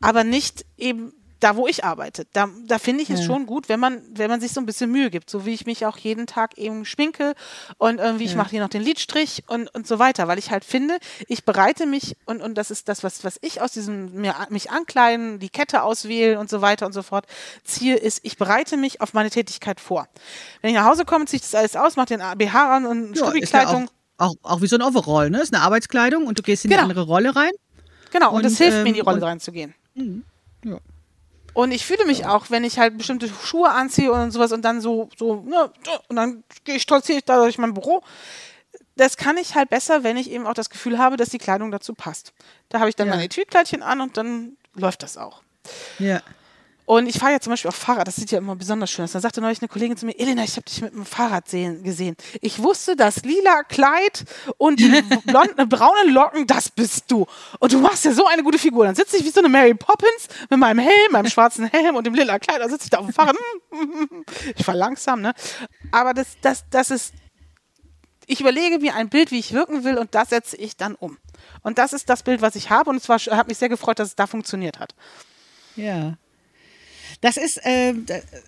aber 0.00 0.24
nicht 0.24 0.66
eben 0.76 1.12
da 1.40 1.56
wo 1.56 1.66
ich 1.66 1.84
arbeite, 1.84 2.26
da, 2.32 2.48
da 2.66 2.78
finde 2.78 3.02
ich 3.02 3.10
es 3.10 3.20
ja. 3.20 3.26
schon 3.26 3.46
gut, 3.46 3.68
wenn 3.68 3.80
man, 3.80 4.02
wenn 4.10 4.30
man 4.30 4.40
sich 4.40 4.52
so 4.52 4.60
ein 4.60 4.66
bisschen 4.66 4.90
Mühe 4.90 5.10
gibt, 5.10 5.30
so 5.30 5.46
wie 5.46 5.54
ich 5.54 5.66
mich 5.66 5.86
auch 5.86 5.96
jeden 5.96 6.26
Tag 6.26 6.56
eben 6.58 6.84
schminke 6.84 7.34
und 7.78 7.98
irgendwie 7.98 8.24
ja. 8.24 8.30
ich 8.30 8.36
mache 8.36 8.50
hier 8.50 8.60
noch 8.60 8.68
den 8.68 8.82
Lidstrich 8.82 9.42
und, 9.48 9.74
und 9.74 9.86
so 9.86 9.98
weiter, 9.98 10.28
weil 10.28 10.38
ich 10.38 10.50
halt 10.50 10.64
finde, 10.64 10.98
ich 11.26 11.44
bereite 11.44 11.86
mich 11.86 12.16
und, 12.26 12.42
und 12.42 12.54
das 12.56 12.70
ist 12.70 12.88
das, 12.88 13.02
was, 13.02 13.24
was 13.24 13.38
ich 13.40 13.60
aus 13.60 13.72
diesem 13.72 14.12
mir, 14.12 14.34
mich 14.50 14.70
ankleiden, 14.70 15.38
die 15.38 15.48
Kette 15.48 15.82
auswählen 15.82 16.38
und 16.38 16.50
so 16.50 16.60
weiter 16.60 16.86
und 16.86 16.92
so 16.92 17.02
fort, 17.02 17.26
ziehe, 17.64 17.96
ist, 17.96 18.20
ich 18.22 18.36
bereite 18.36 18.76
mich 18.76 19.00
auf 19.00 19.14
meine 19.14 19.30
Tätigkeit 19.30 19.80
vor. 19.80 20.08
Wenn 20.60 20.70
ich 20.70 20.76
nach 20.76 20.86
Hause 20.86 21.04
komme, 21.04 21.24
ziehe 21.24 21.38
ich 21.38 21.42
das 21.42 21.54
alles 21.54 21.76
aus, 21.76 21.96
mache 21.96 22.16
den 22.16 22.20
BH 22.38 22.76
an 22.76 22.86
und 22.86 23.16
ja, 23.16 23.24
Stubikleidung. 23.24 23.88
Auch, 24.18 24.30
auch, 24.30 24.34
auch, 24.42 24.62
wie 24.62 24.66
so 24.66 24.76
ein 24.76 24.82
Overall, 24.82 25.30
ne? 25.30 25.40
Ist 25.40 25.54
eine 25.54 25.62
Arbeitskleidung 25.62 26.26
und 26.26 26.38
du 26.38 26.42
gehst 26.42 26.64
in 26.64 26.70
genau. 26.70 26.82
eine 26.82 26.90
andere 26.90 27.06
Rolle 27.06 27.34
rein. 27.34 27.52
Genau, 28.12 28.30
und, 28.30 28.36
und 28.36 28.44
das 28.44 28.58
hilft 28.58 28.76
ähm, 28.76 28.82
mir, 28.82 28.88
in 28.88 28.94
die 28.94 29.00
ähm, 29.00 29.06
Rolle 29.06 29.22
reinzugehen. 29.22 29.74
Mhm. 29.94 30.24
Ja. 30.64 30.78
Und 31.54 31.72
ich 31.72 31.84
fühle 31.84 32.04
mich 32.04 32.26
auch, 32.26 32.50
wenn 32.50 32.64
ich 32.64 32.78
halt 32.78 32.96
bestimmte 32.96 33.28
Schuhe 33.28 33.70
anziehe 33.70 34.12
und 34.12 34.30
sowas 34.30 34.52
und 34.52 34.62
dann 34.62 34.80
so, 34.80 35.08
so, 35.16 35.42
ne, 35.42 35.70
und 36.08 36.16
dann 36.16 36.44
gehe 36.64 36.76
ich 36.76 36.86
ich 36.90 37.24
da 37.24 37.42
durch 37.42 37.58
mein 37.58 37.74
Büro. 37.74 38.02
Das 38.96 39.16
kann 39.16 39.36
ich 39.36 39.54
halt 39.54 39.70
besser, 39.70 40.04
wenn 40.04 40.16
ich 40.16 40.30
eben 40.30 40.46
auch 40.46 40.54
das 40.54 40.70
Gefühl 40.70 40.98
habe, 40.98 41.16
dass 41.16 41.30
die 41.30 41.38
Kleidung 41.38 41.70
dazu 41.70 41.94
passt. 41.94 42.32
Da 42.68 42.80
habe 42.80 42.88
ich 42.88 42.96
dann 42.96 43.08
ja. 43.08 43.14
meine 43.14 43.24
Etui-Kleidchen 43.24 43.82
an 43.82 44.00
und 44.00 44.16
dann 44.16 44.56
läuft 44.74 45.02
das 45.02 45.16
auch. 45.16 45.42
Ja. 45.98 46.20
Und 46.90 47.06
ich 47.06 47.20
fahre 47.20 47.34
ja 47.34 47.38
zum 47.38 47.52
Beispiel 47.52 47.68
auf 47.68 47.76
Fahrrad, 47.76 48.08
das 48.08 48.16
sieht 48.16 48.32
ja 48.32 48.38
immer 48.38 48.56
besonders 48.56 48.90
schön 48.90 49.04
aus. 49.04 49.12
Da 49.12 49.20
sagte 49.20 49.40
neulich 49.40 49.62
eine 49.62 49.68
Kollegin 49.68 49.96
zu 49.96 50.06
mir, 50.06 50.18
Elena, 50.18 50.42
ich 50.42 50.56
habe 50.56 50.64
dich 50.64 50.82
mit 50.82 50.92
dem 50.92 51.06
Fahrrad 51.06 51.48
sehen, 51.48 51.84
gesehen. 51.84 52.16
Ich 52.40 52.60
wusste, 52.60 52.96
das 52.96 53.22
lila 53.22 53.62
Kleid 53.62 54.24
und 54.56 54.80
die 54.80 54.88
blonden, 55.24 55.68
braunen 55.68 56.12
Locken, 56.12 56.48
das 56.48 56.68
bist 56.68 57.08
du. 57.08 57.28
Und 57.60 57.72
du 57.72 57.78
machst 57.78 58.04
ja 58.06 58.10
so 58.10 58.26
eine 58.26 58.42
gute 58.42 58.58
Figur. 58.58 58.86
Dann 58.86 58.96
sitze 58.96 59.18
ich 59.18 59.24
wie 59.24 59.30
so 59.30 59.38
eine 59.38 59.48
Mary 59.48 59.72
Poppins 59.72 60.26
mit 60.48 60.58
meinem 60.58 60.80
Helm, 60.80 61.12
meinem 61.12 61.30
schwarzen 61.30 61.66
Helm 61.66 61.94
und 61.94 62.08
dem 62.08 62.14
lila 62.14 62.40
Kleid. 62.40 62.60
Da 62.60 62.68
sitze 62.68 62.86
ich 62.86 62.90
da 62.90 62.98
auf 62.98 63.06
dem 63.06 63.14
Fahrrad. 63.14 63.36
Ich 64.56 64.64
fahr 64.64 64.74
langsam, 64.74 65.20
ne? 65.20 65.32
Aber 65.92 66.12
das, 66.12 66.38
das, 66.42 66.64
das 66.70 66.90
ist, 66.90 67.14
ich 68.26 68.40
überlege 68.40 68.80
mir 68.80 68.96
ein 68.96 69.10
Bild, 69.10 69.30
wie 69.30 69.38
ich 69.38 69.52
wirken 69.52 69.84
will 69.84 69.96
und 69.96 70.16
das 70.16 70.30
setze 70.30 70.56
ich 70.56 70.76
dann 70.76 70.96
um. 70.96 71.18
Und 71.62 71.78
das 71.78 71.92
ist 71.92 72.10
das 72.10 72.24
Bild, 72.24 72.42
was 72.42 72.56
ich 72.56 72.68
habe 72.68 72.90
und 72.90 72.96
es 72.96 73.08
hat 73.08 73.46
mich 73.46 73.58
sehr 73.58 73.68
gefreut, 73.68 74.00
dass 74.00 74.08
es 74.08 74.16
da 74.16 74.26
funktioniert 74.26 74.80
hat. 74.80 74.96
Ja. 75.76 76.16
Das 77.20 77.36
ist, 77.36 77.58
äh, 77.64 77.94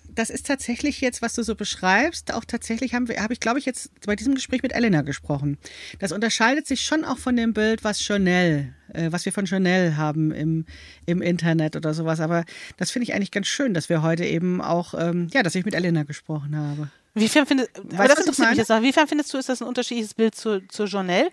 das 0.09 0.29
ist 0.31 0.47
tatsächlich 0.47 0.99
jetzt, 0.99 1.21
was 1.21 1.35
du 1.35 1.43
so 1.43 1.55
beschreibst, 1.55 2.33
auch 2.33 2.43
tatsächlich 2.43 2.95
haben 2.95 3.07
wir, 3.07 3.21
habe 3.21 3.33
ich, 3.33 3.39
glaube 3.39 3.59
ich, 3.59 3.65
jetzt 3.65 3.91
bei 4.05 4.15
diesem 4.15 4.33
Gespräch 4.33 4.63
mit 4.63 4.73
Elena 4.73 5.03
gesprochen. 5.03 5.59
Das 5.99 6.11
unterscheidet 6.11 6.65
sich 6.65 6.81
schon 6.81 7.05
auch 7.05 7.19
von 7.19 7.35
dem 7.35 7.53
Bild, 7.53 7.83
was 7.83 8.01
Chanel, 8.01 8.73
äh, 8.93 9.11
was 9.11 9.25
wir 9.25 9.31
von 9.31 9.45
Chanel 9.45 9.95
haben 9.95 10.31
im, 10.31 10.65
im 11.05 11.21
Internet 11.21 11.75
oder 11.75 11.93
sowas. 11.93 12.19
Aber 12.19 12.45
das 12.77 12.89
finde 12.89 13.03
ich 13.03 13.13
eigentlich 13.13 13.31
ganz 13.31 13.47
schön, 13.47 13.75
dass 13.75 13.89
wir 13.89 14.01
heute 14.01 14.25
eben 14.25 14.59
auch, 14.59 14.95
ähm, 14.97 15.27
ja, 15.31 15.43
dass 15.43 15.53
ich 15.53 15.65
mit 15.65 15.75
Elena 15.75 16.03
gesprochen 16.03 16.55
habe. 16.55 16.89
Wiefern 17.13 17.45
findest, 17.45 17.69
weißt 17.75 18.11
das 18.11 18.19
interessiert 18.21 18.49
mich 18.49 18.57
jetzt 18.57 18.71
auch. 18.71 18.81
Wiefern 18.81 19.07
findest 19.07 19.31
du, 19.33 19.37
ist 19.37 19.49
das 19.49 19.61
ein 19.61 19.67
unterschiedliches 19.67 20.15
Bild 20.15 20.33
zu, 20.33 20.67
zu 20.67 20.85
Journal? 20.85 21.29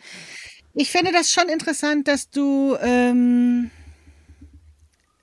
Ich 0.75 0.91
finde 0.91 1.11
das 1.11 1.33
schon 1.33 1.49
interessant, 1.49 2.07
dass 2.07 2.29
du 2.29 2.77
ähm, 2.83 3.71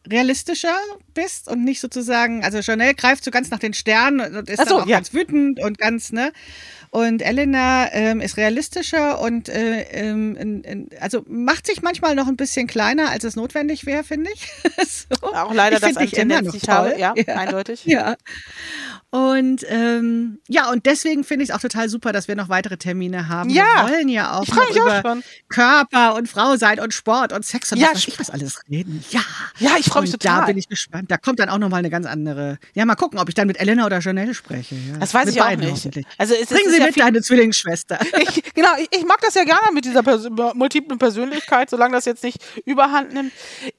realistischer 0.09 0.75
bist 1.13 1.47
und 1.47 1.63
nicht 1.63 1.79
sozusagen, 1.79 2.43
also 2.43 2.61
Chanel 2.61 2.93
greift 2.93 3.23
so 3.23 3.31
ganz 3.31 3.49
nach 3.49 3.59
den 3.59 3.73
Sternen 3.73 4.35
und 4.35 4.49
ist 4.49 4.67
so, 4.67 4.79
auch 4.79 4.87
ja. 4.87 4.97
ganz 4.97 5.13
wütend 5.13 5.59
und 5.59 5.77
ganz, 5.77 6.11
ne? 6.11 6.31
Und 6.97 7.21
Elena 7.21 7.93
ähm, 7.93 8.21
ist 8.21 8.37
realistischer 8.37 9.21
und 9.21 9.49
äh, 9.49 9.81
ähm, 9.91 10.89
also 10.99 11.23
macht 11.27 11.67
sich 11.67 11.83
manchmal 11.83 12.15
noch 12.15 12.25
ein 12.25 12.37
bisschen 12.37 12.65
kleiner, 12.65 13.11
als 13.11 13.23
es 13.23 13.35
notwendig 13.35 13.85
wäre, 13.85 14.03
finde 14.03 14.31
ich. 14.33 14.51
so. 15.21 15.27
Auch 15.27 15.53
leider 15.53 15.75
ich 15.75 15.81
das 15.83 15.95
an 15.95 16.07
Tendenz, 16.07 16.53
die 16.53 16.57
ich 16.57 16.67
habe, 16.67 16.97
ja, 16.97 17.13
ja, 17.15 17.35
eindeutig. 17.35 17.85
Ja. 17.85 18.15
Und 19.09 19.63
ähm, 19.69 20.39
ja, 20.47 20.71
und 20.71 20.85
deswegen 20.85 21.23
finde 21.23 21.43
ich 21.43 21.51
es 21.51 21.55
auch 21.55 21.61
total 21.61 21.87
super, 21.87 22.11
dass 22.11 22.27
wir 22.27 22.35
noch 22.35 22.49
weitere 22.49 22.77
Termine 22.77 23.29
haben. 23.29 23.49
Ja, 23.51 23.63
wir 23.63 23.93
wollen 23.93 24.09
ja 24.09 24.33
auch 24.33 24.47
noch 24.47 24.69
über 24.71 25.01
auch 25.01 25.17
Körper 25.49 26.15
und 26.15 26.27
Frau 26.27 26.57
sein 26.57 26.79
und 26.79 26.93
Sport 26.93 27.31
und 27.31 27.45
Sex 27.45 27.71
und 27.71 27.77
ja, 27.77 27.89
was 27.93 28.07
ich 28.07 28.19
was 28.19 28.29
alles 28.29 28.59
reden. 28.69 29.05
Ja, 29.11 29.21
ja, 29.59 29.71
ich 29.79 29.85
freue 29.85 30.01
mich 30.01 30.13
und 30.13 30.21
total. 30.21 30.41
Da 30.41 30.45
bin 30.47 30.57
ich 30.57 30.67
gespannt. 30.67 31.09
Da 31.09 31.17
kommt 31.17 31.39
dann 31.39 31.49
auch 31.49 31.57
noch 31.57 31.69
mal 31.69 31.77
eine 31.77 31.89
ganz 31.89 32.05
andere. 32.05 32.57
Ja, 32.73 32.85
mal 32.85 32.95
gucken, 32.95 33.17
ob 33.17 33.29
ich 33.29 33.35
dann 33.35 33.47
mit 33.47 33.59
Elena 33.59 33.85
oder 33.85 33.99
Janelle 33.99 34.33
spreche. 34.33 34.75
Ja. 34.75 34.97
Das 34.99 35.13
weiß 35.13 35.27
mit 35.27 35.35
ich 35.35 35.41
auch 35.41 35.55
nicht. 35.55 36.05
Also 36.17 36.33
es 36.33 36.49
Bringen 36.49 36.67
ist 36.67 36.73
Sie 36.73 36.79
mit 36.87 36.99
deine 36.99 37.21
Zwillingsschwester. 37.21 37.99
Ich, 38.19 38.53
genau, 38.53 38.69
ich, 38.79 38.87
ich, 38.91 39.05
mag 39.05 39.19
das 39.21 39.35
ja 39.35 39.43
gerne 39.43 39.71
mit 39.73 39.85
dieser 39.85 40.01
Pers 40.01 40.27
multiplen 40.55 40.97
Persönlichkeit, 40.97 41.69
solange 41.69 41.93
das 41.95 42.05
jetzt 42.05 42.23
nicht 42.23 42.43
Überhand 42.65 43.13
nimmt. 43.13 43.31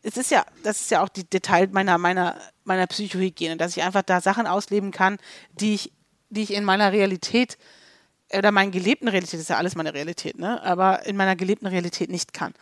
Es 0.02 0.16
ist 0.16 0.30
ja, 0.30 0.44
das 0.62 0.80
ist 0.80 0.90
ja 0.90 1.02
auch 1.02 1.08
die 1.08 1.24
Detail 1.24 1.68
meiner 1.72 1.98
meiner 1.98 2.36
meiner 2.64 2.86
Psychohygiene, 2.86 3.56
dass 3.56 3.76
ich 3.76 3.82
einfach 3.82 4.02
da 4.02 4.20
Sachen 4.20 4.46
ausleben 4.46 4.90
kann, 4.90 5.18
die 5.52 5.74
ich 5.74 5.92
die 6.30 6.42
ich 6.42 6.54
in 6.54 6.64
meiner 6.64 6.92
Realität 6.92 7.58
oder 8.32 8.52
meinen 8.52 8.70
gelebten 8.70 9.08
Realität, 9.08 9.34
das 9.34 9.40
ist 9.40 9.48
ja 9.50 9.56
alles 9.56 9.74
meine 9.74 9.94
Realität, 9.94 10.38
ne? 10.38 10.62
aber 10.62 11.06
in 11.06 11.16
meiner 11.16 11.36
gelebten 11.36 11.66
Realität 11.66 12.10
nicht 12.10 12.32
kann. 12.32 12.52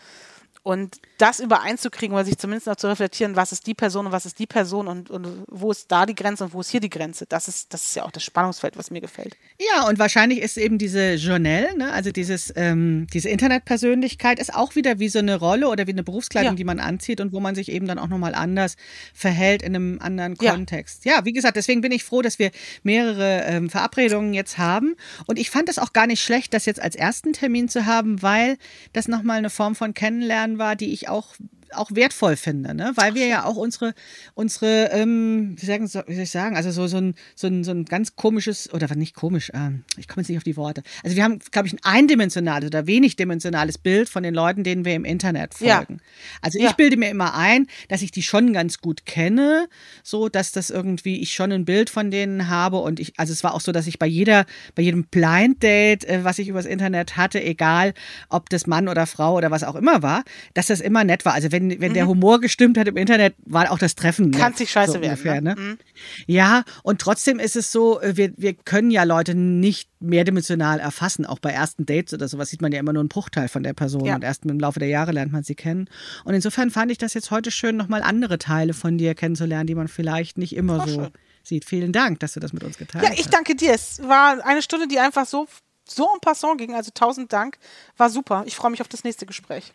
Und 0.67 0.99
das 1.19 1.39
übereinzukriegen 1.39 2.13
oder 2.13 2.25
sich 2.25 2.39
zumindest 2.39 2.67
noch 2.67 2.75
zu 2.75 2.89
reflektieren, 2.89 3.37
was 3.37 3.53
ist 3.53 3.69
die 3.69 3.75
Person 3.75 4.07
und 4.07 4.13
was 4.13 4.27
ist 4.27 4.41
die 4.41 4.49
Person 4.49 4.89
und, 4.89 5.11
und 5.11 5.45
wo 5.47 5.71
ist 5.71 5.93
da 5.93 6.07
die 6.07 6.15
Grenze 6.17 6.43
und 6.43 6.55
wo 6.55 6.61
ist 6.61 6.71
hier 6.71 6.81
die 6.81 6.91
Grenze, 6.91 7.25
das 7.29 7.47
ist, 7.47 7.73
das 7.73 7.85
ist 7.85 7.95
ja 7.95 8.03
auch 8.03 8.11
das 8.11 8.25
Spannungsfeld, 8.25 8.77
was 8.77 8.91
mir 8.91 9.01
gefällt. 9.01 9.37
Ja, 9.61 9.87
und 9.87 10.01
wahrscheinlich 10.01 10.41
ist 10.41 10.57
eben 10.57 10.77
diese 10.77 11.15
Journal, 11.15 11.73
ne, 11.77 11.93
also 11.93 12.11
dieses, 12.11 12.53
ähm, 12.57 13.07
diese 13.13 13.29
Internetpersönlichkeit, 13.29 14.41
ist 14.41 14.53
auch 14.53 14.75
wieder 14.75 14.99
wie 14.99 15.09
so 15.09 15.21
eine 15.21 15.37
Rolle 15.37 15.69
oder 15.69 15.87
wie 15.87 15.93
eine 15.93 16.03
Berufskleidung, 16.03 16.55
ja. 16.55 16.57
die 16.57 16.65
man 16.65 16.81
anzieht 16.81 17.21
und 17.21 17.33
wo 17.33 17.39
man 17.39 17.55
sich 17.55 17.71
eben 17.71 17.87
dann 17.87 18.01
auch 18.01 18.09
nochmal 18.09 18.35
anders 18.35 18.75
verhält 19.15 19.63
in 19.63 19.77
einem 19.77 20.01
anderen 20.01 20.35
ja. 20.41 20.51
Kontext. 20.51 21.05
Ja, 21.05 21.25
wie 21.25 21.33
gesagt, 21.33 21.57
deswegen 21.57 21.81
bin 21.81 21.93
ich 21.93 22.03
froh, 22.03 22.23
dass 22.23 22.41
wir 22.41 22.51
mehrere 22.83 23.45
ähm, 23.45 23.71
Verabredungen 23.71 24.35
jetzt 24.35 24.59
haben. 24.59 24.97
Und 25.27 25.39
ich 25.39 25.49
fand 25.49 25.69
es 25.69 25.79
auch 25.79 25.93
gar 25.93 26.09
nicht 26.09 26.25
schlecht, 26.25 26.53
das 26.55 26.67
jetzt 26.67 26.83
als 26.83 26.97
ersten 26.97 27.33
Termin 27.33 27.69
zu 27.69 27.87
haben, 27.87 28.21
weil 28.21 28.59
das 28.93 29.07
nochmal 29.07 29.39
eine 29.39 29.49
Form 29.49 29.77
von 29.77 29.95
Kennenlernen 29.95 30.56
war, 30.59 30.77
die 30.77 30.93
ich 30.93 31.09
auch 31.09 31.35
auch 31.73 31.91
wertvoll 31.93 32.37
finde, 32.37 32.75
ne? 32.75 32.93
weil 32.97 33.15
wir 33.15 33.27
ja 33.27 33.45
auch 33.45 33.57
unsere, 33.57 33.95
unsere 34.35 34.91
ähm, 34.93 35.57
wie, 35.59 35.67
sagen, 35.67 35.85
wie 35.85 36.15
soll 36.15 36.23
ich 36.23 36.31
sagen, 36.31 36.57
also 36.57 36.71
so, 36.71 36.87
so, 36.87 36.99
ein, 36.99 37.15
so, 37.35 37.47
ein, 37.47 37.65
so 37.65 37.73
ein 37.73 37.85
ganz 37.85 38.17
komisches, 38.17 38.73
oder 38.73 38.95
nicht 38.95 39.15
komisch, 39.15 39.51
ähm, 39.55 39.85
ich 39.97 40.09
komme 40.09 40.23
jetzt 40.23 40.29
nicht 40.29 40.39
auf 40.39 40.45
die 40.45 40.57
Worte. 40.57 40.83
Also 41.03 41.17
wir 41.17 41.25
haben, 41.25 41.41
glaube 41.51 41.69
ich, 41.69 41.75
ein 41.75 41.81
eindimensionales 41.83 42.67
oder 42.67 42.87
wenig 42.87 43.17
dimensionales 43.17 43.79
Bild 43.79 44.09
von 44.09 44.23
den 44.23 44.35
Leuten, 44.35 44.65
denen 44.65 44.85
wir 44.85 44.95
im 44.95 45.05
Internet 45.05 45.55
folgen. 45.55 45.95
Ja. 45.99 46.07
Also 46.43 46.59
ich 46.59 46.65
ja. 46.65 46.73
bilde 46.73 46.97
mir 46.97 47.11
immer 47.11 47.35
ein, 47.35 47.67
dass 47.89 48.03
ich 48.03 48.11
die 48.11 48.23
schon 48.23 48.53
ganz 48.53 48.79
gut 48.81 49.07
kenne, 49.07 49.69
so 50.03 50.29
dass 50.29 50.53
das 50.53 50.71
irgendwie, 50.71 51.21
ich 51.21 51.35
schon 51.35 51.53
ein 51.53 51.65
Bild 51.65 51.91
von 51.91 52.11
denen 52.11 52.49
habe 52.49 52.79
und 52.79 53.01
ich, 53.01 53.15
also 53.19 53.33
es 53.33 53.43
war 53.45 53.55
auch 53.55 53.61
so, 53.61 53.73
dass 53.73 53.87
ich 53.87 53.99
bei 53.99 54.07
jeder, 54.07 54.47
bei 54.75 54.83
jedem 54.83 55.05
Blind 55.05 55.63
Date, 55.63 56.05
äh, 56.05 56.25
was 56.25 56.39
ich 56.39 56.49
übers 56.49 56.67
Internet 56.67 57.17
hatte, 57.17 57.43
egal 57.43 57.95
ob 58.29 58.49
das 58.51 58.67
Mann 58.67 58.89
oder 58.89 59.07
Frau 59.07 59.35
oder 59.35 59.51
was 59.51 59.65
auch 59.65 59.75
immer 59.75 60.03
war, 60.03 60.25
dass 60.55 60.67
das 60.67 60.81
immer 60.81 61.05
nett 61.05 61.25
war. 61.25 61.35
Also 61.35 61.53
wenn 61.57 61.81
wenn, 61.81 61.91
mhm. 61.91 61.95
der 61.95 62.07
Humor 62.07 62.41
gestimmt 62.41 62.79
hat 62.79 62.89
im 62.89 62.97
Internet, 62.97 63.35
war 63.45 63.71
auch 63.71 63.79
das 63.79 63.95
Treffen. 63.95 64.31
Kann 64.31 64.55
sich 64.55 64.71
scheiße 64.71 64.93
so 64.93 65.01
werden. 65.01 65.11
Ungefähr, 65.11 65.41
ne? 65.41 65.55
Mhm. 65.57 65.79
Ja, 66.27 66.65
und 66.83 67.01
trotzdem 67.01 67.39
ist 67.39 67.57
es 67.57 67.73
so, 67.73 68.01
äh, 68.01 68.17
wir, 68.17 68.33
wir 68.37 68.55
können 68.55 68.91
ja 68.91 69.05
Leute 69.05 69.35
nicht 69.35 69.91
mehrdimensional 70.01 70.79
erfassen. 70.79 71.27
Auch 71.27 71.39
bei 71.39 71.51
ersten 71.51 71.87
Dates 71.87 72.15
oder 72.15 72.29
sowas 72.29 72.51
sieht 72.51 72.63
man 72.63 72.73
ja 72.73 72.81
immer 72.81 72.93
nur 72.93 73.01
einen 73.01 73.09
Bruchteil 73.09 73.49
von 73.49 73.63
der 73.63 73.73
Person 73.73 74.05
ja. 74.05 74.15
und 74.15 74.25
erst 74.25 74.45
im 74.45 74.61
Laufe 74.61 74.79
der 74.79 74.89
Jahre 74.89 75.13
lernt 75.13 75.33
man 75.33 75.43
sie 75.43 75.55
kennen. 75.55 75.89
Und 76.25 76.35
insofern 76.35 76.71
fand 76.71 76.93
ich 76.93 76.99
das 76.99 77.15
jetzt 77.15 77.31
heute 77.31 77.51
schön, 77.51 77.77
nochmal 77.77 78.03
andere 78.03 78.39
Teile 78.39 78.75
von 78.75 78.99
dir 78.99 79.15
kennenzulernen, 79.15 79.67
die 79.67 79.75
man 79.75 79.89
vielleicht 79.89 80.39
nicht 80.39 80.55
immer 80.55 80.87
so 80.87 80.95
schön. 80.95 81.09
sieht. 81.43 81.65
Vielen 81.65 81.93
Dank, 81.93 82.21
dass 82.21 82.35
du 82.35 82.41
das 82.41 82.53
mit 82.53 82.65
uns 82.65 82.79
geteilt 82.79 83.05
hast. 83.05 83.15
Ja, 83.15 83.21
ich 83.21 83.29
danke 83.29 83.55
dir. 83.55 83.73
Es 83.73 84.03
war 84.03 84.45
eine 84.45 84.63
Stunde, 84.63 84.87
die 84.89 84.99
einfach 84.99 85.27
so 85.27 85.47
so 85.89 86.09
en 86.13 86.21
passant 86.21 86.59
ging. 86.59 86.75
Also 86.75 86.91
tausend 86.93 87.33
Dank. 87.33 87.59
War 87.97 88.11
super. 88.11 88.45
Ich 88.47 88.57
freue 88.57 88.71
mich 88.71 88.81
auf 88.81 88.89
das 88.89 89.05
nächste 89.05 89.25
Gespräch. 89.25 89.73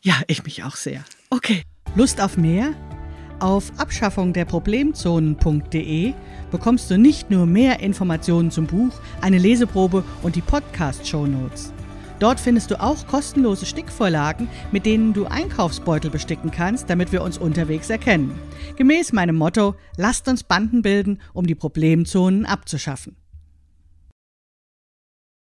Ja, 0.00 0.14
ich 0.26 0.44
mich 0.44 0.64
auch 0.64 0.76
sehr. 0.76 1.04
Okay. 1.30 1.62
Lust 1.94 2.22
auf 2.22 2.38
mehr? 2.38 2.72
Auf 3.38 3.70
abschaffungderproblemzonen.de 3.76 6.14
bekommst 6.50 6.90
du 6.90 6.96
nicht 6.96 7.30
nur 7.30 7.44
mehr 7.44 7.80
Informationen 7.80 8.50
zum 8.50 8.66
Buch, 8.66 8.98
eine 9.20 9.36
Leseprobe 9.38 10.04
und 10.22 10.36
die 10.36 10.42
Podcast-Shownotes. 10.42 11.74
Dort 12.20 12.38
findest 12.38 12.70
du 12.70 12.80
auch 12.80 13.06
kostenlose 13.08 13.66
Stickvorlagen, 13.66 14.48
mit 14.70 14.86
denen 14.86 15.12
du 15.12 15.26
Einkaufsbeutel 15.26 16.08
besticken 16.08 16.52
kannst, 16.52 16.88
damit 16.88 17.10
wir 17.10 17.22
uns 17.22 17.36
unterwegs 17.36 17.90
erkennen. 17.90 18.38
Gemäß 18.76 19.12
meinem 19.12 19.34
Motto, 19.34 19.74
lasst 19.96 20.28
uns 20.28 20.44
Banden 20.44 20.82
bilden, 20.82 21.20
um 21.32 21.48
die 21.48 21.56
Problemzonen 21.56 22.46
abzuschaffen. 22.46 23.16